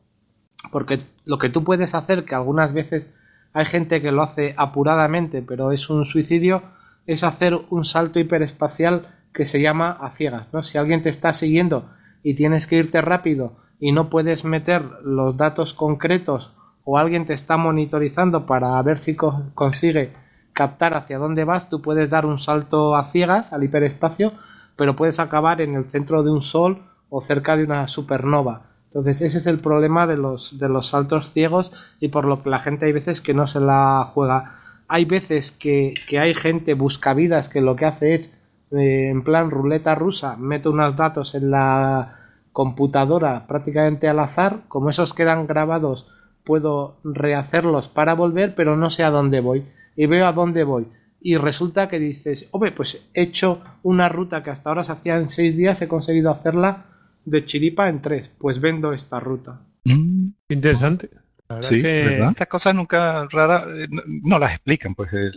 Porque 0.71 1.01
lo 1.25 1.39
que 1.39 1.49
tú 1.49 1.65
puedes 1.65 1.95
hacer, 1.95 2.25
que 2.25 2.35
algunas 2.35 2.73
veces 2.73 3.07
hay 3.53 3.67
gente 3.67 4.01
que 4.03 4.13
lo 4.13 4.23
hace 4.23 4.55
apuradamente, 4.57 5.43
pero 5.43 5.73
es 5.73 5.91
un 5.91 6.05
suicidio, 6.05 6.63
es 7.07 7.23
hacer 7.25 7.59
un 7.71 7.85
salto 7.85 8.19
hiperespacial 8.19 9.09
que 9.33 9.47
se 9.47 9.61
llama 9.61 9.91
a 9.91 10.11
ciegas. 10.11 10.49
¿no? 10.53 10.63
Si 10.63 10.79
alguien 10.79 11.03
te 11.03 11.09
está 11.11 11.33
siguiendo 11.33 11.91
y 12.23 12.35
tienes 12.35 12.67
que 12.67 12.77
irte 12.77 13.01
rápido 13.01 13.57
y 13.81 13.93
no 13.93 14.09
puedes 14.11 14.45
meter 14.45 14.83
los 15.03 15.37
datos 15.37 15.75
concretos 15.75 16.53
o 16.85 16.99
alguien 16.99 17.27
te 17.27 17.33
está 17.35 17.57
monitorizando 17.57 18.47
para 18.47 18.81
ver 18.83 18.99
si 18.99 19.15
co- 19.17 19.45
consigue 19.55 20.13
captar 20.53 20.97
hacia 20.97 21.19
dónde 21.19 21.45
vas, 21.45 21.69
tú 21.69 21.83
puedes 21.83 22.11
dar 22.11 22.27
un 22.27 22.39
salto 22.39 22.95
a 22.97 23.05
ciegas 23.11 23.53
al 23.53 23.65
hiperespacio, 23.65 24.33
pero 24.77 24.97
puedes 24.97 25.21
acabar 25.21 25.61
en 25.61 25.75
el 25.75 25.85
centro 25.85 26.23
de 26.23 26.31
un 26.31 26.43
sol 26.43 26.83
o 27.09 27.21
cerca 27.21 27.57
de 27.57 27.65
una 27.65 27.87
supernova. 27.89 28.63
Entonces 28.87 29.23
ese 29.23 29.39
es 29.39 29.47
el 29.47 29.59
problema 29.59 30.07
de 30.07 30.17
los, 30.17 30.59
de 30.59 30.69
los 30.69 30.89
saltos 30.89 31.33
ciegos 31.33 31.73
y 32.01 32.09
por 32.09 32.25
lo 32.25 32.43
que 32.43 32.51
la 32.51 32.61
gente 32.61 32.87
hay 32.87 32.93
veces 32.93 33.21
que 33.21 33.35
no 33.35 33.47
se 33.47 33.61
la 33.61 34.09
juega. 34.13 34.57
Hay 34.87 35.05
veces 35.05 35.51
que, 35.51 35.95
que 36.09 36.19
hay 36.19 36.35
gente 36.35 36.75
buscavidas 36.75 37.49
que 37.49 37.61
lo 37.61 37.75
que 37.75 37.87
hace 37.87 38.15
es, 38.15 38.39
eh, 38.71 39.09
en 39.11 39.25
plan 39.25 39.51
ruleta 39.51 39.95
rusa, 39.95 40.37
mete 40.37 40.69
unos 40.69 40.97
datos 40.97 41.35
en 41.35 41.51
la 41.51 42.19
computadora 42.53 43.47
prácticamente 43.49 44.09
al 44.09 44.21
azar, 44.21 44.61
como 44.69 44.91
esos 44.91 45.13
quedan 45.13 45.49
grabados, 45.49 46.07
puedo 46.45 46.99
rehacerlos 47.03 47.89
para 47.89 48.15
volver, 48.15 48.55
pero 48.55 48.77
no 48.77 48.91
sé 48.91 49.03
a 49.03 49.11
dónde 49.11 49.41
voy. 49.41 49.67
Y 49.97 50.07
veo 50.07 50.27
a 50.27 50.33
dónde 50.33 50.63
voy. 50.63 50.87
Y 51.27 51.39
resulta 51.39 51.89
que 51.89 51.99
dices, 51.99 52.49
hombre, 52.51 52.73
pues 52.73 53.03
he 53.15 53.23
hecho 53.23 53.63
una 53.83 54.11
ruta 54.11 54.43
que 54.43 54.51
hasta 54.51 54.69
ahora 54.69 54.85
se 54.85 54.93
hacía 54.93 55.17
en 55.17 55.31
seis 55.31 55.57
días, 55.57 55.81
he 55.81 55.89
conseguido 55.89 56.31
hacerla 56.31 56.85
de 57.25 57.47
chiripa 57.47 57.89
en 57.89 58.03
tres. 58.03 58.31
Pues 58.39 58.61
vendo 58.61 58.93
esta 58.93 59.21
ruta. 59.21 59.63
Mm, 59.87 60.29
Interesante. 60.51 61.09
La 61.49 61.55
verdad 61.57 61.69
sí, 61.71 61.77
es 61.77 61.83
que- 61.83 62.05
¿verdad? 62.11 62.29
Estas 62.33 62.49
cosas 62.49 62.75
nunca 62.75 63.27
raras 63.31 63.65
eh, 63.69 63.87
no, 63.89 64.03
no 64.07 64.39
las 64.39 64.53
explican, 64.53 64.95
pues 64.95 65.11
el- 65.15 65.33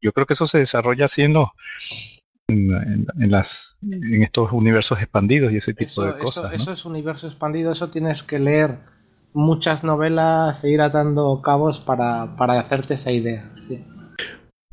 yo 0.00 0.12
creo 0.12 0.24
que 0.24 0.34
eso 0.34 0.46
se 0.46 0.58
desarrolla 0.58 1.06
así 1.06 1.22
en 1.22 1.32
los 1.34 1.48
en, 2.48 2.70
en- 2.70 3.06
en 3.20 3.30
las 3.30 3.78
en 3.82 4.22
estos 4.22 4.52
universos 4.52 5.00
expandidos 5.00 5.52
y 5.52 5.56
ese 5.56 5.72
tipo 5.74 5.86
Eso, 5.88 6.02
de 6.04 6.10
eso, 6.10 6.18
cosas, 6.20 6.44
¿no? 6.44 6.50
eso 6.50 6.72
es 6.72 6.84
universo 6.84 7.26
expandido, 7.26 7.72
eso 7.72 7.90
tienes 7.90 8.22
que 8.22 8.38
leer 8.38 8.78
muchas 9.32 9.82
novelas 9.82 10.62
e 10.62 10.70
ir 10.70 10.80
atando 10.80 11.40
cabos 11.42 11.80
para, 11.80 12.36
para 12.36 12.60
hacerte 12.60 12.94
esa 12.94 13.10
idea. 13.10 13.50
sí. 13.60 13.84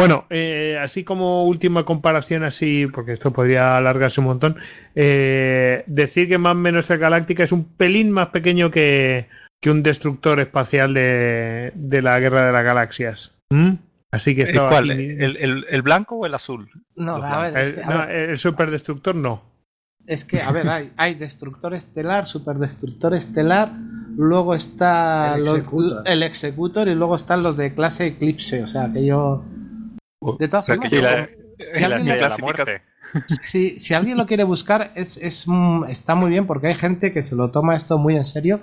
Bueno, 0.02 0.26
eh, 0.32 0.80
así 0.82 1.03
como 1.03 1.45
última 1.45 1.86
comparación, 1.86 2.44
así, 2.44 2.88
porque 2.88 3.14
esto 3.14 3.32
podría 3.32 3.78
alargarse 3.78 4.19
un 4.19 4.26
montón, 4.28 4.56
eh, 4.95 5.84
decir 5.86 6.28
que 6.28 6.40
más 6.40 6.53
o 6.53 6.56
menos 6.56 6.90
el 6.90 6.98
Galáctica 6.98 7.44
es 7.44 7.52
un 7.52 7.65
pelín 7.65 8.10
más 8.10 8.30
pequeño 8.30 8.72
que, 8.72 9.28
que 9.61 9.69
un 9.69 9.84
destructor 9.84 10.40
espacial 10.40 10.95
de, 10.95 11.72
de 11.76 12.02
la 12.02 12.18
Guerra 12.19 12.48
de 12.48 12.52
las 12.52 12.64
Galaxias. 12.65 13.36
¿Mm? 13.52 13.73
Así 14.11 14.34
que 14.36 14.41
¿El 14.41 14.49
estaba 14.49 14.69
cuál? 14.69 14.90
aquí- 14.90 15.02
¿El, 15.19 15.38
el, 15.38 15.65
el 15.69 15.82
blanco 15.84 16.15
o 16.15 16.26
el 16.26 16.34
azul? 16.34 16.68
No, 16.95 17.18
a 17.18 17.44
ver, 17.44 17.57
el, 17.57 17.61
es 17.68 17.73
que, 17.73 17.82
a 17.84 17.86
no, 17.90 17.98
ver, 18.07 18.30
el 18.32 18.38
superdestructor 18.40 19.15
no. 19.15 19.44
es 20.07 20.26
que, 20.26 20.41
a 20.41 20.52
ver, 20.52 20.68
hay, 20.68 20.91
hay 20.98 21.14
destructor 21.14 21.76
estelar, 21.76 22.26
superdestructor 22.26 23.14
estelar, 23.14 23.69
luego 24.18 24.56
está 24.56 25.36
El 25.36 25.41
los- 25.44 25.53
Executor. 25.57 26.03
el 26.07 26.23
Executor 26.23 26.88
y 26.88 26.95
luego 26.95 27.15
están 27.15 27.44
los 27.44 27.56
de 27.56 27.76
clase 27.76 28.07
Eclipse, 28.07 28.64
o 28.64 28.68
sea 28.68 28.91
que 28.91 29.06
yo... 29.06 29.45
De 30.38 30.48
todas 30.48 30.68
formas, 30.68 30.91
si 33.26 33.93
alguien 33.93 34.18
lo 34.18 34.26
quiere 34.27 34.43
buscar, 34.43 34.91
es, 34.95 35.18
es, 35.18 35.48
mm, 35.48 35.85
está 35.85 36.15
muy 36.15 36.30
bien 36.30 36.45
porque 36.45 36.68
hay 36.68 36.76
gente 36.76 37.11
que 37.11 37.23
se 37.23 37.35
lo 37.35 37.49
toma 37.49 37.76
esto 37.76 37.98
muy 37.98 38.15
en 38.15 38.26
serio 38.26 38.60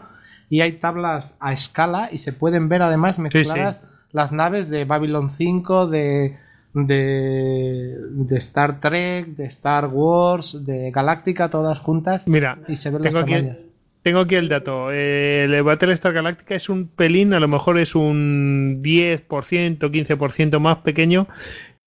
y 0.49 0.61
hay 0.61 0.73
tablas 0.73 1.37
a 1.41 1.53
escala 1.53 2.09
y 2.13 2.19
se 2.19 2.33
pueden 2.33 2.69
ver 2.69 2.83
además 2.83 3.19
mezcladas 3.19 3.83
las 4.13 4.33
naves 4.33 4.71
de 4.71 4.85
Babylon 4.85 5.31
5, 5.31 5.89
de, 5.89 6.39
de, 6.73 7.95
de 8.11 8.39
Star 8.39 8.81
Trek, 8.81 9.27
de 9.27 9.45
Star 9.47 9.87
Wars, 9.87 10.65
de 10.65 10.91
Galáctica, 10.91 11.51
todas 11.51 11.79
juntas 11.79 12.27
Mira, 12.27 12.59
y 12.69 12.77
se 12.77 12.91
ven 12.91 13.03
los 13.03 13.13
tengo 13.13 13.19
aquí. 13.19 13.68
Tengo 14.03 14.21
aquí 14.21 14.35
el 14.37 14.49
dato. 14.49 14.91
Eh, 14.93 15.45
el 15.45 15.63
Battlestar 15.63 16.13
Galactica 16.13 16.55
es 16.55 16.69
un 16.69 16.89
pelín, 16.89 17.35
a 17.35 17.41
lo 17.41 17.49
mejor 17.49 17.79
es 17.79 17.95
un 17.95 18.81
10%, 18.83 19.91
15% 19.91 20.61
más 20.61 20.79
pequeño 20.79 21.27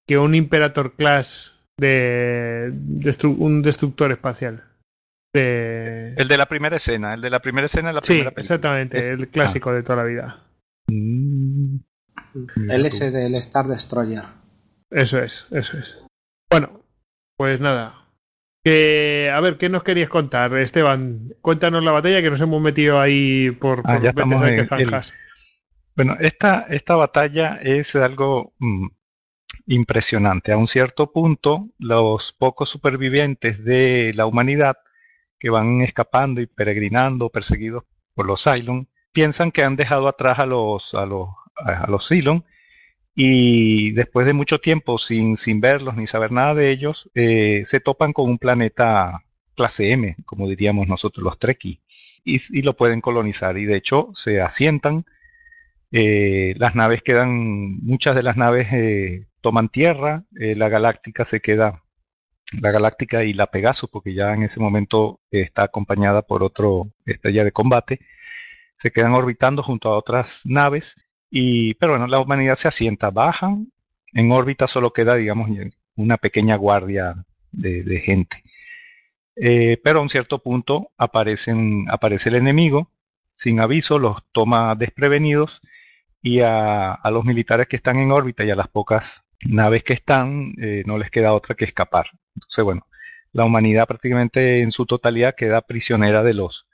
que 0.08 0.18
un 0.18 0.36
Imperator 0.36 0.94
Class 0.96 1.58
de 1.80 2.72
destru- 2.74 3.36
un 3.38 3.62
destructor 3.62 4.12
espacial. 4.12 4.64
De- 5.34 6.14
El 6.18 6.28
de 6.28 6.38
la 6.38 6.46
primera 6.46 6.78
escena, 6.78 7.14
el 7.14 7.22
de 7.22 7.30
la 7.30 7.40
primera 7.40 7.68
escena 7.68 7.88
de 7.90 7.94
la 7.96 8.02
Sí, 8.02 8.14
primera 8.14 8.32
película. 8.32 8.42
exactamente, 8.42 9.00
Es- 9.00 9.10
el 9.12 9.28
clásico 9.30 9.72
de 9.72 9.84
toda 9.84 10.04
la 10.04 10.04
vida. 10.04 10.44
Mm. 10.92 11.78
El. 12.70 12.86
S 12.86 13.12
del 13.12 13.36
Star 13.36 13.66
Destroyer. 13.68 14.24
Eso 14.90 15.20
es, 15.20 15.48
eso 15.52 15.78
es. 15.78 16.04
Bueno, 16.50 16.82
pues 17.38 17.60
nada. 17.62 18.01
Que, 18.64 19.32
a 19.34 19.40
ver, 19.40 19.58
¿qué 19.58 19.70
nos 19.70 19.84
querías 19.84 20.10
contar, 20.10 20.56
Esteban? 20.58 21.34
Cuéntanos 21.42 21.84
la 21.84 21.92
batalla 21.92 22.22
que 22.22 22.30
nos 22.30 22.42
hemos 22.42 22.62
metido 22.62 23.00
ahí 23.00 23.50
por, 23.52 23.80
Ah, 23.80 23.96
por 23.96 24.04
ya 24.04 24.12
vete 24.12 24.22
estamos 24.22 24.48
en 24.48 24.54
el-. 24.60 25.02
Bueno, 25.96 26.18
esta, 26.20 26.68
esta 26.70 26.96
batalla 26.96 27.60
es 27.62 27.96
algo 27.96 28.54
mm, 28.60 28.88
impresionante. 29.66 30.52
A 30.52 30.58
un 30.58 30.68
cierto 30.68 31.12
punto, 31.12 31.70
los 31.80 32.36
pocos 32.38 32.70
supervivientes 32.70 33.64
de 33.64 34.14
la 34.16 34.28
humanidad 34.28 34.78
que 35.40 35.50
van 35.50 35.82
escapando 35.82 36.40
y 36.40 36.46
peregrinando, 36.46 37.30
perseguidos 37.30 37.84
por 38.14 38.28
los 38.28 38.44
Cylon, 38.44 38.88
piensan 39.12 39.52
que 39.52 39.64
han 39.64 39.76
dejado 39.76 40.08
atrás 40.08 40.38
a 40.38 40.46
los, 40.46 40.94
a 40.94 41.06
los, 41.08 41.30
a 41.56 41.90
los 41.90 42.08
Cylon 42.08 42.46
y 43.16 43.92
después 43.92 44.26
de 44.26 44.34
mucho 44.34 44.60
tiempo 44.60 44.98
sin, 44.98 45.38
sin 45.38 45.60
verlos 45.60 45.96
ni 45.96 46.08
saber 46.08 46.32
nada 46.32 46.54
de 46.56 46.72
ellos, 46.72 47.10
eh, 47.14 47.64
se 47.66 47.80
topan 47.80 48.14
con 48.14 48.30
un 48.30 48.38
planeta 48.38 49.24
clase 49.56 49.92
M, 49.92 50.16
como 50.26 50.48
diríamos 50.48 50.88
nosotros 50.88 51.24
los 51.24 51.38
Trekkie, 51.38 51.82
y, 52.24 52.62
lo 52.62 52.76
pueden 52.76 53.02
colonizar 53.02 53.58
y 53.58 53.66
de 53.66 53.78
hecho 53.78 54.12
se 54.14 54.42
asientan 54.42 55.06
eh, 55.92 56.56
las 56.58 56.76
naves 56.76 57.02
quedan, 57.04 57.80
muchas 57.84 58.16
de 58.16 58.24
las 58.24 58.38
naves 58.38 58.68
eh, 58.72 59.28
toman 59.42 59.70
tierra, 59.70 60.24
la 60.32 60.70
galáctica 60.70 61.26
se 61.26 61.42
queda, 61.42 61.84
la 62.54 62.72
galáctica 62.72 63.24
y 63.26 63.34
la 63.34 63.48
Pegasus, 63.48 63.90
porque 63.90 64.14
ya 64.14 64.34
en 64.34 64.44
ese 64.44 64.60
momento 64.60 65.20
está 65.32 65.64
acompañada 65.64 66.22
por 66.22 66.44
otro 66.44 66.92
estrella 67.06 67.44
de 67.44 67.52
combate, 67.52 68.00
se 68.78 68.92
quedan 68.92 69.14
orbitando 69.14 69.64
junto 69.64 69.90
a 69.90 69.98
otras 69.98 70.42
naves, 70.46 70.96
y, 71.32 71.74
pero 71.76 71.94
bueno, 71.94 72.08
la 72.08 72.20
humanidad 72.20 72.56
se 72.56 72.68
asienta, 72.68 73.10
bajan, 73.10 73.72
en 74.14 74.32
órbita 74.32 74.68
solo 74.68 74.92
queda, 74.92 75.16
digamos, 75.16 75.50
una 75.96 76.18
pequeña 76.18 76.58
guardia 76.58 77.16
de, 77.52 78.02
gente. 78.06 78.44
Eh, 79.38 79.80
pero 79.84 80.00
a 80.00 80.02
un 80.02 80.10
cierto 80.10 80.40
punto 80.40 80.92
aparecen, 80.98 81.86
aparece 81.90 82.30
el 82.30 82.36
enemigo, 82.36 82.90
sin 83.36 83.62
aviso, 83.62 83.98
los 83.98 84.18
toma 84.34 84.76
desprevenidos 84.76 85.62
y 86.22 86.42
a, 86.42 86.94
a 86.94 87.12
los 87.12 87.24
militares 87.26 87.68
que 87.68 87.78
están 87.78 87.98
en 87.98 88.12
órbita 88.12 88.44
y 88.44 88.52
a 88.52 88.56
las 88.56 88.68
pocas 88.68 89.24
naves 89.48 89.84
que 89.84 89.94
están, 89.94 90.54
eh, 90.62 90.84
no 90.86 90.98
les 90.98 91.10
queda 91.10 91.34
otra 91.34 91.56
que 91.56 91.66
escapar. 91.66 92.08
Entonces, 92.36 92.64
bueno, 92.64 92.86
la 93.32 93.46
humanidad 93.46 93.88
prácticamente 93.88 94.62
en 94.62 94.72
su 94.72 94.86
totalidad 94.86 95.36
queda 95.36 95.62
prisionera 95.62 96.24
de 96.24 96.34
los, 96.34 96.66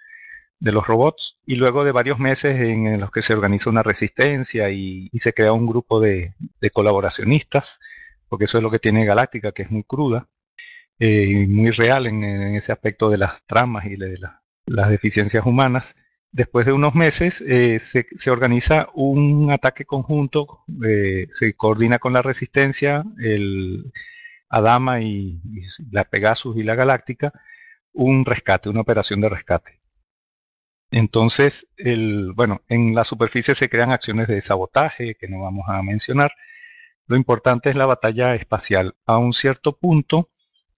de 0.59 0.71
los 0.71 0.87
robots 0.87 1.37
y 1.45 1.55
luego 1.55 1.83
de 1.83 1.91
varios 1.91 2.19
meses 2.19 2.59
en, 2.59 2.99
los 2.99 3.11
que 3.11 3.21
se 3.21 3.33
organiza 3.33 3.69
una 3.69 3.83
resistencia 3.83 4.69
y, 4.69 5.09
se 5.19 5.33
crea 5.33 5.53
un 5.53 5.67
grupo 5.67 5.99
de, 5.99 6.33
colaboracionistas, 6.73 7.67
porque 8.27 8.45
eso 8.45 8.57
es 8.57 8.63
lo 8.63 8.71
que 8.71 8.79
tiene 8.79 9.05
Galáctica, 9.05 9.51
que 9.51 9.63
es 9.63 9.71
muy 9.71 9.83
cruda 9.83 10.27
eh, 10.99 11.25
y 11.29 11.47
muy 11.47 11.71
real 11.71 12.07
en, 12.07 12.23
ese 12.55 12.71
aspecto 12.71 13.09
de 13.09 13.17
las 13.17 13.45
tramas 13.45 13.85
y 13.85 13.95
de 13.95 14.17
las 14.67 14.89
deficiencias 14.89 15.45
humanas. 15.45 15.95
Después 16.31 16.65
de 16.65 16.73
unos 16.73 16.93
meses 16.93 17.43
eh, 17.47 17.79
se, 17.79 18.29
organiza 18.29 18.89
un 18.93 19.51
ataque 19.51 19.85
conjunto, 19.85 20.63
eh, 20.85 21.27
se 21.31 21.53
coordina 21.53 21.99
con 21.99 22.13
la 22.13 22.21
resistencia, 22.21 23.03
el 23.19 23.91
Adama 24.49 25.01
y 25.01 25.41
la 25.91 26.03
Pegasus 26.03 26.57
y 26.57 26.63
la 26.63 26.75
Galáctica, 26.75 27.33
un 27.93 28.25
rescate, 28.25 28.69
una 28.69 28.81
operación 28.81 29.21
de 29.21 29.29
rescate. 29.29 29.79
Entonces, 30.91 31.67
bueno, 32.35 32.61
en 32.69 32.95
la 32.95 33.03
superficie 33.03 33.55
se 33.55 33.69
crean 33.69 33.91
acciones 33.91 34.27
de 34.27 34.41
sabotaje 34.41 35.15
que 35.15 35.27
no 35.27 35.41
vamos 35.41 35.65
a 35.67 35.81
mencionar. 35.83 36.31
Lo 37.07 37.17
importante 37.17 37.69
es 37.69 37.75
la 37.75 37.85
batalla 37.85 38.35
espacial. 38.35 38.95
A 39.05 39.17
un 39.17 39.33
cierto 39.33 39.77
punto 39.77 40.29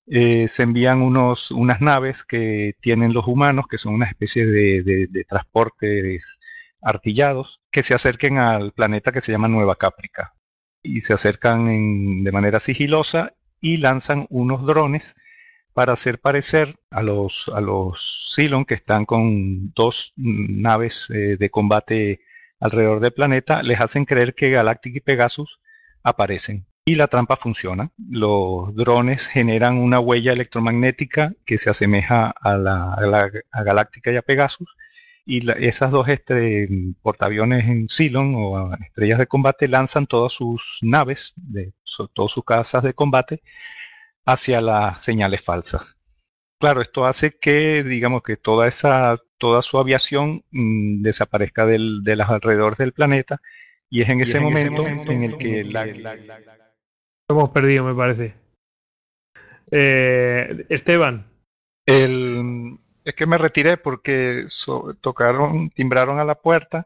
eh, 0.07 0.47
se 0.49 0.63
envían 0.63 1.01
unas 1.01 1.81
naves 1.81 2.23
que 2.23 2.75
tienen 2.81 3.13
los 3.13 3.27
humanos, 3.27 3.65
que 3.69 3.77
son 3.77 3.93
una 3.93 4.07
especie 4.07 4.45
de, 4.45 5.07
de, 5.09 5.23
transportes 5.25 6.39
artillados, 6.81 7.61
que 7.71 7.83
se 7.83 7.93
acerquen 7.93 8.39
al 8.39 8.71
planeta 8.73 9.11
que 9.11 9.21
se 9.21 9.31
llama 9.31 9.47
Nueva 9.47 9.75
Cáprica. 9.75 10.33
Y 10.81 11.01
se 11.01 11.13
acercan 11.13 12.23
de 12.23 12.31
manera 12.31 12.59
sigilosa 12.59 13.33
y 13.61 13.77
lanzan 13.77 14.25
unos 14.29 14.65
drones 14.65 15.15
para 15.79 15.93
hacer 15.93 16.19
parecer 16.19 16.75
a 16.91 17.01
los, 17.01 17.31
a 17.53 17.61
los 17.61 17.97
Cylon 18.35 18.65
que 18.65 18.73
están 18.73 19.05
con 19.05 19.71
dos 19.73 20.11
naves 20.17 21.05
eh, 21.07 21.37
de 21.39 21.49
combate 21.49 22.19
alrededor 22.59 22.99
del 22.99 23.13
planeta, 23.13 23.63
les 23.63 23.79
hacen 23.79 24.03
creer 24.03 24.35
que 24.35 24.49
Galactic 24.49 24.97
y 24.97 24.99
Pegasus 24.99 25.61
aparecen. 26.03 26.65
Y 26.83 26.95
la 26.95 27.07
trampa 27.07 27.37
funciona. 27.37 27.91
Los 28.09 28.75
drones 28.75 29.25
generan 29.27 29.77
una 29.77 30.01
huella 30.01 30.33
electromagnética 30.33 31.31
que 31.45 31.57
se 31.59 31.69
asemeja 31.69 32.33
a 32.41 32.57
la, 32.57 32.97
a 33.49 33.63
Galáctica 33.63 34.11
y 34.11 34.17
a 34.17 34.21
Pegasus. 34.21 34.67
Y 35.25 35.49
esas 35.65 35.91
dos 35.91 36.09
este, 36.09 36.67
portaaviones 37.01 37.63
en 37.69 37.87
Cylon 37.87 38.33
o 38.35 38.75
estrellas 38.85 39.19
de 39.19 39.27
combate 39.27 39.69
lanzan 39.69 40.07
todas 40.07 40.33
sus 40.33 40.61
naves, 40.81 41.31
de, 41.37 41.71
todas 42.13 42.33
sus 42.33 42.43
casas 42.43 42.83
de 42.83 42.93
combate, 42.93 43.41
hacia 44.31 44.61
las 44.61 45.03
señales 45.03 45.41
falsas. 45.41 45.97
Claro, 46.59 46.81
esto 46.81 47.05
hace 47.05 47.37
que, 47.39 47.83
digamos, 47.83 48.21
que 48.21 48.35
toda 48.35 48.67
esa, 48.67 49.17
toda 49.37 49.61
su 49.61 49.77
aviación 49.77 50.43
mm, 50.51 51.01
desaparezca 51.01 51.65
del, 51.65 52.03
de 52.03 52.15
los 52.15 52.29
alrededores 52.29 52.77
del 52.77 52.93
planeta 52.93 53.41
y 53.89 54.01
es 54.01 54.09
en, 54.09 54.19
ese, 54.19 54.39
momento 54.39 54.85
en 54.85 55.23
el 55.23 55.37
que 55.37 55.63
la, 55.63 55.87
hemos 57.29 57.49
perdido, 57.49 57.83
me 57.85 57.95
parece. 57.95 58.35
Eh, 59.71 60.65
Esteban. 60.69 61.25
El, 61.85 62.77
es 63.03 63.15
que 63.15 63.25
me 63.25 63.39
retiré 63.39 63.77
porque 63.77 64.45
tocaron, 65.01 65.69
timbraron 65.71 66.19
a 66.19 66.25
la 66.25 66.35
puerta 66.35 66.85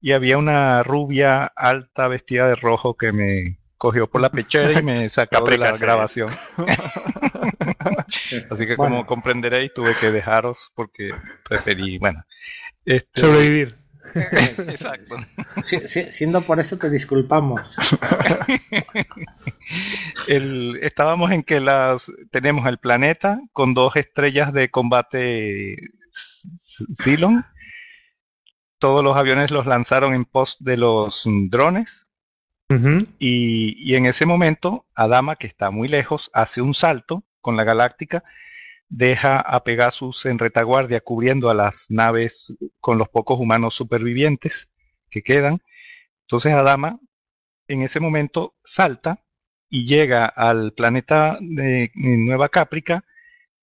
y 0.00 0.12
había 0.12 0.38
una 0.38 0.82
rubia 0.82 1.44
alta 1.54 2.08
vestida 2.08 2.48
de 2.48 2.56
rojo 2.56 2.96
que 2.96 3.12
me 3.12 3.58
cogió 3.82 4.08
por 4.08 4.20
la 4.20 4.30
pechera 4.30 4.78
y 4.78 4.82
me 4.84 5.10
sacó 5.10 5.44
de 5.44 5.58
la 5.58 5.76
grabación. 5.76 6.28
Así 8.48 8.64
que 8.64 8.76
como 8.76 9.04
comprenderéis 9.06 9.74
tuve 9.74 9.96
que 9.98 10.12
dejaros 10.12 10.70
porque 10.76 11.10
preferí, 11.42 11.98
bueno. 11.98 12.24
Este, 12.84 13.20
Sobrevivir. 13.20 13.76
Exacto. 14.14 15.16
siendo 15.64 16.42
por 16.42 16.60
eso 16.60 16.78
te 16.78 16.90
disculpamos. 16.90 17.76
estábamos 20.28 21.32
en 21.32 21.42
que 21.42 21.58
las, 21.58 22.06
tenemos 22.30 22.68
el 22.68 22.78
planeta 22.78 23.40
con 23.52 23.74
dos 23.74 23.96
estrellas 23.96 24.52
de 24.52 24.70
combate 24.70 25.76
Cylon. 27.02 27.44
Todos 28.78 29.02
los 29.02 29.16
aviones 29.16 29.50
los 29.50 29.66
lanzaron 29.66 30.14
en 30.14 30.24
pos 30.24 30.56
de 30.60 30.76
los 30.76 31.22
drones 31.24 32.06
y, 33.18 33.94
en 33.94 34.06
ese 34.06 34.26
momento, 34.26 34.86
Adama, 34.94 35.36
que 35.36 35.46
está 35.46 35.70
muy 35.70 35.88
lejos, 35.88 36.30
hace 36.32 36.60
un 36.60 36.74
salto 36.74 37.24
con 37.40 37.56
la 37.56 37.64
Galáctica, 37.64 38.22
deja 38.88 39.36
a 39.38 39.64
Pegasus 39.64 40.26
en 40.26 40.38
retaguardia 40.38 41.00
cubriendo 41.00 41.48
a 41.48 41.54
las 41.54 41.86
naves 41.88 42.52
con 42.78 42.98
los 42.98 43.08
pocos 43.08 43.40
humanos 43.40 43.74
supervivientes 43.74 44.68
que 45.10 45.22
quedan. 45.22 45.62
Entonces 46.22 46.52
Adama 46.52 46.98
en 47.68 47.82
ese 47.82 48.00
momento 48.00 48.54
salta 48.64 49.20
y 49.70 49.86
llega 49.86 50.24
al 50.24 50.72
planeta 50.74 51.38
de 51.40 51.90
Nueva 51.94 52.50
Cáprica, 52.50 53.04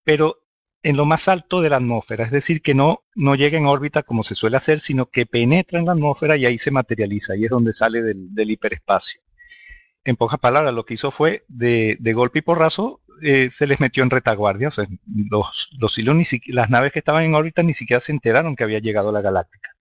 pero 0.04 0.39
en 0.82 0.96
lo 0.96 1.06
más 1.06 1.28
alto 1.28 1.62
de 1.62 1.70
la 1.70 1.78
atmósfera, 1.78 2.26
es 2.26 2.32
decir, 2.32 2.62
que 2.62 2.74
no, 2.74 3.04
no 3.16 3.36
llega 3.36 3.58
en 3.58 3.66
órbita 3.66 4.04
como 4.04 4.24
se 4.24 4.36
suele 4.36 4.58
hacer, 4.58 4.80
sino 4.80 5.08
que 5.08 5.26
penetra 5.26 5.80
en 5.80 5.86
la 5.86 5.92
atmósfera 5.92 6.38
y 6.38 6.46
ahí 6.46 6.58
se 6.58 6.72
materializa, 6.72 7.36
y 7.36 7.46
es 7.46 7.50
donde 7.50 7.74
sale 7.74 8.02
del, 8.02 8.52
hiperespacio. 8.52 9.22
En 10.06 10.16
pocas 10.16 10.40
palabras, 10.40 10.74
lo 10.74 10.86
que 10.86 10.94
hizo 10.94 11.12
fue, 11.12 11.44
de, 11.50 11.98
golpe 12.14 12.40
y 12.40 12.42
porrazo, 12.44 13.02
eh, 13.22 13.50
se 13.52 13.68
les 13.68 13.80
metió 13.82 14.04
en 14.04 14.10
retaguardia. 14.10 14.70
O 14.70 14.72
sea, 14.72 14.88
los, 15.30 15.70
los 15.78 15.98
las 16.48 16.70
naves 16.70 16.94
que 16.94 17.00
estaban 17.00 17.24
en 17.24 17.36
órbita 17.36 17.62
ni 17.62 17.74
siquiera 17.74 18.00
se 18.00 18.14
enteraron 18.14 18.56
que 18.56 18.64
había 18.64 18.80
llegado 18.80 19.12
la 19.12 19.22
galáctica. 19.22 19.72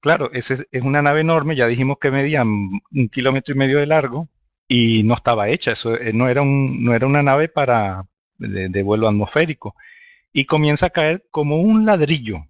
Claro, 0.00 0.30
esa 0.32 0.54
es, 0.54 0.82
una 0.82 1.02
nave 1.02 1.20
enorme, 1.20 1.54
ya 1.56 1.66
dijimos 1.66 1.98
que 2.00 2.10
medía 2.10 2.42
un 2.42 3.08
kilómetro 3.12 3.54
y 3.54 3.58
medio 3.58 3.78
de 3.78 3.86
largo 3.86 4.28
y 4.66 5.02
no 5.04 5.14
estaba 5.14 5.48
hecha, 5.48 5.72
eso 5.72 5.94
eh, 5.94 6.12
no 6.12 6.28
era, 6.28 6.42
un, 6.42 6.82
no 6.84 6.94
era 6.94 7.06
una 7.06 7.22
nave 7.22 7.48
para, 7.48 8.06
de 8.38 8.82
vuelo 8.82 9.08
atmosférico 9.08 9.74
y 10.32 10.46
comienza 10.46 10.86
a 10.86 10.90
caer 10.90 11.24
como 11.30 11.60
un 11.60 11.86
ladrillo. 11.86 12.46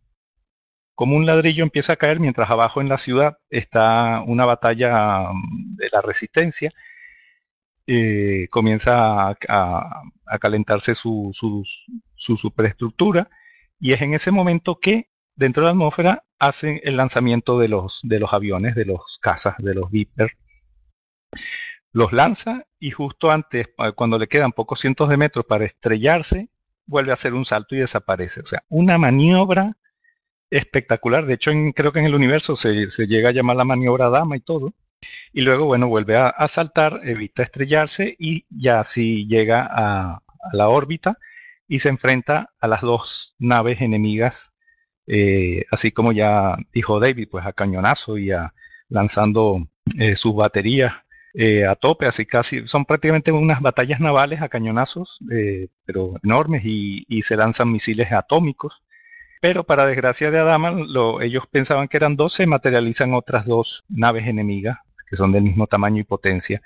Como 0.95 1.17
un 1.17 1.27
ladrillo 1.27 1.63
empieza 1.63 1.95
a 1.95 1.97
caer 1.97 2.21
mientras 2.21 2.51
abajo 2.51 2.81
en 2.81 2.89
la 2.89 2.99
ciudad 2.99 3.39
está 3.49 4.23
una 4.27 4.45
batalla 4.45 5.33
mm, 5.33 5.77
de 5.77 5.89
la 5.91 6.03
resistencia. 6.03 6.73
Eh, 7.87 8.47
comienza 8.51 9.31
a, 9.31 10.03
calentarse 10.41 10.95
su, 10.95 11.33
superestructura 12.17 13.29
y 13.81 13.93
es 13.95 14.03
en 14.03 14.15
ese 14.15 14.31
momento 14.31 14.79
que 14.79 15.09
dentro 15.35 15.63
de 15.63 15.67
la 15.67 15.71
atmósfera 15.73 16.25
hacen 16.39 16.81
el 16.85 16.97
lanzamiento 16.97 17.59
de 17.59 17.69
los, 17.69 17.99
de 18.05 18.21
los 18.21 18.33
aviones, 18.33 18.75
de 18.75 18.85
los 18.85 19.19
cazas, 19.21 19.57
de 19.59 19.75
los 19.75 19.91
Viper. 19.91 20.33
Los 21.93 22.13
lanza 22.13 22.67
y 22.79 22.91
justo 22.93 23.31
antes, 23.31 23.69
cuando 23.97 24.19
le 24.19 24.29
quedan 24.29 24.53
pocos 24.53 24.81
cientos 24.81 25.09
de 25.09 25.17
metros 25.17 25.45
para 25.47 25.65
estrellarse, 25.65 26.49
vuelve 26.91 27.13
a 27.13 27.15
hacer 27.15 27.35
un 27.35 27.45
salto 27.45 27.75
y 27.75 27.79
desaparece. 27.79 28.41
O 28.41 28.47
sea, 28.47 28.65
una 28.69 28.99
maniobra 28.99 29.77
espectacular. 30.51 31.25
De 31.25 31.35
hecho, 31.35 31.53
creo 31.75 31.93
que 31.93 32.01
en 32.01 32.07
el 32.07 32.15
universo 32.15 32.57
se, 32.57 32.89
llega 33.07 33.31
a 33.31 33.33
llamar 33.33 33.57
la 33.57 33.65
maniobra 33.65 34.11
dama 34.11 34.37
y 34.37 34.41
todo. 34.41 34.75
Y 35.33 35.43
luego, 35.43 35.67
bueno, 35.67 35.89
vuelve 35.89 36.17
a, 36.17 36.49
saltar, 36.49 37.01
evita 37.05 37.43
estrellarse 37.43 38.17
y 38.19 38.45
ya 38.51 38.81
así 38.81 39.27
llega 39.27 39.67
a, 39.71 40.23
la 40.53 40.69
órbita 40.69 41.17
y 41.69 41.79
se 41.79 41.89
enfrenta 41.91 42.51
a 42.61 42.67
las 42.67 42.81
dos 42.81 43.35
naves 43.39 43.81
enemigas, 43.81 44.53
eh, 45.07 45.67
así 45.71 45.93
como 45.93 46.13
ya 46.13 46.57
dijo 46.73 46.99
David, 46.99 47.29
pues 47.31 47.47
a 47.47 47.53
cañonazo 47.53 48.19
y 48.19 48.33
a 48.33 48.55
lanzando 48.89 49.69
eh, 49.99 50.17
sus 50.17 50.35
baterías 50.35 50.95
eh, 51.35 51.65
a 51.65 51.77
tope, 51.77 52.07
así 52.07 52.27
casi 52.27 52.67
son 52.67 52.85
prácticamente 52.85 53.31
unas 53.31 53.61
batallas 53.63 54.01
navales 54.01 54.43
a 54.43 54.49
cañonazos, 54.49 55.19
eh, 55.31 55.69
pero 55.85 56.15
enormes, 56.25 56.63
y, 56.65 57.23
se 57.23 57.37
lanzan 57.37 57.71
misiles 57.71 58.13
atómicos. 58.13 58.83
Pero 59.41 59.65
para 59.65 59.87
desgracia 59.87 60.31
de 60.31 60.39
Adama, 60.39 60.75
ellos 61.23 61.45
pensaban 61.51 61.89
que 61.89 61.97
eran 61.97 62.17
dos, 62.17 62.35
se 62.35 62.47
materializan 62.47 63.15
otras 63.15 63.47
dos 63.47 63.85
naves 63.89 64.27
enemigas, 64.27 64.79
que 65.09 65.17
son 65.17 65.33
del 65.33 65.45
mismo 65.45 65.67
tamaño 65.67 66.01
y 66.01 66.05
potencia. 66.05 66.63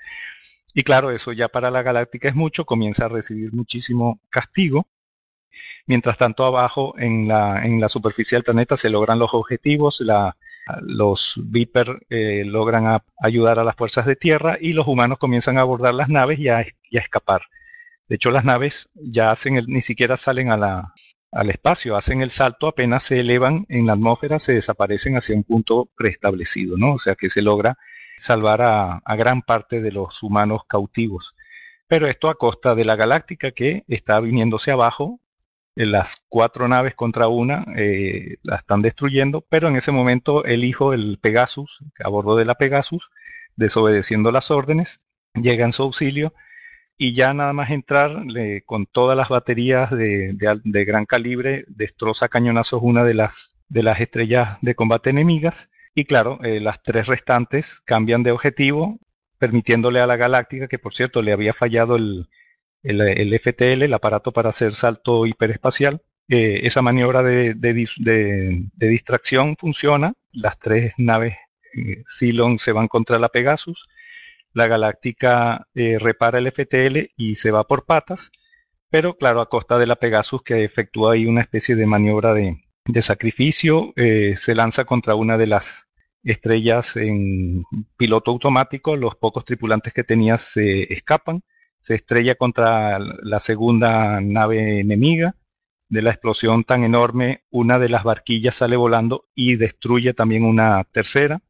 Y 0.73 0.83
claro, 0.83 1.11
eso 1.11 1.31
ya 1.31 1.47
para 1.47 1.71
la 1.71 1.83
galáctica 1.83 2.27
es 2.27 2.35
mucho, 2.35 2.65
comienza 2.65 3.05
a 3.05 3.09
recibir 3.09 3.53
muchísimo 3.53 4.19
castigo. 4.29 4.87
Mientras 5.87 6.17
tanto, 6.17 6.43
abajo 6.45 6.95
en 6.97 7.27
la, 7.27 7.65
en 7.65 7.79
la 7.79 7.89
superficie 7.89 8.35
del 8.37 8.43
planeta 8.43 8.77
se 8.77 8.89
logran 8.89 9.19
los 9.19 9.33
objetivos, 9.33 9.99
la, 10.01 10.35
los 10.81 11.33
Viper 11.37 12.05
eh, 12.09 12.43
logran 12.45 13.01
ayudar 13.19 13.59
a 13.59 13.63
las 13.63 13.75
fuerzas 13.75 14.05
de 14.05 14.15
tierra 14.15 14.57
y 14.59 14.73
los 14.73 14.87
humanos 14.87 15.19
comienzan 15.19 15.57
a 15.57 15.61
abordar 15.61 15.93
las 15.93 16.09
naves 16.09 16.39
y 16.39 16.49
a, 16.49 16.65
escapar. 16.91 17.43
De 18.07 18.15
hecho, 18.15 18.31
las 18.31 18.45
naves 18.45 18.89
ya 18.93 19.31
hacen 19.31 19.57
el, 19.57 19.67
ni 19.67 19.81
siquiera 19.81 20.17
salen 20.17 20.51
al 20.51 21.49
espacio, 21.49 21.95
hacen 21.95 22.21
el 22.21 22.31
salto, 22.31 22.67
apenas 22.67 23.03
se 23.03 23.19
elevan 23.19 23.65
en 23.69 23.87
la 23.87 23.93
atmósfera, 23.93 24.39
se 24.39 24.53
desaparecen 24.53 25.17
hacia 25.17 25.35
un 25.35 25.43
punto 25.43 25.89
preestablecido, 25.95 26.77
¿no? 26.77 26.93
O 26.93 26.99
sea 26.99 27.15
que 27.15 27.29
se 27.29 27.41
logra 27.41 27.77
salvar 28.19 28.61
a, 28.61 29.01
a 29.03 29.15
gran 29.15 29.41
parte 29.41 29.81
de 29.81 29.91
los 29.91 30.21
humanos 30.23 30.61
cautivos. 30.67 31.33
Pero 31.87 32.07
esto 32.07 32.29
a 32.29 32.35
costa 32.35 32.73
de 32.73 32.85
la 32.85 32.95
galáctica 32.95 33.51
que 33.51 33.83
está 33.87 34.19
viniéndose 34.19 34.71
abajo 34.71 35.19
las 35.75 36.23
cuatro 36.29 36.67
naves 36.67 36.95
contra 36.95 37.27
una 37.27 37.65
la 38.43 38.55
están 38.55 38.81
destruyendo, 38.81 39.45
pero 39.49 39.67
en 39.67 39.75
ese 39.75 39.91
momento 39.91 40.45
el 40.45 40.63
hijo, 40.63 40.93
el 40.93 41.19
Pegasus, 41.21 41.79
a 42.03 42.07
bordo 42.07 42.37
de 42.37 42.45
la 42.45 42.55
Pegasus, 42.55 43.09
desobedeciendo 43.55 44.31
las 44.31 44.51
órdenes, 44.51 44.99
llega 45.33 45.65
en 45.65 45.73
su 45.73 45.83
auxilio 45.83 46.33
y 46.97 47.13
ya 47.13 47.33
nada 47.33 47.53
más 47.53 47.71
entrar 47.71 48.23
con 48.65 48.85
todas 48.85 49.17
las 49.17 49.29
baterías 49.29 49.91
de, 49.91 50.33
de, 50.33 50.85
gran 50.85 51.05
calibre 51.05 51.65
destroza 51.67 52.29
cañonazos 52.29 52.81
una 52.81 53.03
de 53.03 53.13
las, 53.13 53.55
de 53.67 53.83
las 53.83 53.99
estrellas 53.99 54.57
de 54.61 54.75
combate 54.75 55.09
enemigas 55.09 55.69
y 55.93 56.05
claro, 56.05 56.39
eh, 56.43 56.59
las 56.59 56.81
tres 56.83 57.07
restantes 57.07 57.81
cambian 57.85 58.23
de 58.23 58.31
objetivo 58.31 58.99
permitiéndole 59.37 59.99
a 59.99 60.07
la 60.07 60.15
galáctica, 60.15 60.67
que 60.67 60.79
por 60.79 60.95
cierto 60.95 61.21
le 61.21 61.33
había 61.33 61.53
fallado 61.53 61.97
el, 61.97 62.27
el, 62.85 63.39
FTL, 63.39 63.83
el 63.83 63.93
aparato 63.93 64.31
para 64.31 64.49
hacer 64.49 64.75
salto 64.75 65.25
hiperespacial, 65.25 66.01
eh, 66.27 66.61
esa 66.63 66.81
maniobra 66.81 67.21
de, 67.23 67.55
distracción 68.77 69.55
funciona, 69.57 70.13
las 70.31 70.57
tres 70.59 70.93
naves 70.97 71.35
eh, 71.73 72.03
se 72.07 72.71
van 72.71 72.87
contra 72.87 73.19
la 73.19 73.29
Pegasus, 73.29 73.87
la 74.55 74.67
Galáctica 74.67 75.67
eh, 75.75 75.97
repara 75.99 76.39
el 76.39 76.49
FTL 76.51 77.11
y 77.17 77.35
se 77.35 77.51
va 77.51 77.65
por 77.65 77.85
patas, 77.85 78.31
pero 78.89 79.17
claro, 79.17 79.41
a 79.41 79.49
costa 79.49 79.77
de 79.77 79.85
la 79.85 79.97
Pegasus 79.97 80.41
que 80.43 80.63
efectúa 80.63 81.13
ahí 81.13 81.25
una 81.25 81.41
especie 81.41 81.75
de 81.75 81.85
maniobra 81.85 82.33
de, 82.33 82.57
sacrificio, 83.01 83.91
eh, 83.97 84.35
se 84.37 84.55
lanza 84.55 84.85
contra 84.85 85.15
una 85.15 85.37
de 85.37 85.47
las 85.47 85.87
estrellas 86.23 86.95
en 86.95 87.65
piloto 87.97 88.31
automático, 88.31 88.95
los 88.95 89.17
pocos 89.17 89.43
tripulantes 89.43 89.91
que 89.93 90.05
tenía 90.05 90.37
se 90.37 90.93
escapan, 90.93 91.43
se 91.85 91.93
estrella 91.93 92.33
contra 92.33 92.97
la 92.97 93.39
segunda 93.39 94.19
nave 94.19 94.79
enemiga, 94.79 95.35
de 95.87 96.01
la 96.01 96.09
explosión 96.09 96.63
tan 96.63 96.83
enorme, 96.83 97.43
una 97.51 97.77
de 97.77 97.89
las 97.89 98.03
barquillas 98.03 98.55
sale 98.55 98.75
volando 98.75 99.25
y 99.35 99.55
destruye 99.55 100.15
también 100.15 100.45
una 100.45 100.83
tercera. 100.85 101.41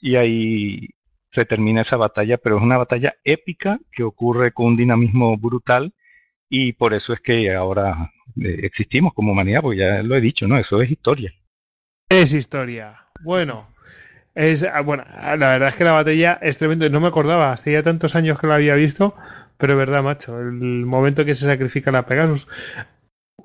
Y 0.00 0.16
ahí 0.16 0.88
se 1.30 1.44
termina 1.44 1.82
esa 1.82 1.96
batalla, 1.96 2.36
pero 2.38 2.56
es 2.56 2.62
una 2.64 2.78
batalla 2.78 3.14
épica 3.22 3.78
que 3.92 4.02
ocurre 4.02 4.50
con 4.50 4.66
un 4.66 4.76
dinamismo 4.76 5.36
brutal 5.38 5.94
y 6.48 6.72
por 6.72 6.92
eso 6.92 7.12
es 7.12 7.20
que 7.20 7.54
ahora 7.54 8.10
eh, 8.42 8.62
existimos 8.64 9.14
como 9.14 9.30
humanidad, 9.30 9.62
porque 9.62 9.78
ya 9.78 10.02
lo 10.02 10.16
he 10.16 10.20
dicho, 10.20 10.48
¿no? 10.48 10.58
Eso 10.58 10.82
es 10.82 10.90
historia. 10.90 11.32
Es 12.08 12.34
historia. 12.34 13.06
Bueno, 13.22 13.68
es 14.34 14.64
ah, 14.64 14.80
bueno, 14.80 15.04
la 15.06 15.36
verdad 15.36 15.68
es 15.68 15.76
que 15.76 15.84
la 15.84 15.92
batalla 15.92 16.38
es 16.42 16.58
tremendo, 16.58 16.88
no 16.88 17.00
me 17.00 17.08
acordaba, 17.08 17.52
hacía 17.52 17.84
tantos 17.84 18.16
años 18.16 18.40
que 18.40 18.48
la 18.48 18.56
había 18.56 18.74
visto, 18.74 19.14
pero 19.60 19.74
es 19.74 19.78
verdad, 19.78 20.02
macho, 20.02 20.40
el 20.40 20.50
momento 20.86 21.24
que 21.24 21.34
se 21.34 21.46
sacrifica 21.46 21.92
la 21.92 22.06
Pegasus. 22.06 22.48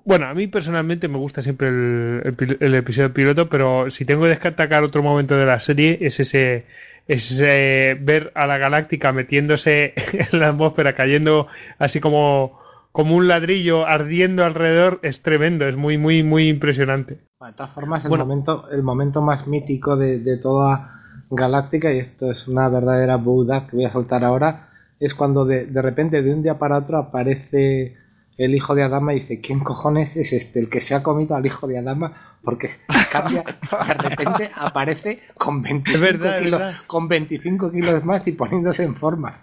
Bueno, 0.03 0.27
a 0.27 0.33
mí 0.33 0.47
personalmente 0.47 1.07
me 1.07 1.17
gusta 1.17 1.41
siempre 1.41 1.67
el, 1.67 2.57
el 2.59 2.75
episodio 2.75 3.13
piloto, 3.13 3.49
pero 3.49 3.89
si 3.89 4.05
tengo 4.05 4.23
que 4.23 4.29
destacar 4.29 4.83
otro 4.83 5.03
momento 5.03 5.35
de 5.35 5.45
la 5.45 5.59
serie 5.59 5.97
es 6.01 6.19
ese 6.19 6.65
es 7.07 7.39
eh, 7.45 7.97
ver 7.99 8.31
a 8.35 8.47
la 8.47 8.57
galáctica 8.57 9.11
metiéndose 9.11 9.93
en 10.13 10.39
la 10.39 10.49
atmósfera, 10.49 10.95
cayendo 10.95 11.47
así 11.77 11.99
como, 11.99 12.59
como 12.91 13.15
un 13.15 13.27
ladrillo 13.27 13.85
ardiendo 13.85 14.43
alrededor, 14.43 14.99
es 15.03 15.21
tremendo, 15.21 15.67
es 15.67 15.75
muy, 15.75 15.97
muy, 15.97 16.23
muy 16.23 16.47
impresionante. 16.47 17.19
De 17.39 17.53
todas 17.53 17.71
formas, 17.71 18.03
el, 18.05 18.11
momento, 18.11 18.69
el 18.71 18.81
momento 18.81 19.21
más 19.21 19.47
mítico 19.47 19.97
de, 19.97 20.37
toda 20.37 20.91
Galáctica, 21.29 21.91
y 21.91 21.99
esto 21.99 22.31
es 22.31 22.47
una 22.47 22.69
verdadera 22.69 23.17
buda 23.17 23.67
que 23.67 23.75
voy 23.75 23.85
a 23.85 23.91
soltar 23.91 24.23
ahora, 24.23 24.69
es 24.99 25.13
cuando 25.13 25.45
de, 25.45 25.65
de 25.65 25.81
repente, 25.81 26.21
de 26.21 26.33
un 26.33 26.41
día 26.41 26.57
para 26.57 26.77
otro, 26.77 26.97
aparece 26.97 27.97
el 28.37 28.53
hijo 28.53 28.75
de 28.75 28.83
Adama 28.83 29.13
dice, 29.13 29.39
¿quién 29.39 29.61
cojones 29.61 30.17
es 30.17 30.33
este? 30.33 30.59
El 30.59 30.69
que 30.69 30.81
se 30.81 30.93
ha 30.93 31.03
comido 31.03 31.35
al 31.35 31.45
hijo 31.45 31.67
de 31.67 31.77
Adama 31.77 32.35
porque 32.43 32.69
cambia, 33.11 33.43
de 33.43 33.93
repente 33.93 34.51
aparece 34.55 35.23
con 35.35 35.61
25, 35.61 36.27
kilos, 36.39 36.83
con 36.85 37.07
25 37.07 37.71
kilos 37.71 38.03
más 38.05 38.27
y 38.27 38.33
poniéndose 38.33 38.83
en 38.83 38.95
forma. 38.95 39.41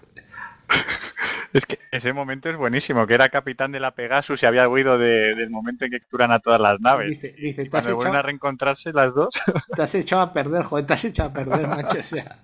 Es 1.52 1.66
que 1.66 1.78
ese 1.90 2.14
momento 2.14 2.48
es 2.48 2.56
buenísimo, 2.56 3.06
que 3.06 3.12
era 3.12 3.28
capitán 3.28 3.72
de 3.72 3.80
la 3.80 3.90
Pegasus 3.90 4.42
y 4.42 4.46
había 4.46 4.68
huido 4.68 4.96
del 4.96 5.50
momento 5.50 5.84
en 5.84 5.90
que 5.90 6.00
capturan 6.00 6.32
a 6.32 6.38
todas 6.38 6.58
las 6.58 6.80
naves. 6.80 7.10
Dice, 7.10 7.34
dice 7.38 7.66
¿te 7.66 7.76
has 7.76 7.92
vuelven 7.92 8.16
a 8.16 8.22
reencontrarse 8.22 8.90
las 8.92 9.14
dos. 9.14 9.34
Te 9.76 9.82
has 9.82 9.94
echado 9.94 10.22
a 10.22 10.32
perder, 10.32 10.62
joder, 10.62 10.86
te 10.86 10.94
has 10.94 11.04
echado 11.04 11.28
a 11.28 11.32
perder, 11.32 11.68
macho. 11.68 11.98
O 11.98 12.02
sea. 12.02 12.36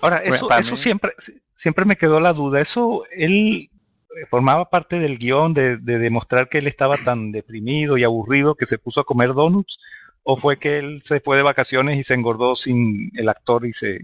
Ahora, 0.00 0.18
eso, 0.24 0.50
eso 0.50 0.76
siempre, 0.76 1.12
siempre 1.58 1.84
me 1.84 1.96
quedó 1.96 2.20
la 2.20 2.32
duda. 2.32 2.60
Eso, 2.60 3.02
él 3.10 3.68
formaba 4.30 4.70
parte 4.70 4.98
del 4.98 5.18
guion 5.18 5.54
de, 5.54 5.76
demostrar 5.76 6.48
que 6.48 6.58
él 6.58 6.66
estaba 6.66 6.96
tan 7.04 7.32
deprimido 7.32 7.98
y 7.98 8.04
aburrido 8.04 8.54
que 8.54 8.66
se 8.66 8.78
puso 8.78 9.00
a 9.00 9.04
comer 9.04 9.34
donuts? 9.34 9.78
¿O 10.22 10.36
fue 10.36 10.56
que 10.56 10.78
él 10.78 11.00
se 11.04 11.20
fue 11.20 11.36
de 11.36 11.42
vacaciones 11.42 11.98
y 11.98 12.02
se 12.02 12.14
engordó 12.14 12.54
sin 12.54 13.10
el 13.16 13.28
actor 13.28 13.66
y 13.66 13.72
se... 13.72 13.98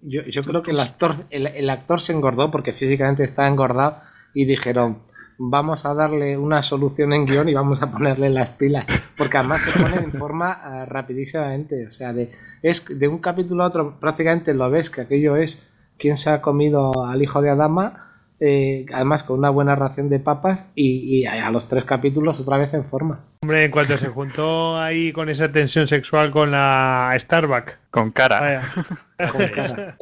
Yo, 0.00 0.22
yo 0.22 0.42
creo 0.44 0.62
que 0.62 0.70
el 0.70 0.80
actor, 0.80 1.26
el, 1.30 1.70
actor 1.70 2.00
se 2.00 2.12
engordó 2.12 2.50
porque 2.50 2.72
físicamente 2.72 3.24
estaba 3.24 3.48
engordado 3.48 4.00
y 4.32 4.44
dijeron, 4.44 5.02
vamos 5.38 5.84
a 5.84 5.92
darle 5.92 6.38
una 6.38 6.62
solución 6.62 7.12
en 7.12 7.26
guion 7.26 7.48
y 7.48 7.54
vamos 7.54 7.82
a 7.82 7.90
ponerle 7.90 8.30
las 8.30 8.50
pilas. 8.50 8.86
Porque 9.16 9.36
además 9.36 9.62
se 9.62 9.72
pone 9.72 9.96
en 9.96 10.12
forma 10.12 10.60
uh, 10.64 10.86
rapidísimamente. 10.86 11.88
O 11.88 11.90
sea, 11.90 12.12
de, 12.12 12.30
es 12.62 12.84
de 12.86 13.08
un 13.08 13.18
capítulo 13.18 13.64
a 13.64 13.66
otro 13.66 13.98
prácticamente 14.00 14.54
lo 14.54 14.70
ves 14.70 14.88
que 14.88 15.02
aquello 15.02 15.36
es 15.36 15.68
quién 15.98 16.16
se 16.16 16.30
ha 16.30 16.40
comido 16.40 17.06
al 17.06 17.22
hijo 17.22 17.42
de 17.42 17.50
Adama 17.50 18.08
eh, 18.40 18.86
además 18.92 19.24
con 19.24 19.38
una 19.38 19.50
buena 19.50 19.74
ración 19.74 20.08
de 20.08 20.20
papas 20.20 20.70
y, 20.76 21.26
a 21.26 21.50
los 21.50 21.66
tres 21.66 21.84
capítulos 21.84 22.38
otra 22.38 22.56
vez 22.56 22.72
en 22.72 22.84
forma. 22.84 23.24
Hombre, 23.42 23.64
en 23.64 23.70
cuanto 23.70 23.96
se 23.96 24.08
juntó 24.08 24.78
ahí 24.78 25.12
con 25.12 25.28
esa 25.28 25.50
tensión 25.50 25.88
sexual 25.88 26.30
con 26.30 26.52
la 26.52 27.12
Starbuck. 27.18 27.72
Con 27.90 28.12
cara. 28.12 28.62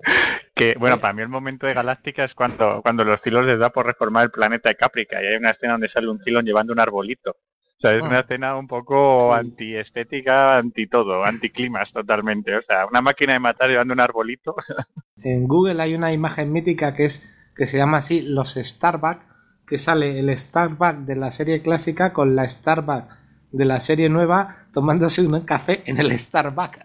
que 0.54 0.74
bueno, 0.78 1.00
para 1.00 1.14
mí 1.14 1.22
el 1.22 1.28
momento 1.28 1.66
de 1.66 1.72
Galáctica 1.72 2.24
es 2.24 2.34
cuando, 2.34 2.82
cuando 2.82 3.04
los 3.04 3.22
Cylons 3.22 3.46
les 3.46 3.58
da 3.58 3.70
por 3.70 3.86
reformar 3.86 4.24
el 4.24 4.30
planeta 4.30 4.68
de 4.68 4.76
Caprica 4.76 5.22
y 5.22 5.26
hay 5.26 5.36
una 5.36 5.52
escena 5.52 5.72
donde 5.72 5.88
sale 5.88 6.10
un 6.10 6.18
Cylon 6.18 6.44
llevando 6.44 6.74
un 6.74 6.80
arbolito. 6.80 7.36
O 7.76 7.80
sea, 7.80 7.90
es 7.92 8.02
una 8.02 8.16
ah. 8.16 8.20
escena 8.20 8.56
un 8.56 8.66
poco 8.66 9.34
antiestética, 9.34 10.56
anti 10.56 10.86
todo, 10.86 11.24
anticlimas 11.24 11.92
totalmente. 11.92 12.56
O 12.56 12.60
sea, 12.62 12.86
una 12.86 13.02
máquina 13.02 13.34
de 13.34 13.40
matar 13.40 13.68
llevando 13.68 13.94
un 13.94 14.00
arbolito. 14.00 14.54
En 15.22 15.48
Google 15.48 15.82
hay 15.82 15.94
una 15.94 16.12
imagen 16.12 16.52
mítica 16.52 16.94
que 16.94 17.06
es 17.06 17.34
que 17.56 17.66
se 17.66 17.78
llama 17.78 17.98
así 17.98 18.20
Los 18.20 18.54
Starbuck, 18.54 19.20
que 19.66 19.78
sale 19.78 20.20
el 20.20 20.36
Starbuck 20.36 21.06
de 21.06 21.16
la 21.16 21.30
serie 21.30 21.62
clásica 21.62 22.12
con 22.12 22.36
la 22.36 22.46
Starbuck 22.46 23.08
de 23.50 23.64
la 23.64 23.80
serie 23.80 24.10
nueva 24.10 24.65
tomándose 24.76 25.22
un 25.22 25.40
café 25.40 25.82
en 25.86 25.98
el 25.98 26.10
Starbucks. 26.12 26.80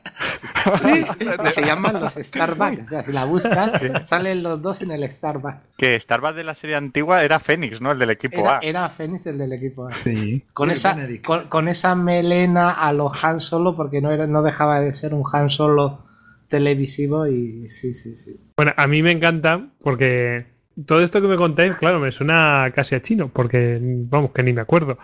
se 1.54 1.62
llaman 1.62 2.00
los 2.00 2.14
Starbucks. 2.14 2.84
O 2.84 2.86
sea, 2.86 3.04
si 3.04 3.12
la 3.12 3.26
buscan, 3.26 4.06
salen 4.06 4.44
los 4.44 4.62
dos 4.62 4.82
en 4.82 4.92
el 4.92 5.06
Starbucks. 5.06 5.76
Que 5.78 6.00
Starbucks 6.00 6.38
de 6.38 6.46
la 6.46 6.56
serie 6.56 6.78
antigua 6.78 7.22
era 7.22 7.42
Fénix, 7.42 7.82
¿no? 7.82 7.92
El 7.92 8.00
del 8.00 8.12
equipo 8.12 8.48
A. 8.48 8.60
Era 8.62 8.86
Era 8.86 8.90
Fénix 8.90 9.28
el 9.28 9.38
del 9.40 9.52
equipo 9.52 9.90
A. 9.90 10.04
Sí. 10.06 10.42
Con 10.54 10.72
esa, 10.72 10.98
con, 11.50 11.68
esa 11.68 11.96
melena 11.96 12.72
a 12.72 12.94
lo 12.94 13.12
Han 13.14 13.42
Solo, 13.42 13.76
porque 13.76 14.00
no, 14.00 14.10
era, 14.10 14.26
no 14.26 14.42
dejaba 14.42 14.80
de 14.80 14.94
ser 14.94 15.14
un 15.14 15.26
Han 15.30 15.50
Solo 15.50 16.06
televisivo 16.48 17.28
y 17.28 17.68
sí, 17.68 17.94
sí, 17.94 18.16
sí. 18.20 18.40
Bueno, 18.56 18.72
a 18.78 18.88
mí 18.88 19.02
me 19.02 19.12
encanta 19.12 19.68
porque 19.82 20.46
todo 20.86 21.00
esto 21.00 21.22
que 21.22 21.28
me 21.28 21.36
contáis, 21.36 21.76
claro, 21.76 22.00
me 22.00 22.14
suena 22.14 22.72
casi 22.74 22.96
a 22.96 23.02
chino, 23.02 23.28
porque 23.28 23.80
vamos, 23.82 24.32
que 24.32 24.44
ni 24.44 24.54
me 24.54 24.62
acuerdo. 24.62 24.98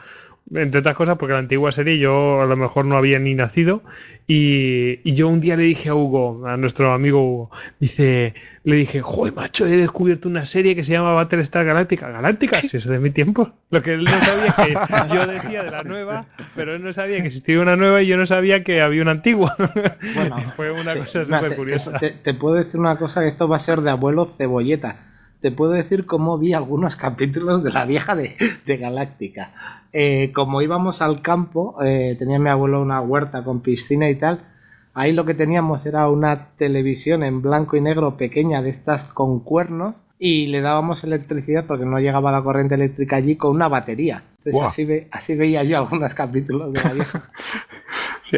Entre 0.53 0.79
otras 0.79 0.95
cosas, 0.95 1.17
porque 1.17 1.33
la 1.33 1.39
antigua 1.39 1.71
serie 1.71 1.99
yo 1.99 2.41
a 2.41 2.45
lo 2.45 2.55
mejor 2.55 2.85
no 2.85 2.97
había 2.97 3.19
ni 3.19 3.35
nacido. 3.35 3.83
Y, 4.29 5.13
yo 5.13 5.27
un 5.29 5.39
día 5.39 5.55
le 5.55 5.63
dije 5.63 5.89
a 5.89 5.95
Hugo, 5.95 6.45
a 6.47 6.57
nuestro 6.57 6.93
amigo 6.93 7.21
Hugo, 7.21 7.51
dice, 7.79 8.33
le 8.63 8.75
dije, 8.75 9.01
joder, 9.01 9.33
macho, 9.33 9.65
he 9.65 9.77
descubierto 9.77 10.27
una 10.27 10.45
serie 10.45 10.75
que 10.75 10.83
se 10.83 10.91
llama 10.93 11.13
Battlestar 11.13 11.65
Galáctica. 11.65 12.09
¿Galáctica? 12.09 12.61
Si 12.61 12.77
eso 12.77 12.89
de 12.89 12.99
mi 12.99 13.11
tiempo. 13.11 13.53
Lo 13.69 13.81
que 13.81 13.93
él 13.93 14.03
no 14.03 14.11
sabía 14.11 14.55
que 14.57 15.13
yo 15.15 15.25
decía 15.25 15.63
de 15.63 15.71
la 15.71 15.83
nueva, 15.83 16.25
pero 16.55 16.75
él 16.75 16.83
no 16.83 16.91
sabía 16.93 17.21
que 17.21 17.27
existía 17.27 17.59
una 17.59 17.75
nueva 17.75 18.01
y 18.01 18.07
yo 18.07 18.17
no 18.17 18.25
sabía 18.25 18.63
que 18.63 18.81
había 18.81 19.01
una 19.01 19.11
antigua. 19.11 19.55
Bueno, 19.57 20.35
fue 20.55 20.71
una 20.71 20.93
cosa 20.93 21.25
súper 21.25 21.55
curiosa. 21.55 21.97
te 21.99 22.33
puedo 22.33 22.55
decir 22.55 22.79
una 22.79 22.97
cosa, 22.97 23.21
que 23.21 23.27
esto 23.27 23.47
va 23.47 23.57
a 23.57 23.61
ser 23.61 23.81
de 23.81 23.91
abuelo 23.91 24.25
cebolleta 24.25 25.16
te 25.41 25.51
puedo 25.51 25.71
decir 25.71 26.05
cómo 26.05 26.37
vi 26.37 26.53
algunos 26.53 26.95
capítulos 26.95 27.63
de 27.63 27.71
la 27.71 27.85
vieja 27.85 28.15
de, 28.15 28.77
Galáctica. 28.77 29.51
Eh, 29.93 30.31
como 30.33 30.61
íbamos 30.61 31.01
al 31.01 31.21
campo, 31.21 31.77
eh, 31.83 32.15
tenía 32.17 32.39
mi 32.39 32.49
abuelo 32.49 32.81
una 32.81 33.01
huerta 33.01 33.43
con 33.43 33.61
piscina 33.61 34.09
y 34.09 34.15
tal. 34.15 34.45
Ahí 34.93 35.13
lo 35.13 35.25
que 35.25 35.35
teníamos 35.35 35.85
era 35.85 36.09
una 36.09 36.49
televisión 36.57 37.23
en 37.23 37.41
blanco 37.41 37.77
y 37.77 37.81
negro 37.81 38.17
pequeña 38.17 38.61
de 38.61 38.69
estas 38.69 39.03
con 39.03 39.39
cuernos 39.41 39.95
y 40.19 40.47
le 40.47 40.61
dábamos 40.61 41.03
electricidad 41.03 41.65
porque 41.67 41.85
no 41.85 41.99
llegaba 41.99 42.31
la 42.31 42.41
corriente 42.41 42.75
eléctrica 42.75 43.17
allí 43.17 43.35
con 43.35 43.51
una 43.51 43.67
batería. 43.67 44.23
Entonces 44.43 45.07
así, 45.11 45.35
veía 45.35 45.63
yo 45.63 45.77
algunos 45.77 46.13
capítulos 46.13 46.73
de 46.73 46.81
la 46.81 46.93
vieja. 46.93 47.29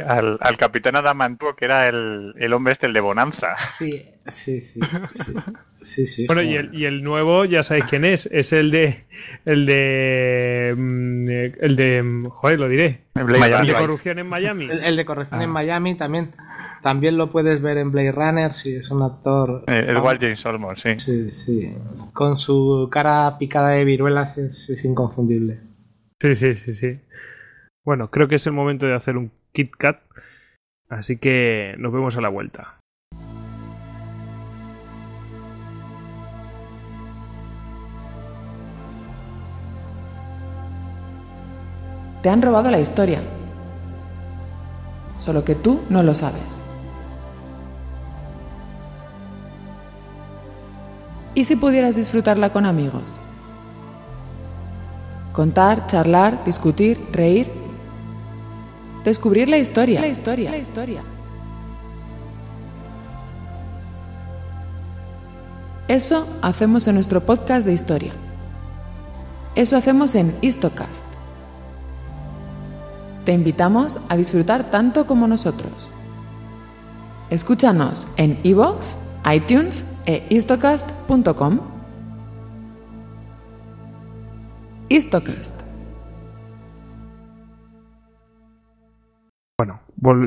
al, 0.06 0.38
al, 0.42 0.58
capitán 0.58 0.96
Adamantuo, 0.96 1.56
que 1.56 1.66
era 1.66 1.88
el, 1.90 2.34
el, 2.38 2.54
hombre 2.54 2.74
este, 2.74 2.86
el 2.88 2.94
de 2.94 3.02
Bonanza. 3.02 3.56
Sí, 3.72 4.06
sí, 4.28 4.62
sí. 4.62 4.80
sí. 5.82 6.08
sí, 6.08 6.28
bueno, 6.28 6.42
y 6.42 6.56
el, 6.56 6.74
y 6.74 6.86
el, 6.86 7.04
nuevo, 7.04 7.46
ya 7.46 7.64
sabéis 7.64 7.86
quién 7.86 8.06
es, 8.06 8.26
es 8.28 8.52
el 8.54 8.72
de 8.72 9.06
el 9.46 9.66
de 9.66 10.74
mm, 10.78 11.26
de. 11.26 11.46
El 11.62 11.76
de. 11.76 12.30
Joder, 12.30 12.60
lo 12.60 12.70
diré. 12.70 13.02
El 13.16 13.28
de 13.68 13.74
corrupción 13.74 14.20
en 14.20 14.28
Miami. 14.28 14.66
El, 14.66 14.84
el 14.84 14.96
de 14.96 15.06
corrección 15.06 15.40
Ah. 15.42 15.44
en 15.44 15.50
Miami 15.50 15.96
también. 15.96 16.32
También 16.82 17.18
lo 17.18 17.30
puedes 17.30 17.62
ver 17.62 17.78
en 17.78 17.92
Blade 17.92 18.14
Runner, 18.14 18.54
si 18.54 18.76
es 18.76 18.90
un 18.90 19.02
actor. 19.04 19.66
Eh, 19.68 19.84
el 19.90 19.98
fam- 19.98 20.04
Walt 20.06 20.22
James 20.22 20.46
Olmos, 20.46 20.82
sí. 20.82 20.92
Sí, 20.98 21.30
sí. 21.32 21.74
Con 22.14 22.38
su 22.38 22.88
cara 22.90 23.38
picada 23.38 23.72
de 23.72 23.84
viruelas 23.84 24.38
es, 24.38 24.70
es 24.70 24.86
inconfundible. 24.86 25.60
Sí, 26.22 26.36
sí, 26.36 26.56
sí, 26.56 26.74
sí. 26.74 27.00
Bueno, 27.84 28.10
creo 28.10 28.30
que 28.30 28.36
es 28.36 28.48
el 28.48 28.54
momento 28.54 28.86
de 28.86 28.96
hacer 28.96 29.18
un 29.18 29.30
Kit 29.52 29.76
Kat. 29.76 30.00
Así 30.90 31.18
que 31.18 31.76
nos 31.78 31.94
vemos 31.94 32.18
a 32.18 32.22
la 32.22 32.30
vuelta. 32.30 32.80
Te 42.22 42.30
han 42.30 42.42
robado 42.42 42.70
la 42.70 42.80
historia. 42.80 43.22
Solo 45.18 45.46
que 45.46 45.56
tú 45.56 45.82
no 45.90 46.04
lo 46.04 46.14
sabes. 46.14 46.64
¿Y 51.34 51.46
si 51.46 51.56
pudieras 51.56 51.96
disfrutarla 51.96 52.52
con 52.52 52.66
amigos? 52.66 53.20
Contar, 55.32 55.88
charlar, 55.88 56.44
discutir, 56.44 57.00
reír. 57.14 57.50
Descubrir 59.04 59.50
la 59.50 59.58
historia. 59.58 60.02
La 60.02 60.08
historia. 60.08 60.52
La 60.52 60.58
historia. 60.58 61.02
Eso 65.88 66.28
hacemos 66.42 66.88
en 66.88 66.96
nuestro 66.96 67.22
podcast 67.22 67.66
de 67.66 67.74
historia. 67.74 68.12
Eso 69.56 69.76
hacemos 69.76 70.14
en 70.16 70.36
Histocast. 70.42 71.06
Te 73.26 73.34
invitamos 73.34 74.00
a 74.08 74.16
disfrutar 74.16 74.70
tanto 74.70 75.08
como 75.08 75.28
nosotros. 75.28 75.92
Escúchanos 77.30 78.08
en 78.18 78.40
iVoox, 78.44 78.98
iTunes 79.34 79.84
e 80.06 80.26
istocast.com. 80.30 81.60
Istocast. 84.90 85.69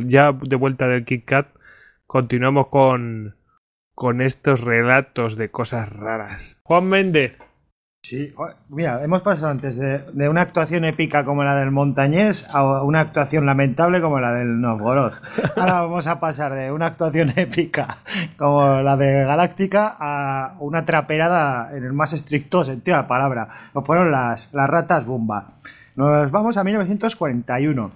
Ya 0.06 0.32
de 0.32 0.56
vuelta 0.56 0.86
del 0.86 1.04
Kit 1.04 1.24
Kat, 1.24 1.48
continuamos 2.06 2.68
con, 2.68 3.34
con 3.94 4.20
estos 4.22 4.60
relatos 4.60 5.36
de 5.36 5.50
cosas 5.50 5.88
raras. 5.90 6.60
Juan 6.64 6.84
Méndez. 6.86 7.36
Sí, 8.04 8.32
o- 8.36 8.50
mira, 8.68 9.00
hemos 9.04 9.22
pasado 9.22 9.46
antes 9.52 9.76
de, 9.76 9.98
de 10.12 10.28
una 10.28 10.40
actuación 10.42 10.84
épica 10.84 11.24
como 11.24 11.44
la 11.44 11.54
del 11.54 11.70
Montañés 11.70 12.52
a 12.52 12.82
una 12.82 12.98
actuación 12.98 13.46
lamentable 13.46 14.00
como 14.00 14.18
la 14.18 14.32
del 14.32 14.60
Novgorod. 14.60 15.12
Ahora 15.56 15.82
vamos 15.82 16.08
a 16.08 16.18
pasar 16.18 16.52
de 16.52 16.72
una 16.72 16.86
actuación 16.86 17.32
épica 17.36 17.98
como 18.36 18.80
la 18.80 18.96
de 18.96 19.24
Galáctica 19.24 19.96
a 20.00 20.56
una 20.58 20.84
traperada 20.84 21.70
en 21.76 21.84
el 21.84 21.92
más 21.92 22.12
estricto 22.12 22.64
sentido 22.64 22.96
de 22.96 23.02
la 23.04 23.08
palabra. 23.08 23.48
Fueron 23.84 24.10
las, 24.10 24.52
las 24.52 24.68
ratas 24.68 25.06
bomba. 25.06 25.52
Nos 25.94 26.28
vamos 26.32 26.56
a 26.56 26.64
1941. 26.64 27.90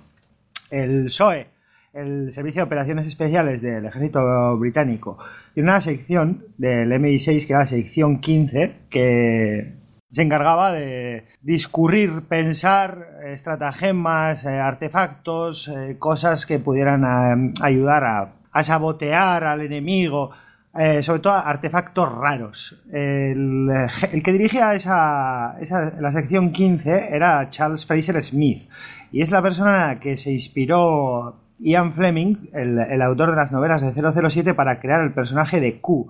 El 0.70 1.10
SOE, 1.10 1.48
el 1.96 2.32
Servicio 2.32 2.60
de 2.60 2.66
Operaciones 2.66 3.06
Especiales 3.06 3.62
del 3.62 3.86
Ejército 3.86 4.56
Británico, 4.58 5.18
tiene 5.54 5.70
una 5.70 5.80
sección 5.80 6.44
del 6.58 6.92
MI6 6.92 7.46
que 7.46 7.52
era 7.52 7.60
la 7.60 7.66
sección 7.66 8.20
15 8.20 8.74
que 8.90 9.74
se 10.10 10.22
encargaba 10.22 10.72
de 10.72 11.24
discurrir, 11.42 12.22
pensar 12.28 13.06
estratagemas, 13.26 14.44
eh, 14.44 14.50
artefactos, 14.58 15.68
eh, 15.68 15.96
cosas 15.98 16.46
que 16.46 16.58
pudieran 16.58 17.04
eh, 17.04 17.54
ayudar 17.62 18.04
a, 18.52 18.62
sabotear 18.62 19.44
al 19.44 19.60
enemigo, 19.62 20.30
eh, 20.78 21.02
sobre 21.02 21.20
todo 21.20 21.34
artefactos 21.34 22.10
raros. 22.14 22.82
El, 22.92 23.68
eh, 24.12 24.22
que 24.22 24.32
dirigía 24.32 24.74
esa- 24.74 25.56
la 26.00 26.12
sección 26.12 26.52
15 26.52 27.08
era 27.14 27.48
Charles 27.50 27.84
Fraser 27.84 28.22
Smith 28.22 28.68
y 29.12 29.20
es 29.20 29.30
la 29.30 29.42
persona 29.42 29.98
que 30.00 30.16
se 30.16 30.32
inspiró 30.32 31.45
Ian 31.58 31.92
Fleming, 31.92 32.50
el, 32.52 33.02
autor 33.02 33.30
de 33.30 33.36
las 33.36 33.52
novelas 33.52 33.82
de 33.82 33.92
007, 34.30 34.54
para 34.54 34.78
crear 34.80 35.00
el 35.00 35.12
personaje 35.12 35.60
de 35.60 35.80
Q, 35.80 36.08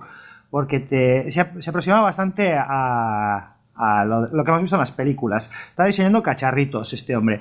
porque 0.50 0.86
se, 1.30 1.62
se 1.62 1.70
aproximaba 1.70 2.02
bastante 2.02 2.54
a, 2.54 3.56
a 3.74 4.04
lo, 4.04 4.26
lo 4.28 4.44
que 4.44 4.50
hemos 4.50 4.62
visto 4.62 4.76
en 4.76 4.80
las 4.80 4.92
películas. 4.92 5.50
Estaba 5.70 5.86
diseñando 5.86 6.22
cacharritos 6.22 6.92
este 6.92 7.16
hombre. 7.16 7.40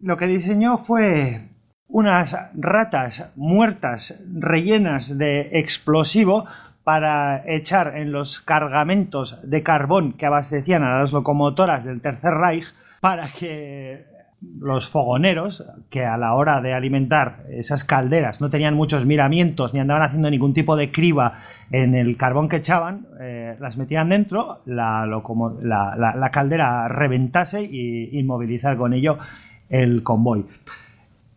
Lo 0.00 0.16
que 0.16 0.26
diseñó 0.26 0.76
fue 0.78 1.48
unas 1.88 2.36
ratas 2.54 3.30
muertas 3.36 4.20
rellenas 4.32 5.16
de 5.16 5.58
explosivo 5.58 6.44
para 6.82 7.42
echar 7.46 7.96
en 7.96 8.12
los 8.12 8.40
cargamentos 8.40 9.40
de 9.42 9.62
carbón 9.62 10.12
que 10.12 10.26
abastecían 10.26 10.82
a 10.82 11.00
las 11.00 11.12
locomotoras 11.12 11.84
del 11.84 12.02
Tercer 12.02 12.34
Reich 12.34 12.66
para 13.00 13.28
que 13.28 14.06
los 14.60 14.88
fogoneros, 14.88 15.64
que 15.90 16.04
a 16.04 16.16
la 16.16 16.34
hora 16.34 16.60
de 16.60 16.72
alimentar 16.74 17.44
esas 17.50 17.84
calderas 17.84 18.40
no 18.40 18.50
tenían 18.50 18.74
muchos 18.74 19.04
miramientos 19.04 19.74
ni 19.74 19.80
andaban 19.80 20.02
haciendo 20.02 20.30
ningún 20.30 20.54
tipo 20.54 20.76
de 20.76 20.90
criba 20.90 21.38
en 21.70 21.94
el 21.94 22.16
carbón 22.16 22.48
que 22.48 22.56
echaban, 22.56 23.06
eh, 23.20 23.56
las 23.60 23.76
metían 23.76 24.08
dentro, 24.08 24.62
la, 24.66 25.06
la- 25.06 26.30
caldera 26.32 26.88
reventase 26.88 27.62
y 27.62 28.18
inmovilizar 28.18 28.76
con 28.76 28.92
ello 28.94 29.18
el 29.68 30.02
convoy. 30.02 30.46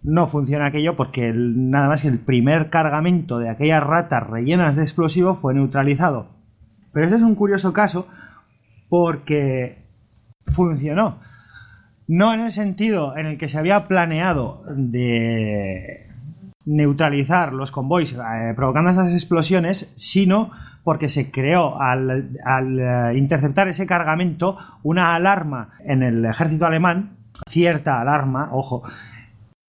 No 0.04 0.28
funciona 0.28 0.68
aquello 0.68 0.96
porque 0.96 1.34
nada 1.36 1.90
más 1.90 2.06
el 2.06 2.20
primer 2.20 2.70
cargamento 2.70 3.40
de 3.40 3.50
aquellas 3.50 3.84
ratas 3.84 4.26
rellenas 4.28 4.76
de 4.76 4.84
explosivo 4.84 5.36
fue 5.36 5.54
neutralizado. 5.54 6.28
Pero 6.94 7.08
ese 7.08 7.18
es 7.18 7.22
un 7.24 7.36
curioso 7.36 7.74
caso 7.74 8.08
porque 8.90 9.84
funcionó. 10.46 11.20
No 12.08 12.34
en 12.34 12.40
el 12.40 12.52
sentido 12.52 13.18
en 13.18 13.26
el 13.26 13.38
que 13.38 13.50
se 13.50 13.60
había 13.60 13.88
planeado 13.88 14.64
de 14.70 16.08
neutralizar 16.66 17.54
los 17.54 17.72
convoys 17.72 18.14
eh, 18.14 18.54
provocando 18.56 18.92
esas 18.92 19.14
explosiones, 19.14 19.92
sino 19.96 20.52
porque 20.84 21.10
se 21.10 21.32
creó 21.32 21.82
al, 21.82 22.30
eh, 22.80 23.18
interceptar 23.18 23.68
ese 23.68 23.86
cargamento 23.86 24.58
una 24.84 25.16
alarma 25.16 25.74
en 25.84 26.02
el 26.02 26.26
ejército 26.26 26.66
alemán, 26.66 27.18
cierta 27.48 28.00
alarma, 28.00 28.50
ojo, 28.54 28.84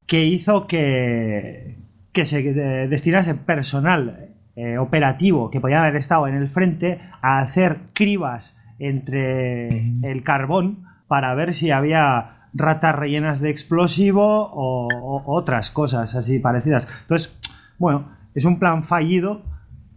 que 0.06 0.24
hizo 0.24 0.68
que, 0.68 1.76
que 2.12 2.24
se 2.24 2.38
eh, 2.38 2.88
destinase 2.88 3.34
personal 3.34 4.26
operativo 4.80 5.52
que 5.52 5.60
podía 5.60 5.78
haber 5.78 5.94
estado 5.94 6.26
en 6.26 6.34
el 6.34 6.48
frente 6.48 7.00
a 7.22 7.38
hacer 7.38 7.76
cribas 7.92 8.58
entre 8.80 9.92
el 10.02 10.24
carbón 10.24 10.87
para 11.08 11.34
ver 11.34 11.54
si 11.54 11.70
había 11.70 12.48
ratas 12.54 12.94
rellenas 12.94 13.40
de 13.40 13.50
explosivo 13.50 14.24
o, 14.24 14.88
o 14.88 15.22
otras 15.36 15.70
cosas 15.70 16.14
así 16.14 16.38
parecidas. 16.38 16.86
Entonces, 17.02 17.36
bueno, 17.78 18.08
es 18.34 18.44
un 18.44 18.58
plan 18.58 18.84
fallido, 18.84 19.42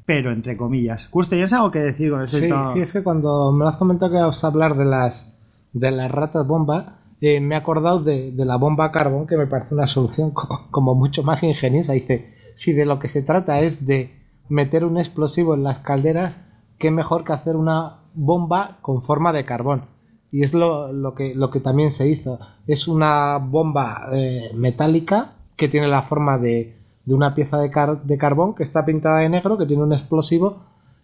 pero 0.06 0.32
entre 0.32 0.58
comillas. 0.58 1.08
Curste, 1.10 1.36
¿tienes 1.36 1.54
algo 1.54 1.72
que 1.72 1.80
decir 1.80 2.12
con 2.12 2.28
Sí, 2.28 2.46
esto? 2.46 2.66
sí, 2.66 2.80
es 2.82 2.92
que 2.94 3.04
cuando 3.04 3.52
me 3.52 3.64
lo 3.64 3.70
has 3.70 3.78
comentado 3.78 4.12
que 4.12 4.18
vas 4.22 4.44
a 4.44 4.48
hablar 4.48 4.76
de 4.76 4.86
las 4.86 5.38
de 5.74 5.90
las 5.92 6.12
ratas 6.12 6.46
bomba, 6.46 6.98
eh, 7.22 7.40
me 7.40 7.56
he 7.56 7.58
acordado 7.58 8.00
de, 8.04 8.32
de 8.32 8.46
la 8.46 8.58
bomba 8.58 8.92
carbón, 8.92 9.26
que 9.26 9.38
me 9.38 9.48
parece 9.48 9.74
una 9.74 9.88
solución 9.88 10.32
co- 10.34 10.68
como 10.72 10.96
mucho 10.96 11.24
más 11.24 11.44
ingeniosa. 11.44 11.94
Dice, 11.94 12.36
si 12.56 12.74
de 12.74 12.86
lo 12.86 13.00
que 13.00 13.08
se 13.08 13.24
trata 13.24 13.60
es 13.62 13.86
de 13.86 14.20
meter 14.50 14.84
un 14.84 14.98
explosivo 14.98 15.54
en 15.56 15.64
las 15.64 15.80
calderas, 15.80 16.46
qué 16.78 16.92
mejor 16.92 17.24
que 17.24 17.32
hacer 17.34 17.56
una 17.56 18.02
bomba 18.14 18.80
con 18.82 19.02
forma 19.02 19.32
de 19.32 19.46
carbón. 19.46 19.86
Y 20.32 20.44
es 20.44 20.54
lo, 20.54 20.94
lo 20.94 21.14
que, 21.14 21.36
lo 21.36 21.50
que 21.50 21.60
también 21.60 21.92
se 21.92 22.08
hizo. 22.08 22.40
Es 22.66 22.88
una 22.88 23.38
bomba 23.38 24.08
eh, 24.14 24.52
metálica 24.56 25.34
que 25.58 25.68
tiene 25.68 25.88
la 25.88 26.04
forma 26.04 26.38
de, 26.38 26.78
de 27.06 27.14
una 27.14 27.36
pieza 27.36 27.58
de, 27.58 27.70
car- 27.70 28.02
de 28.04 28.18
carbón 28.18 28.56
que 28.56 28.64
está 28.64 28.86
pintada 28.86 29.20
de 29.20 29.30
negro, 29.30 29.58
que 29.58 29.66
tiene 29.66 29.84
un 29.84 29.94
explosivo 29.94 30.64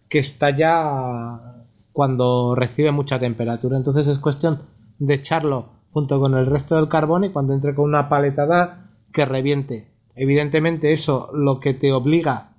que 0.10 0.20
estalla 0.20 1.64
cuando 1.92 2.56
recibe 2.56 2.92
mucha 2.92 3.20
temperatura. 3.20 3.76
Entonces 3.78 4.08
es 4.08 4.20
cuestión 4.20 4.62
de 5.00 5.16
echarlo 5.16 5.66
junto 5.92 6.20
con 6.20 6.36
el 6.36 6.46
resto 6.46 6.76
del 6.76 6.88
carbón 6.90 7.24
y 7.26 7.30
cuando 7.32 7.54
entre 7.54 7.76
con 7.76 7.86
una 7.86 8.08
paletada 8.08 8.92
que 9.12 9.26
reviente. 9.26 9.92
Evidentemente 10.16 10.94
eso 10.94 11.30
lo 11.34 11.60
que 11.60 11.74
te 11.74 11.92
obliga 11.92 12.54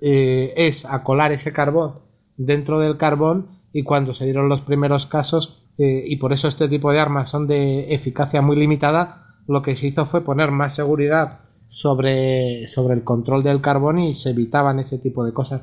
eh, 0.00 0.52
es 0.56 0.84
a 0.84 1.02
colar 1.02 1.32
ese 1.32 1.52
carbón 1.52 1.94
dentro 2.36 2.80
del 2.80 2.96
carbón 2.96 3.48
y 3.72 3.82
cuando 3.82 4.14
se 4.14 4.24
dieron 4.24 4.48
los 4.48 4.60
primeros 4.60 5.06
casos 5.06 5.61
eh, 5.78 6.04
y 6.06 6.16
por 6.16 6.32
eso 6.32 6.48
este 6.48 6.68
tipo 6.68 6.92
de 6.92 7.00
armas 7.00 7.30
son 7.30 7.46
de 7.46 7.94
eficacia 7.94 8.42
muy 8.42 8.56
limitada, 8.56 9.36
lo 9.46 9.62
que 9.62 9.76
se 9.76 9.88
hizo 9.88 10.06
fue 10.06 10.24
poner 10.24 10.50
más 10.50 10.74
seguridad 10.74 11.40
sobre, 11.68 12.66
sobre 12.68 12.94
el 12.94 13.04
control 13.04 13.42
del 13.42 13.60
carbón 13.60 13.98
y 13.98 14.14
se 14.14 14.30
evitaban 14.30 14.78
ese 14.78 14.98
tipo 14.98 15.24
de 15.24 15.32
cosas. 15.32 15.62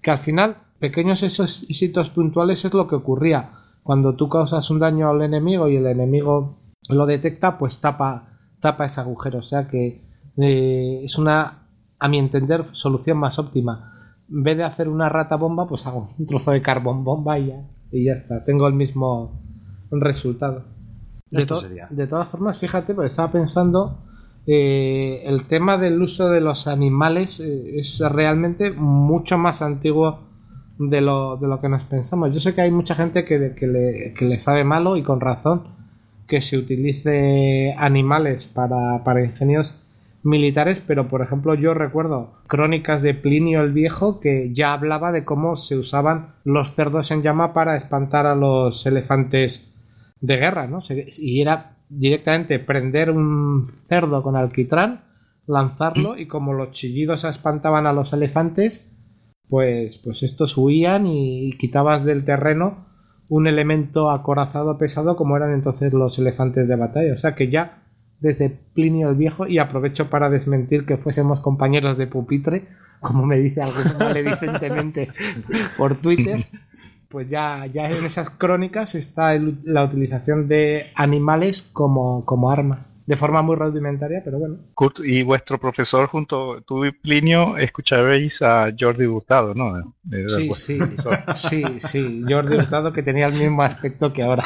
Que 0.00 0.10
al 0.10 0.18
final, 0.18 0.58
pequeños 0.78 1.22
esos 1.22 1.66
hitos 1.68 2.10
puntuales 2.10 2.64
es 2.64 2.72
lo 2.72 2.86
que 2.86 2.94
ocurría. 2.94 3.50
Cuando 3.82 4.14
tú 4.14 4.28
causas 4.28 4.70
un 4.70 4.78
daño 4.78 5.10
al 5.10 5.22
enemigo 5.22 5.68
y 5.68 5.76
el 5.76 5.86
enemigo 5.86 6.58
lo 6.88 7.06
detecta, 7.06 7.58
pues 7.58 7.80
tapa, 7.80 8.38
tapa 8.60 8.84
ese 8.84 9.00
agujero. 9.00 9.40
O 9.40 9.42
sea 9.42 9.66
que 9.66 10.04
eh, 10.36 11.00
es 11.02 11.18
una, 11.18 11.66
a 11.98 12.08
mi 12.08 12.18
entender, 12.18 12.64
solución 12.72 13.18
más 13.18 13.38
óptima. 13.38 14.14
En 14.30 14.42
vez 14.42 14.56
de 14.56 14.64
hacer 14.64 14.88
una 14.88 15.08
rata 15.08 15.36
bomba, 15.36 15.66
pues 15.66 15.86
hago 15.86 16.10
un 16.16 16.26
trozo 16.26 16.52
de 16.52 16.62
carbón 16.62 17.02
bomba 17.02 17.38
y 17.38 17.48
ya, 17.48 17.68
y 17.90 18.04
ya 18.04 18.12
está. 18.12 18.44
Tengo 18.44 18.68
el 18.68 18.74
mismo 18.74 19.47
resultado. 19.90 20.64
De, 21.30 21.40
Esto 21.40 21.56
sería. 21.56 21.86
de 21.90 22.06
todas 22.06 22.28
formas, 22.28 22.58
fíjate, 22.58 22.94
pues 22.94 23.12
estaba 23.12 23.30
pensando, 23.30 23.98
eh, 24.46 25.20
el 25.24 25.44
tema 25.44 25.76
del 25.76 26.00
uso 26.00 26.30
de 26.30 26.40
los 26.40 26.66
animales 26.66 27.40
eh, 27.40 27.78
es 27.78 28.00
realmente 28.00 28.70
mucho 28.70 29.36
más 29.36 29.60
antiguo 29.60 30.20
de 30.78 31.00
lo, 31.00 31.36
de 31.36 31.48
lo 31.48 31.60
que 31.60 31.68
nos 31.68 31.82
pensamos. 31.84 32.32
Yo 32.32 32.40
sé 32.40 32.54
que 32.54 32.62
hay 32.62 32.70
mucha 32.70 32.94
gente 32.94 33.24
que, 33.24 33.54
que 33.54 33.66
le, 33.66 34.14
que 34.14 34.24
le 34.24 34.38
sabe 34.38 34.64
malo 34.64 34.96
y 34.96 35.02
con 35.02 35.20
razón 35.20 35.64
que 36.26 36.40
se 36.42 36.56
utilice 36.56 37.74
animales 37.78 38.44
para, 38.44 39.02
para 39.02 39.24
ingenios 39.24 39.74
militares, 40.22 40.82
pero 40.86 41.08
por 41.08 41.22
ejemplo 41.22 41.54
yo 41.54 41.74
recuerdo 41.74 42.34
crónicas 42.46 43.02
de 43.02 43.14
Plinio 43.14 43.62
el 43.62 43.72
Viejo 43.72 44.20
que 44.20 44.52
ya 44.52 44.72
hablaba 44.72 45.12
de 45.12 45.24
cómo 45.24 45.56
se 45.56 45.76
usaban 45.76 46.34
los 46.44 46.74
cerdos 46.74 47.10
en 47.10 47.22
llama 47.22 47.54
para 47.54 47.76
espantar 47.76 48.26
a 48.26 48.34
los 48.34 48.84
elefantes 48.84 49.67
de 50.20 50.36
guerra, 50.36 50.66
¿no? 50.66 50.80
Se- 50.82 51.08
Y 51.18 51.40
era 51.40 51.76
directamente 51.88 52.58
prender 52.58 53.10
un 53.10 53.68
cerdo 53.88 54.22
con 54.22 54.36
alquitrán, 54.36 55.04
lanzarlo 55.46 56.18
y 56.18 56.26
como 56.26 56.52
los 56.52 56.72
chillidos 56.72 57.24
espantaban 57.24 57.86
a 57.86 57.92
los 57.92 58.12
elefantes, 58.12 58.94
pues, 59.48 59.98
pues 60.04 60.22
estos 60.22 60.56
huían 60.58 61.06
y 61.06 61.56
quitabas 61.58 62.04
del 62.04 62.24
terreno 62.24 62.86
un 63.30 63.46
elemento 63.46 64.10
acorazado 64.10 64.78
pesado 64.78 65.16
como 65.16 65.36
eran 65.36 65.52
entonces 65.52 65.92
los 65.92 66.18
elefantes 66.18 66.66
de 66.68 66.76
batalla. 66.76 67.14
O 67.14 67.18
sea 67.18 67.34
que 67.34 67.50
ya 67.50 67.82
desde 68.20 68.50
Plinio 68.50 69.10
el 69.10 69.16
Viejo, 69.16 69.46
y 69.46 69.58
aprovecho 69.58 70.10
para 70.10 70.28
desmentir 70.28 70.84
que 70.84 70.96
fuésemos 70.96 71.40
compañeros 71.40 71.96
de 71.96 72.06
pupitre, 72.08 72.66
como 73.00 73.24
me 73.26 73.38
dice 73.38 73.62
alguno 73.62 73.94
maledicentemente 73.98 75.08
por 75.78 75.96
Twitter, 75.96 76.46
pues 77.08 77.28
ya, 77.28 77.66
ya 77.66 77.90
en 77.90 78.04
esas 78.04 78.30
crónicas 78.30 78.94
está 78.94 79.34
el- 79.34 79.58
la 79.64 79.84
utilización 79.84 80.48
de 80.48 80.86
animales 80.94 81.62
como, 81.72 82.24
como 82.24 82.50
armas. 82.50 82.80
De 83.06 83.16
forma 83.16 83.40
muy 83.40 83.56
rudimentaria, 83.56 84.20
pero 84.22 84.38
bueno. 84.38 84.56
Kurt 84.74 84.98
y 85.02 85.22
vuestro 85.22 85.58
profesor, 85.58 86.08
junto 86.08 86.60
tú 86.66 86.84
y 86.84 86.92
Plinio, 86.92 87.56
escucharéis 87.56 88.42
a 88.42 88.66
Jordi 88.78 89.06
Hurtado, 89.06 89.54
¿no? 89.54 89.94
Sí, 90.28 90.50
sí, 90.54 90.78
sí, 91.34 91.62
sí. 91.78 92.22
Jordi 92.28 92.56
Hurtado 92.58 92.92
que 92.92 93.02
tenía 93.02 93.28
el 93.28 93.32
mismo 93.32 93.62
aspecto 93.62 94.12
que 94.12 94.22
ahora. 94.22 94.44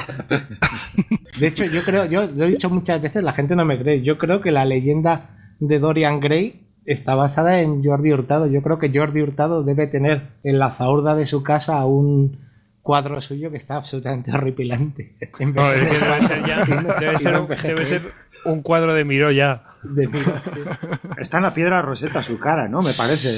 De 1.40 1.46
hecho, 1.48 1.64
yo 1.64 1.82
creo, 1.82 2.04
yo 2.06 2.26
lo 2.28 2.44
he 2.44 2.50
dicho 2.50 2.70
muchas 2.70 3.02
veces, 3.02 3.24
la 3.24 3.32
gente 3.32 3.56
no 3.56 3.64
me 3.64 3.80
cree. 3.80 4.02
Yo 4.04 4.16
creo 4.16 4.40
que 4.40 4.52
la 4.52 4.64
leyenda 4.64 5.54
de 5.58 5.80
Dorian 5.80 6.20
Gray 6.20 6.68
está 6.84 7.16
basada 7.16 7.60
en 7.62 7.82
Jordi 7.82 8.12
Hurtado. 8.12 8.46
Yo 8.46 8.62
creo 8.62 8.78
que 8.78 8.96
Jordi 8.96 9.22
Hurtado 9.22 9.64
debe 9.64 9.88
tener 9.88 10.34
en 10.44 10.60
la 10.60 10.70
zaurda 10.70 11.16
de 11.16 11.26
su 11.26 11.42
casa 11.42 11.84
un 11.86 12.38
cuadro 12.82 13.20
suyo 13.20 13.50
que 13.50 13.56
está 13.56 13.76
absolutamente 13.76 14.32
horripilante. 14.32 15.14
No, 15.40 15.70
debe 15.70 15.90
ser, 16.26 16.44
ya- 16.46 16.64
debe 17.00 17.16
un, 17.16 17.36
envejece. 17.44 17.68
debe 17.68 17.86
ser 17.86 18.02
un 18.44 18.62
cuadro 18.62 18.92
de 18.94 19.04
Miró 19.04 19.30
ya. 19.30 19.62
De 19.82 20.06
mira, 20.08 20.42
sí. 20.44 20.60
Está 21.18 21.38
en 21.38 21.42
la 21.44 21.54
piedra 21.54 21.80
roseta 21.82 22.22
su 22.22 22.38
cara, 22.38 22.68
¿no? 22.68 22.78
Me 22.78 22.92
parece. 22.92 23.36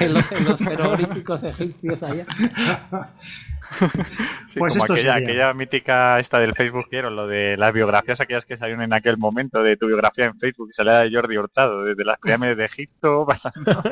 En 0.00 0.14
los, 0.14 0.30
en 0.32 0.44
los 0.44 0.58
jeroglíficos 0.60 1.42
egipcios 1.44 2.02
allá. 2.02 2.26
Sí, 4.48 4.58
Pues 4.58 4.72
como 4.72 4.84
esto 4.84 4.94
aquella, 4.94 5.14
sería. 5.14 5.28
aquella 5.28 5.54
mítica 5.54 6.18
esta 6.18 6.38
del 6.38 6.54
Facebook, 6.54 6.86
quiero, 6.88 7.10
lo 7.10 7.26
de 7.26 7.56
las 7.58 7.70
biografías 7.72 8.18
aquellas 8.18 8.46
que 8.46 8.56
salieron 8.56 8.82
en 8.82 8.94
aquel 8.94 9.18
momento 9.18 9.62
de 9.62 9.76
tu 9.76 9.86
biografía 9.86 10.24
en 10.24 10.38
Facebook, 10.38 10.68
que 10.68 10.72
salía 10.72 11.02
de 11.02 11.10
Jordi 11.14 11.36
Hurtado, 11.36 11.84
desde 11.84 12.02
las 12.04 12.18
pirámides 12.18 12.56
de 12.56 12.64
Egipto, 12.64 13.26
pasando 13.28 13.82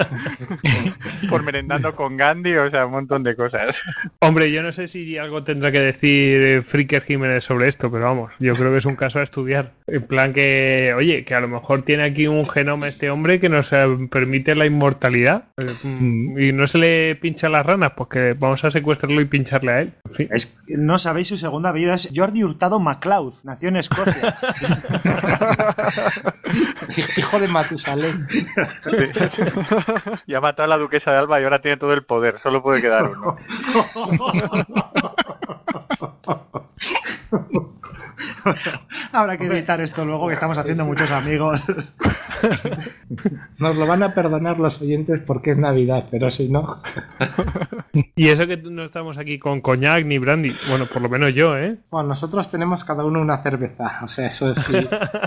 por 1.31 1.43
merendando 1.43 1.95
con 1.95 2.17
Gandhi, 2.17 2.57
o 2.57 2.71
sea, 2.71 2.87
un 2.87 2.93
montón 2.93 3.23
de 3.23 3.37
cosas. 3.37 3.77
Hombre, 4.21 4.51
yo 4.51 4.63
no 4.63 4.73
sé 4.73 4.87
si 4.87 5.19
algo 5.19 5.45
tendrá 5.45 5.71
que 5.71 5.81
decir 5.81 6.63
Fricker 6.63 7.03
Jiménez 7.03 7.45
sobre 7.45 7.69
esto, 7.69 7.91
pero 7.91 8.05
vamos, 8.05 8.33
yo 8.39 8.55
creo 8.55 8.73
que 8.73 8.79
es 8.79 8.87
un 8.87 8.97
caso 8.97 9.21
a 9.21 9.23
estudiar. 9.23 9.73
En 9.87 10.07
plan 10.07 10.33
que, 10.33 10.95
oye, 10.97 11.25
que 11.25 11.35
a 11.35 11.41
lo 11.41 11.49
mejor 11.49 11.83
tiene 11.83 12.05
aquí 12.05 12.27
un 12.27 12.49
genoma 12.49 12.89
este 12.89 13.11
hombre 13.11 13.41
que 13.41 13.49
nos 13.49 13.73
eh, 13.73 13.79
permite 14.11 14.55
la 14.55 14.67
inmortalidad 14.67 15.45
eh, 15.59 15.75
mm, 15.83 16.39
y 16.39 16.53
no 16.53 16.67
se 16.67 16.79
le 16.79 17.17
pincha 17.17 17.49
las 17.49 17.67
ranas, 17.67 17.93
pues 17.97 18.09
que 18.09 18.33
vamos 18.33 18.65
a 18.65 18.71
secuestrarlo 18.71 19.21
y 19.21 19.27
pincharle 19.27 19.66
a 19.69 19.81
él. 19.81 19.95
En 20.05 20.13
fin. 20.13 20.29
Es 20.31 20.47
que 20.47 20.77
no 20.77 20.99
sabéis 20.99 21.29
su 21.29 21.37
segunda 21.37 21.73
vida, 21.73 21.95
es 21.95 22.11
Jordi 22.15 22.45
Hurtado 22.45 22.81
MacLeod, 22.81 23.35
nació 23.45 23.69
en 23.69 23.77
Escocia. 23.77 24.37
Hijo 27.17 27.41
de 27.41 27.49
Matusalén. 27.49 28.27
Ya 30.27 30.41
mató 30.41 30.63
a 30.63 30.67
la 30.67 30.77
duquesa 30.77 31.13
de 31.13 31.19
Alba 31.19 31.41
y 31.41 31.45
ahora 31.45 31.61
tiene 31.61 31.77
todo 31.77 31.93
el 31.93 32.05
poder, 32.05 32.41
solo 32.41 32.63
puede 32.63 32.81
quedar 32.81 33.05
uno. 33.05 33.37
Habrá 39.13 39.37
que 39.37 39.47
editar 39.47 39.81
esto 39.81 40.05
luego, 40.05 40.29
que 40.29 40.35
estamos 40.35 40.57
haciendo 40.59 40.85
muchos 40.85 41.11
amigos. 41.11 41.63
Nos 43.59 43.77
lo 43.77 43.87
van 43.87 44.03
a 44.03 44.15
perdonar 44.15 44.59
los 44.59 44.81
oyentes 44.81 45.21
porque 45.27 45.51
es 45.53 45.59
Navidad, 45.59 46.07
pero 46.11 46.31
si 46.31 46.49
no. 46.49 46.83
Y 48.15 48.29
eso 48.29 48.47
que 48.47 48.57
no 48.57 48.85
estamos 48.85 49.19
aquí 49.19 49.39
con 49.39 49.61
coñac 49.61 50.05
ni 50.05 50.19
brandy, 50.19 50.55
bueno, 50.69 50.87
por 50.87 51.03
lo 51.03 51.09
menos 51.09 51.35
yo, 51.35 51.57
¿eh? 51.57 51.79
Bueno, 51.91 52.09
nosotros 52.11 52.51
tenemos 52.51 52.85
cada 52.85 53.05
uno 53.05 53.21
una 53.21 53.39
cerveza. 53.39 54.01
O 54.03 54.09
sea, 54.09 54.29
eso 54.29 54.55
sí. 54.55 54.77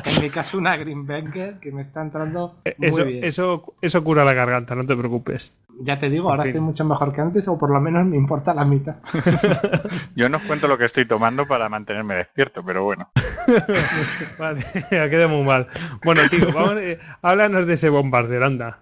En 0.05 0.21
mi 0.21 0.29
caso, 0.29 0.57
una 0.57 0.77
Greenbanger 0.77 1.59
que 1.59 1.71
me 1.71 1.81
está 1.83 2.01
entrando 2.01 2.61
muy 2.77 2.89
Eso, 2.89 3.05
bien. 3.05 3.23
eso, 3.23 3.73
eso 3.81 4.03
cura 4.03 4.23
la 4.23 4.33
garganta, 4.33 4.75
no 4.75 4.85
te 4.85 4.95
preocupes. 4.95 5.53
Ya 5.81 5.97
te 5.97 6.09
digo, 6.09 6.29
ahora 6.29 6.43
En 6.43 6.47
fin. 6.47 6.49
estoy 6.51 6.65
mucho 6.65 6.83
mejor 6.85 7.13
que 7.13 7.21
antes, 7.21 7.47
o 7.47 7.57
por 7.57 7.69
lo 7.71 7.79
menos 7.79 8.05
me 8.05 8.17
importa 8.17 8.53
la 8.53 8.65
mitad. 8.65 8.97
Yo 10.15 10.27
no 10.29 10.37
os 10.37 10.43
cuento 10.43 10.67
lo 10.67 10.77
que 10.77 10.85
estoy 10.85 11.07
tomando 11.07 11.47
para 11.47 11.69
mantenerme 11.69 12.15
despierto, 12.15 12.63
pero 12.65 12.83
bueno. 12.83 13.09
Vale, 14.37 14.65
ha 14.91 15.09
quedado 15.09 15.29
muy 15.29 15.43
mal. 15.45 15.67
Bueno, 16.03 16.21
tío, 16.29 16.51
vamos, 16.53 16.77
eh, 16.81 16.99
háblanos 17.21 17.65
de 17.65 17.73
ese 17.73 17.89
bombardero, 17.89 18.45
anda. 18.45 18.79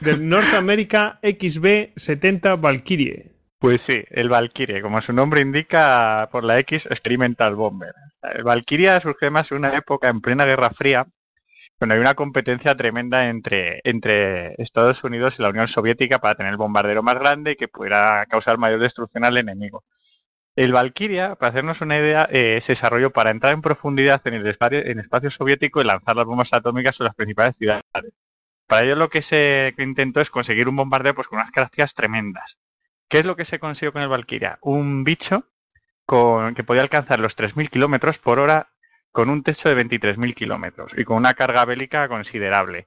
Del 0.00 0.28
North 0.28 0.54
America 0.54 1.18
XB-70 1.22 2.60
Valkyrie. 2.60 3.32
Pues 3.58 3.82
sí, 3.82 4.02
el 4.10 4.28
Valkyrie, 4.28 4.80
como 4.82 5.00
su 5.02 5.12
nombre 5.12 5.40
indica 5.42 6.28
por 6.32 6.44
la 6.44 6.58
X, 6.60 6.86
Experimental 6.86 7.54
Bomber. 7.56 7.92
El 8.22 8.44
Valkyria 8.44 9.00
surge 9.00 9.26
además 9.26 9.50
en 9.50 9.58
una 9.58 9.76
época 9.76 10.08
en 10.08 10.20
plena 10.20 10.44
Guerra 10.44 10.70
Fría, 10.70 11.06
cuando 11.80 11.94
hay 11.94 12.02
una 12.02 12.12
competencia 12.12 12.74
tremenda 12.74 13.30
entre, 13.30 13.80
Estados 14.58 15.02
Unidos 15.02 15.36
y 15.38 15.42
la 15.42 15.48
Unión 15.48 15.66
Soviética 15.66 16.18
para 16.18 16.34
tener 16.34 16.52
el 16.52 16.58
bombardero 16.58 17.02
más 17.02 17.14
grande 17.14 17.52
y 17.52 17.56
que 17.56 17.68
pudiera 17.68 18.26
causar 18.26 18.58
mayor 18.58 18.80
destrucción 18.80 19.24
al 19.24 19.38
enemigo. 19.38 19.84
El 20.54 20.74
Valkyria, 20.74 21.36
para 21.36 21.52
hacernos 21.52 21.80
una 21.80 21.96
idea, 21.96 22.28
eh, 22.30 22.60
se 22.60 22.72
desarrolló 22.72 23.12
para 23.12 23.30
entrar 23.30 23.54
en 23.54 23.62
profundidad 23.62 24.20
en 24.26 24.34
el 24.34 24.46
espacio, 24.46 24.78
en 24.78 25.00
espacio 25.00 25.30
soviético 25.30 25.80
y 25.80 25.84
lanzar 25.84 26.16
las 26.16 26.26
bombas 26.26 26.52
atómicas 26.52 26.94
sobre 26.94 27.08
las 27.08 27.16
principales 27.16 27.56
ciudades. 27.56 27.82
Para 28.66 28.84
ello 28.84 28.96
lo 28.96 29.08
que 29.08 29.22
se 29.22 29.72
intentó 29.78 30.20
es 30.20 30.28
conseguir 30.28 30.68
un 30.68 30.76
bombardero 30.76 31.14
pues, 31.14 31.28
con 31.28 31.38
unas 31.38 31.50
características 31.50 31.94
tremendas. 31.94 32.58
¿Qué 33.08 33.20
es 33.20 33.24
lo 33.24 33.36
que 33.36 33.46
se 33.46 33.58
consiguió 33.58 33.92
con 33.92 34.02
el 34.02 34.08
Valkyria? 34.08 34.58
Un 34.60 35.02
bicho 35.02 35.44
con, 36.04 36.54
que 36.54 36.62
podía 36.62 36.82
alcanzar 36.82 37.20
los 37.20 37.38
3.000 37.38 37.70
kilómetros 37.70 38.18
por 38.18 38.38
hora 38.38 38.68
con 39.12 39.28
un 39.30 39.42
techo 39.42 39.68
de 39.68 39.76
23.000 39.76 40.34
kilómetros 40.34 40.92
y 40.96 41.04
con 41.04 41.16
una 41.16 41.34
carga 41.34 41.64
bélica 41.64 42.08
considerable. 42.08 42.86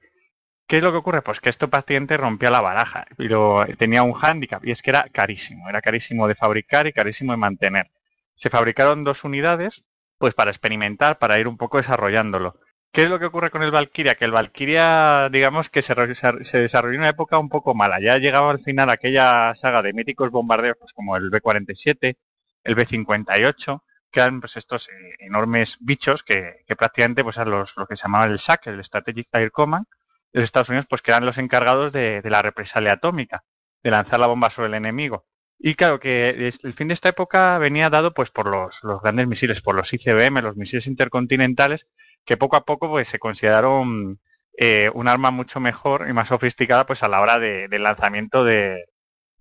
¿Qué 0.66 0.78
es 0.78 0.82
lo 0.82 0.92
que 0.92 0.98
ocurre? 0.98 1.22
Pues 1.22 1.40
que 1.40 1.50
esto 1.50 1.68
paciente 1.68 2.16
rompía 2.16 2.50
la 2.50 2.62
baraja, 2.62 3.06
pero 3.16 3.66
tenía 3.78 4.02
un 4.02 4.14
hándicap 4.14 4.64
y 4.64 4.70
es 4.70 4.80
que 4.80 4.90
era 4.90 5.06
carísimo, 5.12 5.68
era 5.68 5.82
carísimo 5.82 6.26
de 6.26 6.34
fabricar 6.34 6.86
y 6.86 6.92
carísimo 6.92 7.32
de 7.32 7.38
mantener. 7.38 7.90
Se 8.34 8.48
fabricaron 8.50 9.04
dos 9.04 9.24
unidades, 9.24 9.84
pues 10.18 10.34
para 10.34 10.50
experimentar, 10.50 11.18
para 11.18 11.38
ir 11.38 11.48
un 11.48 11.58
poco 11.58 11.76
desarrollándolo. 11.76 12.58
¿Qué 12.94 13.02
es 13.02 13.08
lo 13.08 13.18
que 13.18 13.26
ocurre 13.26 13.50
con 13.50 13.62
el 13.62 13.72
Valkyria? 13.72 14.14
Que 14.14 14.24
el 14.24 14.30
Valkyria, 14.30 15.28
digamos 15.28 15.68
que 15.68 15.82
se, 15.82 15.94
desarrolló 15.94 16.94
en 16.94 17.00
una 17.00 17.08
época 17.10 17.38
un 17.38 17.48
poco 17.48 17.74
mala. 17.74 17.98
Ya 18.00 18.18
llegaba 18.18 18.52
al 18.52 18.60
final 18.60 18.88
aquella 18.88 19.52
saga 19.56 19.82
de 19.82 19.92
míticos 19.92 20.30
bombarderos 20.30 20.78
pues 20.78 20.92
como 20.92 21.16
el 21.16 21.28
B-47, 21.28 22.16
el 22.62 22.74
B-58, 22.76 23.54
que 23.66 23.82
eran 24.20 24.40
pues 24.40 24.56
estos 24.56 24.88
eh, 24.88 24.92
enormes 25.20 25.76
bichos 25.80 26.22
que, 26.22 26.56
que 26.66 26.76
prácticamente 26.76 27.22
pues 27.24 27.36
eran 27.36 27.50
los, 27.50 27.76
lo 27.76 27.86
que 27.86 27.96
se 27.96 28.04
llamaba 28.04 28.26
el 28.26 28.38
SAC, 28.38 28.66
el 28.68 28.82
Strategic 28.84 29.28
Air 29.32 29.50
Command, 29.52 29.86
de 30.32 30.40
los 30.40 30.44
Estados 30.46 30.68
Unidos, 30.68 30.86
pues 30.88 31.02
que 31.02 31.10
eran 31.12 31.24
los 31.26 31.38
encargados 31.38 31.92
de, 31.92 32.20
de 32.22 32.30
la 32.30 32.42
represalia 32.42 32.94
atómica, 32.94 33.44
de 33.82 33.90
lanzar 33.90 34.18
la 34.20 34.26
bomba 34.26 34.50
sobre 34.50 34.68
el 34.68 34.74
enemigo. 34.74 35.24
Y 35.58 35.76
claro 35.76 36.00
que 36.00 36.30
el 36.30 36.74
fin 36.74 36.88
de 36.88 36.94
esta 36.94 37.08
época 37.10 37.56
venía 37.58 37.88
dado 37.88 38.12
pues 38.12 38.30
por 38.30 38.46
los, 38.48 38.78
los 38.82 39.00
grandes 39.00 39.28
misiles, 39.28 39.62
por 39.62 39.74
los 39.76 39.92
ICBM, 39.92 40.42
los 40.42 40.56
misiles 40.56 40.86
intercontinentales, 40.88 41.86
que 42.26 42.36
poco 42.36 42.56
a 42.56 42.64
poco 42.64 42.88
pues 42.88 43.08
se 43.08 43.18
consideraron 43.20 44.18
eh, 44.58 44.90
un 44.94 45.08
arma 45.08 45.30
mucho 45.30 45.60
mejor 45.60 46.06
y 46.08 46.12
más 46.12 46.28
sofisticada 46.28 46.84
pues 46.86 47.02
a 47.02 47.08
la 47.08 47.20
hora 47.20 47.38
de- 47.38 47.68
del 47.68 47.82
lanzamiento 47.84 48.44
de, 48.44 48.84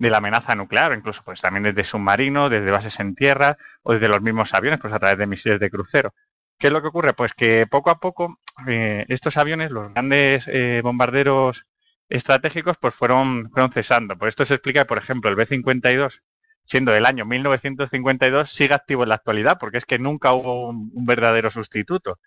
de 0.04 0.12
la 0.12 0.18
amenaza 0.18 0.54
nuclear, 0.54 0.94
incluso 0.94 1.22
pues 1.24 1.42
también 1.42 1.64
desde 1.64 1.84
submarino, 1.84 2.50
desde 2.50 2.72
bases 2.72 3.00
en 3.00 3.16
tierra 3.16 3.58
o 3.84 3.94
desde 3.94 4.10
los 4.10 4.22
mismos 4.22 4.54
aviones, 4.54 4.80
pues 4.82 4.94
a 4.94 5.00
través 5.00 5.18
de 5.18 5.28
misiles 5.28 5.60
de 5.60 5.70
crucero. 5.70 6.14
¿Qué 6.60 6.68
es 6.68 6.74
lo 6.74 6.82
que 6.82 6.90
ocurre? 6.90 7.14
Pues 7.14 7.34
que 7.34 7.68
poco 7.68 7.90
a 7.90 8.00
poco 8.00 8.38
eh, 8.68 9.06
estos 9.08 9.38
aviones, 9.38 9.72
los 9.72 9.94
grandes 9.94 10.46
eh, 10.48 10.82
bombarderos 10.84 11.66
estratégicos, 12.10 12.78
pues 12.80 12.94
fueron, 12.96 13.50
fueron 13.52 13.72
cesando. 13.72 14.18
Por 14.18 14.28
esto 14.28 14.46
se 14.46 14.56
explica, 14.56 14.86
por 14.86 14.98
ejemplo, 14.98 15.30
el 15.30 15.36
B-52, 15.38 16.22
siendo 16.66 16.92
del 16.94 17.06
año 17.06 17.26
1952, 17.26 18.52
sigue 18.52 18.74
activo 18.74 19.04
en 19.04 19.10
la 19.10 19.16
actualidad, 19.16 19.58
porque 19.60 19.78
es 19.78 19.86
que 19.86 20.00
nunca 20.00 20.34
hubo 20.34 20.70
un, 20.70 21.06
verdadero 21.06 21.50
sustituto. 21.50 22.20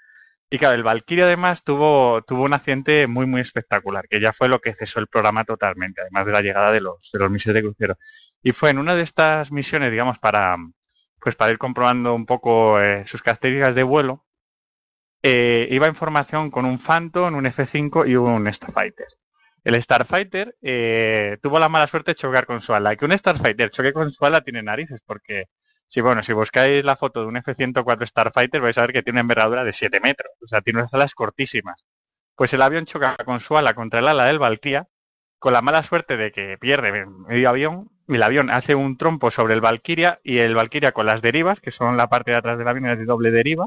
Y 0.49 0.59
claro, 0.59 0.77
el 0.77 0.85
Valkyrie 0.85 1.25
además 1.25 1.65
tuvo, 1.65 2.23
tuvo 2.23 2.45
un 2.45 2.55
accidente 2.55 3.07
muy, 3.09 3.27
muy 3.27 3.41
espectacular, 3.41 4.07
que 4.09 4.21
ya 4.21 4.33
fue 4.33 4.49
lo 4.49 4.61
que 4.61 4.75
cesó 4.75 5.01
el 5.01 5.09
programa 5.09 5.45
totalmente, 5.45 6.01
además 6.03 6.27
de 6.27 6.33
la 6.33 6.41
llegada 6.41 6.71
de 6.71 6.81
los, 6.81 7.11
de 7.13 7.19
los 7.19 7.31
misiles 7.31 7.55
de 7.57 7.63
crucero. 7.63 7.97
Y 8.43 8.53
fue 8.53 8.71
en 8.71 8.79
una 8.79 8.95
de 8.95 9.03
estas 9.03 9.51
misiones, 9.51 9.91
digamos, 9.91 10.19
para, 10.21 10.57
pues 11.21 11.35
para 11.35 11.51
ir 11.51 11.59
comprobando 11.59 12.15
un 12.15 12.27
poco 12.27 12.81
eh, 12.81 13.05
sus 13.07 13.23
características 13.23 13.75
de 13.75 13.83
vuelo, 13.83 14.25
eh, 15.23 15.67
iba 15.73 15.89
información 15.89 16.51
con 16.53 16.65
un 16.65 16.79
Phantom, 16.79 17.35
un 17.35 17.47
F5 17.47 18.09
y 18.09 18.15
un 18.15 18.53
Starfighter. 18.53 19.09
El 19.65 19.83
Starfighter 19.83 20.55
eh, 20.63 21.39
tuvo 21.43 21.59
la 21.59 21.69
mala 21.69 21.89
suerte 21.89 22.13
de 22.13 22.15
chocar 22.15 22.47
con 22.47 22.61
su 22.61 22.73
ala. 22.73 22.95
Que 22.95 23.05
un 23.05 23.19
Starfighter 23.19 23.71
choque 23.71 23.93
con 23.93 24.13
su 24.13 24.25
ala 24.25 24.41
tiene 24.43 24.63
narices, 24.63 25.01
porque 25.05 25.47
si 25.87 26.01
bueno, 26.01 26.23
si 26.23 26.33
buscáis 26.33 26.85
la 26.85 26.97
foto 26.97 27.21
de 27.21 27.27
un 27.27 27.37
F-104 27.37 28.07
Starfighter 28.07 28.61
vais 28.61 28.77
a 28.79 28.83
ver 28.83 28.93
que 28.93 29.03
tiene 29.03 29.21
envergadura 29.21 29.65
de 29.65 29.73
7 29.73 30.01
metros, 30.01 30.33
o 30.43 30.47
sea, 30.49 30.61
tiene 30.61 30.81
unas 30.81 30.95
alas 30.95 31.15
cortísimas. 31.15 31.85
Pues 32.35 32.53
el 32.53 32.63
avión 32.63 32.87
choca 32.87 33.17
con 33.25 33.41
su 33.41 33.57
ala 33.57 33.75
contra 33.75 34.01
el 34.01 34.09
ala 34.09 34.25
del 34.25 34.39
Valkyria, 34.39 34.87
con 35.39 35.53
la 35.53 35.63
mala 35.63 35.83
suerte 35.83 36.17
de 36.17 36.33
que 36.33 36.57
pierde 36.59 37.07
medio 37.07 37.49
avión, 37.49 37.89
y 38.09 38.17
el 38.17 38.23
avión 38.23 38.51
hace 38.51 38.75
un 38.75 38.97
trompo 38.97 39.31
sobre 39.31 39.55
el 39.55 39.61
Valkyria, 39.61 40.21
y 40.23 40.39
el 40.39 40.55
Valkyria 40.55 40.93
con 40.93 41.07
las 41.07 41.23
derivas, 41.23 41.61
que 41.61 41.71
son 41.71 41.97
la 41.97 42.09
parte 42.09 42.33
de 42.33 42.39
atrás 42.39 42.59
del 42.59 42.69
avión, 42.69 42.91
es 42.91 42.99
de 42.99 43.05
doble 43.05 43.31
deriva, 43.31 43.67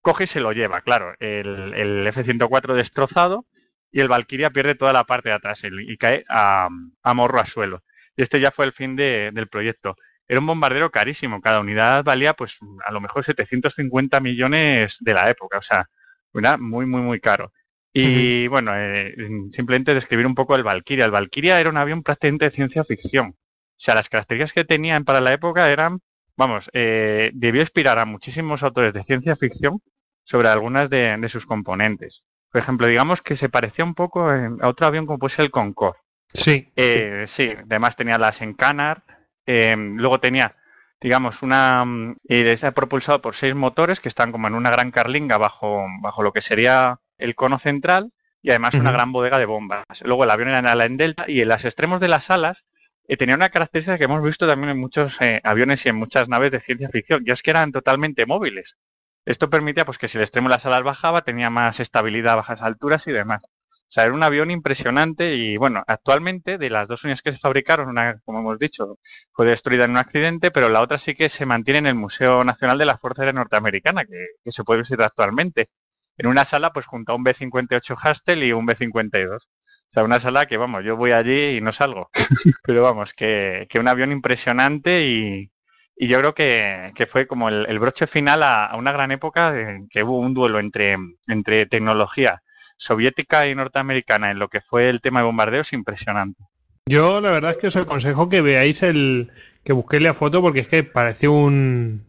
coge 0.00 0.24
y 0.24 0.26
se 0.26 0.40
lo 0.40 0.52
lleva, 0.52 0.80
claro, 0.82 1.14
el, 1.18 2.06
F-104 2.06 2.74
destrozado 2.74 3.46
y 3.90 4.00
el 4.00 4.08
Valkyria 4.08 4.50
pierde 4.50 4.74
toda 4.74 4.92
la 4.92 5.04
parte 5.04 5.30
de 5.30 5.34
atrás 5.34 5.62
y 5.64 5.96
cae 5.96 6.24
a, 6.28 6.68
morro 7.14 7.40
a 7.40 7.46
suelo. 7.46 7.82
Y 8.16 8.22
este 8.22 8.40
ya 8.40 8.50
fue 8.50 8.66
el 8.66 8.72
fin 8.72 8.96
del 8.96 9.48
proyecto. 9.48 9.94
Era 10.28 10.40
un 10.40 10.46
bombardero 10.46 10.90
carísimo, 10.90 11.40
cada 11.40 11.60
unidad 11.60 12.04
valía 12.04 12.34
pues 12.34 12.56
a 12.84 12.92
lo 12.92 13.00
mejor 13.00 13.24
750 13.24 14.20
millones 14.20 14.98
de 15.00 15.14
la 15.14 15.30
época, 15.30 15.58
o 15.58 15.62
sea, 15.62 15.88
era 16.34 16.56
muy, 16.56 16.86
muy, 16.86 17.00
muy 17.00 17.20
caro. 17.20 17.52
Y 17.92 18.46
bueno, 18.46 18.72
eh, 18.76 19.12
simplemente 19.50 19.94
describir 19.94 20.26
un 20.26 20.34
poco 20.34 20.54
el 20.54 20.62
Valkyria. 20.62 21.06
El 21.06 21.10
Valkyria 21.10 21.58
era 21.58 21.70
un 21.70 21.78
avión 21.78 22.04
prácticamente 22.04 22.44
de 22.44 22.50
ciencia 22.52 22.84
ficción. 22.84 23.30
O 23.30 23.80
sea, 23.80 23.94
las 23.94 24.08
características 24.08 24.52
que 24.52 24.64
tenían 24.64 25.04
para 25.04 25.20
la 25.20 25.32
época 25.32 25.66
eran 25.66 26.00
vamos, 26.38 26.70
eh, 26.72 27.30
debió 27.34 27.60
inspirar 27.60 27.98
a 27.98 28.06
muchísimos 28.06 28.62
autores 28.62 28.94
de 28.94 29.02
ciencia 29.02 29.34
ficción 29.36 29.82
sobre 30.24 30.48
algunas 30.48 30.88
de, 30.88 31.28
sus 31.28 31.44
componentes. 31.44 32.22
Por 32.50 32.62
ejemplo, 32.62 32.86
digamos 32.86 33.20
que 33.20 33.36
se 33.36 33.48
parecía 33.48 33.84
un 33.84 33.94
poco 33.94 34.30
a 34.30 34.68
otro 34.68 34.86
avión 34.86 35.04
como 35.04 35.18
puede 35.18 35.34
ser 35.34 35.46
el 35.46 35.50
Concorde. 35.50 35.98
Sí. 36.32 36.70
Eh, 36.76 37.24
sí, 37.26 37.50
además 37.50 37.96
tenía 37.96 38.18
las 38.18 38.40
Encanard, 38.40 39.02
eh, 39.48 39.74
luego 39.76 40.20
tenía, 40.20 40.56
digamos, 41.00 41.42
una. 41.42 41.84
Eh, 42.28 42.56
ha 42.62 42.70
propulsado 42.72 43.22
por 43.22 43.34
seis 43.34 43.54
motores 43.54 43.98
que 43.98 44.08
están 44.10 44.30
como 44.30 44.46
en 44.46 44.54
una 44.54 44.70
gran 44.70 44.90
carlinga 44.90 45.38
bajo, 45.38 45.86
bajo 46.02 46.22
lo 46.22 46.32
que 46.32 46.42
sería 46.42 47.00
el 47.16 47.34
cono 47.34 47.58
central 47.58 48.12
y 48.42 48.50
además 48.50 48.74
una 48.74 48.92
gran 48.92 49.10
bodega 49.10 49.38
de 49.38 49.46
bombas. 49.46 49.84
Luego 50.02 50.24
el 50.24 50.30
avión 50.30 50.50
era 50.50 50.58
en 50.58 50.68
ala 50.68 50.84
en 50.84 50.98
delta 50.98 51.24
y 51.26 51.40
en 51.40 51.48
los 51.48 51.64
extremos 51.64 51.98
de 52.00 52.08
las 52.08 52.30
alas 52.30 52.64
eh, 53.08 53.16
tenía 53.16 53.34
una 53.34 53.48
característica 53.48 53.96
que 53.96 54.04
hemos 54.04 54.22
visto 54.22 54.46
también 54.46 54.70
en 54.70 54.78
muchos 54.78 55.16
eh, 55.20 55.40
aviones 55.42 55.84
y 55.86 55.88
en 55.88 55.96
muchas 55.96 56.28
naves 56.28 56.52
de 56.52 56.60
ciencia 56.60 56.90
ficción, 56.90 57.22
y 57.24 57.30
es 57.30 57.42
que 57.42 57.50
eran 57.50 57.72
totalmente 57.72 58.26
móviles. 58.26 58.76
Esto 59.24 59.48
permitía 59.48 59.86
pues, 59.86 59.96
que 59.96 60.08
si 60.08 60.18
el 60.18 60.24
extremo 60.24 60.48
de 60.48 60.56
las 60.56 60.66
alas 60.66 60.82
bajaba, 60.82 61.22
tenía 61.22 61.48
más 61.48 61.80
estabilidad 61.80 62.34
a 62.34 62.36
bajas 62.36 62.62
alturas 62.62 63.06
y 63.06 63.12
demás. 63.12 63.42
O 63.88 63.90
sea, 63.90 64.04
era 64.04 64.12
un 64.12 64.22
avión 64.22 64.50
impresionante 64.50 65.34
y 65.34 65.56
bueno, 65.56 65.82
actualmente 65.86 66.58
de 66.58 66.68
las 66.68 66.88
dos 66.88 67.04
unidades 67.04 67.22
que 67.22 67.32
se 67.32 67.38
fabricaron, 67.38 67.88
una, 67.88 68.18
como 68.24 68.40
hemos 68.40 68.58
dicho, 68.58 68.98
fue 69.32 69.46
destruida 69.46 69.86
en 69.86 69.92
un 69.92 69.98
accidente, 69.98 70.50
pero 70.50 70.68
la 70.68 70.82
otra 70.82 70.98
sí 70.98 71.14
que 71.14 71.30
se 71.30 71.46
mantiene 71.46 71.78
en 71.80 71.86
el 71.86 71.94
Museo 71.94 72.44
Nacional 72.44 72.76
de 72.78 72.84
la 72.84 72.98
Fuerza 72.98 73.22
Aérea 73.22 73.32
Norteamericana, 73.32 74.04
que, 74.04 74.26
que 74.44 74.52
se 74.52 74.62
puede 74.62 74.80
visitar 74.80 75.06
actualmente. 75.06 75.70
En 76.18 76.26
una 76.26 76.44
sala, 76.44 76.70
pues 76.72 76.84
junto 76.86 77.12
a 77.12 77.16
un 77.16 77.22
B-58 77.22 77.96
Hastel 78.02 78.42
y 78.44 78.52
un 78.52 78.66
B-52. 78.66 79.36
O 79.36 79.90
sea, 79.90 80.04
una 80.04 80.20
sala 80.20 80.44
que, 80.44 80.58
vamos, 80.58 80.84
yo 80.84 80.96
voy 80.96 81.12
allí 81.12 81.56
y 81.56 81.60
no 81.62 81.72
salgo. 81.72 82.10
Pero 82.64 82.82
vamos, 82.82 83.14
que, 83.14 83.66
que 83.70 83.80
un 83.80 83.88
avión 83.88 84.12
impresionante 84.12 85.06
y, 85.06 85.50
y 85.96 86.08
yo 86.08 86.18
creo 86.20 86.34
que, 86.34 86.92
que 86.94 87.06
fue 87.06 87.26
como 87.26 87.48
el, 87.48 87.78
broche 87.78 88.06
final 88.06 88.42
a, 88.42 88.76
una 88.76 88.92
gran 88.92 89.12
época 89.12 89.58
en 89.58 89.88
que 89.88 90.02
hubo 90.02 90.18
un 90.18 90.34
duelo 90.34 90.60
entre, 90.60 90.96
entre 91.26 91.66
tecnología 91.66 92.42
soviética 92.78 93.46
y 93.46 93.54
norteamericana 93.54 94.30
en 94.30 94.38
lo 94.38 94.48
que 94.48 94.62
fue 94.62 94.88
el 94.88 95.02
tema 95.02 95.20
de 95.20 95.26
bombardeos 95.26 95.72
impresionante. 95.72 96.42
Yo 96.86 97.20
la 97.20 97.30
verdad 97.30 97.50
es 97.50 97.56
que 97.58 97.66
os 97.66 97.76
aconsejo 97.76 98.30
que 98.30 98.40
veáis 98.40 98.82
el 98.82 99.30
que 99.64 99.74
busquéis 99.74 100.02
la 100.02 100.14
foto 100.14 100.40
porque 100.40 100.60
es 100.60 100.68
que 100.68 100.84
parece 100.84 101.28
un 101.28 102.06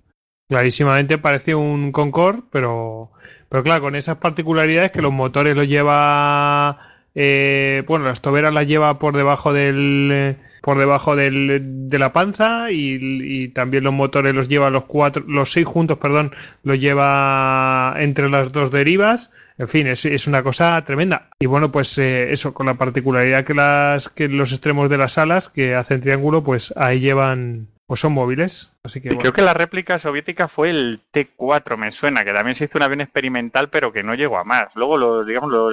clarísimamente 0.48 1.18
parece 1.18 1.54
un 1.54 1.92
Concorde, 1.92 2.44
pero 2.52 3.12
pero 3.50 3.64
claro, 3.64 3.82
con 3.82 3.96
esas 3.96 4.18
particularidades 4.18 4.92
que 4.92 5.02
los 5.02 5.12
motores 5.12 5.56
los 5.56 5.68
lleva 5.68 6.80
eh, 7.16 7.84
bueno, 7.88 8.06
las 8.06 8.22
toberas 8.22 8.54
las 8.54 8.68
lleva 8.68 9.00
por 9.00 9.18
debajo 9.18 9.52
del 9.52 10.38
por 10.62 10.78
debajo 10.78 11.16
del, 11.16 11.90
de 11.90 12.00
la 12.00 12.14
panza 12.14 12.72
y, 12.72 13.50
también 13.50 13.84
los 13.84 13.94
motores 13.94 14.36
los 14.36 14.48
lleva 14.48 14.70
los 14.70 14.86
cuatro, 14.86 15.24
los 15.28 15.52
seis 15.52 15.66
juntos, 15.66 15.98
perdón, 15.98 16.34
los 16.64 16.80
lleva 16.80 17.96
entre 17.98 18.30
las 18.30 18.52
dos 18.52 18.72
derivas. 18.72 19.32
En 19.58 19.68
fin, 19.68 19.88
es, 19.88 20.06
es 20.06 20.28
una 20.28 20.42
cosa 20.42 20.82
tremenda. 20.86 21.30
Y 21.40 21.46
bueno, 21.46 21.72
pues 21.72 21.98
eh, 21.98 22.32
eso, 22.32 22.54
con 22.54 22.68
la 22.68 22.76
particularidad 22.76 23.44
que 23.44 23.54
las 23.54 24.08
que 24.08 24.30
los 24.30 24.52
extremos 24.54 24.90
de 24.90 24.98
las 24.98 25.18
alas 25.18 25.50
que 25.50 25.76
hacen 25.76 26.00
triángulo, 26.00 26.44
pues 26.44 26.74
ahí 26.78 27.02
llevan 27.02 27.68
pues 27.90 28.02
son 28.02 28.14
móviles. 28.14 28.72
Así 28.84 29.02
que, 29.02 29.10
Creo 29.10 29.34
que 29.34 29.42
la 29.42 29.56
réplica 29.56 29.98
soviética 29.98 30.48
fue 30.48 30.70
el 30.70 31.02
T4, 31.12 31.76
me 31.76 31.90
suena, 31.90 32.24
que 32.24 32.32
también 32.32 32.54
se 32.54 32.66
hizo 32.66 32.78
un 32.78 32.84
avión 32.84 33.02
experimental, 33.02 33.72
pero 33.72 33.92
que 33.92 34.04
no 34.04 34.14
llegó 34.14 34.38
a 34.38 34.44
más. 34.44 34.76
Luego, 34.76 34.96
lo, 34.96 35.26
digamos, 35.26 35.50
lo, 35.50 35.70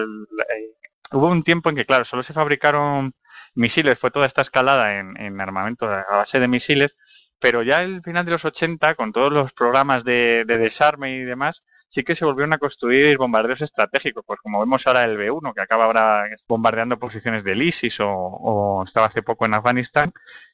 hubo 1.13 1.27
un 1.27 1.43
tiempo 1.43 1.69
en 1.69 1.77
que, 1.77 1.85
claro, 1.85 2.07
solo 2.07 2.23
se 2.23 2.33
fabricaron 2.33 3.13
misiles, 3.57 3.99
fue 3.99 4.11
toda 4.11 4.27
esta 4.27 4.43
escalada 4.43 4.99
en, 4.99 5.41
armamento 5.41 5.87
a 5.87 6.05
base 6.17 6.39
de 6.39 6.49
misiles, 6.49 6.95
pero 7.39 7.63
ya 7.63 7.83
el 7.83 8.03
final 8.03 8.25
de 8.25 8.33
los 8.33 8.45
80, 8.45 8.95
con 8.95 9.13
todos 9.13 9.33
los 9.33 9.53
programas 9.53 10.05
de, 10.05 10.45
desarme 10.47 11.17
y 11.17 11.25
demás, 11.25 11.63
sí 11.89 12.03
que 12.03 12.15
se 12.15 12.25
volvieron 12.25 12.53
a 12.53 12.59
construir 12.59 13.17
bombarderos 13.19 13.61
estratégicos, 13.61 14.25
pues 14.27 14.41
como 14.41 14.61
vemos 14.61 14.87
ahora 14.87 15.05
el 15.05 15.17
B-1, 15.17 15.55
que 15.55 15.61
acaba 15.61 15.85
ahora 15.85 16.25
bombardeando 16.49 16.99
posiciones 16.99 17.45
del 17.45 17.63
ISIS 17.63 17.99
o, 18.01 18.83
estaba 18.87 19.07
hace 19.07 19.23
poco 19.23 19.47
en 19.47 19.55
Afganistán, 19.55 20.13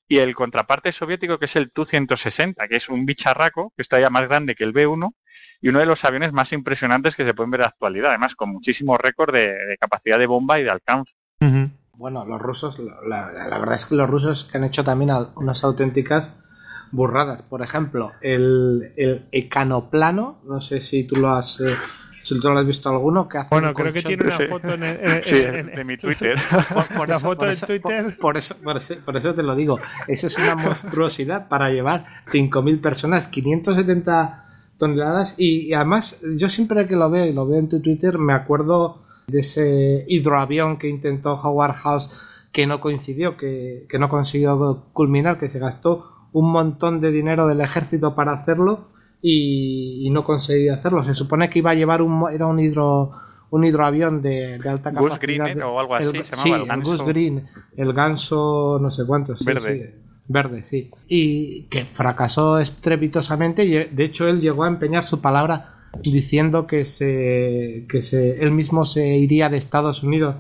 y 0.09 0.19
el 0.19 0.35
contraparte 0.35 0.93
soviético, 0.93 1.39
que 1.39 1.47
es 1.47 1.57
el 1.57 1.73
Tu-160, 1.73 2.69
que 2.69 2.77
es 2.77 2.89
un 2.89 3.07
bicharraco, 3.07 3.73
que 3.77 3.83
está 3.83 4.01
ya 4.01 4.11
más 4.11 4.29
grande 4.29 4.55
que 4.55 4.65
el 4.65 4.73
B-1, 4.73 5.15
y 5.61 5.69
uno 5.69 5.79
de 5.79 5.87
los 5.87 6.05
aviones 6.05 6.33
más 6.33 6.53
impresionantes 6.53 7.15
que 7.15 7.25
se 7.25 7.35
pueden 7.35 7.51
ver 7.51 7.61
en 7.61 7.63
la 7.63 7.69
actualidad, 7.69 8.11
además 8.11 8.35
con 8.35 8.51
muchísimos 8.51 8.99
récords 8.99 9.41
de, 9.41 9.77
capacidad 9.81 10.19
de 10.19 10.27
bomba 10.27 10.59
y 10.59 10.65
de 10.65 10.71
alcance. 10.71 11.13
Bueno, 12.03 12.25
los 12.25 12.43
rusos, 12.43 12.83
la, 13.07 13.27
verdad 13.31 13.75
es 13.77 13.87
que 13.87 13.95
los 13.95 14.11
rusos 14.11 14.43
que 14.43 14.59
han 14.59 14.65
hecho 14.65 14.83
también 14.83 15.13
unas 15.37 15.63
auténticas 15.63 16.37
burradas. 16.91 17.43
Por 17.43 17.63
ejemplo, 17.63 18.11
el, 18.21 18.93
el 18.97 19.29
ecanoplano, 19.31 20.41
no 20.45 20.61
sé 20.61 20.81
si 20.81 21.05
tú 21.05 21.15
lo 21.15 21.37
has... 21.37 21.61
Eh, 21.61 21.77
si 22.21 22.41
tú 22.41 22.51
lo 22.51 22.59
has 22.59 22.67
visto 22.67 22.89
alguno, 22.89 23.29
que 23.29 23.39
hace 23.39 23.51
Bueno, 23.55 23.73
creo 23.73 23.93
que 23.93 24.03
tiene 24.03 24.25
una 24.25 24.49
foto 24.49 24.75
en, 24.75 24.81
de 24.81 25.85
mi 25.85 25.97
Twitter. 25.97 26.37
Por, 26.97 27.09
la 27.09 27.21
foto 27.21 27.45
de 27.45 27.55
Twitter. 27.55 28.17
Por, 28.19 28.37
eso, 28.37 28.57
por, 28.57 29.17
eso, 29.17 29.35
te 29.35 29.45
lo 29.45 29.55
digo. 29.55 29.79
Eso 30.09 30.27
es 30.27 30.37
una 30.39 30.57
monstruosidad 30.57 31.47
para 31.47 31.71
llevar 31.71 32.07
5.000 32.33 32.81
personas, 32.81 33.29
570 33.29 34.45
toneladas. 34.77 35.37
Y, 35.37 35.73
además, 35.73 36.21
yo 36.37 36.49
siempre 36.49 36.89
que 36.89 36.97
lo 36.97 37.09
veo 37.11 37.27
y 37.27 37.33
lo 37.33 37.47
veo 37.47 37.61
en 37.61 37.69
tu 37.69 37.81
Twitter, 37.81 38.19
me 38.19 38.33
acuerdo 38.33 39.03
de 39.33 39.41
ese 39.41 40.05
hidroavión 40.07 40.77
que 40.77 40.89
intentó 40.89 41.35
Howard 41.35 41.75
House 41.75 42.21
que 42.53 42.67
no 42.67 42.81
coincidió, 42.81 43.37
que, 43.37 43.87
no 43.99 44.09
consiguió 44.09 44.85
culminar, 44.93 45.39
que 45.39 45.49
se 45.49 45.59
gastó 45.59 46.29
un 46.33 46.53
montón 46.53 47.01
de 47.01 47.11
dinero 47.11 47.49
del 47.49 47.63
ejército 47.63 48.15
para 48.15 48.33
hacerlo 48.33 48.89
y, 49.23 50.09
no 50.11 50.25
conseguía 50.25 50.75
hacerlo. 50.75 51.03
Se 51.03 51.15
supone 51.15 51.49
que 51.49 51.61
iba 51.61 51.71
a 51.71 51.75
llevar 51.75 52.03
un 52.03 52.31
era 52.31 52.47
un 52.47 52.61
hidro 52.61 53.13
un 53.51 53.65
hidroavión 53.65 54.23
de, 54.23 54.55
alta 54.55 54.93
capacidad. 54.93 55.21
Green 55.21 55.63
o 55.63 55.81
algo 55.81 55.95
así, 55.95 56.05
el, 56.05 56.25
se 56.25 56.37
sí, 56.37 56.53
el, 56.53 56.67
ganso. 56.67 57.05
Green, 57.05 57.47
el 57.77 57.93
ganso 57.93 58.79
no 58.81 58.91
sé 58.91 59.05
cuántos. 59.07 59.45
Verde. 59.45 59.97
Verde, 60.29 60.65
sí. 60.65 60.91
Y 61.09 61.65
que 61.65 61.85
fracasó 61.85 62.59
estrepitosamente 62.59 63.65
y 63.65 63.73
de 63.73 64.05
hecho 64.05 64.29
él 64.29 64.41
llegó 64.41 64.65
a 64.65 64.69
empeñar 64.69 65.07
su 65.07 65.21
palabra 65.21 65.72
diciendo 66.03 66.67
que 66.67 66.85
se 66.85 67.87
que 67.89 68.03
se 68.03 68.43
él 68.43 68.51
mismo 68.53 68.87
se 68.87 69.17
iría 69.17 69.49
de 69.49 69.57
Estados 69.59 70.03
Unidos 70.03 70.37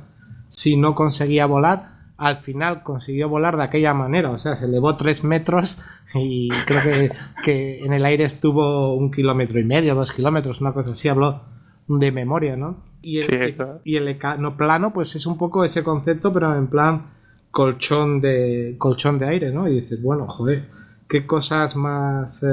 si 0.50 0.76
no 0.76 0.94
conseguía 0.94 1.46
volar 1.46 1.92
al 2.16 2.36
final 2.36 2.82
consiguió 2.84 3.28
volar 3.28 3.56
de 3.56 3.64
aquella 3.64 3.94
manera, 3.94 4.30
o 4.30 4.38
sea, 4.38 4.54
se 4.56 4.66
elevó 4.66 4.96
tres 4.96 5.24
metros 5.24 5.78
y 6.14 6.50
creo 6.66 6.82
que, 6.82 7.10
que 7.42 7.80
en 7.84 7.92
el 7.92 8.04
aire 8.04 8.22
estuvo 8.22 8.94
un 8.94 9.10
kilómetro 9.10 9.58
y 9.58 9.64
medio, 9.64 9.96
dos 9.96 10.12
kilómetros, 10.12 10.60
una 10.60 10.72
cosa 10.72 10.90
así, 10.92 11.08
habló 11.08 11.40
de 11.88 12.12
memoria, 12.12 12.54
¿no? 12.56 12.76
Y 13.02 13.18
el, 13.18 13.24
Sí, 13.24 13.34
y- 13.48 13.52
claro. 13.54 13.80
y 13.84 13.96
el 13.96 14.16
no 14.38 14.56
plano, 14.56 14.92
pues 14.92 15.16
es 15.16 15.26
un 15.26 15.36
poco 15.36 15.64
ese 15.64 15.82
concepto, 15.82 16.32
pero 16.32 16.56
en 16.56 16.68
plan 16.68 17.06
colchón 17.50 18.20
de 18.20 18.76
colchón 18.78 19.18
de 19.18 19.26
aire, 19.26 19.50
¿no? 19.50 19.66
Y 19.68 19.80
dices, 19.80 20.00
bueno, 20.00 20.28
joder, 20.28 20.68
qué 21.12 21.26
cosas 21.26 21.76
más, 21.76 22.42
eh, 22.42 22.46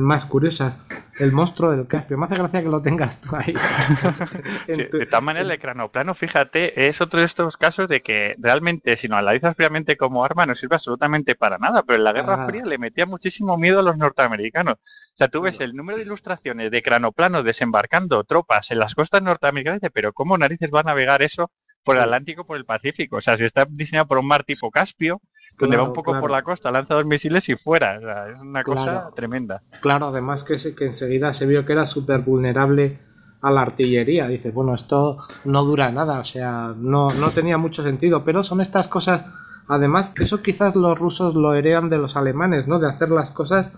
más 0.00 0.24
curiosas. 0.26 0.74
El 1.18 1.32
monstruo 1.32 1.70
del 1.70 1.86
Caspio. 1.86 2.16
Me 2.18 2.26
hace 2.26 2.36
gracia 2.36 2.62
que 2.62 2.68
lo 2.68 2.82
tengas 2.82 3.20
tú 3.20 3.36
ahí. 3.36 3.54
Sí, 4.66 4.84
tu- 4.90 4.98
de 4.98 5.06
todas 5.06 5.22
maneras, 5.22 5.50
el 5.50 5.58
cranoplano, 5.60 6.14
fíjate, 6.14 6.88
es 6.88 7.00
otro 7.00 7.20
de 7.20 7.26
estos 7.26 7.56
casos 7.56 7.88
de 7.88 8.00
que 8.02 8.34
realmente, 8.38 8.96
si 8.96 9.08
lo 9.08 9.16
analizas 9.16 9.56
fríamente 9.56 9.96
como 9.96 10.24
arma, 10.24 10.46
no 10.46 10.54
sirve 10.54 10.76
absolutamente 10.76 11.34
para 11.36 11.58
nada. 11.58 11.82
Pero 11.84 11.98
en 11.98 12.04
la 12.04 12.12
Guerra. 12.12 12.46
Fría 12.46 12.64
le 12.64 12.78
metía 12.78 13.06
muchísimo 13.06 13.56
miedo 13.58 13.80
a 13.80 13.82
los 13.82 13.96
norteamericanos. 13.98 14.74
O 14.76 15.16
sea, 15.16 15.28
tú 15.28 15.42
ves 15.42 15.60
el 15.60 15.74
número 15.74 15.98
de 15.98 16.04
ilustraciones 16.04 16.70
de 16.70 16.82
cranoplanos 16.82 17.44
desembarcando 17.44 18.24
tropas 18.24 18.70
en 18.70 18.78
las 18.78 18.94
costas 18.94 19.22
norteamericanas, 19.22 19.78
y 19.78 19.80
dices, 19.80 19.92
pero 19.94 20.12
¿cómo 20.12 20.38
narices 20.38 20.70
va 20.74 20.80
a 20.80 20.84
navegar 20.84 21.22
eso 21.22 21.50
por 21.84 21.96
el. 21.96 22.02
Atlántico 22.02 22.42
o 22.42 22.46
por 22.46 22.56
el 22.56 22.64
Pacífico? 22.64 23.16
O 23.16 23.20
sea, 23.20 23.36
si 23.36 23.44
está 23.44 23.66
diseñado 23.68 24.06
por 24.08 24.18
un 24.18 24.26
mar 24.26 24.44
tipo 24.44 24.70
Caspio, 24.70 25.20
donde 25.60 25.76
va 25.76 25.82
Claro, 25.82 25.90
un 25.90 25.94
poco 25.94 26.10
claro. 26.12 26.20
por 26.22 26.30
la 26.30 26.42
costa, 26.42 26.70
lanza 26.70 26.94
dos 26.94 27.06
misiles 27.06 27.48
y 27.48 27.56
fuera. 27.56 27.98
O 27.98 28.00
sea, 28.00 28.28
es 28.30 28.38
una 28.40 28.64
cosa 28.64 28.84
Claro. 28.84 29.12
tremenda. 29.14 29.62
Claro, 29.80 30.08
además 30.08 30.42
que, 30.44 30.58
se- 30.58 30.74
que 30.74 30.86
enseguida 30.86 31.32
se 31.34 31.46
vio 31.46 31.64
que 31.66 31.72
era 31.72 31.86
súper 31.86 32.20
vulnerable 32.20 32.98
a 33.42 33.50
la 33.50 33.62
artillería. 33.62 34.26
Dices, 34.28 34.52
bueno, 34.52 34.74
esto 34.74 35.18
no 35.44 35.64
dura 35.64 35.90
nada, 35.90 36.18
o 36.20 36.24
sea, 36.24 36.74
no, 36.76 37.12
no 37.14 37.32
tenía 37.32 37.56
mucho 37.58 37.82
sentido, 37.82 38.24
pero 38.24 38.42
son 38.42 38.60
estas 38.60 38.88
cosas, 38.88 39.24
además, 39.68 40.10
que 40.10 40.24
eso 40.24 40.42
quizás 40.42 40.76
los 40.76 40.98
rusos 40.98 41.34
lo 41.34 41.54
heredan 41.54 41.88
de 41.88 41.98
los 41.98 42.16
alemanes, 42.16 42.66
¿no? 42.68 42.78
De 42.78 42.88
hacer 42.88 43.10
las 43.10 43.30
cosas 43.30 43.70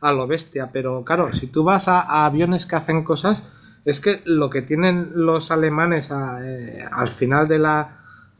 a 0.00 0.12
lo 0.12 0.26
bestia, 0.28 0.70
pero 0.72 1.02
claro, 1.04 1.32
si 1.32 1.48
tú 1.48 1.64
vas 1.64 1.88
a, 1.88 2.00
a 2.00 2.26
aviones 2.26 2.66
que 2.66 2.76
hacen 2.76 3.02
cosas, 3.02 3.42
es 3.84 4.00
que 4.00 4.22
lo 4.24 4.50
que 4.50 4.62
tienen 4.62 5.10
los 5.14 5.50
alemanes 5.50 6.12
a- 6.12 6.38
eh, 6.44 6.84
al 6.92 7.08
final 7.08 7.48
de 7.48 7.58
la 7.58 7.88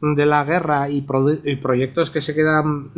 de 0.01 0.25
la 0.25 0.43
guerra 0.43 0.89
y, 0.89 1.05
y 1.43 1.55
proyectos 1.57 2.09
que 2.09 2.21
se 2.21 2.33
quedan 2.33 2.91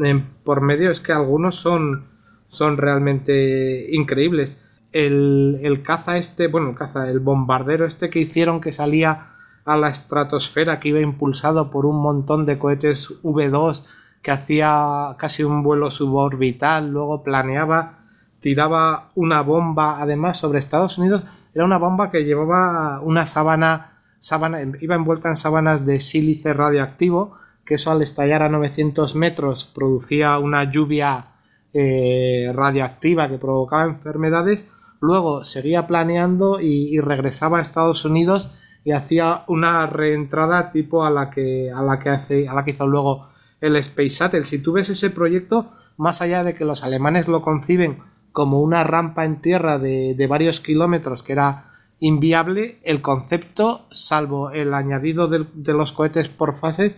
por 0.43 0.61
medio 0.61 0.91
es 0.91 0.99
que 0.99 1.11
algunos 1.11 1.55
son 1.55 2.11
son 2.51 2.77
realmente 2.77 3.87
increíbles. 3.95 4.57
El, 4.91 5.59
el 5.63 5.83
caza 5.83 6.17
este, 6.17 6.47
bueno, 6.47 6.69
el 6.69 6.75
caza, 6.75 7.09
el 7.09 7.19
bombardero 7.19 7.85
este 7.85 8.09
que 8.09 8.19
hicieron 8.19 8.61
que 8.61 8.73
salía 8.73 9.29
a 9.65 9.77
la 9.77 9.89
estratosfera, 9.89 10.79
que 10.79 10.89
iba 10.89 10.99
impulsado 10.99 11.71
por 11.71 11.85
un 11.85 12.01
montón 12.01 12.45
de 12.45 12.59
cohetes 12.59 13.21
V2, 13.23 13.85
que 14.21 14.31
hacía 14.31 15.15
casi 15.17 15.43
un 15.43 15.63
vuelo 15.63 15.91
suborbital, 15.91 16.91
luego 16.91 17.23
planeaba, 17.23 17.99
tiraba 18.39 19.11
una 19.15 19.41
bomba, 19.41 20.01
además, 20.01 20.37
sobre 20.37 20.59
Estados 20.59 20.97
Unidos, 20.97 21.23
era 21.53 21.63
una 21.63 21.77
bomba 21.77 22.11
que 22.11 22.23
llevaba 22.23 22.99
una 23.01 23.25
sábana, 23.25 23.90
sábana 24.21 24.61
iba 24.79 24.95
envuelta 24.95 25.27
en 25.27 25.35
sábanas 25.35 25.85
de 25.85 25.99
sílice 25.99 26.53
radioactivo, 26.53 27.37
que 27.65 27.75
eso 27.75 27.91
al 27.91 28.01
estallar 28.01 28.43
a 28.43 28.49
900 28.49 29.15
metros 29.15 29.69
producía 29.75 30.37
una 30.39 30.71
lluvia 30.71 31.25
eh, 31.73 32.51
radioactiva 32.53 33.27
que 33.27 33.37
provocaba 33.37 33.83
enfermedades, 33.83 34.63
luego 35.01 35.43
seguía 35.43 35.87
planeando 35.87 36.61
y, 36.61 36.95
y 36.95 36.99
regresaba 36.99 37.57
a 37.57 37.61
Estados 37.61 38.05
Unidos 38.05 38.51
y 38.83 38.91
hacía 38.91 39.43
una 39.47 39.85
reentrada 39.87 40.71
tipo 40.71 41.03
a 41.03 41.09
la 41.09 41.29
que 41.29 41.71
a 41.71 41.81
la 41.81 41.99
que 41.99 42.09
hace 42.09 42.47
a 42.47 42.53
la 42.53 42.63
que 42.63 42.71
hizo 42.71 42.87
luego 42.87 43.29
el 43.59 43.75
Space 43.75 44.09
Shuttle. 44.09 44.43
Si 44.43 44.59
tú 44.59 44.73
ves 44.73 44.89
ese 44.89 45.09
proyecto, 45.09 45.71
más 45.97 46.21
allá 46.21 46.43
de 46.43 46.55
que 46.55 46.65
los 46.65 46.83
alemanes 46.83 47.27
lo 47.27 47.41
conciben 47.41 47.99
como 48.31 48.61
una 48.61 48.83
rampa 48.83 49.25
en 49.25 49.41
tierra 49.41 49.77
de, 49.77 50.15
de 50.15 50.27
varios 50.27 50.59
kilómetros 50.61 51.21
que 51.23 51.33
era 51.33 51.70
inviable, 52.01 52.79
el 52.83 53.01
concepto, 53.01 53.85
salvo 53.91 54.49
el 54.49 54.73
añadido 54.73 55.27
de, 55.27 55.73
los 55.73 55.93
cohetes 55.93 56.27
por 56.27 56.59
fases, 56.59 56.95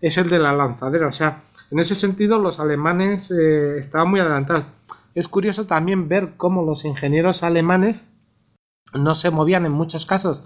es 0.00 0.18
el 0.18 0.28
de 0.30 0.38
la 0.38 0.54
lanzadera. 0.54 1.06
O 1.06 1.12
sea, 1.12 1.44
en 1.70 1.78
ese 1.78 1.94
sentido 1.94 2.38
los 2.38 2.58
alemanes 2.58 3.30
eh, 3.30 3.76
estaban 3.76 4.10
muy 4.10 4.18
adelantados. 4.18 4.64
Es 5.14 5.28
curioso 5.28 5.66
también 5.66 6.08
ver 6.08 6.36
cómo 6.36 6.64
los 6.64 6.84
ingenieros 6.84 7.42
alemanes 7.42 8.04
no 8.94 9.14
se 9.14 9.30
movían 9.30 9.66
en 9.66 9.72
muchos 9.72 10.06
casos, 10.06 10.42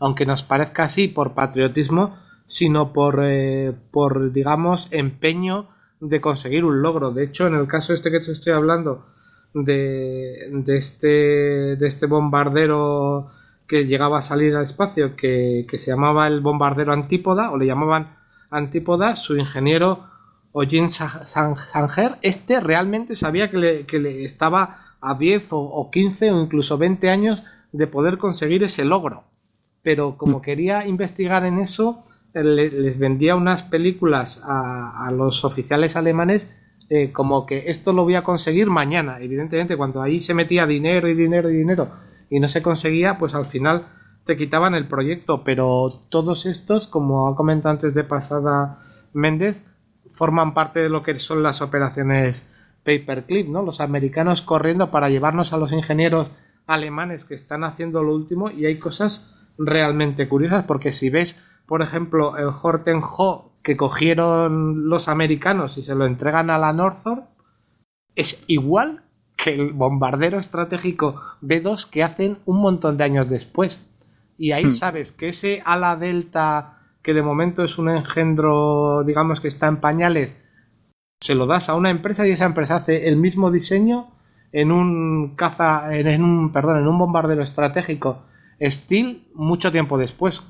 aunque 0.00 0.26
nos 0.26 0.42
parezca 0.42 0.84
así 0.84 1.06
por 1.06 1.34
patriotismo, 1.34 2.18
sino 2.46 2.92
por, 2.92 3.20
eh, 3.22 3.72
por 3.92 4.32
digamos, 4.32 4.88
empeño 4.90 5.68
de 6.00 6.20
conseguir 6.20 6.64
un 6.64 6.82
logro. 6.82 7.12
De 7.12 7.24
hecho, 7.24 7.46
en 7.46 7.54
el 7.54 7.68
caso 7.68 7.94
este 7.94 8.10
que 8.10 8.18
te 8.18 8.32
estoy 8.32 8.54
hablando, 8.54 9.06
de, 9.54 10.48
de, 10.50 10.76
este, 10.76 11.06
de 11.76 11.86
este 11.86 12.06
bombardero 12.06 13.30
que 13.72 13.86
llegaba 13.86 14.18
a 14.18 14.22
salir 14.22 14.54
al 14.54 14.66
espacio, 14.66 15.16
que, 15.16 15.64
que 15.66 15.78
se 15.78 15.90
llamaba 15.92 16.26
el 16.26 16.42
bombardero 16.42 16.92
Antípoda, 16.92 17.50
o 17.52 17.56
le 17.56 17.64
llamaban 17.64 18.16
Antípoda, 18.50 19.16
su 19.16 19.34
ingeniero 19.38 20.04
San- 20.90 21.56
Sanger, 21.56 22.18
este 22.20 22.60
realmente 22.60 23.16
sabía 23.16 23.50
que 23.50 23.56
le, 23.56 23.86
que 23.86 23.98
le 23.98 24.24
estaba 24.24 24.96
a 25.00 25.14
10 25.14 25.54
o, 25.54 25.58
o 25.60 25.90
15 25.90 26.30
o 26.32 26.42
incluso 26.42 26.76
20 26.76 27.08
años 27.08 27.42
de 27.72 27.86
poder 27.86 28.18
conseguir 28.18 28.62
ese 28.62 28.84
logro. 28.84 29.24
Pero 29.82 30.18
como 30.18 30.42
quería 30.42 30.86
investigar 30.86 31.46
en 31.46 31.58
eso, 31.58 32.04
le- 32.34 32.70
les 32.70 32.98
vendía 32.98 33.36
unas 33.36 33.62
películas 33.62 34.42
a, 34.44 35.06
a 35.06 35.10
los 35.12 35.46
oficiales 35.46 35.96
alemanes 35.96 36.54
eh, 36.90 37.10
como 37.10 37.46
que 37.46 37.70
esto 37.70 37.94
lo 37.94 38.02
voy 38.04 38.16
a 38.16 38.22
conseguir 38.22 38.68
mañana. 38.68 39.18
Evidentemente, 39.18 39.78
cuando 39.78 40.02
ahí 40.02 40.20
se 40.20 40.34
metía 40.34 40.66
dinero 40.66 41.08
y 41.08 41.14
dinero 41.14 41.48
y 41.48 41.56
dinero 41.56 42.11
y 42.32 42.40
no 42.40 42.48
se 42.48 42.62
conseguía, 42.62 43.18
pues 43.18 43.34
al 43.34 43.44
final 43.44 43.88
te 44.24 44.38
quitaban 44.38 44.74
el 44.74 44.88
proyecto. 44.88 45.44
Pero 45.44 45.90
todos 46.08 46.46
estos, 46.46 46.86
como 46.86 47.28
ha 47.28 47.36
comentado 47.36 47.74
antes 47.74 47.92
de 47.92 48.04
pasada 48.04 48.78
Méndez, 49.12 49.62
forman 50.12 50.54
parte 50.54 50.80
de 50.80 50.88
lo 50.88 51.02
que 51.02 51.18
son 51.18 51.42
las 51.42 51.60
operaciones 51.60 52.50
paperclip, 52.86 53.48
¿no? 53.48 53.62
Los 53.62 53.82
americanos 53.82 54.40
corriendo 54.40 54.90
para 54.90 55.10
llevarnos 55.10 55.52
a 55.52 55.58
los 55.58 55.72
ingenieros 55.72 56.30
alemanes 56.66 57.26
que 57.26 57.34
están 57.34 57.64
haciendo 57.64 58.02
lo 58.02 58.14
último 58.14 58.50
y 58.50 58.64
hay 58.64 58.78
cosas 58.78 59.34
realmente 59.58 60.26
curiosas 60.26 60.64
porque 60.64 60.92
si 60.92 61.10
ves, 61.10 61.36
por 61.66 61.82
ejemplo, 61.82 62.38
el 62.38 62.48
Horten 62.62 63.02
Ho 63.02 63.52
que 63.62 63.76
cogieron 63.76 64.88
los 64.88 65.08
americanos 65.08 65.76
y 65.76 65.82
se 65.82 65.94
lo 65.94 66.06
entregan 66.06 66.48
a 66.48 66.56
la 66.56 66.72
Northrop, 66.72 67.26
es 68.14 68.42
igual 68.46 69.01
que 69.36 69.54
el 69.54 69.72
bombardero 69.72 70.38
estratégico 70.38 71.20
B2 71.42 71.88
que 71.90 72.02
hacen 72.02 72.38
un 72.46 72.60
montón 72.60 72.96
de 72.96 73.04
años 73.04 73.28
después. 73.28 73.88
Y 74.38 74.52
ahí 74.52 74.66
Hmm. 74.66 74.70
sabes 74.72 75.12
que 75.12 75.28
ese 75.28 75.62
ala 75.64 75.96
delta, 75.96 76.78
que 77.02 77.14
de 77.14 77.22
momento 77.22 77.62
es 77.64 77.78
un 77.78 77.88
engendro, 77.90 79.02
digamos 79.04 79.40
que 79.40 79.48
está 79.48 79.66
en 79.68 79.78
pañales, 79.78 80.34
se 81.20 81.34
lo 81.34 81.46
das 81.46 81.68
a 81.68 81.74
una 81.74 81.90
empresa 81.90 82.26
y 82.26 82.30
esa 82.32 82.46
empresa 82.46 82.76
hace 82.76 83.08
el 83.08 83.16
mismo 83.16 83.50
diseño 83.50 84.08
en 84.52 84.70
un 84.72 85.34
caza, 85.36 85.96
en, 85.96 86.08
en 86.08 86.24
un, 86.24 86.52
perdón, 86.52 86.78
en 86.78 86.88
un 86.88 86.98
bombardero 86.98 87.42
estratégico 87.42 88.24
Steel 88.60 89.24
mucho 89.34 89.72
tiempo 89.72 89.98
después. 89.98 90.40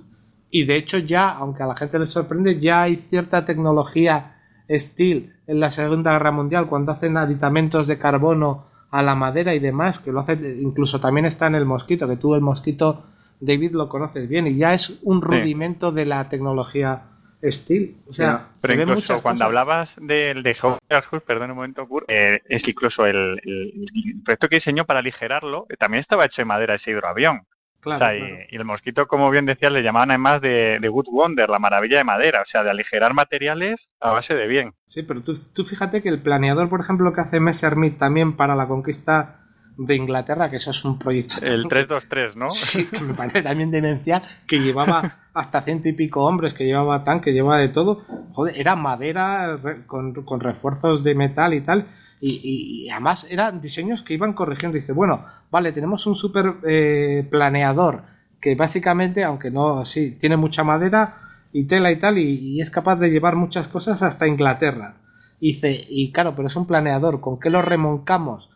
Y 0.50 0.64
de 0.64 0.76
hecho 0.76 0.98
ya, 0.98 1.30
aunque 1.30 1.62
a 1.62 1.66
la 1.66 1.76
gente 1.76 1.98
le 1.98 2.06
sorprende, 2.06 2.60
ya 2.60 2.82
hay 2.82 2.96
cierta 2.96 3.44
tecnología 3.44 4.36
Steel 4.68 5.32
en 5.46 5.60
la 5.60 5.70
Segunda 5.70 6.12
Guerra 6.12 6.30
Mundial 6.30 6.68
cuando 6.68 6.92
hacen 6.92 7.16
aditamentos 7.16 7.86
de 7.86 7.98
carbono 7.98 8.66
a 8.92 9.02
la 9.02 9.14
madera 9.16 9.54
y 9.54 9.58
demás, 9.58 9.98
que 9.98 10.12
lo 10.12 10.20
hace, 10.20 10.34
incluso 10.60 11.00
también 11.00 11.26
está 11.26 11.48
en 11.48 11.56
el 11.56 11.64
mosquito, 11.64 12.06
que 12.06 12.16
tú 12.16 12.34
el 12.36 12.40
mosquito, 12.42 13.04
David, 13.40 13.72
lo 13.72 13.88
conoces 13.88 14.28
bien, 14.28 14.46
y 14.46 14.56
ya 14.56 14.72
es 14.74 15.00
un 15.02 15.20
rudimento 15.20 15.90
de 15.90 16.06
la 16.06 16.28
tecnología 16.28 17.02
Steel. 17.44 17.96
O 18.06 18.12
sea, 18.12 18.50
Pero 18.60 18.74
se 18.74 18.82
incluso 18.82 19.14
cuando 19.20 19.38
cosas. 19.40 19.46
hablabas 19.46 19.96
del 20.00 20.44
de 20.44 20.56
Howard 20.62 20.80
Hughes, 21.10 21.22
perdón 21.26 21.50
un 21.50 21.56
momento, 21.56 21.88
Kurt, 21.88 22.04
eh, 22.08 22.40
es 22.48 22.62
que 22.62 22.70
incluso 22.70 23.04
el, 23.04 23.40
el- 23.42 23.86
el 23.94 24.22
proyecto 24.22 24.48
que 24.48 24.56
diseñó 24.56 24.84
para 24.84 25.00
aligerarlo 25.00 25.66
eh, 25.68 25.76
también 25.76 26.00
estaba 26.00 26.24
hecho 26.24 26.42
de 26.42 26.46
madera 26.46 26.74
ese 26.76 26.92
hidroavión. 26.92 27.40
Claro, 27.82 27.96
o 27.96 27.98
sea, 27.98 28.14
y- 28.16 28.20
claro. 28.20 28.36
y, 28.48 28.56
el 28.56 28.64
mosquito, 28.64 29.06
como 29.08 29.28
bien 29.30 29.44
decías, 29.44 29.72
le 29.72 29.82
llamaban 29.82 30.10
además 30.12 30.40
de, 30.40 30.78
de 30.80 30.88
Good 30.88 31.08
Wonder, 31.10 31.50
la 31.50 31.58
maravilla 31.58 31.98
de 31.98 32.04
madera, 32.04 32.40
o 32.42 32.46
sea, 32.46 32.62
de 32.62 32.70
aligerar 32.70 33.12
materiales 33.12 33.88
a 34.00 34.12
base 34.12 34.34
de 34.34 34.46
bien. 34.46 34.72
Sí, 34.88 35.02
pero 35.02 35.22
tú, 35.22 35.32
tú 35.52 35.64
fíjate 35.64 36.00
que 36.00 36.08
el 36.08 36.22
planeador, 36.22 36.68
por 36.68 36.80
ejemplo, 36.80 37.12
que 37.12 37.20
hace 37.20 37.40
Messerschmitt 37.40 37.98
también 37.98 38.36
para 38.36 38.54
la 38.54 38.68
conquista 38.68 39.40
de 39.76 39.96
Inglaterra, 39.96 40.48
que 40.50 40.56
eso 40.56 40.70
es 40.70 40.84
un 40.84 40.98
proyecto... 40.98 41.36
El 41.44 41.62
323, 41.68 42.36
¿no? 42.36 42.50
Sí, 42.50 42.86
que 42.86 43.00
me 43.00 43.14
parece 43.14 43.42
también 43.42 43.70
demencial, 43.70 44.22
que 44.46 44.60
llevaba 44.60 45.16
hasta 45.34 45.62
ciento 45.62 45.88
y 45.88 45.94
pico 45.94 46.24
hombres, 46.24 46.54
que 46.54 46.64
llevaba 46.64 47.04
tanque, 47.04 47.32
llevaba 47.32 47.58
de 47.58 47.68
todo. 47.68 48.04
Joder, 48.32 48.54
era 48.58 48.76
madera 48.76 49.58
con, 49.86 50.12
con 50.24 50.40
refuerzos 50.40 51.02
de 51.02 51.14
metal 51.14 51.54
y 51.54 51.62
tal. 51.62 51.86
Y, 52.24 52.88
además 52.88 53.26
eran 53.28 53.60
diseños 53.60 54.02
que 54.02 54.14
iban 54.14 54.32
corrigiendo. 54.32 54.76
Dice, 54.76 54.92
bueno, 54.92 55.24
vale, 55.50 55.72
tenemos 55.72 56.06
un 56.06 56.14
super 56.14 56.54
eh, 56.68 57.26
planeador 57.28 58.04
que 58.40 58.54
básicamente, 58.54 59.24
aunque 59.24 59.50
no, 59.50 59.84
sí, 59.84 60.12
tiene 60.20 60.36
mucha 60.36 60.64
madera, 60.64 61.18
y 61.52 61.64
tela 61.64 61.92
y 61.92 61.96
tal, 61.96 62.18
y, 62.18 62.60
es 62.60 62.70
capaz 62.70 62.96
de 62.96 63.10
llevar 63.10 63.36
muchas 63.36 63.68
cosas 63.68 64.02
hasta 64.02 64.26
Inglaterra. 64.26 64.96
Dice, 65.40 65.84
y 65.88 66.12
claro, 66.12 66.34
pero 66.36 66.48
es 66.48 66.56
un 66.56 66.66
planeador, 66.66 67.20
¿con 67.20 67.38
qué 67.38 67.50
lo 67.50 67.62
remoncamos? 67.62 68.48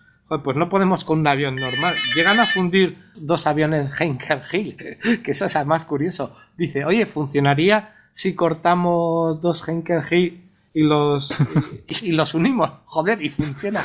pues 0.43 0.57
no 0.57 0.69
podemos 0.69 1.05
con 1.05 1.21
un 1.21 1.27
avión 1.29 1.55
normal. 1.55 1.95
Llegan 2.17 2.41
a 2.41 2.49
fundir 2.49 2.99
dos 3.15 3.47
aviones 3.47 3.93
Henker 4.01 4.43
Hill, 4.53 4.77
que 5.23 5.31
eso 5.31 5.47
es 5.47 5.67
más 5.67 5.85
curioso. 5.85 6.37
Dice, 6.57 6.85
oye, 6.85 7.07
¿funcionaría 7.07 7.95
si 8.13 8.35
cortamos 8.35 9.41
dos 9.41 9.69
Henker 9.69 10.03
Hill 10.11 10.46
y 10.77 10.83
los, 10.83 11.35
y, 12.03 12.13
los 12.13 12.35
unimos. 12.35 12.71
Joder, 12.85 13.23
y 13.23 13.31
funciona. 13.31 13.83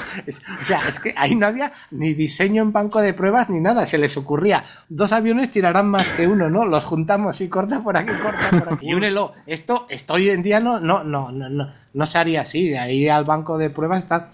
o 0.60 0.64
sea, 0.64 0.82
es 0.90 1.00
que 1.00 1.14
ahí 1.16 1.36
no 1.36 1.48
había 1.48 1.72
ni 1.90 2.14
diseño 2.14 2.62
en 2.62 2.74
banco 2.74 3.00
de 3.00 3.14
pruebas 3.14 3.50
ni 3.50 3.62
nada. 3.62 3.86
Se 3.86 3.98
les 3.98 4.18
ocurría. 4.18 4.66
Dos 4.90 5.14
aviones 5.14 5.52
tirarán 5.52 5.88
más 5.88 6.12
que 6.12 6.28
uno, 6.28 6.50
¿no? 6.50 6.66
Los 6.66 6.84
juntamos 6.84 7.40
y 7.40 7.48
corta 7.48 7.82
por 7.82 7.96
aquí, 7.96 8.12
corta 8.22 8.50
por 8.50 8.74
aquí. 8.74 8.90
Y 8.90 8.94
únelo. 8.94 9.32
Esto, 9.46 9.88
esto 9.90 10.16
hoy 10.16 10.32
en 10.32 10.44
día 10.44 10.60
no, 10.60 10.82
no, 10.82 11.02
no, 11.06 11.32
no, 11.32 11.48
no, 11.48 11.72
no 11.94 12.06
se 12.06 12.18
haría 12.18 12.42
así. 12.42 12.74
Ahí 12.74 13.08
al 13.08 13.24
banco 13.24 13.58
de 13.58 13.70
pruebas 13.70 14.04
está. 14.04 14.30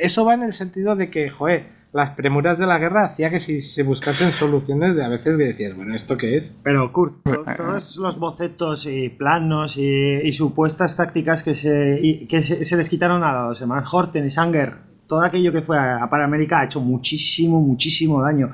Eso 0.00 0.24
va 0.24 0.34
en 0.34 0.42
el 0.42 0.54
sentido 0.54 0.96
de 0.96 1.10
que, 1.10 1.30
joder, 1.30 1.77
las 1.98 2.10
premuras 2.10 2.56
de 2.58 2.66
la 2.66 2.78
guerra 2.78 3.06
hacía 3.06 3.28
que 3.28 3.40
si 3.40 3.60
se 3.60 3.82
buscasen 3.82 4.32
soluciones 4.32 4.94
de 4.94 5.04
a 5.04 5.08
veces 5.08 5.36
decías, 5.36 5.74
bueno, 5.74 5.96
¿esto 5.96 6.16
qué 6.16 6.36
es? 6.36 6.56
Pero 6.62 6.92
Kurt, 6.92 7.24
todos 7.24 7.96
los 7.96 8.18
bocetos 8.20 8.86
y 8.86 9.08
planos 9.08 9.76
y, 9.76 10.30
supuestas 10.30 10.94
tácticas 10.94 11.42
que 11.42 11.56
se, 11.56 12.26
que 12.28 12.42
se, 12.42 12.76
les 12.76 12.88
quitaron 12.88 13.24
a 13.24 13.48
los 13.48 13.60
hermanos 13.60 13.92
Horten 13.92 14.26
y 14.26 14.30
Sanger, 14.30 14.76
todo 15.08 15.22
aquello 15.22 15.50
que 15.50 15.62
fue 15.62 15.76
a, 15.76 16.04
América 16.04 16.60
ha 16.60 16.66
hecho 16.66 16.80
muchísimo, 16.80 17.60
muchísimo 17.60 18.22
daño 18.22 18.52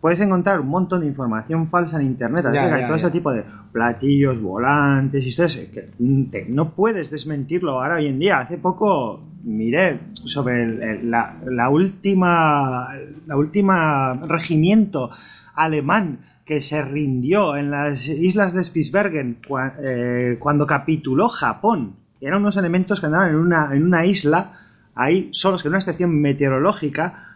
puedes 0.00 0.20
encontrar 0.20 0.60
un 0.60 0.68
montón 0.68 1.00
de 1.00 1.06
información 1.06 1.68
falsa 1.68 2.00
en 2.00 2.06
internet, 2.06 2.44
todo 2.86 2.96
ese 2.96 3.10
tipo 3.10 3.32
de 3.32 3.44
platillos, 3.72 4.40
volantes, 4.40 5.24
historias 5.24 5.68
que 5.68 6.46
no 6.48 6.70
puedes 6.70 7.10
desmentirlo 7.10 7.72
ahora 7.72 7.96
hoy 7.96 8.06
en 8.06 8.18
día. 8.18 8.40
Hace 8.40 8.58
poco 8.58 9.22
miré 9.44 10.00
sobre 10.24 11.02
la, 11.02 11.36
la, 11.44 11.68
última 11.68 12.88
la 13.26 13.36
última 13.36 14.14
regimiento 14.14 15.10
alemán 15.54 16.20
que 16.44 16.60
se 16.60 16.82
rindió 16.82 17.56
en 17.56 17.70
las 17.70 18.08
islas 18.08 18.52
de 18.54 18.64
Spitsbergen 18.64 19.38
eh, 19.84 20.36
cuando 20.38 20.66
capituló 20.66 21.28
Japón. 21.28 21.96
Eran 22.20 22.40
unos 22.40 22.56
elementos 22.56 23.00
que 23.00 23.06
andaban 23.06 23.30
en 23.30 23.36
una, 23.36 23.74
en 23.74 23.84
una 23.84 24.04
isla, 24.04 24.58
ahí 24.94 25.28
solos 25.32 25.62
que 25.62 25.68
en 25.68 25.72
una 25.72 25.78
estación 25.78 26.20
meteorológica, 26.20 27.29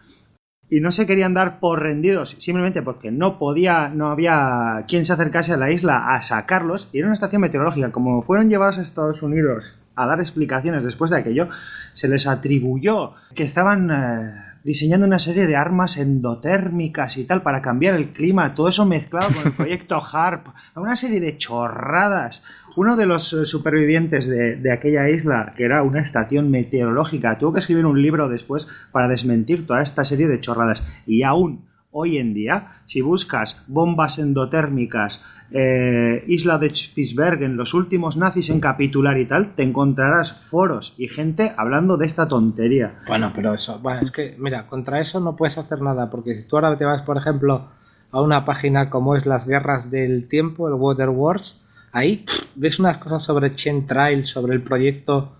y 0.69 0.79
no 0.79 0.91
se 0.91 1.05
querían 1.05 1.33
dar 1.33 1.59
por 1.59 1.81
rendidos 1.81 2.35
simplemente 2.39 2.81
porque 2.81 3.11
no 3.11 3.37
podía, 3.37 3.89
no 3.89 4.09
había 4.09 4.83
quien 4.87 5.05
se 5.05 5.13
acercase 5.13 5.53
a 5.53 5.57
la 5.57 5.71
isla 5.71 6.13
a 6.13 6.21
sacarlos. 6.21 6.89
Y 6.91 6.99
era 6.99 7.07
una 7.07 7.13
estación 7.13 7.41
meteorológica. 7.41 7.91
Como 7.91 8.21
fueron 8.23 8.49
llevados 8.49 8.79
a 8.79 8.81
Estados 8.81 9.21
Unidos 9.21 9.77
a 9.95 10.07
dar 10.07 10.19
explicaciones 10.19 10.83
después 10.83 11.11
de 11.11 11.17
aquello, 11.17 11.49
se 11.93 12.07
les 12.07 12.27
atribuyó 12.27 13.13
que 13.33 13.43
estaban 13.43 13.89
eh, 13.91 14.45
diseñando 14.63 15.05
una 15.05 15.19
serie 15.19 15.45
de 15.45 15.55
armas 15.55 15.97
endotérmicas 15.97 17.17
y 17.17 17.25
tal 17.25 17.43
para 17.43 17.61
cambiar 17.61 17.93
el 17.93 18.09
clima, 18.09 18.55
todo 18.55 18.67
eso 18.67 18.85
mezclado 18.85 19.33
con 19.33 19.45
el 19.45 19.53
proyecto 19.55 20.01
HARP, 20.01 20.47
una 20.75 20.95
serie 20.95 21.19
de 21.19 21.37
chorradas. 21.37 22.43
Uno 22.75 22.97
de 22.97 23.05
los 23.05 23.31
eh, 23.33 23.45
supervivientes 23.45 24.27
de, 24.27 24.71
aquella 24.71 25.09
isla, 25.09 25.53
que 25.55 25.63
era 25.63 25.83
una 25.83 26.01
estación 26.01 26.51
meteorológica, 26.51 27.37
tuvo 27.37 27.53
que 27.53 27.59
escribir 27.59 27.85
un 27.85 28.01
libro 28.01 28.27
después 28.27 28.67
para 28.91 29.07
desmentir 29.07 29.65
toda 29.65 29.81
esta 29.81 30.03
serie 30.03 30.27
de 30.27 30.39
chorradas. 30.39 30.85
Y 31.07 31.23
aún 31.23 31.65
hoy 31.91 32.17
en 32.17 32.33
día, 32.33 32.81
si 32.85 32.99
buscas 32.99 33.63
bombas 33.67 34.19
endotérmicas, 34.19 35.23
eh, 35.51 36.25
isla 36.27 36.57
de 36.57 36.75
Spitsbergen, 36.75 37.55
los 37.55 37.73
últimos 37.73 38.17
nazis 38.17 38.49
en 38.49 38.59
capitular 38.59 39.17
y 39.17 39.25
tal, 39.25 39.55
te 39.55 39.63
encontrarás 39.63 40.33
foros 40.49 40.93
y 40.97 41.07
gente 41.07 41.53
hablando 41.55 41.95
de 41.95 42.07
esta 42.07 42.27
tontería. 42.27 42.99
Bueno, 43.07 43.31
pero 43.33 43.53
eso, 43.53 43.79
bueno, 43.79 44.01
es 44.01 44.11
que, 44.11 44.35
mira, 44.37 44.67
contra 44.67 44.99
eso 44.99 45.21
no 45.21 45.37
puedes 45.37 45.57
hacer 45.57 45.81
nada, 45.81 46.09
porque 46.09 46.33
si 46.35 46.45
tú 46.45 46.57
ahora 46.57 46.77
te 46.77 46.83
vas, 46.83 47.03
por 47.03 47.15
ejemplo, 47.15 47.69
a 48.11 48.21
una 48.21 48.43
página 48.43 48.89
como 48.89 49.15
es 49.15 49.25
las 49.25 49.47
guerras 49.47 49.89
del 49.89 50.27
tiempo, 50.27 50.67
el 50.67 50.73
Water 50.73 51.09
Wars, 51.09 51.64
ahí 51.95 52.25
ves 52.55 52.77
unas 52.77 52.97
cosas 52.97 53.23
sobre 53.23 53.55
Chentrail, 53.55 54.25
sobre 54.25 54.53
el 54.53 54.61
proyecto 54.61 55.37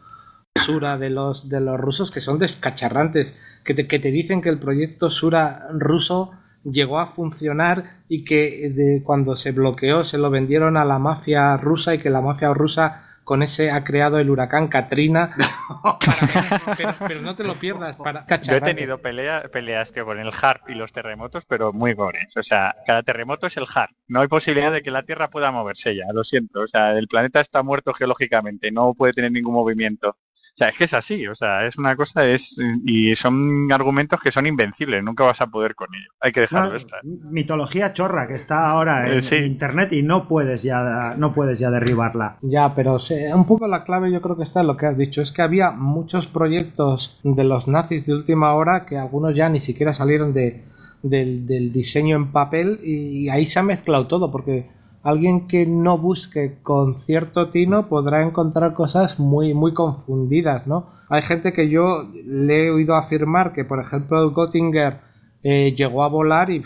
Sura 0.56 0.98
de 0.98 1.10
los, 1.10 1.50
de 1.50 1.60
los 1.60 1.78
rusos 1.78 2.12
que 2.12 2.22
son 2.22 2.40
descacharrantes, 2.40 3.38
que 3.64 3.74
te, 3.74 3.88
que 3.88 4.00
te 4.00 4.10
dicen 4.10 4.42
que 4.42 4.50
el 4.50 4.58
proyecto 4.58 5.12
Sura 5.12 5.68
ruso 5.74 6.32
llegó 6.64 6.98
a 7.00 7.08
funcionar 7.08 8.04
y 8.08 8.24
que 8.24 8.72
de, 8.74 9.04
cuando 9.04 9.36
se 9.36 9.52
bloqueó 9.52 10.06
se 10.06 10.18
lo 10.18 10.30
vendieron 10.30 10.78
a 10.78 10.86
la 10.86 10.98
mafia 10.98 11.58
rusa 11.58 11.94
y 11.94 12.00
que 12.00 12.10
la 12.10 12.22
mafia 12.22 12.54
rusa 12.54 13.05
con 13.26 13.44
ese 13.44 13.72
ha 13.72 13.84
creado 13.84 14.20
el 14.20 14.30
huracán 14.30 14.68
Katrina. 14.68 15.36
pero, 17.08 17.22
no 17.22 17.36
te 17.36 17.44
lo 17.44 17.60
pierdas. 17.60 17.98
Para 17.98 18.26
Yo 18.44 18.56
he 18.56 18.62
tenido 18.62 19.00
peleas 19.00 19.92
tío, 19.92 20.06
con 20.06 20.20
el 20.20 20.32
HARP 20.32 20.70
y 20.70 20.76
los 20.76 20.94
terremotos, 20.94 21.44
pero 21.46 21.74
muy 21.74 21.94
gores. 21.94 22.38
O 22.38 22.44
sea, 22.44 22.76
cada 22.86 23.04
terremoto 23.04 23.48
es 23.48 23.58
el 23.58 23.66
HARP. 23.66 23.92
No 24.08 24.22
hay 24.22 24.28
posibilidad 24.28 24.72
de 24.72 24.82
que 24.82 24.92
la 24.92 25.04
Tierra 25.04 25.30
pueda 25.30 25.52
moverse 25.52 25.96
ya, 25.96 26.06
lo 26.14 26.24
siento. 26.24 26.62
O 26.62 26.68
sea, 26.68 26.92
el 26.94 27.08
planeta 27.08 27.42
está 27.42 27.64
muerto 27.64 27.94
geológicamente, 27.94 28.72
no 28.72 28.94
puede 28.94 29.14
tener 29.14 29.32
ningún 29.32 29.56
movimiento. 29.56 30.16
O 30.56 30.58
sea, 30.58 30.70
es 30.70 30.78
que 30.78 30.86
es 30.86 30.94
así, 30.94 31.28
o 31.28 31.36
sea, 31.36 31.68
es 31.68 31.78
una 31.78 31.98
cosa, 31.98 32.26
es 32.26 32.58
y 32.86 33.14
son 33.16 33.70
argumentos 33.74 34.22
que 34.24 34.32
son 34.32 34.48
invencibles, 34.48 35.04
nunca 35.04 35.26
vas 35.26 35.42
a 35.42 35.48
poder 35.48 35.76
con 35.76 35.94
ello. 35.94 36.10
Hay 36.22 36.32
que 36.32 36.40
dejarlo 36.40 36.78
estar. 36.78 37.04
Mitología 37.04 37.92
chorra 37.92 38.26
que 38.26 38.36
está 38.36 38.70
ahora 38.70 39.06
en, 39.12 39.20
eh, 39.20 39.46
internet 39.46 39.92
y 39.92 40.02
no 40.02 40.30
puedes 40.30 40.64
ya 40.64 41.14
no 41.18 41.34
puedes 41.34 41.60
ya 41.60 41.70
derribarla. 41.72 42.38
Ya, 42.42 42.74
pero 42.74 42.96
un 43.34 43.46
poco 43.46 43.68
la 43.68 43.84
clave 43.84 44.10
yo 44.14 44.22
creo 44.22 44.38
que 44.38 44.44
está 44.44 44.62
en 44.62 44.68
lo 44.68 44.78
que 44.78 44.86
has 44.86 44.98
dicho, 44.98 45.22
es 45.22 45.34
que 45.34 45.42
había 45.42 45.72
muchos 45.72 46.28
proyectos 46.28 47.20
de 47.24 47.44
los 47.44 47.68
nazis 47.68 48.06
de 48.06 48.14
última 48.14 48.54
hora 48.54 48.86
que 48.86 48.98
algunos 48.98 49.36
ya 49.36 49.50
ni 49.50 49.60
siquiera 49.60 49.92
salieron 49.92 50.34
de 50.34 50.64
del, 51.04 51.46
del 51.46 51.74
diseño 51.74 52.16
en 52.16 52.32
papel 52.32 52.80
y 52.82 53.28
ahí 53.28 53.46
se 53.46 53.60
ha 53.60 53.64
mezclado 53.64 54.08
todo 54.08 54.32
porque 54.32 54.70
alguien 55.06 55.48
que 55.48 55.68
no 55.68 56.00
busque 56.00 56.58
con 56.64 56.96
cierto 56.96 57.52
tino 57.52 57.88
podrá 57.88 58.24
encontrar 58.24 58.74
cosas 58.74 59.20
muy, 59.20 59.54
muy 59.54 59.72
confundidas, 59.72 60.66
¿no? 60.66 60.90
Hay 61.10 61.22
gente 61.22 61.54
que 61.54 61.70
yo 61.70 62.10
le 62.26 62.66
he 62.66 62.72
oído 62.72 62.96
afirmar 62.96 63.54
que, 63.54 63.64
por 63.64 63.80
ejemplo, 63.80 64.34
Göttinger 64.34 65.02
eh, 65.44 65.76
llegó 65.78 66.04
a 66.04 66.10
volar 66.10 66.50
y, 66.50 66.64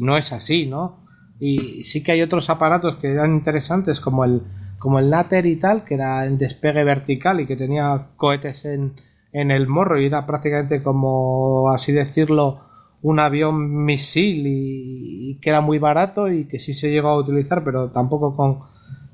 no 0.00 0.16
es 0.16 0.32
así, 0.32 0.66
¿no? 0.66 1.04
Y 1.38 1.84
sí 1.84 2.02
que 2.02 2.12
hay 2.12 2.22
otros 2.22 2.48
aparatos 2.48 2.96
que 2.96 3.08
eran 3.08 3.34
interesantes, 3.34 4.00
como 4.00 4.24
el, 4.24 4.40
como 4.78 4.98
el 4.98 5.10
Natter 5.10 5.44
y 5.44 5.56
tal, 5.56 5.84
que 5.84 5.96
era 5.96 6.24
en 6.24 6.38
despegue 6.38 6.82
vertical 6.82 7.42
y 7.42 7.46
que 7.46 7.56
tenía 7.56 8.06
cohetes 8.16 8.64
en, 8.64 8.94
en 9.32 9.50
el 9.50 9.68
morro 9.68 10.00
y 10.00 10.06
era 10.06 10.24
prácticamente 10.24 10.82
como, 10.82 11.70
así 11.74 11.92
decirlo, 11.92 12.62
un 13.04 13.20
avión 13.20 13.84
misil 13.84 14.46
y, 14.46 15.38
que 15.42 15.50
era 15.50 15.60
muy 15.60 15.78
barato 15.78 16.30
y 16.30 16.46
que 16.46 16.58
sí 16.58 16.72
se 16.72 16.90
llegó 16.90 17.08
a 17.08 17.18
utilizar, 17.18 17.62
pero 17.62 17.90
tampoco 17.90 18.34
con, 18.34 18.60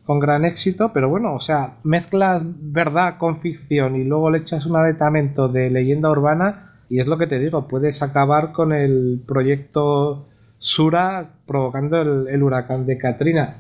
con 0.04 0.20
gran 0.20 0.44
éxito. 0.44 0.92
Pero 0.92 1.08
bueno, 1.08 1.34
o 1.34 1.40
sea, 1.40 1.78
mezclas 1.82 2.40
verdad 2.44 3.18
con 3.18 3.40
ficción 3.40 3.96
y 3.96 4.04
luego 4.04 4.30
le 4.30 4.38
echas 4.38 4.64
un 4.64 4.76
adetamento 4.76 5.48
de 5.48 5.70
leyenda 5.70 6.08
urbana 6.08 6.70
y 6.88 7.00
es 7.00 7.08
lo 7.08 7.18
que 7.18 7.26
te 7.26 7.40
digo, 7.40 7.66
puedes 7.66 8.00
acabar 8.00 8.52
con 8.52 8.72
el 8.72 9.22
proyecto 9.26 10.28
Sura 10.60 11.30
provocando 11.44 12.00
el, 12.00 12.42
huracán 12.44 12.86
de 12.86 12.96
Katrina. 12.96 13.56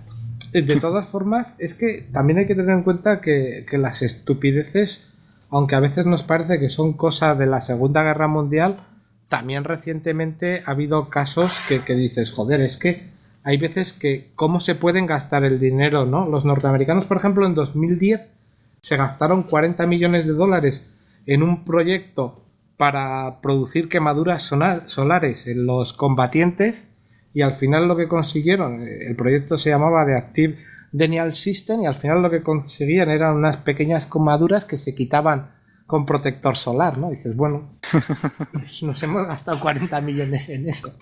De 0.52 0.76
todas 0.76 1.08
formas, 1.08 1.56
es 1.58 1.74
que 1.74 2.08
también 2.12 2.38
hay 2.38 2.46
que 2.46 2.54
tener 2.54 2.70
en 2.70 2.84
cuenta 2.84 3.20
que, 3.20 3.66
que 3.68 3.78
las 3.78 4.02
estupideces, 4.02 5.12
aunque 5.48 5.74
a 5.74 5.80
veces 5.80 6.06
nos 6.06 6.22
parece 6.22 6.60
que 6.60 6.68
son 6.68 6.92
cosas 6.92 7.36
de 7.36 7.46
la 7.46 7.60
Segunda 7.60 8.04
Guerra 8.04 8.28
Mundial, 8.28 8.76
también 9.30 9.62
recientemente 9.62 10.64
ha 10.66 10.72
habido 10.72 11.08
casos 11.08 11.52
que, 11.68 11.94
dices, 11.94 12.32
joder, 12.32 12.60
es 12.60 12.76
que 12.76 13.10
hay 13.44 13.58
veces 13.58 13.92
que 13.92 14.32
cómo 14.34 14.60
se 14.60 14.74
pueden 14.74 15.06
gastar 15.06 15.44
el 15.44 15.60
dinero, 15.60 16.04
¿no? 16.04 16.28
Los 16.28 16.44
norteamericanos, 16.44 17.06
por 17.06 17.18
ejemplo, 17.18 17.46
en 17.46 17.54
2010 17.54 18.22
se 18.80 18.96
gastaron 18.96 19.44
40 19.44 19.86
millones 19.86 20.26
de 20.26 20.32
dólares 20.32 20.92
en 21.26 21.44
un 21.44 21.64
proyecto 21.64 22.44
para 22.76 23.40
producir 23.40 23.88
quemaduras 23.88 24.42
solares 24.42 25.46
en 25.46 25.64
los 25.64 25.92
combatientes 25.92 26.88
y 27.32 27.42
al 27.42 27.54
final 27.54 27.86
lo 27.86 27.96
que 27.96 28.08
consiguieron, 28.08 28.82
el 28.82 29.14
proyecto 29.14 29.58
se 29.58 29.70
llamaba 29.70 30.04
The 30.06 30.16
Active 30.16 30.58
Denial 30.90 31.34
System 31.34 31.82
y 31.82 31.86
al 31.86 31.94
final 31.94 32.20
lo 32.20 32.30
que 32.30 32.42
conseguían 32.42 33.10
eran 33.10 33.36
unas 33.36 33.58
pequeñas 33.58 34.06
quemaduras 34.06 34.64
que 34.64 34.76
se 34.76 34.96
quitaban 34.96 35.52
con 35.90 36.06
protector 36.06 36.56
solar, 36.56 36.98
¿no? 36.98 37.10
dices, 37.10 37.34
bueno, 37.34 37.80
nos 38.82 39.02
hemos 39.02 39.26
gastado 39.26 39.58
40 39.58 40.00
millones 40.02 40.48
en 40.48 40.68
eso. 40.68 40.96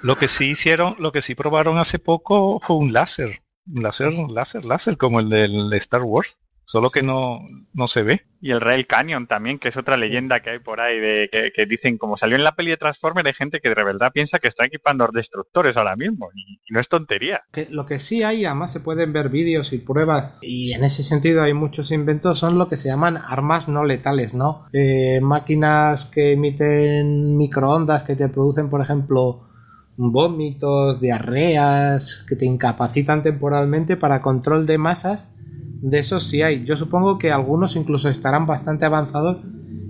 Lo, 0.00 0.16
que 0.16 0.28
sí 0.28 0.46
hicieron, 0.46 0.96
lo 0.98 1.12
que 1.12 1.20
sí 1.20 1.34
probaron 1.34 1.76
hace 1.76 1.98
poco 1.98 2.58
fue 2.66 2.76
un 2.76 2.94
láser, 2.94 3.42
un 3.70 3.82
láser, 3.82 4.10
láser, 4.14 4.64
láser, 4.64 4.96
como 4.96 5.20
el 5.20 5.28
del 5.28 5.70
Star 5.74 6.04
Wars. 6.04 6.38
Solo 6.68 6.90
que 6.90 7.02
no, 7.02 7.40
no 7.72 7.88
se 7.88 8.02
ve. 8.02 8.20
Y 8.42 8.50
el 8.50 8.60
Rail 8.60 8.86
Canyon 8.86 9.26
también, 9.26 9.58
que 9.58 9.68
es 9.68 9.76
otra 9.78 9.96
leyenda 9.96 10.40
que 10.40 10.50
hay 10.50 10.58
por 10.58 10.80
ahí, 10.80 11.00
de 11.00 11.50
que, 11.54 11.66
dicen, 11.66 11.96
como 11.96 12.18
salió 12.18 12.36
en 12.36 12.44
la 12.44 12.52
peli 12.52 12.70
de 12.70 12.76
Transformers, 12.76 13.26
hay 13.26 13.32
gente 13.32 13.60
que 13.60 13.70
de 13.70 13.82
verdad 13.82 14.12
piensa 14.12 14.38
que 14.38 14.48
está 14.48 14.66
equipando 14.66 15.08
destructores 15.10 15.78
ahora 15.78 15.96
mismo, 15.96 16.28
y, 16.34 16.58
no 16.70 16.78
es 16.78 16.88
tontería. 16.88 17.40
Que, 17.50 17.68
lo 17.70 17.86
que 17.86 17.98
sí 17.98 18.22
hay, 18.22 18.44
además 18.44 18.72
se 18.72 18.80
pueden 18.80 19.14
ver 19.14 19.30
vídeos 19.30 19.72
y 19.72 19.78
pruebas, 19.78 20.34
y 20.42 20.74
en 20.74 20.84
ese 20.84 21.02
sentido 21.04 21.42
hay 21.42 21.54
muchos 21.54 21.90
inventos, 21.90 22.38
son 22.38 22.58
lo 22.58 22.68
que 22.68 22.76
se 22.76 22.88
llaman 22.88 23.16
armas 23.16 23.68
no 23.70 23.84
letales, 23.84 24.34
¿no? 24.34 24.66
Eh, 24.74 25.20
máquinas 25.22 26.04
que 26.04 26.34
emiten 26.34 27.38
microondas, 27.38 28.02
que 28.02 28.14
te 28.14 28.28
producen, 28.28 28.68
por 28.68 28.82
ejemplo, 28.82 29.48
vómitos, 29.96 31.00
diarreas, 31.00 32.26
que 32.28 32.36
te 32.36 32.44
incapacitan 32.44 33.22
temporalmente 33.22 33.96
para 33.96 34.20
control 34.20 34.66
de 34.66 34.76
masas 34.76 35.34
de 35.80 35.98
esos 35.98 36.24
sí 36.24 36.42
hay. 36.42 36.64
Yo 36.64 36.76
supongo 36.76 37.18
que 37.18 37.30
algunos 37.30 37.76
incluso 37.76 38.08
estarán 38.08 38.46
bastante 38.46 38.84
avanzados 38.84 39.38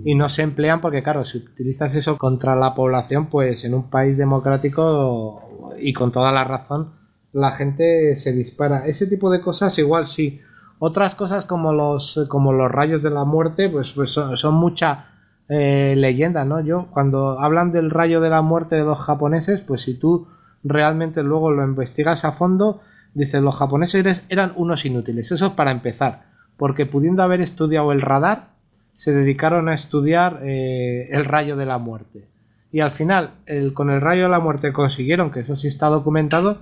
y 0.05 0.15
no 0.15 0.29
se 0.29 0.43
emplean 0.43 0.81
porque, 0.81 1.03
claro, 1.03 1.25
si 1.25 1.39
utilizas 1.39 1.95
eso 1.95 2.17
contra 2.17 2.55
la 2.55 2.73
población, 2.73 3.27
pues 3.27 3.65
en 3.65 3.73
un 3.73 3.89
país 3.89 4.17
democrático 4.17 5.75
y 5.79 5.93
con 5.93 6.11
toda 6.11 6.31
la 6.31 6.43
razón, 6.43 6.93
la 7.31 7.51
gente 7.51 8.15
se 8.15 8.31
dispara. 8.31 8.87
Ese 8.87 9.07
tipo 9.07 9.29
de 9.31 9.41
cosas 9.41 9.77
igual 9.77 10.07
sí. 10.07 10.41
Otras 10.79 11.15
cosas 11.15 11.45
como 11.45 11.73
los, 11.73 12.25
como 12.29 12.53
los 12.53 12.71
rayos 12.71 13.03
de 13.03 13.09
la 13.09 13.25
muerte, 13.25 13.69
pues, 13.69 13.91
pues 13.91 14.11
son, 14.11 14.55
mucha 14.55 15.07
eh, 15.49 15.93
leyenda, 15.97 16.45
¿no? 16.45 16.61
Yo, 16.61 16.87
cuando 16.91 17.39
hablan 17.39 17.71
del 17.71 17.89
rayo 17.89 18.21
de 18.21 18.29
la 18.29 18.41
muerte 18.41 18.77
de 18.77 18.85
los 18.85 18.99
japoneses, 18.99 19.59
pues 19.61 19.81
si 19.81 19.99
tú 19.99 20.27
realmente 20.63 21.21
luego 21.21 21.51
lo 21.51 21.63
investigas 21.63 22.23
a 22.23 22.31
fondo, 22.31 22.81
Dice, 23.13 23.41
los 23.41 23.55
japoneses 23.55 24.23
eran 24.29 24.53
unos 24.55 24.85
inútiles. 24.85 25.31
Eso 25.31 25.47
es 25.47 25.51
para 25.53 25.71
empezar. 25.71 26.29
Porque 26.57 26.85
pudiendo 26.85 27.23
haber 27.23 27.41
estudiado 27.41 27.91
el 27.91 28.01
radar, 28.01 28.49
se 28.93 29.13
dedicaron 29.13 29.69
a 29.69 29.75
estudiar 29.75 30.41
eh, 30.43 31.07
el 31.11 31.25
rayo 31.25 31.55
de 31.55 31.65
la 31.65 31.77
muerte. 31.77 32.27
Y 32.71 32.81
al 32.81 32.91
final, 32.91 33.31
con 33.73 33.89
el 33.89 34.01
rayo 34.01 34.23
de 34.23 34.29
la 34.29 34.39
muerte 34.39 34.73
consiguieron, 34.73 35.31
que 35.31 35.39
eso 35.39 35.55
sí 35.55 35.67
está 35.67 35.87
documentado, 35.87 36.61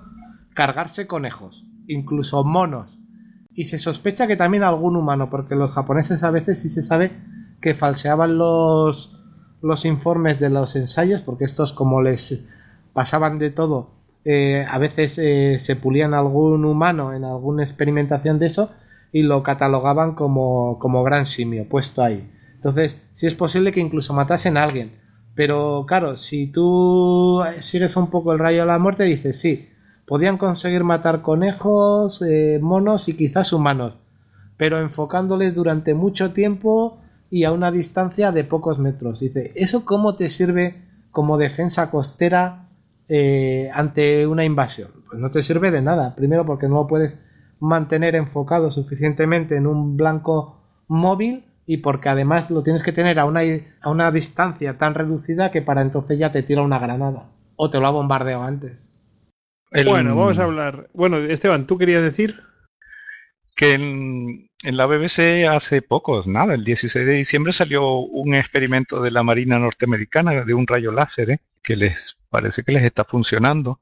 cargarse 0.54 1.06
conejos, 1.06 1.66
incluso 1.88 2.44
monos. 2.44 2.98
Y 3.54 3.66
se 3.66 3.80
sospecha 3.80 4.28
que 4.28 4.38
también 4.38 4.64
algún 4.64 4.96
humano, 4.96 5.30
porque 5.30 5.56
los 5.56 5.72
japoneses 5.72 6.24
a 6.24 6.32
veces 6.32 6.62
sí 6.62 6.70
se 6.70 6.84
sabe 6.84 7.12
que 7.60 7.74
falseaban 7.74 8.38
los 8.38 9.86
informes 9.86 10.40
de 10.40 10.50
los 10.50 10.76
ensayos, 10.76 11.22
porque 11.22 11.46
estos 11.46 11.74
como 11.74 12.02
les 12.02 12.46
pasaban 12.94 13.40
de 13.40 13.50
todo, 13.50 13.97
eh, 14.30 14.66
a 14.70 14.78
veces 14.78 15.18
eh, 15.20 15.56
se 15.58 15.78
pulían 15.78 16.14
algún 16.14 16.66
humano 16.66 17.14
en 17.14 17.24
alguna 17.24 17.64
experimentación 17.64 18.40
de 18.40 18.48
eso 18.48 18.74
y 19.14 19.22
lo 19.22 19.42
catalogaban 19.42 20.16
como, 20.16 20.80
como 20.80 21.02
gran 21.02 21.26
simio 21.26 21.70
puesto 21.70 22.04
ahí. 22.04 22.30
Entonces, 22.56 23.02
si 23.16 23.26
es 23.26 23.36
posible 23.36 23.72
que 23.72 23.80
incluso 23.80 24.14
matasen 24.14 24.58
a 24.58 24.64
alguien. 24.64 24.92
Pero 25.34 25.86
claro, 25.88 26.18
si 26.18 26.48
tú 26.48 27.42
sigues 27.62 27.96
un 27.96 28.10
poco 28.10 28.34
el 28.34 28.40
rayo 28.40 28.62
de 28.62 28.66
la 28.66 28.80
muerte, 28.80 29.06
dices, 29.06 29.40
sí, 29.40 29.70
podían 30.06 30.38
conseguir 30.38 30.84
matar 30.84 31.22
conejos, 31.22 32.22
eh, 32.22 32.60
monos 32.62 33.08
y 33.08 33.14
quizás 33.14 33.54
humanos, 33.54 33.94
pero 34.58 34.78
enfocándoles 34.78 35.56
durante 35.56 35.94
mucho 35.94 36.34
tiempo 36.34 36.98
y 37.30 37.46
a 37.46 37.54
una 37.54 37.72
distancia 37.72 38.34
de 38.34 38.44
pocos 38.44 38.78
metros. 38.78 39.22
Dice, 39.22 39.54
¿eso 39.56 39.86
cómo 39.86 40.16
te 40.16 40.28
sirve 40.28 40.84
como 41.12 41.38
defensa 41.38 41.90
costera 41.90 42.67
eh, 43.10 43.70
ante 43.74 44.28
una 44.28 44.44
invasión? 44.44 44.90
Pues 45.08 45.20
no 45.20 45.30
te 45.32 45.44
sirve 45.44 45.72
de 45.72 45.82
nada. 45.82 46.16
Primero 46.16 46.46
porque 46.46 46.68
no 46.68 46.76
lo 46.76 46.88
puedes 46.88 47.20
mantener 47.60 48.16
enfocado 48.16 48.72
suficientemente 48.72 49.56
en 49.56 49.68
un 49.68 49.98
blanco 49.98 50.62
móvil 50.88 51.46
y 51.66 51.78
porque 51.78 52.10
además 52.10 52.50
lo 52.50 52.64
tienes 52.64 52.84
que 52.84 52.94
tener 52.94 53.20
a 53.20 53.26
una, 53.26 53.42
a 53.82 53.90
una 53.90 54.12
distancia 54.12 54.78
tan 54.78 54.94
reducida 54.94 55.52
que 55.52 55.62
para 55.62 55.82
entonces 55.82 56.18
ya 56.18 56.32
te 56.32 56.44
tira 56.44 56.62
una 56.62 56.80
granada 56.80 57.30
o 57.56 57.70
te 57.70 57.80
lo 57.80 57.88
ha 57.88 57.92
bombardeado 57.92 58.44
antes. 58.44 58.88
Bueno, 59.86 60.16
vamos 60.16 60.40
a 60.40 60.44
hablar. 60.44 60.90
Bueno, 60.94 61.18
Esteban, 61.18 61.68
¿tú 61.68 61.78
querías 61.78 62.02
decir? 62.02 62.42
Que 63.58 63.74
en, 63.74 64.50
en, 64.62 64.78
la 64.78 64.86
BBC 64.86 65.48
hace 65.50 65.82
poco, 65.82 66.24
nada, 66.28 66.54
el 66.54 66.64
16 66.64 67.08
de 67.08 67.14
diciembre 67.14 67.54
salió 67.54 67.98
un 67.98 68.36
experimento 68.36 69.02
de 69.02 69.10
la 69.10 69.24
Marina 69.24 69.58
norteamericana 69.58 70.46
de 70.46 70.54
un 70.54 70.68
rayo 70.68 70.92
láser, 70.92 71.32
¿eh? 71.32 71.40
que 71.64 71.76
les 71.76 72.18
parece 72.30 72.64
que 72.64 72.72
les 72.72 72.84
está 72.84 73.04
funcionando. 73.04 73.80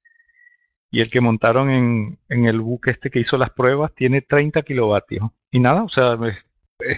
Y 0.89 1.01
el 1.01 1.09
que 1.09 1.19
montaron 1.19 1.69
en, 1.69 2.17
en, 2.29 2.45
el 2.45 2.61
buque 2.61 2.91
este 2.91 3.09
que 3.09 3.19
hizo 3.19 3.37
las 3.37 3.49
pruebas 3.49 3.93
tiene 3.93 4.21
30 4.21 4.61
kilovatios. 4.61 5.31
Y 5.51 5.59
nada, 5.59 5.83
o 5.83 5.89
sea, 5.89 6.17
es, 6.29 6.46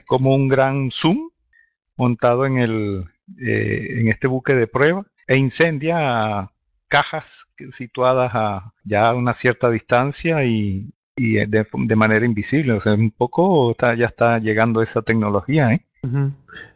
como 0.05 0.35
un 0.35 0.47
gran 0.47 0.91
zoom 0.91 1.29
montado 1.95 2.45
en, 2.45 2.57
el, 2.57 3.05
eh, 3.41 3.99
en 3.99 4.07
este 4.07 4.27
buque 4.27 4.55
de 4.55 4.67
prueba 4.67 5.05
e 5.27 5.37
incendia 5.37 6.49
cajas 6.87 7.45
situadas 7.71 8.31
a 8.33 8.73
ya 8.83 9.09
a 9.09 9.13
una 9.13 9.33
cierta 9.33 9.69
distancia 9.69 10.43
y, 10.43 10.91
de, 11.15 11.95
manera 11.95 12.25
invisible. 12.25 12.73
O 12.73 12.81
sea, 12.81 12.93
un 12.93 13.11
poco 13.11 13.75
ya 13.77 14.05
está 14.05 14.39
llegando 14.39 14.81
esa 14.81 15.01
tecnología, 15.01 15.73
¿eh? 15.73 15.81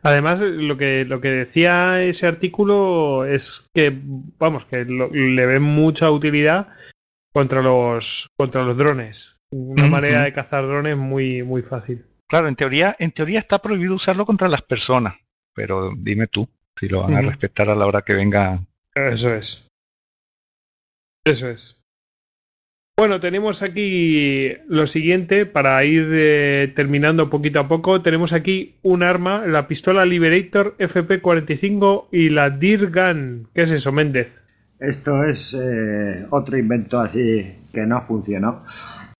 Además, 0.03 0.41
lo 0.41 0.77
que, 0.77 1.05
lo 1.05 1.21
que 1.21 1.29
decía 1.29 2.03
ese 2.03 2.27
artículo 2.27 3.25
es 3.25 3.69
que, 3.73 3.97
vamos, 4.37 4.65
que 4.65 4.83
le 4.85 5.45
ven 5.45 5.63
mucha 5.63 6.11
utilidad 6.11 6.67
contra 7.31 7.61
los, 7.61 8.29
contra 8.35 8.63
los 8.63 8.77
drones. 8.77 9.37
Una 9.49 9.87
manera 9.87 10.23
de 10.23 10.33
cazar 10.33 10.67
drones 10.67 10.97
muy, 10.97 11.41
muy 11.41 11.61
fácil. 11.61 12.05
Claro, 12.33 12.47
en 12.47 12.55
teoría, 12.55 12.95
en 12.97 13.11
teoría 13.11 13.37
está 13.37 13.59
prohibido 13.59 13.93
usarlo 13.93 14.25
contra 14.25 14.47
las 14.47 14.63
personas, 14.63 15.13
pero 15.53 15.91
dime 15.95 16.25
tú 16.25 16.49
si 16.79 16.87
lo 16.87 17.03
van 17.03 17.13
a 17.13 17.21
respetar 17.21 17.69
a 17.69 17.75
la 17.75 17.85
hora 17.85 18.01
que 18.01 18.15
venga. 18.15 18.59
Eso 18.95 19.35
es. 19.35 19.67
Eso 21.23 21.47
es. 21.49 21.79
Bueno, 22.97 23.19
tenemos 23.19 23.61
aquí 23.61 24.51
lo 24.67 24.87
siguiente 24.87 25.45
para 25.45 25.85
ir 25.85 26.09
eh, 26.11 26.73
terminando 26.75 27.29
poquito 27.29 27.59
a 27.59 27.67
poco. 27.67 28.01
Tenemos 28.01 28.33
aquí 28.33 28.77
un 28.81 29.03
arma, 29.03 29.45
la 29.45 29.67
pistola 29.67 30.03
Liberator 30.03 30.75
FP45 30.79 32.07
y 32.11 32.29
la 32.29 32.49
Deer 32.49 32.89
Gun. 32.89 33.49
¿Qué 33.53 33.61
es 33.61 33.69
eso, 33.69 33.91
Méndez? 33.91 34.29
Esto 34.79 35.23
es 35.23 35.53
eh, 35.53 36.25
otro 36.31 36.57
invento 36.57 36.99
así 36.99 37.57
que 37.71 37.81
no 37.85 38.01
funcionó. 38.01 38.63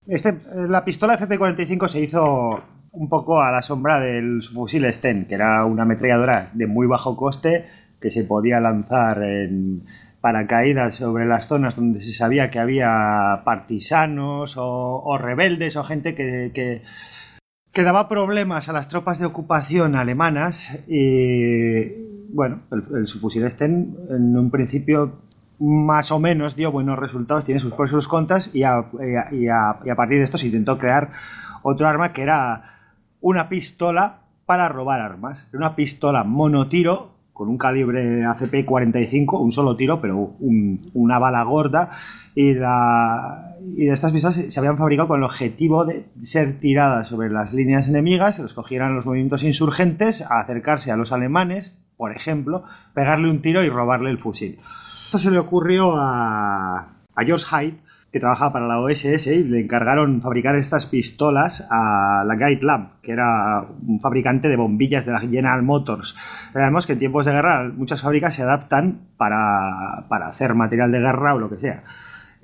Este, 0.04 0.36
la 0.68 0.84
pistola 0.84 1.16
FP45 1.16 1.88
se 1.88 2.00
hizo 2.00 2.73
un 2.94 3.08
poco 3.08 3.42
a 3.42 3.50
la 3.50 3.62
sombra 3.62 4.00
del 4.00 4.42
fusil 4.42 4.90
Sten, 4.92 5.26
que 5.26 5.34
era 5.34 5.64
una 5.64 5.82
ametralladora 5.82 6.50
de 6.52 6.66
muy 6.66 6.86
bajo 6.86 7.16
coste 7.16 7.66
que 8.00 8.10
se 8.10 8.24
podía 8.24 8.60
lanzar 8.60 9.22
en 9.22 9.84
paracaídas 10.20 10.96
sobre 10.96 11.26
las 11.26 11.46
zonas 11.48 11.76
donde 11.76 12.02
se 12.02 12.12
sabía 12.12 12.50
que 12.50 12.58
había 12.58 13.42
partisanos 13.44 14.54
o, 14.56 15.18
rebeldes 15.18 15.76
o 15.76 15.84
gente 15.84 16.14
que, 16.14 16.50
que, 16.54 17.82
daba 17.82 18.08
problemas 18.08 18.68
a 18.68 18.72
las 18.72 18.88
tropas 18.88 19.18
de 19.18 19.26
ocupación 19.26 19.96
alemanas 19.96 20.82
y 20.88 22.32
bueno, 22.32 22.60
el, 22.70 23.06
subfusil 23.06 23.44
este 23.44 23.66
en, 23.66 24.36
un 24.36 24.50
principio 24.50 25.20
más 25.58 26.10
o 26.10 26.18
menos 26.18 26.56
dio 26.56 26.72
buenos 26.72 26.98
resultados, 26.98 27.44
tiene 27.44 27.60
sus 27.60 27.74
pros 27.74 27.90
y 27.90 27.92
sus 27.92 28.08
contras 28.08 28.54
y 28.54 28.62
a, 28.62 28.86
y 29.30 29.48
a 29.48 29.94
partir 29.94 30.18
de 30.18 30.24
esto 30.24 30.38
se 30.38 30.46
intentó 30.46 30.78
crear 30.78 31.10
otro 31.62 31.86
arma 31.86 32.12
que 32.12 32.22
era 32.22 32.73
una 33.24 33.48
pistola 33.48 34.18
para 34.44 34.68
robar 34.68 35.00
armas. 35.00 35.48
Una 35.54 35.74
pistola 35.74 36.24
monotiro 36.24 37.14
con 37.32 37.48
un 37.48 37.56
calibre 37.56 38.24
ACP 38.26 38.66
45, 38.66 39.38
un 39.38 39.50
solo 39.50 39.76
tiro, 39.76 39.98
pero 39.98 40.36
una 40.92 41.18
bala 41.18 41.42
gorda. 41.42 41.90
Y, 42.34 42.52
la, 42.52 43.56
estas 43.78 44.12
pistolas 44.12 44.36
se, 44.36 44.60
habían 44.60 44.76
fabricado 44.76 45.08
con 45.08 45.18
el 45.18 45.24
objetivo 45.24 45.86
de 45.86 46.04
ser 46.22 46.60
tiradas 46.60 47.08
sobre 47.08 47.30
las 47.30 47.54
líneas 47.54 47.88
enemigas, 47.88 48.36
se 48.36 48.42
los 48.42 48.52
cogieran 48.52 48.94
los 48.94 49.06
movimientos 49.06 49.42
insurgentes, 49.42 50.20
a 50.20 50.40
acercarse 50.40 50.92
a 50.92 50.96
los 50.96 51.10
alemanes, 51.10 51.74
por 51.96 52.14
ejemplo, 52.14 52.64
pegarle 52.92 53.30
un 53.30 53.40
tiro 53.40 53.64
y 53.64 53.70
robarle 53.70 54.10
el 54.10 54.18
fusil. 54.18 54.58
Esto 55.06 55.18
se 55.18 55.30
le 55.30 55.38
ocurrió 55.38 55.96
a, 55.96 56.76
a 57.16 57.24
George 57.24 57.46
Hyde, 57.46 57.80
que 58.14 58.20
trabajaba 58.20 58.52
para 58.52 58.68
la 58.68 58.78
OSS 58.78 59.26
y 59.26 59.42
le 59.42 59.62
encargaron 59.62 60.22
fabricar 60.22 60.54
estas 60.54 60.86
pistolas 60.86 61.66
a 61.68 62.22
la 62.24 62.36
Guide 62.36 62.62
Lamp, 62.62 62.92
que 63.02 63.10
era 63.10 63.66
un 63.88 63.98
fabricante 63.98 64.48
de 64.48 64.54
bombillas 64.54 65.04
de 65.04 65.10
la 65.10 65.18
General 65.18 65.60
Motors. 65.64 66.14
Sabemos 66.52 66.86
que 66.86 66.92
en 66.92 67.00
tiempos 67.00 67.24
de 67.24 67.32
guerra 67.32 67.68
muchas 67.76 68.02
fábricas 68.02 68.32
se 68.32 68.44
adaptan 68.44 69.00
para, 69.16 70.06
hacer 70.28 70.54
material 70.54 70.92
de 70.92 71.00
guerra 71.00 71.34
o 71.34 71.40
lo 71.40 71.50
que 71.50 71.56
sea. 71.56 71.82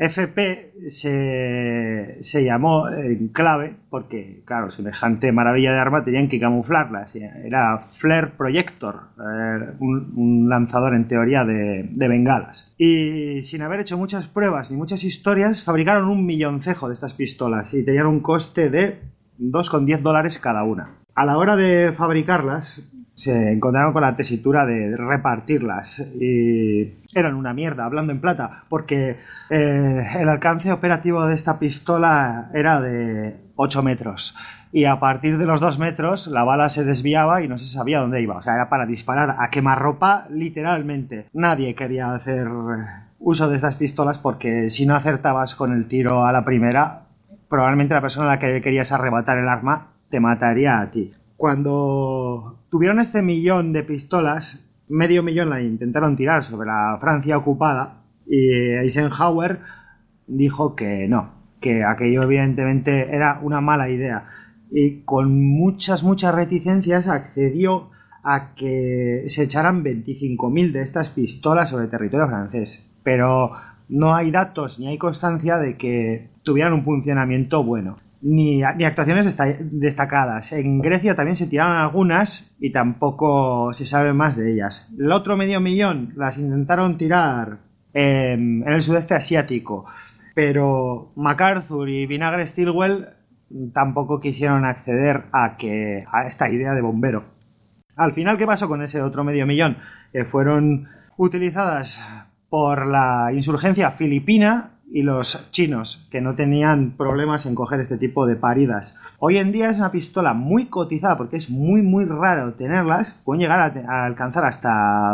FP 0.01 0.89
se, 0.89 2.19
se 2.23 2.43
llamó 2.43 2.89
en 2.89 3.29
clave 3.29 3.77
porque, 3.91 4.43
claro, 4.47 4.71
semejante 4.71 5.31
maravilla 5.31 5.73
de 5.73 5.79
arma 5.79 6.03
tenían 6.03 6.31
que 6.31 6.41
camuflarla. 6.41 7.07
Era 7.45 7.81
Flare 7.81 8.29
Projector, 8.29 9.11
eh, 9.19 9.75
un, 9.79 10.49
lanzador 10.49 10.95
en 10.95 11.07
teoría 11.07 11.45
de, 11.45 11.87
de, 11.93 12.09
bengalas. 12.09 12.75
Y 12.79 13.43
sin 13.43 13.61
haber 13.61 13.81
hecho 13.81 13.99
muchas 13.99 14.27
pruebas 14.27 14.71
ni 14.71 14.79
muchas 14.79 15.05
historias, 15.05 15.63
fabricaron 15.63 16.09
un 16.09 16.25
milloncejo 16.25 16.89
de 16.89 16.95
estas 16.95 17.13
pistolas 17.13 17.75
y 17.75 17.85
tenían 17.85 18.07
un 18.07 18.21
coste 18.21 18.71
de 18.71 19.01
2,10 19.39 19.99
dólares 20.01 20.39
cada 20.39 20.65
una. 20.65 20.95
A 21.15 21.27
la 21.27 21.37
hora 21.37 21.57
de 21.57 21.93
fabricarlas, 21.93 22.91
se 23.21 23.53
encontraron 23.53 23.93
con 23.93 24.01
la 24.01 24.17
tesitura 24.17 24.65
de 24.65 24.97
repartirlas 24.97 25.99
y 26.19 27.05
eran 27.15 27.35
una 27.35 27.53
mierda, 27.53 27.85
hablando 27.85 28.13
en 28.13 28.21
plata, 28.23 28.65
porque 28.71 29.19
eh, 29.51 30.07
el 30.19 30.29
alcance 30.29 30.73
operativo 30.73 31.27
de 31.27 31.35
esta 31.35 31.59
pistola 31.59 32.51
era 32.55 32.81
de 32.81 33.37
8 33.57 33.83
metros 33.83 34.35
y 34.73 34.87
a 34.87 34.99
partir 35.01 35.37
de 35.37 35.45
los 35.45 35.61
2 35.61 35.79
metros 35.79 36.29
la 36.29 36.45
bala 36.45 36.71
se 36.71 36.83
desviaba 36.83 37.43
y 37.43 37.49
no 37.49 37.59
se 37.59 37.67
sabía 37.67 37.99
dónde 37.99 38.23
iba, 38.23 38.39
o 38.39 38.43
sea, 38.43 38.55
era 38.55 38.71
para 38.71 38.87
disparar 38.87 39.37
a 39.39 39.51
quemarropa 39.51 40.27
literalmente. 40.31 41.27
Nadie 41.35 41.75
quería 41.75 42.15
hacer 42.15 42.49
uso 43.19 43.51
de 43.51 43.57
estas 43.57 43.77
pistolas 43.77 44.19
porque 44.19 44.71
si 44.71 44.87
no 44.87 44.97
acertabas 44.97 45.55
con 45.55 45.75
el 45.75 45.89
tiro 45.89 46.25
a 46.25 46.33
la 46.33 46.43
primera, 46.43 47.03
probablemente 47.51 47.93
la 47.93 48.01
persona 48.01 48.31
a 48.31 48.35
la 48.37 48.39
que 48.39 48.63
querías 48.63 48.93
arrebatar 48.93 49.37
el 49.37 49.49
arma 49.49 49.89
te 50.09 50.21
mataría 50.21 50.81
a 50.81 50.91
ti. 50.91 51.13
Cuando 51.41 52.67
tuvieron 52.71 53.01
este 53.01 53.23
millón 53.23 53.73
de 53.73 53.83
pistolas, 53.83 54.63
medio 54.91 55.23
millón 55.23 55.49
la 55.49 55.63
intentaron 55.63 56.15
tirar 56.15 56.45
sobre 56.45 56.67
la 56.67 56.99
Francia 57.01 57.39
ocupada 57.39 58.03
y 58.27 58.51
Eisenhower 58.51 59.61
dijo 60.27 60.77
que 60.77 61.09
no, 61.09 61.33
que 61.59 61.83
aquello 61.83 62.25
evidentemente 62.25 63.17
era 63.17 63.41
una 63.41 63.63
mala 63.63 63.89
idea 63.89 64.27
y 64.71 65.01
con 65.05 65.41
muchas, 65.41 66.03
muchas 66.03 66.35
reticencias 66.35 67.09
accedió 67.09 67.89
a 68.23 68.55
que 68.55 69.25
se 69.29 69.45
echaran 69.45 69.83
25.000 69.83 70.73
de 70.73 70.83
estas 70.83 71.09
pistolas 71.09 71.71
sobre 71.71 71.85
el 71.85 71.91
territorio 71.91 72.29
francés. 72.29 72.87
Pero 73.03 73.53
no 73.89 74.15
hay 74.15 74.31
datos 74.31 74.79
ni 74.79 74.89
hay 74.89 74.99
constancia 74.99 75.57
de 75.57 75.79
que 75.79 76.29
tuvieran 76.43 76.75
un 76.75 76.85
funcionamiento 76.85 77.65
bueno 77.65 77.97
ni, 78.23 78.63
actuaciones 78.63 79.37
destacadas. 79.61 80.53
En 80.53 80.81
Grecia 80.81 81.15
también 81.15 81.37
se 81.37 81.47
tiraron 81.47 81.77
algunas 81.77 82.55
y 82.61 82.73
tampoco 82.73 83.73
se 83.73 83.87
sabe 83.87 84.13
más 84.13 84.37
de 84.37 84.53
ellas. 84.53 84.93
El 84.99 85.13
otro 85.13 85.37
medio 85.37 85.61
millón 85.61 86.13
las 86.17 86.37
intentaron 86.39 86.99
tirar 86.99 87.59
en, 87.93 88.65
el 88.67 88.83
sudeste 88.83 89.15
asiático, 89.15 89.87
pero 90.35 91.13
MacArthur 91.17 91.89
y 91.89 92.07
Vinagre 92.07 92.47
Stilwell 92.47 93.09
tampoco 93.73 94.21
quisieron 94.21 94.65
acceder 94.65 95.25
a, 95.33 95.57
que, 95.57 96.05
a 96.11 96.25
esta 96.25 96.49
idea 96.49 96.73
de 96.75 96.83
bombero. 96.83 97.25
Al 97.97 98.13
final, 98.13 98.39
¿qué 98.39 98.47
pasó 98.47 98.69
con 98.69 98.83
ese 98.83 99.03
otro 99.03 99.25
medio 99.25 99.47
millón? 99.47 99.77
Que 100.13 100.25
fueron 100.25 100.89
utilizadas 101.17 102.01
por 102.49 102.87
la 102.87 103.31
insurgencia 103.33 103.91
filipina 103.93 104.80
y 104.93 105.03
los 105.03 105.51
chinos, 105.53 106.09
que 106.11 106.21
no 106.21 106.35
tenían 106.35 106.97
problemas 106.97 107.47
en 107.47 107.55
coger 107.55 107.81
este 107.81 107.97
tipo 107.97 108.27
de 108.27 108.35
paridas. 108.35 109.01
Hoy 109.19 109.39
en 109.39 109.53
día 109.53 109.71
es 109.71 109.77
una 109.77 109.93
pistola 109.93 110.35
muy 110.35 110.67
cotizada 110.67 111.17
porque 111.17 111.37
es 111.37 111.49
muy 111.49 111.83
muy 111.83 112.05
raro 112.07 112.55
tenerlas. 112.55 113.21
Pueden 113.25 113.41
llegar 113.41 113.61
a, 113.61 114.05
alcanzar 114.05 114.45
hasta 114.45 114.69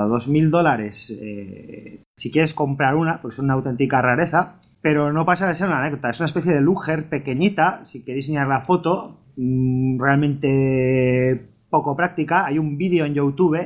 2.000 0.07 0.51
dólares 0.51 1.16
eh, 1.20 2.03
si 2.16 2.32
quieres 2.32 2.55
comprar 2.55 2.97
una, 2.97 3.20
pues 3.20 3.35
es 3.35 3.40
una 3.40 3.55
auténtica 3.55 4.01
rareza. 4.01 4.55
Pero 4.81 5.12
no 5.12 5.27
pasa 5.27 5.48
de 5.48 5.55
ser 5.55 5.69
una 5.69 5.81
anécdota, 5.81 6.11
es 6.11 6.20
una 6.20 6.27
especie 6.27 6.55
de 6.55 6.61
Luger 6.61 7.09
pequeñita, 7.09 7.82
si 7.86 8.05
queréis 8.05 8.27
enseñar 8.27 8.47
la 8.47 8.61
foto, 8.61 9.19
mm, 9.36 10.01
realmente 10.01 11.48
poco 11.70 11.97
práctica. 11.97 12.47
Hay 12.47 12.59
un 12.59 12.78
vídeo 12.78 13.05
en 13.05 13.15
YouTube 13.15 13.59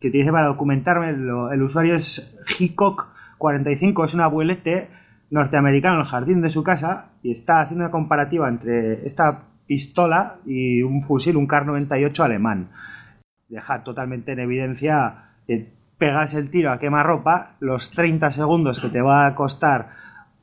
que 0.00 0.08
utilice 0.08 0.30
para 0.30 0.46
documentarme, 0.46 1.10
el 1.10 1.62
usuario 1.62 1.96
es 1.96 2.38
Hickok45, 2.46 4.04
es 4.04 4.14
un 4.14 4.20
abuelete 4.20 4.88
norteamericano 5.30 5.96
en 5.96 6.00
el 6.00 6.06
jardín 6.06 6.40
de 6.40 6.50
su 6.50 6.62
casa 6.62 7.10
y 7.22 7.32
está 7.32 7.60
haciendo 7.60 7.84
una 7.84 7.90
comparativa 7.90 8.48
entre 8.48 9.06
esta 9.06 9.42
pistola 9.66 10.36
y 10.46 10.82
un 10.82 11.02
fusil, 11.02 11.36
un 11.36 11.46
Kar 11.46 11.66
98 11.66 12.24
alemán. 12.24 12.70
Deja 13.48 13.84
totalmente 13.84 14.32
en 14.32 14.40
evidencia 14.40 15.32
que 15.46 15.72
pegas 15.98 16.34
el 16.34 16.50
tiro 16.50 16.72
a 16.72 16.78
quemarropa, 16.78 17.56
los 17.60 17.90
30 17.90 18.30
segundos 18.30 18.80
que 18.80 18.88
te 18.88 19.02
va 19.02 19.26
a 19.26 19.34
costar 19.34 19.90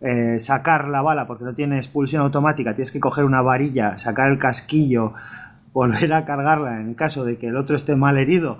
eh, 0.01 0.39
sacar 0.39 0.87
la 0.89 1.01
bala 1.01 1.25
porque 1.25 1.45
no 1.45 1.55
tiene 1.55 1.77
expulsión 1.77 2.21
automática, 2.21 2.73
tienes 2.73 2.91
que 2.91 2.99
coger 2.99 3.23
una 3.23 3.41
varilla, 3.41 3.97
sacar 3.97 4.29
el 4.29 4.37
casquillo, 4.37 5.13
volver 5.73 6.13
a 6.13 6.25
cargarla 6.25 6.79
en 6.79 6.93
caso 6.93 7.25
de 7.25 7.37
que 7.37 7.47
el 7.47 7.57
otro 7.57 7.75
esté 7.75 7.95
mal 7.95 8.17
herido 8.17 8.59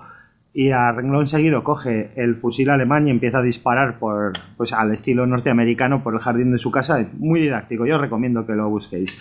y 0.58 0.70
a 0.70 0.90
renglón 0.90 1.26
seguido 1.26 1.62
coge 1.62 2.12
el 2.16 2.36
fusil 2.36 2.70
alemán 2.70 3.06
y 3.06 3.10
empieza 3.10 3.40
a 3.40 3.42
disparar 3.42 3.98
por, 3.98 4.32
pues, 4.56 4.72
al 4.72 4.90
estilo 4.90 5.26
norteamericano 5.26 6.02
por 6.02 6.14
el 6.14 6.20
jardín 6.20 6.50
de 6.50 6.56
su 6.56 6.70
casa. 6.70 7.06
Muy 7.18 7.42
didáctico, 7.42 7.84
yo 7.84 7.96
os 7.96 8.00
recomiendo 8.00 8.46
que 8.46 8.54
lo 8.54 8.70
busquéis. 8.70 9.20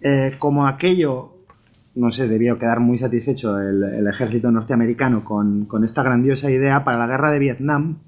Eh, 0.00 0.34
como 0.36 0.66
aquello, 0.66 1.44
no 1.94 2.10
sé, 2.10 2.26
debió 2.26 2.58
quedar 2.58 2.80
muy 2.80 2.98
satisfecho 2.98 3.56
el, 3.56 4.04
ejército 4.08 4.50
norteamericano 4.50 5.24
con, 5.24 5.68
esta 5.84 6.02
grandiosa 6.02 6.50
idea 6.50 6.82
para 6.82 6.98
la 6.98 7.06
guerra 7.06 7.30
de 7.30 7.38
Vietnam, 7.38 7.98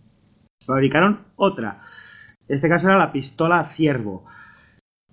fabricaron 0.67 1.21
otra. 1.37 1.83
Este 2.49 2.69
caso 2.69 2.89
era 2.89 2.99
la 2.99 3.13
pistola 3.13 3.65
Ciervo. 3.67 4.25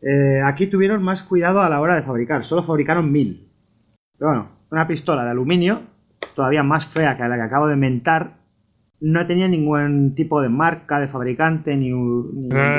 Eh, 0.02 0.42
aquí 0.44 0.66
tuvieron 0.66 1.04
más 1.04 1.22
cuidado 1.22 1.62
a 1.62 1.70
la 1.70 1.82
hora 1.82 1.98
de 1.98 2.02
fabricar, 2.02 2.44
solo 2.44 2.64
fabricaron 2.64 3.12
mil. 3.12 3.48
Pero 4.18 4.32
bueno, 4.32 4.50
una 4.72 4.88
pistola 4.88 5.24
de 5.24 5.30
aluminio 5.30 5.97
todavía 6.38 6.62
más 6.62 6.86
fea 6.86 7.18
que 7.18 7.28
la 7.28 7.36
que 7.36 7.42
acabo 7.42 7.68
de 7.68 7.76
mentar, 7.76 8.34
no 9.02 9.26
tenía 9.26 9.48
ningún 9.48 10.14
tipo 10.14 10.40
de 10.40 10.50
marca 10.50 11.00
de 11.00 11.08
fabricante 11.08 11.76
ni, 11.76 11.92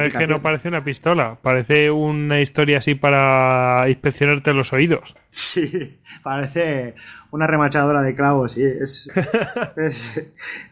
es 0.07 0.15
que 0.15 0.27
no 0.29 0.41
parece 0.43 0.69
una 0.69 0.83
pistola 0.83 1.39
parece 1.43 1.91
una 1.91 2.41
historia 2.41 2.79
así 2.79 2.95
para 2.95 3.85
inspeccionarte 3.89 4.53
los 4.53 4.73
oídos. 4.73 5.15
Sí 5.29 5.99
parece 6.23 6.95
una 7.33 7.49
remachadora 7.49 8.03
de 8.03 8.15
clavos 8.15 8.53
sí 8.53 8.63
es 8.81 9.13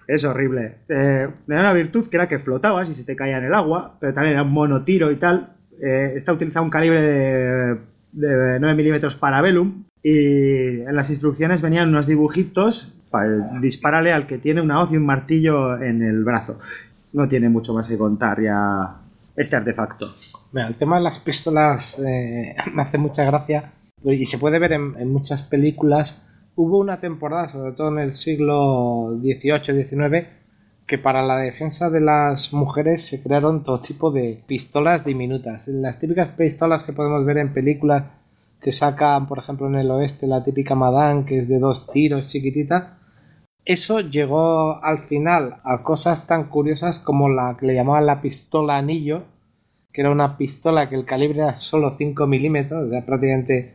es, 0.07 0.25
horrible. 0.25 0.79
Eh, 0.89 1.29
tenía 1.47 1.61
una 1.63 1.73
virtud 1.73 2.09
que 2.09 2.17
era 2.17 2.29
que 2.29 2.39
flotabas 2.39 2.89
y 2.89 2.95
se 2.95 3.05
te 3.05 3.17
caía 3.17 3.39
en 3.39 3.45
el 3.45 3.55
agua 3.55 3.97
pero 4.01 4.15
también 4.15 4.35
era 4.35 4.43
un 4.45 4.53
monotiro 4.53 5.11
y 5.11 5.17
tal. 5.17 5.55
Eh, 5.83 6.13
esta 6.15 6.33
utilizaba 6.33 6.65
un 6.65 6.71
calibre 6.71 7.01
de, 7.03 7.79
de 8.13 8.61
9 8.61 8.75
milímetros 8.75 9.17
para 9.17 9.43
Velum 9.43 9.85
y 10.09 10.83
en 10.83 10.95
las 10.95 11.11
instrucciones 11.11 11.61
venían 11.61 11.89
unos 11.89 12.07
dibujitos 12.07 12.95
para 13.11 13.59
dispararle 13.61 14.13
al 14.13 14.29
que 14.29 14.39
tiene 14.39 14.61
una 14.61 14.81
hoz 14.81 14.93
y 14.93 14.97
un 14.97 15.05
martillo 15.05 15.83
en 15.83 16.01
el 16.01 16.23
brazo. 16.23 16.61
No 17.13 17.27
tiene 17.27 17.49
mucho 17.49 17.75
más 17.75 17.89
que 17.89 17.99
contar 17.99 18.41
ya 18.41 19.01
este 19.35 19.57
artefacto. 19.57 20.15
el 20.53 20.77
tema 20.77 20.99
de 20.99 21.03
las 21.03 21.19
pistolas 21.19 21.99
eh, 21.99 22.55
me 22.73 22.83
hace 22.83 22.99
mucha 22.99 23.25
gracia 23.25 23.73
y 24.05 24.27
se 24.27 24.39
puede 24.39 24.61
ver 24.61 24.75
en, 24.75 25.11
muchas 25.11 25.43
películas. 25.43 26.25
Hubo 26.55 26.79
una 26.79 27.01
temporada, 27.01 27.51
sobre 27.51 27.73
todo 27.73 27.89
en 27.89 27.99
el 27.99 28.15
siglo 28.15 29.19
XVIII-XIX, 29.21 30.29
que 30.87 30.99
para 30.99 31.27
la 31.27 31.39
defensa 31.39 31.91
de 31.91 32.01
las 32.01 32.53
mujeres 32.53 33.05
se 33.05 33.25
crearon 33.25 33.65
todo 33.65 33.81
tipo 33.81 34.13
de 34.13 34.45
pistolas 34.47 35.05
diminutas. 35.05 35.67
Las 35.67 35.99
típicas 35.99 36.29
pistolas 36.29 36.85
que 36.85 36.93
podemos 36.93 37.25
ver 37.25 37.39
en 37.39 37.53
películas 37.53 38.05
que 38.61 38.73
sacan, 38.73 39.27
por 39.27 39.39
ejemplo, 39.39 39.67
en 39.67 39.77
el 39.77 39.91
oeste 39.91 40.27
la 40.27 40.45
típica 40.45 40.75
Madame, 40.75 41.25
que 41.25 41.37
es 41.39 41.49
de 41.49 41.59
dos 41.59 41.91
tiros 41.91 42.29
chiquitita. 42.29 42.99
Eso 43.65 44.01
llegó 44.01 44.83
al 44.83 45.01
final 45.01 45.57
a 45.65 45.83
cosas 45.83 46.27
tan 46.27 46.49
curiosas 46.49 46.99
como 46.99 47.29
la 47.29 47.57
que 47.59 47.67
le 47.67 47.75
llamaban 47.75 48.07
la 48.07 48.21
pistola 48.21 48.77
anillo, 48.77 49.25
que 49.93 50.03
era 50.03 50.11
una 50.11 50.37
pistola 50.37 50.89
que 50.89 50.95
el 50.95 51.05
calibre 51.05 51.41
era 51.41 51.55
solo 51.55 51.97
5 51.97 52.27
milímetros, 52.27 52.87
o 52.87 52.91
sea, 52.91 53.05
prácticamente 53.05 53.75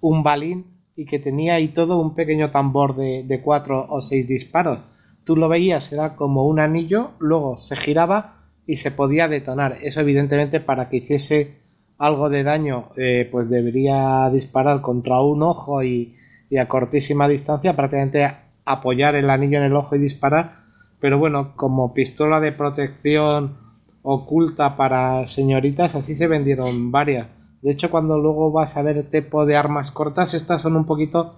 un 0.00 0.22
balín, 0.22 0.66
y 0.94 1.06
que 1.06 1.18
tenía 1.18 1.54
ahí 1.54 1.68
todo 1.68 1.98
un 1.98 2.14
pequeño 2.14 2.50
tambor 2.50 2.96
de, 2.96 3.24
de 3.24 3.40
4 3.40 3.86
o 3.88 4.00
6 4.00 4.28
disparos. 4.28 4.80
Tú 5.24 5.36
lo 5.36 5.48
veías, 5.48 5.92
era 5.92 6.16
como 6.16 6.46
un 6.46 6.60
anillo, 6.60 7.12
luego 7.18 7.56
se 7.56 7.76
giraba 7.76 8.42
y 8.66 8.76
se 8.76 8.90
podía 8.90 9.28
detonar. 9.28 9.78
Eso 9.82 10.00
evidentemente 10.00 10.60
para 10.60 10.88
que 10.88 10.98
hiciese 10.98 11.61
algo 12.02 12.28
de 12.28 12.42
daño, 12.42 12.88
eh, 12.96 13.28
pues 13.30 13.48
debería 13.48 14.28
disparar 14.32 14.80
contra 14.80 15.20
un 15.20 15.40
ojo 15.44 15.84
y, 15.84 16.16
a 16.60 16.66
cortísima 16.66 17.28
distancia, 17.28 17.76
prácticamente 17.76 18.28
apoyar 18.64 19.14
el 19.14 19.30
anillo 19.30 19.58
en 19.58 19.64
el 19.64 19.76
ojo 19.76 19.94
y 19.94 20.00
disparar. 20.00 20.64
Pero 20.98 21.20
bueno, 21.20 21.52
como 21.54 21.94
pistola 21.94 22.40
de 22.40 22.50
protección 22.50 23.56
oculta 24.02 24.76
para 24.76 25.28
señoritas, 25.28 25.94
así 25.94 26.16
se 26.16 26.26
vendieron 26.26 26.90
varias. 26.90 27.28
De 27.62 27.70
hecho, 27.70 27.88
cuando 27.88 28.18
luego 28.18 28.50
vas 28.50 28.76
a 28.76 28.82
ver 28.82 29.04
tipo 29.04 29.46
de 29.46 29.54
armas 29.54 29.92
cortas, 29.92 30.34
estas 30.34 30.60
son 30.60 30.74
un 30.74 30.86
poquito 30.86 31.36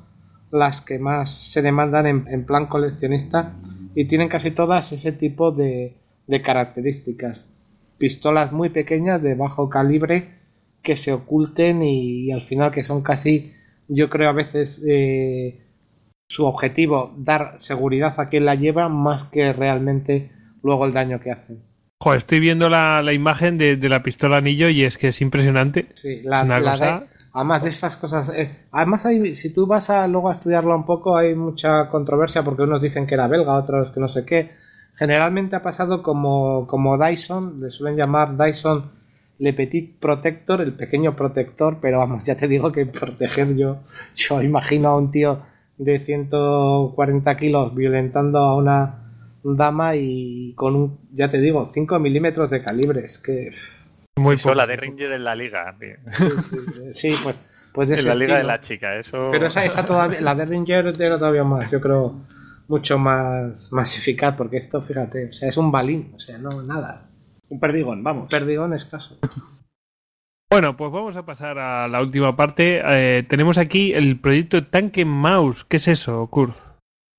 las 0.50 0.80
que 0.80 0.98
más 0.98 1.30
se 1.30 1.60
demandan 1.60 2.06
en, 2.06 2.46
plan 2.46 2.68
coleccionista 2.68 3.52
y 3.94 4.06
tienen 4.06 4.30
casi 4.30 4.50
todas 4.50 4.92
ese 4.92 5.12
tipo 5.12 5.52
de, 5.52 5.94
de 6.26 6.40
características. 6.40 7.44
pistolas 7.98 8.50
muy 8.50 8.70
pequeñas 8.70 9.20
de 9.22 9.34
bajo 9.34 9.68
calibre 9.68 10.33
que 10.84 10.94
se 10.94 11.12
oculten 11.12 11.82
y, 11.82 12.30
al 12.30 12.42
final 12.42 12.70
que 12.70 12.84
son 12.84 13.02
casi, 13.02 13.52
yo 13.88 14.08
creo 14.08 14.28
a 14.28 14.34
veces 14.34 14.84
eh, 14.88 15.66
su 16.28 16.44
objetivo 16.44 17.14
dar 17.16 17.58
seguridad 17.58 18.14
a 18.20 18.28
quien 18.28 18.44
la 18.44 18.54
lleva 18.54 18.88
más 18.88 19.24
que 19.24 19.52
realmente 19.52 20.30
luego 20.62 20.86
el 20.86 20.92
daño 20.92 21.18
que 21.20 21.32
hacen. 21.32 21.64
Joder, 22.00 22.18
estoy 22.18 22.38
viendo 22.38 22.68
la, 22.68 23.12
imagen 23.12 23.56
de, 23.56 23.76
la 23.88 24.02
pistola 24.02 24.36
anillo 24.36 24.68
y 24.68 24.84
es 24.84 24.98
que 24.98 25.08
es 25.08 25.20
impresionante. 25.22 25.88
Sí, 25.94 26.20
la, 26.22 26.44
la 26.44 27.06
además 27.32 27.62
de 27.62 27.68
estas 27.70 27.96
cosas, 27.96 28.30
eh, 28.30 28.66
además 28.70 29.06
hay, 29.06 29.34
si 29.34 29.52
tú 29.52 29.66
vas 29.66 29.90
a 29.90 30.06
luego 30.06 30.28
a 30.28 30.32
estudiarlo 30.32 30.74
un 30.76 30.84
poco 30.84 31.16
hay 31.16 31.34
mucha 31.34 31.88
controversia 31.88 32.44
porque 32.44 32.62
unos 32.62 32.80
dicen 32.80 33.06
que 33.06 33.14
era 33.14 33.26
belga, 33.26 33.54
otros 33.54 33.90
que 33.90 34.00
no 34.00 34.08
sé 34.08 34.24
qué. 34.24 34.52
Generalmente 34.96 35.56
ha 35.56 35.62
pasado 35.62 36.02
como, 36.02 36.68
como 36.68 36.96
Dyson, 36.96 37.60
le 37.60 37.70
suelen 37.70 37.96
llamar 37.96 38.36
Dyson 38.36 39.03
Le 39.38 39.52
Petit 39.52 39.98
Protector, 39.98 40.60
el 40.60 40.74
pequeño 40.74 41.16
protector, 41.16 41.78
pero 41.80 41.98
vamos, 41.98 42.24
ya 42.24 42.36
te 42.36 42.48
digo 42.48 42.70
que 42.70 42.86
proteger 42.86 43.56
yo, 43.56 43.80
yo 44.14 44.42
imagino 44.42 44.90
a 44.90 44.96
un 44.96 45.10
tío 45.10 45.42
de 45.76 45.98
140 45.98 47.36
kilos 47.36 47.74
violentando 47.74 48.38
a 48.38 48.56
una 48.56 49.00
dama 49.42 49.96
y 49.96 50.54
con 50.54 50.76
un, 50.76 50.98
ya 51.12 51.30
te 51.30 51.40
digo, 51.40 51.70
5 51.72 51.98
milímetros 51.98 52.50
de 52.50 52.62
calibre, 52.62 53.04
es 53.04 53.18
que... 53.18 53.50
Muy 54.16 54.36
Eso, 54.36 54.54
la 54.54 54.64
de 54.64 54.76
Ranger 54.76 55.12
en 55.12 55.24
la 55.24 55.34
liga. 55.34 55.76
Sí, 56.92 57.14
pues, 57.22 57.40
pues 57.72 57.88
de 57.88 57.96
En 57.96 58.06
la 58.06 58.14
liga 58.14 58.38
de 58.38 58.44
la 58.44 58.60
chica, 58.60 58.96
eso... 58.96 59.28
Pero 59.32 59.46
esa, 59.46 59.64
esa 59.64 59.84
todavía, 59.84 60.20
la 60.20 60.34
de 60.34 60.44
Ranger 60.44 60.94
era 60.98 61.18
todavía 61.18 61.44
más, 61.44 61.70
yo 61.70 61.80
creo 61.80 62.20
mucho 62.68 62.98
más, 62.98 63.70
más 63.72 63.96
eficaz, 63.96 64.34
porque 64.36 64.56
esto, 64.56 64.80
fíjate, 64.80 65.28
o 65.28 65.32
sea, 65.32 65.48
es 65.48 65.56
un 65.56 65.70
balín, 65.70 66.12
o 66.14 66.18
sea, 66.18 66.38
no, 66.38 66.62
nada. 66.62 67.10
Un 67.48 67.60
perdigón, 67.60 68.02
vamos. 68.02 68.28
Perdigón 68.30 68.74
escaso. 68.74 69.18
Bueno, 70.50 70.76
pues 70.76 70.92
vamos 70.92 71.16
a 71.16 71.24
pasar 71.24 71.58
a 71.58 71.88
la 71.88 72.00
última 72.00 72.36
parte. 72.36 72.80
Eh, 72.84 73.24
tenemos 73.24 73.58
aquí 73.58 73.92
el 73.92 74.20
proyecto 74.20 74.66
Tanque 74.66 75.04
Mouse. 75.04 75.64
¿Qué 75.64 75.78
es 75.78 75.88
eso, 75.88 76.26
Kurt? 76.28 76.54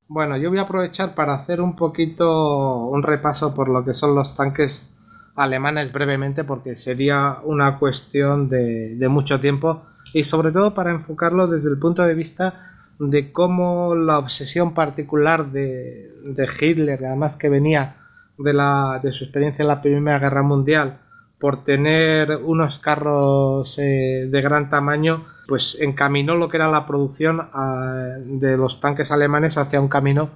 Bueno, 0.07 0.37
yo 0.37 0.49
voy 0.49 0.59
a 0.59 0.63
aprovechar 0.63 1.15
para 1.15 1.33
hacer 1.33 1.59
un 1.59 1.75
poquito 1.75 2.85
un 2.85 3.03
repaso 3.03 3.53
por 3.53 3.69
lo 3.69 3.83
que 3.83 3.93
son 3.93 4.15
los 4.15 4.35
tanques 4.35 4.95
alemanes 5.35 5.91
brevemente, 5.91 6.43
porque 6.43 6.77
sería 6.77 7.39
una 7.43 7.77
cuestión 7.77 8.47
de, 8.47 8.95
de 8.95 9.09
mucho 9.09 9.39
tiempo 9.41 9.83
y 10.13 10.23
sobre 10.23 10.51
todo 10.51 10.73
para 10.73 10.91
enfocarlo 10.91 11.47
desde 11.47 11.69
el 11.69 11.79
punto 11.79 12.03
de 12.03 12.15
vista 12.15 12.71
de 12.99 13.31
cómo 13.31 13.95
la 13.95 14.17
obsesión 14.17 14.73
particular 14.73 15.51
de, 15.51 16.13
Hitler, 16.59 17.03
además 17.05 17.35
que 17.35 17.49
venía 17.49 17.97
de, 18.37 18.53
la, 18.53 18.99
de 19.03 19.11
su 19.11 19.23
experiencia 19.23 19.63
en 19.63 19.67
la 19.67 19.81
Primera 19.81 20.19
Guerra 20.19 20.43
Mundial, 20.43 20.99
por 21.39 21.63
tener 21.63 22.37
unos 22.37 22.79
carros 22.79 23.77
eh, 23.77 24.27
de 24.29 24.41
gran 24.41 24.69
tamaño, 24.69 25.25
pues 25.47 25.77
encaminó 25.79 26.35
lo 26.35 26.49
que 26.49 26.57
era 26.57 26.69
la 26.69 26.87
producción 26.87 27.49
ah, 27.53 28.15
de 28.23 28.57
los 28.57 28.79
tanques 28.79 29.11
alemanes 29.11 29.57
hacia 29.57 29.81
un 29.81 29.89
camino 29.89 30.29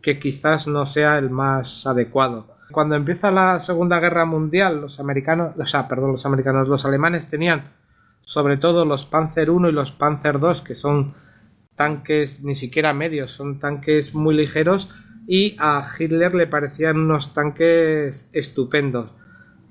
que 0.00 0.18
quizás 0.18 0.66
no 0.66 0.86
sea 0.86 1.18
el 1.18 1.30
más 1.30 1.86
adecuado. 1.86 2.54
Cuando 2.70 2.94
empieza 2.94 3.30
la 3.30 3.60
Segunda 3.60 4.00
Guerra 4.00 4.24
Mundial, 4.24 4.80
los 4.80 5.00
americanos, 5.00 5.52
o 5.58 5.66
sea, 5.66 5.88
perdón, 5.88 6.12
los 6.12 6.26
americanos, 6.26 6.68
los 6.68 6.84
alemanes 6.84 7.28
tenían 7.28 7.64
sobre 8.22 8.56
todo 8.56 8.84
los 8.84 9.04
Panzer 9.04 9.48
I 9.48 9.68
y 9.68 9.72
los 9.72 9.92
Panzer 9.92 10.38
II, 10.42 10.62
que 10.64 10.74
son 10.74 11.14
tanques 11.76 12.42
ni 12.42 12.56
siquiera 12.56 12.94
medios, 12.94 13.32
son 13.32 13.58
tanques 13.58 14.14
muy 14.14 14.34
ligeros 14.34 14.88
y 15.26 15.56
a 15.58 15.86
Hitler 15.98 16.34
le 16.34 16.46
parecían 16.46 16.98
unos 16.98 17.32
tanques 17.34 18.30
estupendos. 18.32 19.10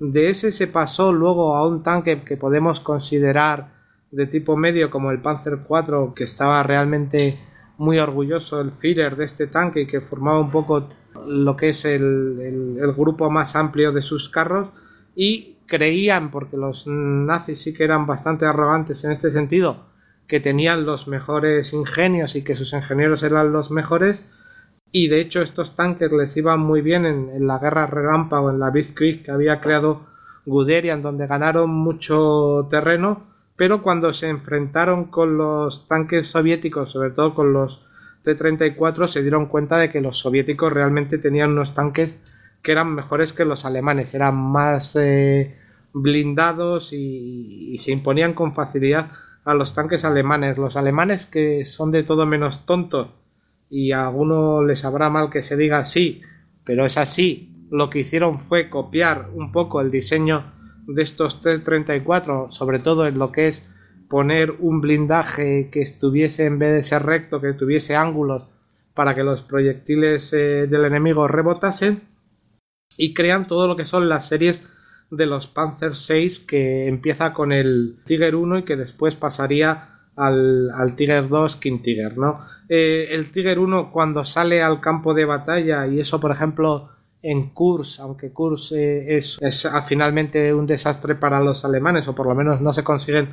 De 0.00 0.28
ese 0.28 0.52
se 0.52 0.66
pasó 0.66 1.12
luego 1.12 1.56
a 1.56 1.66
un 1.66 1.82
tanque 1.82 2.22
que 2.22 2.36
podemos 2.36 2.80
considerar 2.80 3.72
de 4.10 4.26
tipo 4.26 4.56
medio 4.56 4.90
como 4.90 5.10
el 5.10 5.20
Panzer 5.20 5.60
IV, 5.68 6.14
que 6.14 6.24
estaba 6.24 6.62
realmente 6.62 7.38
muy 7.78 7.98
orgulloso 7.98 8.60
el 8.60 8.72
Führer 8.72 9.16
de 9.16 9.24
este 9.24 9.46
tanque 9.46 9.82
y 9.82 9.86
que 9.86 10.00
formaba 10.00 10.40
un 10.40 10.50
poco 10.50 10.88
lo 11.26 11.56
que 11.56 11.70
es 11.70 11.84
el, 11.84 12.76
el 12.80 12.92
grupo 12.92 13.30
más 13.30 13.56
amplio 13.56 13.92
de 13.92 14.02
sus 14.02 14.28
carros 14.28 14.68
y 15.16 15.56
creían, 15.66 16.30
porque 16.30 16.56
los 16.56 16.86
nazis 16.86 17.62
sí 17.62 17.74
que 17.74 17.84
eran 17.84 18.06
bastante 18.06 18.46
arrogantes 18.46 19.02
en 19.04 19.12
este 19.12 19.30
sentido, 19.30 19.86
que 20.26 20.40
tenían 20.40 20.86
los 20.86 21.08
mejores 21.08 21.72
ingenios 21.72 22.36
y 22.36 22.44
que 22.44 22.56
sus 22.56 22.72
ingenieros 22.72 23.22
eran 23.22 23.52
los 23.52 23.70
mejores 23.70 24.22
y 24.96 25.08
de 25.08 25.20
hecho 25.20 25.42
estos 25.42 25.74
tanques 25.74 26.12
les 26.12 26.36
iban 26.36 26.60
muy 26.60 26.80
bien 26.80 27.04
en, 27.04 27.48
la 27.48 27.58
guerra 27.58 27.88
relámpago 27.88 28.50
en 28.50 28.60
la 28.60 28.70
Blitzkrieg 28.70 29.24
que 29.24 29.32
había 29.32 29.60
creado 29.60 30.06
Guderian 30.46 31.02
donde 31.02 31.26
ganaron 31.26 31.68
mucho 31.68 32.68
terreno 32.70 33.24
pero 33.56 33.82
cuando 33.82 34.12
se 34.14 34.28
enfrentaron 34.28 35.06
con 35.06 35.36
los 35.36 35.88
tanques 35.88 36.28
soviéticos 36.28 36.92
sobre 36.92 37.10
todo 37.10 37.34
con 37.34 37.52
los 37.52 37.80
T-34 38.22 39.08
se 39.08 39.22
dieron 39.22 39.46
cuenta 39.46 39.78
de 39.78 39.90
que 39.90 40.00
los 40.00 40.20
soviéticos 40.20 40.72
realmente 40.72 41.18
tenían 41.18 41.50
unos 41.50 41.74
tanques 41.74 42.16
que 42.62 42.70
eran 42.70 42.94
mejores 42.94 43.32
que 43.32 43.44
los 43.44 43.64
alemanes 43.64 44.14
eran 44.14 44.36
más 44.36 44.94
eh, 44.94 45.58
blindados 45.92 46.92
y 46.92 47.80
se 47.84 47.90
imponían 47.90 48.32
con 48.32 48.54
facilidad 48.54 49.10
a 49.44 49.52
los 49.52 49.74
tanques 49.74 50.06
alemanes. 50.06 50.56
Los 50.56 50.76
alemanes 50.76 51.26
que 51.26 51.66
son 51.66 51.90
de 51.90 52.04
todo 52.04 52.24
menos 52.24 52.64
tontos 52.64 53.08
y 53.74 53.90
a 53.90 54.06
alguno 54.06 54.64
les 54.64 54.78
sabrá 54.78 55.10
mal 55.10 55.30
que 55.30 55.42
se 55.42 55.56
diga 55.56 55.78
así, 55.78 56.22
pero 56.62 56.86
es 56.86 56.96
así. 56.96 57.66
Lo 57.72 57.90
que 57.90 57.98
hicieron 57.98 58.38
fue 58.38 58.70
copiar 58.70 59.30
un 59.34 59.50
poco 59.50 59.80
el 59.80 59.90
diseño 59.90 60.52
de 60.86 61.02
estos 61.02 61.40
T-34, 61.40 62.52
sobre 62.52 62.78
todo 62.78 63.04
en 63.04 63.18
lo 63.18 63.32
que 63.32 63.48
es 63.48 63.74
poner 64.08 64.52
un 64.60 64.80
blindaje 64.80 65.70
que 65.72 65.82
estuviese 65.82 66.46
en 66.46 66.60
vez 66.60 66.72
de 66.72 66.82
ser 66.84 67.02
recto, 67.02 67.40
que 67.40 67.52
tuviese 67.54 67.96
ángulos 67.96 68.44
para 68.94 69.16
que 69.16 69.24
los 69.24 69.40
proyectiles 69.40 70.32
eh, 70.32 70.68
del 70.68 70.84
enemigo 70.84 71.26
rebotasen 71.26 72.02
y 72.96 73.12
crean 73.12 73.48
todo 73.48 73.66
lo 73.66 73.74
que 73.74 73.86
son 73.86 74.08
las 74.08 74.28
series 74.28 74.70
de 75.10 75.26
los 75.26 75.48
Panzer 75.48 75.96
6 75.96 76.38
que 76.38 76.86
empieza 76.86 77.32
con 77.32 77.50
el 77.50 77.96
Tiger 78.04 78.36
1 78.36 78.58
y 78.58 78.64
que 78.64 78.76
después 78.76 79.16
pasaría 79.16 79.98
al, 80.14 80.70
al 80.70 80.94
Tiger 80.94 81.28
2 81.28 81.56
King 81.56 81.80
Tiger, 81.82 82.16
¿no? 82.16 82.54
Eh, 82.76 83.14
el 83.14 83.30
Tiger 83.30 83.60
1 83.60 83.92
cuando 83.92 84.24
sale 84.24 84.60
al 84.60 84.80
campo 84.80 85.14
de 85.14 85.24
batalla 85.24 85.86
y 85.86 86.00
eso 86.00 86.20
por 86.20 86.32
ejemplo 86.32 86.88
en 87.22 87.50
Kurs, 87.50 88.00
aunque 88.00 88.32
Kurs 88.32 88.72
eh, 88.72 89.16
es, 89.16 89.38
es 89.40 89.64
ah, 89.66 89.82
finalmente 89.82 90.52
un 90.52 90.66
desastre 90.66 91.14
para 91.14 91.38
los 91.38 91.64
alemanes 91.64 92.08
o 92.08 92.16
por 92.16 92.26
lo 92.26 92.34
menos 92.34 92.60
no 92.60 92.72
se 92.72 92.82
consiguen 92.82 93.28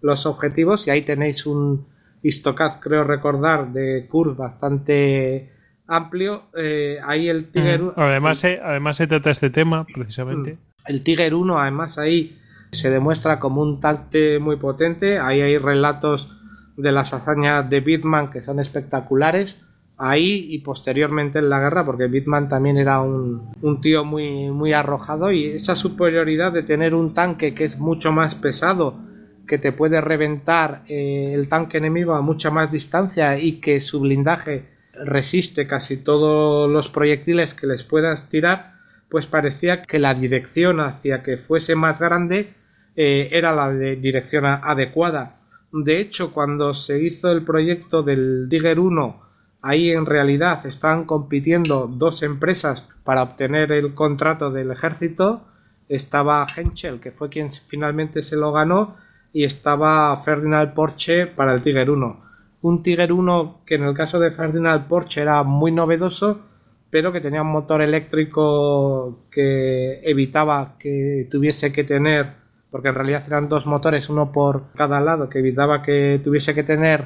los 0.00 0.26
objetivos 0.26 0.86
y 0.86 0.90
ahí 0.90 1.02
tenéis 1.02 1.44
un 1.44 1.88
Istokaz 2.22 2.78
creo 2.80 3.02
recordar 3.02 3.72
de 3.72 4.06
Kurs 4.08 4.36
bastante 4.36 5.50
amplio. 5.88 6.44
Eh, 6.56 6.98
ahí 7.04 7.28
el 7.28 7.50
Tiger. 7.50 7.82
Mm. 7.82 7.92
Además, 7.96 8.38
se, 8.38 8.60
además 8.60 8.96
se 8.96 9.08
trata 9.08 9.30
este 9.30 9.50
tema, 9.50 9.84
precisamente. 9.84 10.52
Mm. 10.52 10.58
El 10.86 11.02
Tiger 11.02 11.34
1, 11.34 11.58
además, 11.58 11.98
ahí 11.98 12.38
se 12.70 12.90
demuestra 12.90 13.40
como 13.40 13.60
un 13.60 13.80
tanque 13.80 14.38
muy 14.38 14.56
potente. 14.56 15.18
Ahí 15.18 15.40
hay 15.40 15.58
relatos 15.58 16.33
de 16.76 16.92
las 16.92 17.14
hazañas 17.14 17.68
de 17.68 17.80
Bitman 17.80 18.30
que 18.30 18.42
son 18.42 18.60
espectaculares. 18.60 19.60
Ahí 19.96 20.48
y 20.50 20.58
posteriormente 20.58 21.38
en 21.38 21.48
la 21.48 21.60
guerra, 21.60 21.86
porque 21.86 22.08
Bitman 22.08 22.48
también 22.48 22.78
era 22.78 23.00
un, 23.00 23.52
un 23.62 23.80
tío 23.80 24.04
muy, 24.04 24.50
muy 24.50 24.72
arrojado. 24.72 25.30
Y 25.30 25.52
esa 25.52 25.76
superioridad 25.76 26.50
de 26.52 26.64
tener 26.64 26.94
un 26.94 27.14
tanque 27.14 27.54
que 27.54 27.64
es 27.64 27.78
mucho 27.78 28.10
más 28.10 28.34
pesado, 28.34 28.98
que 29.46 29.58
te 29.58 29.72
puede 29.72 30.00
reventar 30.00 30.82
eh, 30.88 31.32
el 31.34 31.48
tanque 31.48 31.78
enemigo 31.78 32.14
a 32.14 32.22
mucha 32.22 32.50
más 32.50 32.72
distancia 32.72 33.38
y 33.38 33.60
que 33.60 33.80
su 33.80 34.00
blindaje 34.00 34.74
resiste 35.04 35.66
casi 35.66 35.98
todos 35.98 36.70
los 36.70 36.88
proyectiles 36.88 37.54
que 37.54 37.66
les 37.66 37.82
puedas 37.82 38.28
tirar, 38.28 38.74
pues 39.08 39.26
parecía 39.26 39.82
que 39.82 39.98
la 39.98 40.14
dirección 40.14 40.80
hacia 40.80 41.22
que 41.22 41.36
fuese 41.36 41.74
más 41.74 42.00
grande 42.00 42.54
eh, 42.96 43.28
era 43.32 43.52
la 43.52 43.70
de 43.70 43.96
dirección 43.96 44.44
adecuada. 44.46 45.40
De 45.76 46.00
hecho, 46.00 46.32
cuando 46.32 46.72
se 46.72 47.02
hizo 47.02 47.30
el 47.32 47.44
proyecto 47.44 48.02
del 48.02 48.46
Tiger 48.48 48.78
1, 48.78 49.22
ahí 49.60 49.90
en 49.90 50.06
realidad 50.06 50.64
estaban 50.66 51.04
compitiendo 51.04 51.88
dos 51.88 52.22
empresas 52.22 52.88
para 53.02 53.22
obtener 53.22 53.72
el 53.72 53.94
contrato 53.94 54.50
del 54.50 54.70
ejército. 54.70 55.42
Estaba 55.88 56.46
Henschel, 56.54 57.00
que 57.00 57.10
fue 57.10 57.28
quien 57.28 57.50
finalmente 57.52 58.22
se 58.22 58.36
lo 58.36 58.52
ganó, 58.52 58.96
y 59.32 59.44
estaba 59.44 60.22
Ferdinand 60.24 60.74
Porsche 60.74 61.26
para 61.26 61.54
el 61.54 61.60
Tiger 61.60 61.90
1 61.90 62.24
un 62.64 62.82
Tiger 62.82 63.12
1 63.12 63.60
que 63.66 63.74
en 63.74 63.82
el 63.84 63.94
caso 63.94 64.18
de 64.18 64.30
Ferdinand 64.30 64.88
Porsche 64.88 65.20
era 65.20 65.42
muy 65.42 65.70
novedoso, 65.70 66.40
pero 66.88 67.12
que 67.12 67.20
tenía 67.20 67.42
un 67.42 67.52
motor 67.52 67.82
eléctrico 67.82 69.26
que 69.30 70.00
evitaba 70.02 70.76
que 70.78 71.28
tuviese 71.30 71.72
que 71.74 71.84
tener, 71.84 72.32
porque 72.74 72.88
en 72.88 72.96
realidad 72.96 73.22
eran 73.28 73.48
dos 73.48 73.66
motores, 73.66 74.08
uno 74.08 74.32
por 74.32 74.72
cada 74.74 75.00
lado, 75.00 75.28
que 75.28 75.38
evitaba 75.38 75.80
que 75.80 76.20
tuviese 76.24 76.56
que 76.56 76.64
tener 76.64 77.04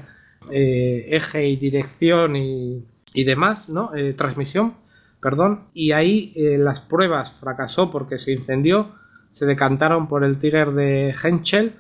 eh, 0.51 1.09
eje 1.11 1.47
y 1.47 1.57
dirección 1.57 2.37
y, 2.37 2.87
demás, 3.13 3.69
¿no? 3.69 3.95
Eh, 3.95 4.15
transmisión, 4.15 4.77
perdón. 5.21 5.65
Y 5.75 5.93
ahí 5.93 6.33
eh, 6.37 6.57
las 6.57 6.81
pruebas 6.81 7.33
fracasó 7.33 7.91
porque 7.91 8.19
se 8.19 8.33
incendió 8.33 8.95
se 9.35 9.45
decantaron 9.45 10.09
por 10.09 10.25
el 10.25 10.39
Tiger 10.41 10.73
de 10.73 11.15
Henschel 11.23 11.75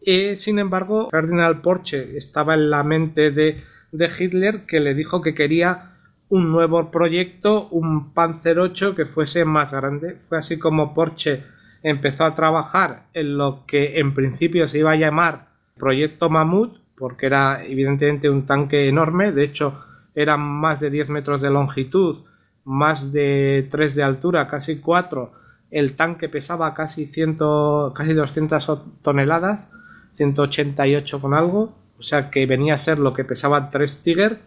y 0.00 0.36
sin 0.36 0.58
embargo 0.58 1.10
Ferdinand 1.10 1.60
Porsche 1.60 2.16
estaba 2.16 2.54
en 2.54 2.70
la 2.70 2.82
mente 2.82 3.30
de, 3.30 3.62
de 3.92 4.10
Hitler 4.18 4.64
que 4.64 4.80
le 4.80 4.94
dijo 4.94 5.20
que 5.20 5.34
quería 5.34 5.90
un 6.30 6.50
nuevo 6.50 6.90
proyecto, 6.90 7.68
un 7.68 8.14
Panzer 8.14 8.58
8 8.58 8.94
que 8.94 9.04
fuese 9.04 9.44
más 9.44 9.70
grande. 9.70 10.16
Fue 10.30 10.38
así 10.38 10.58
como 10.58 10.94
Porsche 10.94 11.52
empezó 11.84 12.24
a 12.24 12.34
trabajar 12.34 13.04
en 13.12 13.36
lo 13.36 13.64
que 13.66 14.00
en 14.00 14.14
principio 14.14 14.68
se 14.68 14.78
iba 14.78 14.90
a 14.92 14.96
llamar 14.96 15.48
Proyecto 15.76 16.30
Mamut, 16.30 16.78
porque 16.96 17.26
era 17.26 17.62
evidentemente 17.62 18.30
un 18.30 18.46
tanque 18.46 18.88
enorme, 18.88 19.32
de 19.32 19.44
hecho 19.44 19.84
eran 20.14 20.40
más 20.40 20.80
de 20.80 20.90
10 20.90 21.10
metros 21.10 21.42
de 21.42 21.50
longitud, 21.50 22.24
más 22.64 23.12
de 23.12 23.68
3 23.70 23.94
de 23.96 24.02
altura, 24.02 24.48
casi 24.48 24.78
4. 24.78 25.32
El 25.70 25.94
tanque 25.94 26.28
pesaba 26.28 26.72
casi, 26.72 27.06
100, 27.06 27.38
casi 27.94 28.14
200 28.14 28.82
toneladas, 29.02 29.70
188 30.16 31.20
con 31.20 31.34
algo, 31.34 31.76
o 31.98 32.02
sea 32.02 32.30
que 32.30 32.46
venía 32.46 32.74
a 32.74 32.78
ser 32.78 32.98
lo 32.98 33.12
que 33.12 33.24
pesaban 33.24 33.70
3 33.70 34.00
Tiger, 34.02 34.38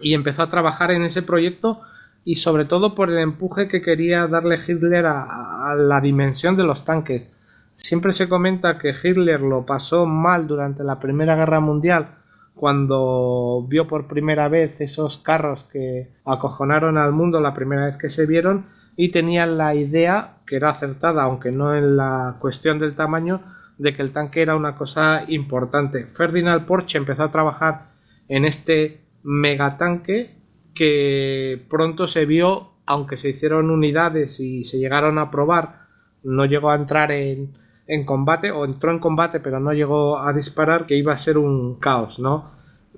y 0.00 0.14
empezó 0.14 0.42
a 0.42 0.50
trabajar 0.50 0.92
en 0.92 1.02
ese 1.02 1.22
proyecto 1.22 1.80
y 2.26 2.34
sobre 2.34 2.64
todo 2.64 2.96
por 2.96 3.08
el 3.08 3.18
empuje 3.18 3.68
que 3.68 3.80
quería 3.80 4.26
darle 4.26 4.58
Hitler 4.58 5.06
a, 5.06 5.76
la 5.78 6.00
dimensión 6.00 6.56
de 6.56 6.64
los 6.64 6.84
tanques. 6.84 7.28
Siempre 7.76 8.12
se 8.12 8.28
comenta 8.28 8.78
que 8.78 8.92
Hitler 9.00 9.40
lo 9.40 9.64
pasó 9.64 10.06
mal 10.06 10.48
durante 10.48 10.82
la 10.82 10.98
Primera 10.98 11.36
Guerra 11.36 11.60
Mundial 11.60 12.16
cuando 12.56 13.64
vio 13.68 13.86
por 13.86 14.08
primera 14.08 14.48
vez 14.48 14.80
esos 14.80 15.18
carros 15.18 15.68
que 15.70 16.10
acojonaron 16.24 16.98
al 16.98 17.12
mundo 17.12 17.40
la 17.40 17.54
primera 17.54 17.86
vez 17.86 17.96
que 17.96 18.10
se 18.10 18.26
vieron 18.26 18.66
y 18.96 19.12
tenía 19.12 19.46
la 19.46 19.76
idea, 19.76 20.38
que 20.48 20.56
era 20.56 20.70
acertada, 20.70 21.22
aunque 21.22 21.52
no 21.52 21.76
en 21.76 21.96
la 21.96 22.38
cuestión 22.40 22.80
del 22.80 22.96
tamaño, 22.96 23.42
de 23.78 23.94
que 23.94 24.02
el 24.02 24.10
tanque 24.10 24.42
era 24.42 24.56
una 24.56 24.74
cosa 24.74 25.22
importante. 25.28 26.06
Ferdinand 26.06 26.66
Porsche 26.66 26.98
empezó 26.98 27.22
a 27.22 27.30
trabajar 27.30 27.90
en 28.26 28.44
este 28.44 29.02
megatanque 29.22 30.35
que 30.76 31.66
pronto 31.68 32.06
se 32.06 32.26
vio, 32.26 32.74
aunque 32.86 33.16
se 33.16 33.30
hicieron 33.30 33.70
unidades 33.70 34.38
y 34.38 34.64
se 34.64 34.78
llegaron 34.78 35.18
a 35.18 35.32
probar, 35.32 35.86
no 36.22 36.44
llegó 36.44 36.70
a 36.70 36.76
entrar 36.76 37.10
en, 37.10 37.58
en 37.88 38.06
combate, 38.06 38.52
o 38.52 38.64
entró 38.64 38.92
en 38.92 39.00
combate 39.00 39.40
pero 39.40 39.58
no 39.58 39.72
llegó 39.72 40.18
a 40.18 40.32
disparar, 40.32 40.86
que 40.86 40.96
iba 40.96 41.12
a 41.12 41.18
ser 41.18 41.38
un 41.38 41.80
caos, 41.80 42.20
¿no? 42.20 42.52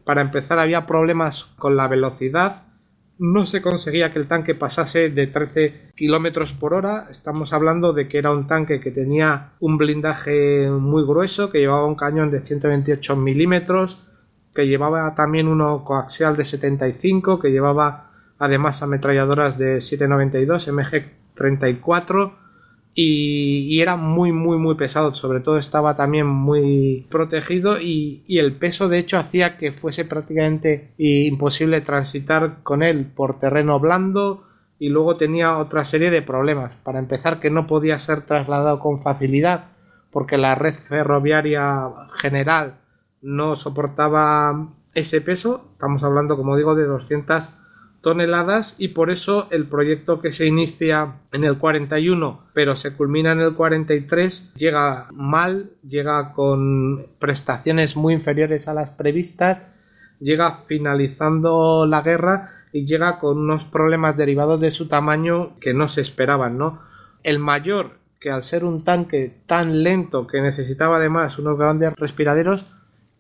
Para 0.05 0.21
empezar 0.21 0.59
había 0.59 0.87
problemas 0.87 1.45
con 1.57 1.77
la 1.77 1.89
velocidad, 1.89 2.65
no 3.19 3.47
se 3.47 3.61
conseguía 3.61 4.13
que 4.13 4.21
el 4.21 4.29
tanque 4.29 4.55
pasase 4.55 5.11
de 5.11 5.27
13 5.27 5.93
kilómetros 5.97 6.53
por 6.53 6.73
hora. 6.73 7.09
Estamos 7.11 7.53
hablando 7.53 7.93
de 7.93 8.09
que 8.09 8.19
era 8.19 8.31
un 8.31 8.47
tanque 8.47 8.81
que 8.81 8.93
tenía 8.93 9.51
un 9.61 9.77
blindaje 9.77 10.71
muy 10.71 11.03
grueso, 11.05 11.51
que 11.51 11.59
llevaba 11.59 11.87
un 11.87 11.97
cañón 11.97 12.31
de 12.31 12.41
128 12.41 13.17
milímetros, 13.17 13.99
que 14.55 14.67
llevaba 14.67 15.15
también 15.15 15.49
uno 15.49 15.85
coaxial 15.85 16.37
de 16.37 16.45
75, 16.45 17.39
que 17.39 17.51
llevaba 17.51 18.11
además 18.39 18.83
ametralladoras 18.83 19.59
de 19.59 19.81
792 19.81 20.69
MG34 20.69 22.33
y, 22.95 23.81
era 23.81 23.97
muy 23.97 24.33
muy 24.33 24.57
muy 24.59 24.75
pesado, 24.75 25.15
sobre 25.15 25.41
todo 25.41 25.59
estaba 25.59 25.97
también 25.97 26.27
muy 26.27 27.07
protegido 27.11 27.81
y, 27.81 28.25
y 28.27 28.39
el 28.39 28.55
peso 28.57 28.89
de 28.89 28.99
hecho 28.99 29.19
hacía 29.19 29.57
que 29.57 29.73
fuese 29.73 30.05
prácticamente 30.05 30.93
imposible 30.99 31.81
transitar 31.81 32.63
con 32.65 32.83
él 32.83 33.07
por 33.07 33.39
terreno 33.39 33.79
blando 33.79 34.45
y 34.81 34.89
luego 34.89 35.17
tenía 35.17 35.59
otra 35.59 35.85
serie 35.85 36.11
de 36.11 36.23
problemas. 36.23 36.73
Para 36.83 36.99
empezar 36.99 37.41
que 37.41 37.51
no 37.51 37.67
podía 37.67 37.99
ser 37.99 38.23
trasladado 38.23 38.81
con 38.81 39.03
facilidad 39.03 39.67
porque 40.11 40.39
la 40.39 40.55
red 40.55 40.75
ferroviaria 40.75 41.89
general 42.15 42.79
no 43.23 43.57
soportaba 43.57 44.69
ese 44.95 45.21
peso, 45.21 45.69
estamos 45.73 46.03
hablando 46.03 46.37
como 46.37 46.57
digo 46.57 46.75
de 46.75 46.85
200 46.85 47.51
toneladas 48.01 48.75
y 48.79 48.89
por 48.89 49.11
eso 49.11 49.49
el 49.51 49.67
proyecto 49.67 50.21
que 50.21 50.33
se 50.33 50.47
inicia 50.47 51.17
en 51.33 51.45
el 51.45 51.59
41 51.59 52.41
pero 52.55 52.77
se 52.77 52.95
culmina 52.95 53.33
en 53.33 53.41
el 53.41 53.55
43 53.55 54.55
llega 54.55 55.09
mal, 55.13 55.73
llega 55.87 56.33
con 56.33 57.07
prestaciones 57.19 57.97
muy 57.97 58.15
inferiores 58.15 58.69
a 58.69 58.75
las 58.75 58.91
previstas, 58.91 59.63
llega 60.21 60.63
finalizando 60.67 61.87
la 61.87 62.03
guerra 62.03 62.53
y 62.73 62.87
llega 62.87 63.19
con 63.19 63.39
unos 63.39 63.65
problemas 63.65 64.17
derivados 64.17 64.61
de 64.61 64.71
su 64.71 64.89
tamaño 64.89 65.59
que 65.61 65.75
no 65.75 65.89
se 65.89 66.03
esperaban, 66.03 66.59
¿no? 66.59 66.81
El 67.23 67.39
mayor 67.39 67.99
que 68.21 68.31
al 68.31 68.43
ser 68.43 68.65
un 68.65 68.85
tanque 68.85 69.43
tan 69.47 69.83
lento 69.83 70.27
que 70.27 70.41
necesitaba 70.41 70.97
además 70.97 71.39
unos 71.39 71.59
grandes 71.59 71.95
respiraderos 71.97 72.67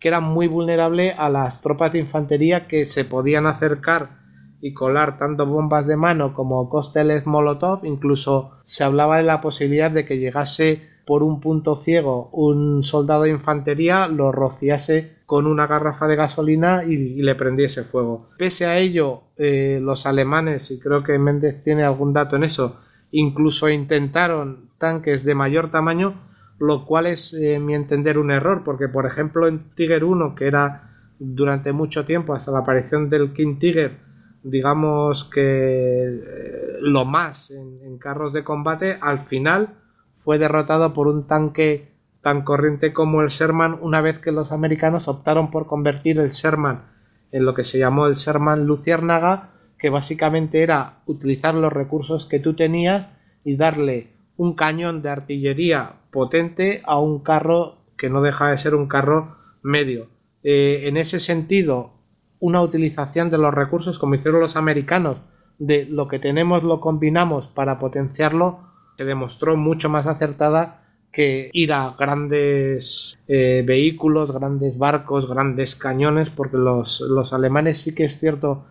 que 0.01 0.09
era 0.09 0.21
muy 0.21 0.47
vulnerable 0.47 1.13
a 1.13 1.29
las 1.29 1.61
tropas 1.61 1.93
de 1.93 1.99
infantería 1.99 2.69
que 2.69 2.87
se 2.87 3.05
podían 3.05 3.47
acercar 3.47 4.19
y 4.61 4.75
colar 4.75 5.19
tanto 5.19 5.47
bombas 5.47 5.87
de 5.87 5.97
mano 5.97 6.35
como 6.35 6.69
cócteles 6.69 7.27
Molotov, 7.27 7.85
incluso 7.85 8.59
se 8.65 8.85
hablaba 8.85 9.19
de 9.19 9.23
la 9.23 9.41
posibilidad 9.41 9.91
de 9.91 10.05
que 10.05 10.19
llegase 10.19 10.83
por 11.07 11.23
un 11.23 11.41
punto 11.41 11.77
ciego 11.77 12.29
un 12.33 12.85
soldado 12.85 13.23
de 13.23 13.31
infantería, 13.31 14.09
lo 14.09 14.31
rociase 14.31 15.17
con 15.25 15.47
una 15.47 15.67
garrafa 15.67 16.07
de 16.07 16.17
gasolina 16.17 16.85
y, 16.85 17.23
le 17.23 17.35
prendiese 17.35 17.85
fuego. 17.85 18.29
Pese 18.37 18.67
a 18.67 18.77
ello, 18.77 19.23
eh, 19.37 19.79
los 19.81 20.05
alemanes, 20.05 20.71
y 20.71 20.79
creo 20.79 21.03
que 21.03 21.19
Méndez 21.19 21.63
tiene 21.65 21.85
algún 21.85 22.13
dato 22.13 22.37
en 22.37 22.45
eso, 22.45 22.77
incluso 23.11 23.69
intentaron 23.71 24.71
tanques 24.79 25.25
de 25.25 25.35
mayor 25.35 25.71
tamaño, 25.71 26.28
lo 26.59 26.85
cual 26.85 27.07
es, 27.07 27.33
en 27.35 27.65
mi 27.65 27.75
entender, 27.75 28.19
un 28.19 28.31
error, 28.31 28.63
porque 28.65 28.89
por 28.89 29.07
ejemplo 29.07 29.47
en 29.47 29.71
Tiger 29.75 30.05
1, 30.05 30.35
que 30.35 30.47
era 30.47 30.91
durante 31.19 31.73
mucho 31.73 32.05
tiempo, 32.05 32.35
hasta 32.35 32.53
la 32.53 32.61
aparición 32.61 33.11
del 33.11 33.33
King 33.33 33.59
Tiger, 33.59 33.99
digamos 34.43 35.25
que 35.25 36.05
eh, 36.05 36.79
lo 36.81 37.05
más 37.05 37.51
en, 37.51 37.99
carros 37.99 38.33
de 38.33 38.45
combate, 38.45 38.99
al 39.01 39.27
final 39.27 39.75
fue 40.17 40.39
derrotado 40.39 40.95
por 40.95 41.09
un 41.09 41.27
tanque 41.27 41.93
tan 42.23 42.43
corriente 42.43 42.93
como 42.93 43.23
el 43.23 43.29
Sherman 43.29 43.79
una 43.81 44.01
vez 44.01 44.19
que 44.19 44.33
los 44.33 44.53
americanos 44.53 45.09
optaron 45.09 45.51
por 45.51 45.67
convertir 45.67 46.19
el 46.19 46.31
Sherman 46.31 46.83
en 47.31 47.45
lo 47.45 47.55
que 47.55 47.65
se 47.65 47.79
llamó 47.79 48.07
el 48.07 48.15
Sherman 48.15 48.67
Luciérnaga, 48.67 49.51
que 49.79 49.91
básicamente 49.91 50.63
era 50.63 51.01
utilizar 51.07 51.55
los 51.55 51.73
recursos 51.73 52.27
que 52.27 52.41
tú 52.41 52.55
tenías 52.55 53.09
y 53.45 53.57
darle 53.57 54.18
un 54.39 54.55
cañón 54.55 55.03
de 55.03 55.11
artillería 55.11 55.97
potente 56.11 56.81
a 56.87 56.99
un 56.99 57.19
carro 57.19 57.77
que 57.99 58.09
no 58.09 58.23
deja 58.23 58.49
de 58.49 58.59
ser 58.59 58.75
un 58.75 58.87
carro 58.89 59.37
medio. 59.63 60.07
Eh, 60.43 60.85
en 60.85 60.97
ese 60.97 61.21
sentido, 61.21 61.91
una 62.39 62.63
utilización 62.63 63.31
de 63.31 63.39
los 63.39 63.53
recursos 63.53 63.99
como 63.99 64.15
hicieron 64.15 64.41
los 64.41 64.57
americanos, 64.57 65.19
de 65.59 65.87
lo 65.87 66.07
que 66.07 66.21
tenemos 66.21 66.63
lo 66.63 66.81
combinamos 66.81 67.49
para 67.49 67.81
potenciarlo, 67.81 68.61
se 68.97 69.05
demostró 69.05 69.57
mucho 69.57 69.89
más 69.89 70.07
acertada 70.07 70.85
que 71.13 71.51
ir 71.53 71.73
a 71.73 71.97
grandes 71.99 73.19
eh, 73.27 73.65
vehículos, 73.67 74.31
grandes 74.31 74.79
barcos, 74.79 75.29
grandes 75.29 75.75
cañones, 75.75 76.31
porque 76.31 76.59
los, 76.59 77.01
los 77.01 77.33
alemanes 77.33 77.81
sí 77.81 77.93
que 77.93 78.05
es 78.05 78.21
cierto 78.21 78.67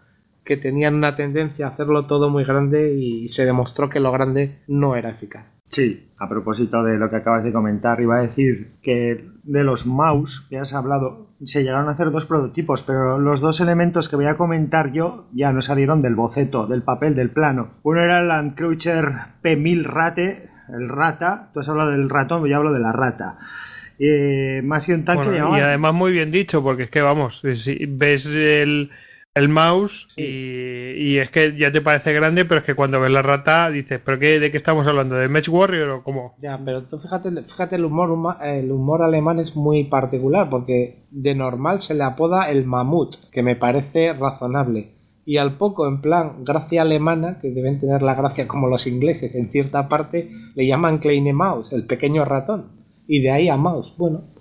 que 0.46 0.56
tenían 0.56 0.96
una 0.96 1.18
tendencia 1.18 1.66
a 1.66 1.70
hacerlo 1.72 2.06
todo 2.08 2.30
muy 2.30 2.46
grande 2.46 2.94
y 2.94 3.28
se 3.28 3.46
demostró 3.46 3.90
que 3.90 4.00
lo 4.00 4.14
grande 4.14 4.60
no 4.68 4.96
era 4.96 5.10
eficaz. 5.10 5.57
Sí, 5.72 6.10
a 6.18 6.30
propósito 6.30 6.82
de 6.84 6.98
lo 6.98 7.10
que 7.10 7.18
acabas 7.18 7.44
de 7.44 7.52
comentar, 7.52 8.00
iba 8.02 8.18
a 8.18 8.22
decir 8.22 8.72
que 8.82 9.30
de 9.44 9.64
los 9.64 9.86
mouse 9.86 10.46
que 10.50 10.58
has 10.58 10.74
hablado, 10.74 11.28
se 11.44 11.64
llegaron 11.64 11.90
a 11.90 11.92
hacer 11.92 12.10
dos 12.10 12.26
prototipos, 12.26 12.84
pero 12.84 13.20
los 13.20 13.42
dos 13.42 13.60
elementos 13.60 14.10
que 14.10 14.16
voy 14.16 14.26
a 14.26 14.38
comentar 14.38 14.92
yo 14.92 15.28
ya 15.34 15.52
no 15.52 15.62
salieron 15.62 16.02
del 16.02 16.16
boceto, 16.16 16.68
del 16.68 16.84
papel, 16.84 17.16
del 17.16 17.30
plano. 17.30 17.72
Uno 17.84 18.02
era 18.02 18.22
el 18.22 18.30
Landcruiser 18.30 19.12
P1000 19.44 19.84
Rate, 19.84 20.50
el 20.70 20.90
rata, 20.90 21.50
tú 21.54 21.60
has 21.60 21.70
hablado 21.70 21.92
del 21.92 22.10
ratón, 22.10 22.46
yo 22.46 22.58
hablo 22.58 22.74
de 22.74 22.80
la 22.80 22.94
rata. 22.94 23.38
Eh, 24.00 24.62
más 24.64 24.86
que 24.86 24.94
un 24.94 25.06
tanque 25.06 25.36
Y 25.36 25.60
además 25.60 25.94
muy 25.94 26.12
bien 26.12 26.32
dicho, 26.32 26.64
porque 26.64 26.84
es 26.84 26.90
que 26.90 27.02
vamos, 27.02 27.42
si 27.56 27.86
ves 27.88 28.26
el 28.28 28.90
el 29.38 29.50
mouse 29.50 30.08
y, 30.16 31.18
es 31.18 31.30
que 31.30 31.56
ya 31.58 31.72
te 31.72 31.82
parece 31.82 32.14
grande, 32.14 32.46
pero 32.46 32.62
es 32.62 32.66
que 32.66 32.76
cuando 32.76 33.00
ves 33.00 33.12
la 33.12 33.22
rata 33.22 33.70
dices, 33.70 34.02
¿pero 34.04 34.20
qué, 34.20 34.40
de 34.40 34.52
qué 34.52 34.58
estamos 34.58 34.88
hablando? 34.88 35.16
¿De 35.16 35.28
Match 35.28 35.50
Warrior 35.50 35.90
o 35.90 36.04
cómo? 36.04 36.36
Ya, 36.42 36.60
pero 36.64 36.84
tú 36.84 37.00
fíjate, 37.00 37.30
fíjate 37.44 37.76
el 37.76 37.86
humor, 37.86 38.38
el 38.44 38.72
humor 38.72 39.04
alemán 39.04 39.40
es 39.40 39.56
muy 39.56 39.86
particular 39.86 40.50
porque 40.50 41.06
de 41.12 41.36
normal 41.36 41.82
se 41.82 41.94
le 41.94 42.04
apoda 42.04 42.50
el 42.50 42.66
mamut, 42.66 43.16
que 43.32 43.44
me 43.44 43.56
parece 43.56 44.14
razonable. 44.14 44.98
Y 45.26 45.38
al 45.38 45.58
poco, 45.58 45.88
en 45.88 46.00
plan, 46.00 46.46
gracia 46.46 46.84
alemana, 46.84 47.40
que 47.42 47.52
deben 47.52 47.82
tener 47.82 48.02
la 48.02 48.16
gracia 48.16 48.48
como 48.48 48.68
los 48.68 48.88
ingleses 48.88 49.36
en 49.36 49.52
cierta 49.52 49.90
parte, 49.90 50.32
le 50.56 50.66
llaman 50.66 51.00
Kleine 51.00 51.34
Maus, 51.34 51.74
el 51.74 51.86
pequeño 51.86 52.24
ratón. 52.24 52.78
Y 53.08 53.22
de 53.22 53.32
ahí 53.32 53.50
a 53.50 53.58
Maus. 53.58 53.94
Bueno, 53.98 54.37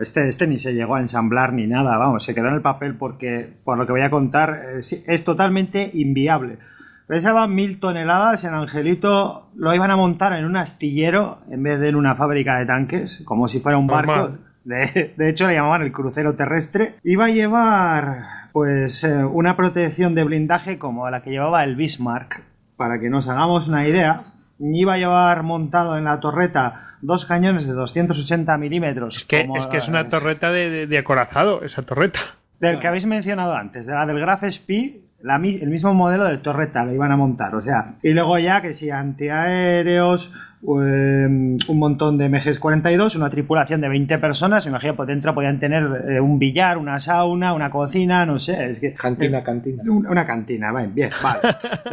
este, 0.00 0.28
este 0.28 0.46
ni 0.46 0.58
se 0.58 0.74
llegó 0.74 0.96
a 0.96 1.00
ensamblar 1.00 1.52
ni 1.52 1.66
nada, 1.66 1.96
vamos, 1.96 2.24
se 2.24 2.34
quedó 2.34 2.48
en 2.48 2.54
el 2.54 2.62
papel 2.62 2.94
porque, 2.94 3.52
por 3.64 3.78
lo 3.78 3.86
que 3.86 3.92
voy 3.92 4.02
a 4.02 4.10
contar, 4.10 4.62
eh, 4.76 5.02
es 5.06 5.24
totalmente 5.24 5.90
inviable. 5.94 6.58
Pesaban 7.06 7.54
mil 7.54 7.78
toneladas 7.78 8.44
el 8.44 8.54
Angelito 8.54 9.50
lo 9.56 9.74
iban 9.74 9.90
a 9.90 9.96
montar 9.96 10.32
en 10.32 10.44
un 10.44 10.56
astillero 10.56 11.40
en 11.50 11.62
vez 11.62 11.80
de 11.80 11.88
en 11.88 11.96
una 11.96 12.14
fábrica 12.14 12.58
de 12.58 12.66
tanques, 12.66 13.22
como 13.26 13.48
si 13.48 13.60
fuera 13.60 13.76
un 13.76 13.86
barco. 13.86 14.38
De, 14.64 15.12
de, 15.16 15.28
hecho, 15.28 15.46
le 15.46 15.54
llamaban 15.54 15.82
el 15.82 15.92
crucero 15.92 16.34
terrestre. 16.36 16.94
Iba 17.02 17.26
a 17.26 17.30
llevar, 17.30 18.48
pues, 18.52 19.04
eh, 19.04 19.24
una 19.24 19.56
protección 19.56 20.14
de 20.14 20.24
blindaje 20.24 20.78
como 20.78 21.10
la 21.10 21.22
que 21.22 21.30
llevaba 21.30 21.64
el 21.64 21.76
Bismarck. 21.76 22.42
Para 22.76 22.98
que 22.98 23.10
nos 23.10 23.28
hagamos 23.28 23.68
una 23.68 23.86
idea, 23.86 24.31
iba 24.62 24.94
a 24.94 24.98
llevar 24.98 25.42
montado 25.42 25.96
en 25.96 26.04
la 26.04 26.20
torreta 26.20 26.96
dos 27.00 27.24
cañones 27.24 27.66
de 27.66 27.72
280 27.72 28.56
milímetros. 28.58 29.16
Es 29.16 29.24
que, 29.24 29.48
es, 29.56 29.66
que 29.66 29.76
es 29.78 29.88
una 29.88 30.08
torreta 30.08 30.52
de, 30.52 30.86
de, 30.86 30.98
acorazado, 30.98 31.62
esa 31.62 31.82
torreta. 31.82 32.20
Del 32.60 32.78
que 32.78 32.86
habéis 32.86 33.06
mencionado 33.06 33.54
antes, 33.54 33.86
de 33.86 33.92
la 33.92 34.06
del 34.06 34.20
Graf 34.20 34.44
Spee, 34.48 35.00
la, 35.20 35.36
el 35.36 35.68
mismo 35.68 35.94
modelo 35.94 36.24
de 36.24 36.38
torreta 36.38 36.84
lo 36.84 36.94
iban 36.94 37.10
a 37.10 37.16
montar, 37.16 37.54
o 37.54 37.60
sea, 37.60 37.94
y 38.02 38.10
luego 38.10 38.38
ya 38.38 38.60
que 38.62 38.72
si 38.72 38.90
antiaéreos, 38.90 40.32
un 40.62 41.78
montón 41.78 42.18
de 42.18 42.28
MGs-42, 42.30 43.16
una 43.16 43.28
tripulación 43.28 43.80
de 43.80 43.88
20 43.88 44.18
personas, 44.18 44.66
imagino 44.66 44.94
por 44.94 45.06
dentro 45.06 45.34
podían 45.34 45.58
tener 45.58 45.82
eh, 46.08 46.20
un 46.20 46.38
billar, 46.38 46.78
una 46.78 47.00
sauna, 47.00 47.52
una 47.52 47.70
cocina, 47.70 48.24
no 48.24 48.38
sé, 48.38 48.70
es 48.70 48.78
que... 48.78 48.94
Cantina, 48.94 49.40
eh, 49.40 49.42
cantina. 49.42 49.82
Una 49.86 50.24
cantina, 50.24 50.72
bien, 50.72 50.94
bien, 50.94 51.10
vale. 51.20 51.40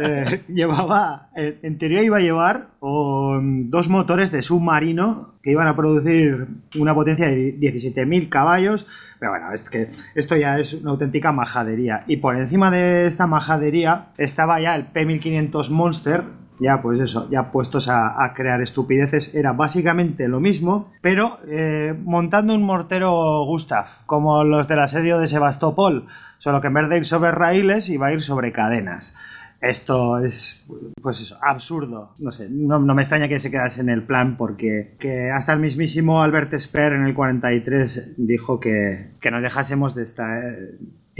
eh, 0.00 0.42
llevaba, 0.48 1.30
en 1.34 1.78
teoría 1.78 2.02
iba 2.02 2.18
a 2.18 2.20
llevar 2.20 2.68
um, 2.80 3.68
dos 3.70 3.88
motores 3.88 4.30
de 4.30 4.42
submarino 4.42 5.34
que 5.42 5.50
iban 5.50 5.66
a 5.66 5.74
producir 5.74 6.46
una 6.78 6.94
potencia 6.94 7.28
de 7.28 7.56
17.000 7.58 8.28
caballos, 8.28 8.86
pero 9.18 9.32
bueno, 9.32 9.52
es 9.52 9.68
que 9.68 9.88
esto 10.14 10.36
ya 10.36 10.58
es 10.58 10.74
una 10.74 10.92
auténtica 10.92 11.32
majadería. 11.32 12.04
Y 12.06 12.18
por 12.18 12.36
encima 12.36 12.70
de 12.70 13.06
esta 13.06 13.26
majadería 13.26 14.06
estaba 14.16 14.60
ya 14.60 14.76
el 14.76 14.92
P1500 14.92 15.70
Monster, 15.70 16.22
ya 16.60 16.82
pues 16.82 17.00
eso, 17.00 17.28
ya 17.30 17.50
puestos 17.50 17.88
a, 17.88 18.32
crear 18.34 18.60
estupideces, 18.60 19.34
era 19.34 19.52
básicamente 19.52 20.28
lo 20.28 20.40
mismo, 20.40 20.92
pero 21.00 21.38
eh, 21.48 21.94
montando 22.04 22.54
un 22.54 22.62
mortero 22.62 23.44
Gustav, 23.44 23.86
como 24.06 24.44
los 24.44 24.68
del 24.68 24.80
asedio 24.80 25.18
de 25.18 25.26
Sebastopol, 25.26 26.06
solo 26.38 26.60
que 26.60 26.68
en 26.68 26.74
vez 26.74 26.88
de 26.88 26.98
ir 26.98 27.06
sobre 27.06 27.30
raíles 27.32 27.88
iba 27.88 28.08
a 28.08 28.12
ir 28.12 28.22
sobre 28.22 28.52
cadenas. 28.52 29.16
Esto 29.60 30.18
es, 30.18 30.66
pues 31.02 31.20
eso, 31.20 31.36
absurdo. 31.42 32.14
No 32.18 32.32
sé, 32.32 32.48
no, 32.50 32.80
me 32.80 33.02
extraña 33.02 33.28
que 33.28 33.38
se 33.38 33.50
quedase 33.50 33.82
en 33.82 33.90
el 33.90 34.02
plan 34.04 34.38
porque 34.38 34.96
que 34.98 35.30
hasta 35.30 35.52
el 35.52 35.60
mismísimo 35.60 36.22
Albert 36.22 36.58
Speer 36.58 36.94
en 36.94 37.04
el 37.04 37.14
43 37.14 38.14
dijo 38.16 38.58
que, 38.58 39.10
que 39.20 39.30
no 39.30 39.42
dejásemos 39.42 39.94
de 39.94 40.04
este 40.04 40.22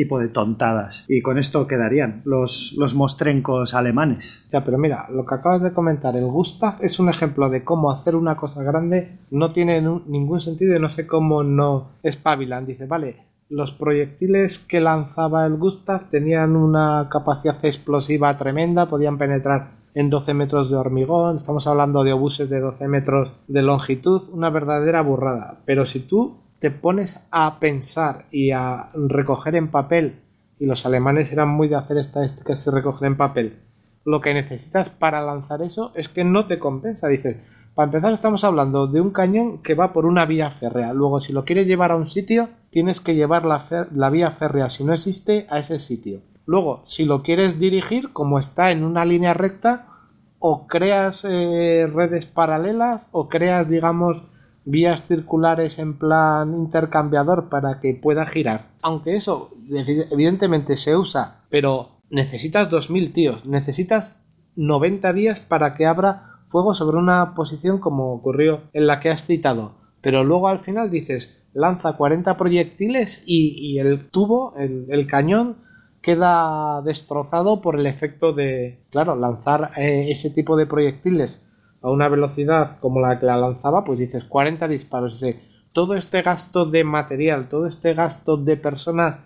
tipo 0.01 0.19
de 0.19 0.29
tontadas. 0.29 1.05
Y 1.09 1.21
con 1.21 1.37
esto 1.37 1.67
quedarían 1.67 2.23
los, 2.25 2.75
los 2.79 2.95
mostrencos 2.95 3.75
alemanes. 3.75 4.49
Ya, 4.51 4.65
pero 4.65 4.79
mira, 4.79 5.09
lo 5.11 5.27
que 5.27 5.35
acabas 5.35 5.61
de 5.61 5.75
comentar, 5.75 6.17
el 6.17 6.25
Gustav 6.25 6.77
es 6.81 6.99
un 6.99 7.11
ejemplo 7.11 7.51
de 7.51 7.65
cómo 7.65 7.91
hacer 7.91 8.17
una 8.17 8.35
cosa 8.35 8.63
grande 8.63 9.19
no 9.31 9.53
tiene 9.53 9.83
ningún 9.83 10.41
sentido 10.41 10.75
y 10.75 10.81
no 10.81 10.89
sé 10.89 11.07
cómo 11.07 11.43
no 11.43 11.91
espabilan. 12.03 12.65
Dice, 12.65 12.87
vale, 12.87 13.27
los 13.51 13.73
proyectiles 13.73 14.59
que 14.59 14.81
lanzaba 14.81 15.45
el 15.45 15.59
Gustav 15.59 16.09
tenían 16.09 16.57
una 16.57 17.11
capacidad 17.11 17.63
explosiva 17.63 18.39
tremenda, 18.39 18.89
podían 18.89 19.19
penetrar 19.19 19.81
en 19.93 20.09
12 20.09 20.33
metros 20.33 20.71
de 20.71 20.77
hormigón, 20.77 21.37
estamos 21.37 21.67
hablando 21.67 22.05
de 22.05 22.15
obuses 22.15 22.49
de 22.49 22.61
12 22.61 22.89
metros 22.89 23.33
de 23.49 23.61
longitud, 23.61 24.23
una 24.33 24.49
verdadera 24.49 25.03
burrada. 25.03 25.61
Pero 25.67 25.85
si 25.85 26.01
tú 26.01 26.39
te 26.61 26.71
pones 26.71 27.27
a 27.31 27.59
pensar 27.59 28.27
y 28.31 28.53
a 28.53 28.91
recoger 28.95 29.57
en 29.57 29.71
papel, 29.71 30.21
y 30.59 30.67
los 30.67 30.87
alemanes 30.87 31.33
eran 31.33 31.49
muy 31.49 31.69
de 31.69 31.77
hacer 31.77 31.99
estadísticas 31.99 32.67
y 32.67 32.71
recoger 32.71 33.09
en 33.09 33.17
papel, 33.17 33.59
lo 34.05 34.21
que 34.21 34.35
necesitas 34.35 34.91
para 34.91 35.21
lanzar 35.21 35.63
eso 35.63 35.93
es 35.95 36.09
que 36.09 36.25
no 36.25 36.47
te 36.47 36.59
compensa. 36.59 37.09
Dices, 37.09 37.37
para 37.75 37.87
empezar, 37.87 38.13
estamos 38.13 38.45
hablando 38.45 38.87
de 38.87 39.01
un 39.01 39.11
cañón 39.11 39.63
que 39.63 39.75
va 39.75 39.93
por 39.93 40.07
una 40.07 40.25
vía 40.25 40.51
férrea. 40.51 40.93
Luego, 40.93 41.21
si 41.21 41.33
lo 41.33 41.45
quieres 41.45 41.67
llevar 41.67 41.93
a 41.93 41.97
un 41.97 42.07
sitio, 42.07 42.49
tienes 42.71 43.01
que 43.01 43.15
llevar 43.15 43.45
la, 43.45 43.63
la, 43.93 44.11
vía 44.11 44.31
férrea, 44.31 44.71
si 44.71 44.85
no 44.85 44.95
existe, 44.95 45.47
a 45.51 45.59
ese 45.59 45.79
sitio. 45.79 46.23
Luego, 46.47 46.83
si 46.87 47.05
lo 47.05 47.23
quieres 47.23 47.61
dirigir, 47.61 48.13
como 48.13 48.39
está 48.39 48.71
en 48.71 48.85
una 48.85 49.05
línea 49.05 49.35
recta, 49.35 49.87
o 50.39 50.67
creas 50.67 51.27
eh, 51.29 51.87
redes 51.93 52.25
paralelas, 52.27 53.07
o 53.13 53.29
creas, 53.29 53.69
digamos, 53.69 54.23
vías 54.65 55.07
circulares 55.07 55.79
en 55.79 55.99
plan 55.99 56.55
intercambiador 56.55 57.49
para 57.49 57.81
que 57.81 57.95
pueda 57.95 58.27
girar. 58.27 58.69
Aunque 58.83 59.17
eso, 59.17 59.51
evidentemente, 60.11 60.77
se 60.77 60.97
usa, 60.97 61.45
pero 61.51 62.01
necesitas 62.11 62.69
2.000 62.71 63.13
tíos, 63.13 63.47
necesitas 63.47 64.23
90 64.57 65.13
días 65.13 65.41
para 65.41 65.75
que 65.75 65.87
abra 65.87 66.41
fuego 66.49 66.75
sobre 66.75 66.99
una 66.99 67.35
posición 67.35 67.79
como 67.79 68.13
ocurrió 68.13 68.63
en 68.73 68.87
la 68.87 69.01
que 69.01 69.11
has 69.11 69.25
citado. 69.25 69.77
Pero 70.01 70.25
luego 70.25 70.49
al 70.49 70.61
final 70.61 70.91
dices, 70.91 71.47
lanza 71.53 71.93
40 71.93 72.37
proyectiles 72.37 73.23
y, 73.27 73.79
el 73.79 74.09
tubo, 74.11 74.55
el, 74.57 74.87
el, 74.89 75.07
cañón, 75.07 75.59
queda 76.03 76.83
destrozado 76.83 77.61
por 77.61 77.79
el 77.79 77.87
efecto 77.87 78.33
de, 78.33 78.83
claro, 78.91 79.15
lanzar 79.15 79.73
eh, 79.77 80.11
ese 80.11 80.31
tipo 80.31 80.57
de 80.57 80.67
proyectiles 80.67 81.43
a 81.83 81.91
una 81.91 82.09
velocidad 82.09 82.79
como 82.81 83.01
la 83.01 83.19
que 83.19 83.27
la 83.27 83.37
lanzaba, 83.37 83.85
pues 83.85 83.99
dices 83.99 84.25
40 84.25 84.69
disparos. 84.69 85.21
Dice, 85.21 85.41
todo 85.73 85.95
este 85.95 86.23
gasto 86.23 86.67
de 86.67 86.85
material, 86.85 87.49
todo 87.49 87.67
este 87.67 87.95
gasto 87.95 88.37
de 88.37 88.57
personas 88.57 89.17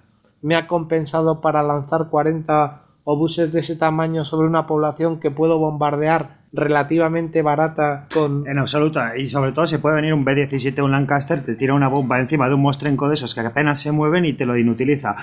me 0.43 0.56
ha 0.56 0.66
compensado 0.66 1.40
para 1.40 1.62
lanzar 1.62 2.09
40 2.10 2.82
obuses 3.05 3.52
de 3.52 3.60
ese 3.60 3.76
tamaño 3.76 4.24
sobre 4.24 4.47
una 4.47 4.66
población 4.66 5.20
que 5.20 5.31
puedo 5.31 5.59
bombardear 5.59 6.44
relativamente 6.52 7.43
barata 7.43 8.06
con... 8.12 8.47
En 8.47 8.59
absoluta, 8.59 9.16
y 9.16 9.28
sobre 9.28 9.52
todo 9.52 9.66
se 9.66 9.78
puede 9.78 9.97
venir 9.97 10.14
un 10.14 10.24
B-17 10.24 10.82
un 10.82 10.93
Lancaster, 10.93 11.44
te 11.44 11.56
tira 11.56 11.74
una 11.74 11.89
bomba 11.89 12.20
encima 12.20 12.48
de 12.48 12.55
un 12.55 12.62
mostrenco 12.62 13.09
de 13.09 13.14
esos 13.14 13.35
que 13.35 13.40
apenas 13.40 13.81
se 13.81 13.93
mueven 13.93 14.24
y 14.24 14.35
te 14.35 14.47
lo 14.47 14.56
inutiliza. 14.56 15.16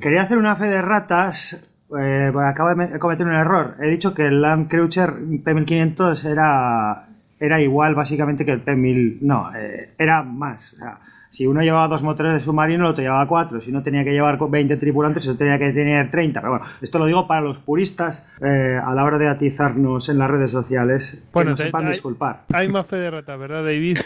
Quería 0.00 0.22
hacer 0.22 0.38
una 0.38 0.56
fe 0.56 0.66
de 0.66 0.82
ratas, 0.82 1.75
eh, 1.98 2.32
acabo 2.44 2.74
de 2.74 2.98
cometer 2.98 3.26
un 3.26 3.34
error. 3.34 3.76
He 3.80 3.88
dicho 3.88 4.14
que 4.14 4.26
el 4.26 4.40
Land 4.42 4.68
Cruiser 4.68 5.10
P1500 5.14 6.24
era, 6.24 7.08
era 7.38 7.60
igual 7.60 7.94
básicamente 7.94 8.44
que 8.44 8.52
el 8.52 8.64
P1000... 8.64 9.18
No, 9.20 9.54
eh, 9.54 9.94
era 9.98 10.22
más. 10.22 10.72
O 10.74 10.76
sea, 10.76 10.98
si 11.36 11.46
uno 11.46 11.60
llevaba 11.60 11.86
dos 11.86 12.02
motores 12.02 12.32
de 12.32 12.40
submarino, 12.40 12.86
el 12.86 12.90
otro 12.92 13.02
llevaba 13.02 13.28
cuatro. 13.28 13.60
Si 13.60 13.70
no 13.70 13.82
tenía 13.82 14.02
que 14.04 14.12
llevar 14.12 14.38
20 14.38 14.78
tripulantes, 14.78 15.26
el 15.26 15.36
tenía 15.36 15.58
que 15.58 15.70
tener 15.70 16.10
30. 16.10 16.40
Pero 16.40 16.50
bueno, 16.50 16.66
esto 16.80 16.98
lo 16.98 17.04
digo 17.04 17.26
para 17.26 17.42
los 17.42 17.58
puristas 17.58 18.32
eh, 18.40 18.80
a 18.82 18.94
la 18.94 19.04
hora 19.04 19.18
de 19.18 19.28
atizarnos 19.28 20.08
en 20.08 20.18
las 20.18 20.30
redes 20.30 20.50
sociales. 20.50 21.28
Bueno, 21.34 21.48
que 21.48 21.50
nos 21.50 21.60
sepan 21.60 21.84
hay, 21.84 21.90
disculpar. 21.90 22.44
Hay 22.54 22.68
más 22.68 22.86
fe 22.86 22.96
de 22.96 23.10
rata, 23.10 23.36
¿verdad, 23.36 23.64
David? 23.64 23.98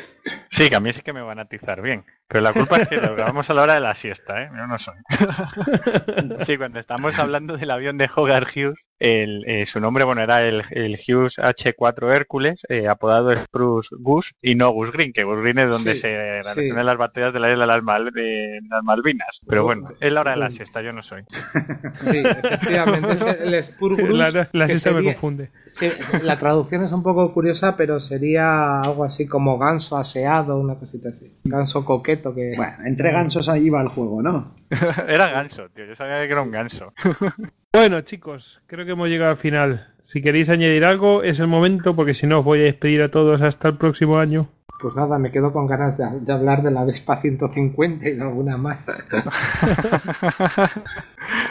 Sí, 0.49 0.69
que 0.69 0.75
a 0.75 0.81
mí 0.81 0.93
sí 0.93 1.03
que 1.03 1.13
me 1.13 1.23
van 1.23 1.39
a 1.39 1.43
atizar 1.43 1.81
bien. 1.81 2.05
Pero 2.27 2.43
la 2.43 2.53
culpa 2.53 2.79
es 2.79 2.89
que 2.89 2.97
lo 2.97 3.15
grabamos 3.15 3.49
a 3.49 3.55
la 3.55 3.63
hora 3.63 3.75
de 3.75 3.81
la 3.81 3.95
siesta, 3.95 4.43
¿eh? 4.43 4.51
Yo 4.53 4.67
no 4.67 4.77
soy. 4.79 4.97
sí, 6.47 6.59
cuando 6.59 6.81
estamos 6.81 7.17
hablando 7.17 7.57
del 7.57 7.71
avión 7.71 7.97
de 7.97 8.11
Hogarth 8.13 8.49
Hughes, 8.57 8.79
el, 9.01 9.45
eh, 9.49 9.67
su 9.67 9.81
nombre, 9.81 10.05
bueno, 10.05 10.23
era 10.23 10.39
el, 10.47 10.63
el 10.71 10.95
Hughes 10.97 11.39
H4 11.39 12.15
Hércules, 12.15 12.61
eh, 12.69 12.87
apodado 12.87 13.33
Spruce 13.45 13.89
Goose, 13.99 14.33
y 14.43 14.55
no 14.55 14.71
Goose 14.71 14.93
Green, 14.93 15.13
que 15.13 15.25
Goose 15.25 15.41
Green 15.43 15.59
es 15.59 15.71
donde 15.71 15.95
Sí, 15.95 16.03
se 16.03 16.09
sí. 16.09 16.15
relacionan 16.15 16.87
las 16.87 16.97
batallas 16.99 17.33
de 17.33 17.41
la 17.41 17.51
isla 17.51 17.65
de 17.65 17.67
las, 17.67 17.83
Mal- 17.83 18.13
de 18.13 18.61
las 18.71 18.85
Malvinas. 18.85 19.41
Pero 19.49 19.65
bueno, 19.65 19.89
es 20.01 20.13
la 20.13 20.21
hora 20.21 20.33
de 20.33 20.37
la 20.37 20.51
siesta, 20.51 20.83
yo 20.83 20.93
no 20.93 21.03
soy. 21.03 21.23
Sí, 21.93 22.23
efectivamente, 22.25 23.11
es 23.15 23.23
el 23.41 23.65
Spurgus. 23.65 24.11
La, 24.11 24.49
la 24.53 24.67
que 24.67 24.73
siesta 24.79 24.93
me 24.93 25.03
confunde. 25.05 25.51
Sí, 25.67 25.91
la 26.23 26.39
traducción 26.39 26.85
es 26.85 26.93
un 26.93 27.03
poco 27.03 27.33
curiosa, 27.33 27.77
pero 27.77 27.99
sería 28.01 28.81
algo 28.83 29.05
así 29.05 29.27
como 29.27 29.59
ganso 29.59 29.97
aseado, 29.97 30.59
una 30.59 30.75
cosita 30.77 31.09
así. 31.09 31.33
Ganso 31.45 31.85
coqueto 31.85 32.35
que... 32.35 32.53
Bueno, 32.57 32.75
entre 32.85 33.11
gansos 33.13 33.49
ahí 33.49 33.71
va 33.71 33.81
el 33.83 33.89
juego, 33.89 34.23
¿no? 34.23 34.55
era 35.09 35.29
ganso, 35.31 35.69
tío. 35.75 35.87
Yo 35.87 35.95
sabía 35.97 36.19
que 36.27 36.33
era 36.33 36.43
un 36.43 36.51
ganso. 36.51 36.93
Bueno, 37.73 38.01
chicos, 38.01 38.61
creo 38.67 38.85
que 38.85 38.93
hemos 38.93 39.09
llegado 39.09 39.31
al 39.31 39.37
final. 39.37 39.87
Si 40.03 40.21
queréis 40.21 40.51
añadir 40.51 40.85
algo, 40.85 41.23
es 41.23 41.39
el 41.39 41.47
momento, 41.47 41.95
porque 41.95 42.15
si 42.15 42.27
no, 42.27 42.41
os 42.41 42.45
voy 42.45 42.61
a 42.61 42.65
despedir 42.65 43.01
a 43.01 43.13
todos 43.13 43.43
hasta 43.43 43.69
el 43.69 43.77
próximo 43.77 44.19
año. 44.19 44.49
Pues 44.81 44.97
nada, 44.97 45.19
me 45.21 45.31
quedo 45.31 45.53
con 45.53 45.69
ganas 45.69 45.97
de, 45.97 46.05
de 46.21 46.33
hablar 46.33 46.65
de 46.65 46.73
la 46.73 46.85
Vespa 46.85 47.21
150 47.21 48.09
y 48.09 48.15
de 48.15 48.23
alguna 48.23 48.57
más. 48.57 48.85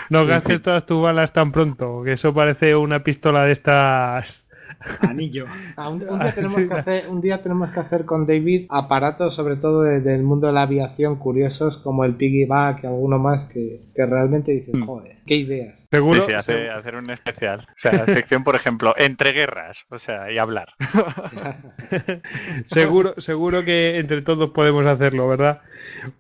No 0.10 0.26
gastes 0.26 0.62
todas 0.62 0.86
tus 0.86 1.02
balas 1.02 1.32
tan 1.32 1.52
pronto, 1.52 2.02
que 2.04 2.14
eso 2.14 2.34
parece 2.34 2.76
una 2.76 3.04
pistola 3.04 3.46
de 3.46 3.52
estas. 3.52 4.46
Anillo. 5.02 5.46
Ah, 5.78 5.90
un, 5.90 6.02
un 6.04 6.20
día 6.20 6.30
Ah, 6.30 6.32
tenemos 6.36 6.56
sí. 6.56 6.68
que 6.68 6.74
hacer, 6.74 7.08
un 7.10 7.22
día 7.22 7.42
tenemos 7.42 7.72
que 7.72 7.80
hacer 7.80 8.06
con 8.06 8.26
David 8.26 8.68
aparatos, 8.70 9.36
sobre 9.36 9.56
todo 9.58 9.84
de- 9.84 10.02
del 10.02 10.24
mundo 10.24 10.48
de 10.48 10.54
la 10.54 10.64
aviación, 10.64 11.18
curiosos 11.18 11.78
como 11.78 12.06
el 12.06 12.16
piggyback 12.16 12.84
y 12.84 12.88
alguno 12.88 13.20
más 13.20 13.46
que, 13.46 13.82
que 13.96 14.06
realmente 14.06 14.52
dices, 14.52 14.74
joder, 14.86 15.18
qué 15.26 15.36
ideas. 15.36 15.76
Seguro. 15.92 16.22
Sí, 16.22 16.28
sí, 16.30 16.36
hace- 16.36 16.70
hacer 16.70 16.96
un 16.96 17.10
especial. 17.10 17.62
O 17.62 17.74
sea, 17.78 18.06
sección, 18.06 18.44
por 18.44 18.56
ejemplo, 18.56 18.94
entre 18.98 19.32
guerras. 19.32 19.80
O 19.90 19.98
sea, 19.98 20.32
y 20.32 20.38
hablar. 20.38 20.68
seguro, 22.64 23.14
seguro 23.18 23.64
que 23.64 23.98
entre 23.98 24.22
todos 24.22 24.52
podemos 24.52 24.86
hacerlo, 24.86 25.28
¿verdad? 25.28 25.62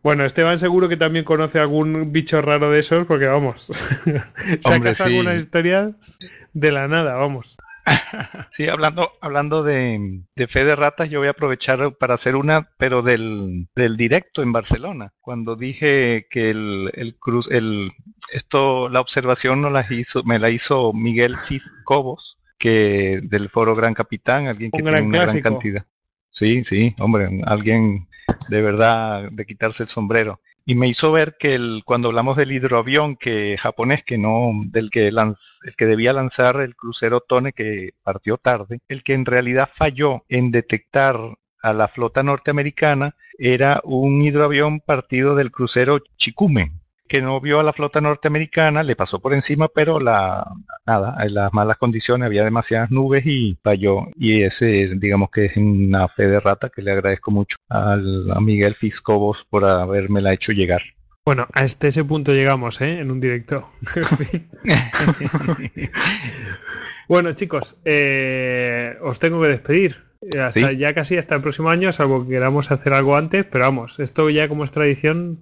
Bueno, 0.02 0.26
Esteban 0.26 0.58
seguro 0.58 0.90
que 0.90 0.98
también 0.98 1.26
conoce 1.26 1.60
algún 1.60 2.12
bicho 2.12 2.42
raro 2.42 2.72
de 2.72 2.80
esos, 2.80 3.06
porque 3.06 3.26
vamos, 3.26 3.72
Hombre, 4.06 4.24
sacas 4.62 4.98
sí. 4.98 5.04
algunas 5.04 5.40
historias 5.40 6.20
de 6.54 6.72
la 6.72 6.88
nada, 6.88 7.14
vamos. 7.16 7.56
Sí, 8.52 8.68
hablando, 8.68 9.12
hablando 9.22 9.64
de, 9.64 10.24
fe 10.50 10.64
de 10.64 10.76
ratas, 10.76 11.10
yo 11.10 11.20
voy 11.20 11.28
a 11.28 11.32
aprovechar 11.32 11.96
para 11.96 12.16
hacer 12.16 12.36
una, 12.36 12.70
pero 12.78 13.02
del, 13.02 13.68
del 13.76 13.98
directo 13.98 14.42
en 14.42 14.52
Barcelona. 14.52 15.14
Cuando 15.22 15.56
dije 15.56 16.28
que 16.30 16.50
el, 16.50 16.92
el 16.94 17.16
cruz, 17.18 17.50
el, 17.52 17.92
esto, 18.32 18.90
la 18.90 19.02
observación 19.02 19.62
no 19.62 19.70
la 19.70 19.86
hizo, 19.90 20.24
me 20.24 20.40
la 20.40 20.50
hizo 20.50 20.94
Miguel 20.94 21.36
Cobos, 21.84 22.38
que 22.58 23.20
del 23.24 23.50
foro 23.50 23.76
Gran 23.76 23.94
Capitán, 23.94 24.48
alguien 24.48 24.72
que 24.72 24.82
tiene 24.82 25.02
una 25.02 25.26
gran 25.26 25.42
cantidad. 25.42 25.86
Sí, 26.32 26.64
sí, 26.64 26.96
hombre, 27.00 27.42
alguien 27.46 28.08
de 28.50 28.62
verdad 28.62 29.30
de 29.32 29.46
quitarse 29.46 29.84
el 29.84 29.90
sombrero 29.90 30.40
y 30.70 30.76
me 30.76 30.88
hizo 30.88 31.12
ver 31.12 31.36
que 31.40 31.56
el, 31.56 31.82
cuando 31.84 32.10
hablamos 32.10 32.38
del 32.38 32.52
hidroavión 32.52 33.16
que 33.16 33.58
japonés 33.58 34.04
que 34.04 34.20
no 34.20 34.52
del 34.66 34.92
que 34.92 35.08
el 35.08 35.36
que 35.76 35.86
debía 35.88 36.14
lanzar 36.14 36.62
el 36.62 36.76
crucero 36.76 37.22
Tone 37.22 37.54
que 37.54 37.94
partió 38.04 38.38
tarde, 38.38 38.80
el 38.88 39.02
que 39.02 39.16
en 39.16 39.26
realidad 39.26 39.72
falló 39.76 40.26
en 40.30 40.52
detectar 40.52 41.18
a 41.64 41.74
la 41.74 41.88
flota 41.88 42.22
norteamericana 42.22 43.16
era 43.40 43.82
un 43.84 44.22
hidroavión 44.22 44.80
partido 44.80 45.34
del 45.34 45.50
crucero 45.52 46.04
Chikume, 46.18 46.74
que 47.10 47.22
no 47.22 47.42
vio 47.42 47.60
a 47.60 47.64
la 47.64 47.74
flota 47.74 48.00
norteamericana, 48.00 48.84
le 48.84 48.96
pasó 48.96 49.20
por 49.20 49.34
encima, 49.34 49.68
pero 49.68 50.00
la 50.00 50.48
nada, 50.86 51.18
en 51.26 51.34
las 51.34 51.52
malas 51.52 51.78
condiciones 51.78 52.28
había 52.28 52.46
demasiadas 52.46 52.92
nubes 52.92 53.26
y 53.26 53.58
falló. 53.62 54.08
Y 54.16 54.44
ese, 54.44 54.92
digamos 54.96 55.32
que 55.32 55.46
es 55.46 55.58
una 55.58 56.08
fe 56.08 56.28
de 56.28 56.40
rata 56.40 56.70
que 56.70 56.82
le 56.82 56.92
agradezco 56.92 57.32
mucho 57.32 57.58
al, 57.68 58.32
a 58.32 58.40
Miguel 58.40 58.76
Fiscobos 58.76 59.46
por 59.50 59.64
la 59.64 60.34
hecho 60.34 60.52
llegar. 60.52 60.82
Bueno, 61.26 61.48
hasta 61.54 61.88
ese 61.88 62.04
punto 62.04 62.34
llegamos, 62.34 62.80
¿eh? 62.82 63.00
En 63.00 63.12
un 63.12 63.20
directo. 63.20 63.70
bueno, 67.10 67.34
chicos, 67.34 67.78
eh, 67.86 68.96
os 69.02 69.20
tengo 69.20 69.42
que 69.42 69.48
despedir. 69.48 70.09
Hasta, 70.40 70.72
Ya 70.74 70.94
casi 70.94 71.18
hasta 71.18 71.36
el 71.36 71.42
próximo 71.42 71.70
año, 71.70 71.92
salvo 71.92 72.24
que 72.24 72.32
queramos 72.32 72.72
hacer 72.72 72.94
algo 72.94 73.16
antes, 73.16 73.46
pero 73.46 73.66
vamos, 73.66 74.00
esto 74.00 74.30
ya 74.30 74.48
como 74.48 74.66
es 74.66 74.72
tradición, 74.72 75.40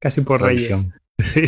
casi 0.00 0.20
por 0.22 0.42
Reyes. 0.42 0.84
Sí. 1.18 1.40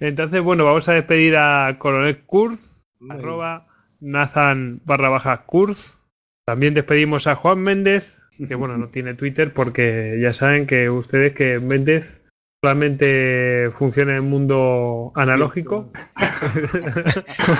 Entonces, 0.00 0.40
bueno, 0.40 0.64
vamos 0.64 0.88
a 0.88 0.94
despedir 0.94 1.36
a 1.36 1.76
Coronel 1.78 2.22
Kurz, 2.26 2.82
arroba 3.08 3.68
Nathan 4.00 4.80
barra 4.84 5.10
baja 5.10 5.44
Kurz. 5.46 5.96
También 6.44 6.74
despedimos 6.74 7.28
a 7.28 7.36
Juan 7.36 7.60
Méndez, 7.60 8.18
que 8.36 8.56
bueno, 8.56 8.76
no 8.76 8.88
tiene 8.88 9.14
Twitter 9.14 9.52
porque 9.52 10.18
ya 10.20 10.32
saben 10.32 10.66
que 10.66 10.90
ustedes 10.90 11.34
que 11.34 11.60
Méndez 11.60 12.23
solamente 12.64 13.70
funciona 13.72 14.12
en 14.12 14.16
el 14.16 14.22
mundo 14.22 15.12
analógico. 15.14 15.92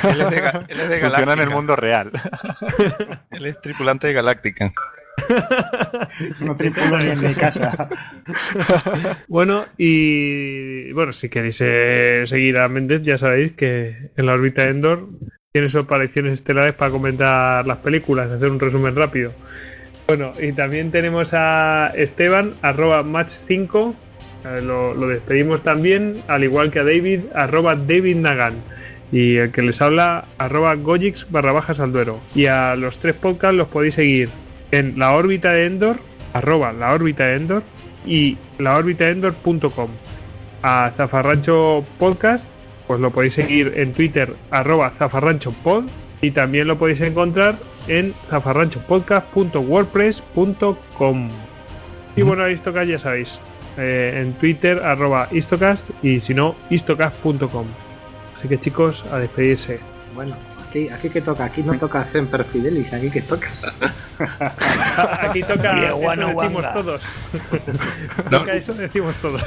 él 0.08 0.20
es 0.22 0.88
de, 0.88 1.00
Funciona 1.02 1.34
en 1.34 1.42
el 1.42 1.50
mundo 1.50 1.76
real. 1.76 2.10
él 3.30 3.46
es 3.46 3.60
tripulante 3.60 4.06
de 4.06 4.14
Galáctica. 4.14 4.72
no 6.40 6.56
tripula 6.56 7.04
en 7.04 7.20
mi 7.20 7.34
casa. 7.34 7.86
bueno, 9.28 9.66
y 9.76 10.90
bueno, 10.92 11.12
si 11.12 11.28
queréis 11.28 11.58
eh, 11.60 12.22
seguir 12.24 12.56
a 12.56 12.66
Méndez, 12.68 13.02
ya 13.02 13.18
sabéis 13.18 13.52
que 13.52 14.10
en 14.16 14.24
la 14.24 14.32
órbita 14.32 14.64
Endor 14.64 15.06
tiene 15.52 15.68
sus 15.68 15.82
apariciones 15.82 16.32
estelares 16.32 16.74
para 16.76 16.90
comentar 16.90 17.66
las 17.66 17.76
películas, 17.78 18.30
hacer 18.30 18.48
un 18.48 18.58
resumen 18.58 18.96
rápido. 18.96 19.34
Bueno, 20.06 20.32
y 20.40 20.52
también 20.52 20.90
tenemos 20.90 21.34
a 21.34 21.88
Esteban, 21.94 22.54
arroba 22.62 23.02
match5, 23.02 23.94
eh, 24.44 24.60
lo, 24.62 24.94
despedimos 25.08 25.62
también, 25.62 26.22
al 26.28 26.44
igual 26.44 26.70
que 26.70 26.80
a 26.80 26.84
David, 26.84 27.20
arroba 27.34 27.74
David 27.74 28.16
Nagan. 28.16 28.54
Y 29.12 29.36
el 29.36 29.52
que 29.52 29.62
les 29.62 29.80
habla, 29.80 30.26
arroba 30.38 30.74
Gojix 30.74 31.30
barra 31.30 31.52
bajas 31.52 31.80
al 31.80 31.92
duero. 31.92 32.20
Y 32.34 32.46
a 32.46 32.76
los 32.76 32.98
tres 32.98 33.14
podcasts 33.14 33.56
los 33.56 33.68
podéis 33.68 33.94
seguir 33.94 34.28
en 34.70 34.98
la 34.98 35.14
órbita 35.14 35.52
de 35.52 35.64
Endor, 35.66 35.96
arroba 36.32 36.72
la 36.72 36.92
órbita 36.92 37.24
de 37.24 37.36
Endor 37.36 37.62
y 38.06 38.36
laorbitaendor.com. 38.58 39.90
A 40.62 40.90
Zafarrancho 40.96 41.84
Podcast, 41.98 42.46
pues 42.86 43.00
lo 43.00 43.10
podéis 43.10 43.34
seguir 43.34 43.74
en 43.76 43.92
Twitter, 43.92 44.32
arroba 44.50 44.90
zafarranchopod 44.90 45.84
y 46.20 46.30
también 46.30 46.68
lo 46.68 46.78
podéis 46.78 47.00
encontrar 47.02 47.56
en 47.86 48.14
zafarranchopodcast.wordpress.com. 48.30 51.28
Y 52.16 52.22
bueno, 52.22 52.48
Istocast 52.48 52.90
ya 52.90 52.98
sabéis, 52.98 53.38
eh, 53.76 54.20
en 54.22 54.32
Twitter, 54.34 54.78
arroba 54.84 55.28
Istocast 55.30 55.88
y 56.02 56.20
si 56.20 56.34
no, 56.34 56.54
istocast.com. 56.70 57.66
Así 58.36 58.48
que 58.48 58.58
chicos, 58.58 59.04
a 59.10 59.18
despedirse. 59.18 59.80
Bueno, 60.14 60.36
aquí, 60.68 60.88
aquí 60.88 61.08
que 61.08 61.20
toca, 61.20 61.44
aquí 61.44 61.62
no 61.62 61.78
toca 61.78 62.04
Semper 62.04 62.44
Fidelis, 62.44 62.92
aquí 62.92 63.10
que 63.10 63.22
toca. 63.22 63.48
aquí 65.20 65.42
toca, 65.42 65.88
eso 65.88 66.26
decimos 66.26 66.72
todos. 66.74 67.00
toca 68.30 68.52
eso 68.52 68.74
decimos 68.74 69.14
todos. 69.16 69.42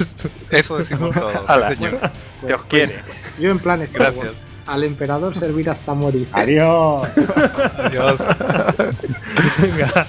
Eso 0.50 0.78
decimos 0.78 1.16
todos. 1.16 1.46
Te 2.48 2.54
os 2.54 2.64
quiere. 2.66 3.02
Yo 3.40 3.52
en 3.52 3.60
plan 3.60 3.86
Gracias. 3.94 4.36
Al 4.66 4.84
emperador 4.84 5.38
servir 5.38 5.70
hasta 5.70 5.94
morir. 5.94 6.28
Adiós. 6.34 7.10
Adiós. 7.78 8.20
Venga. 9.62 10.08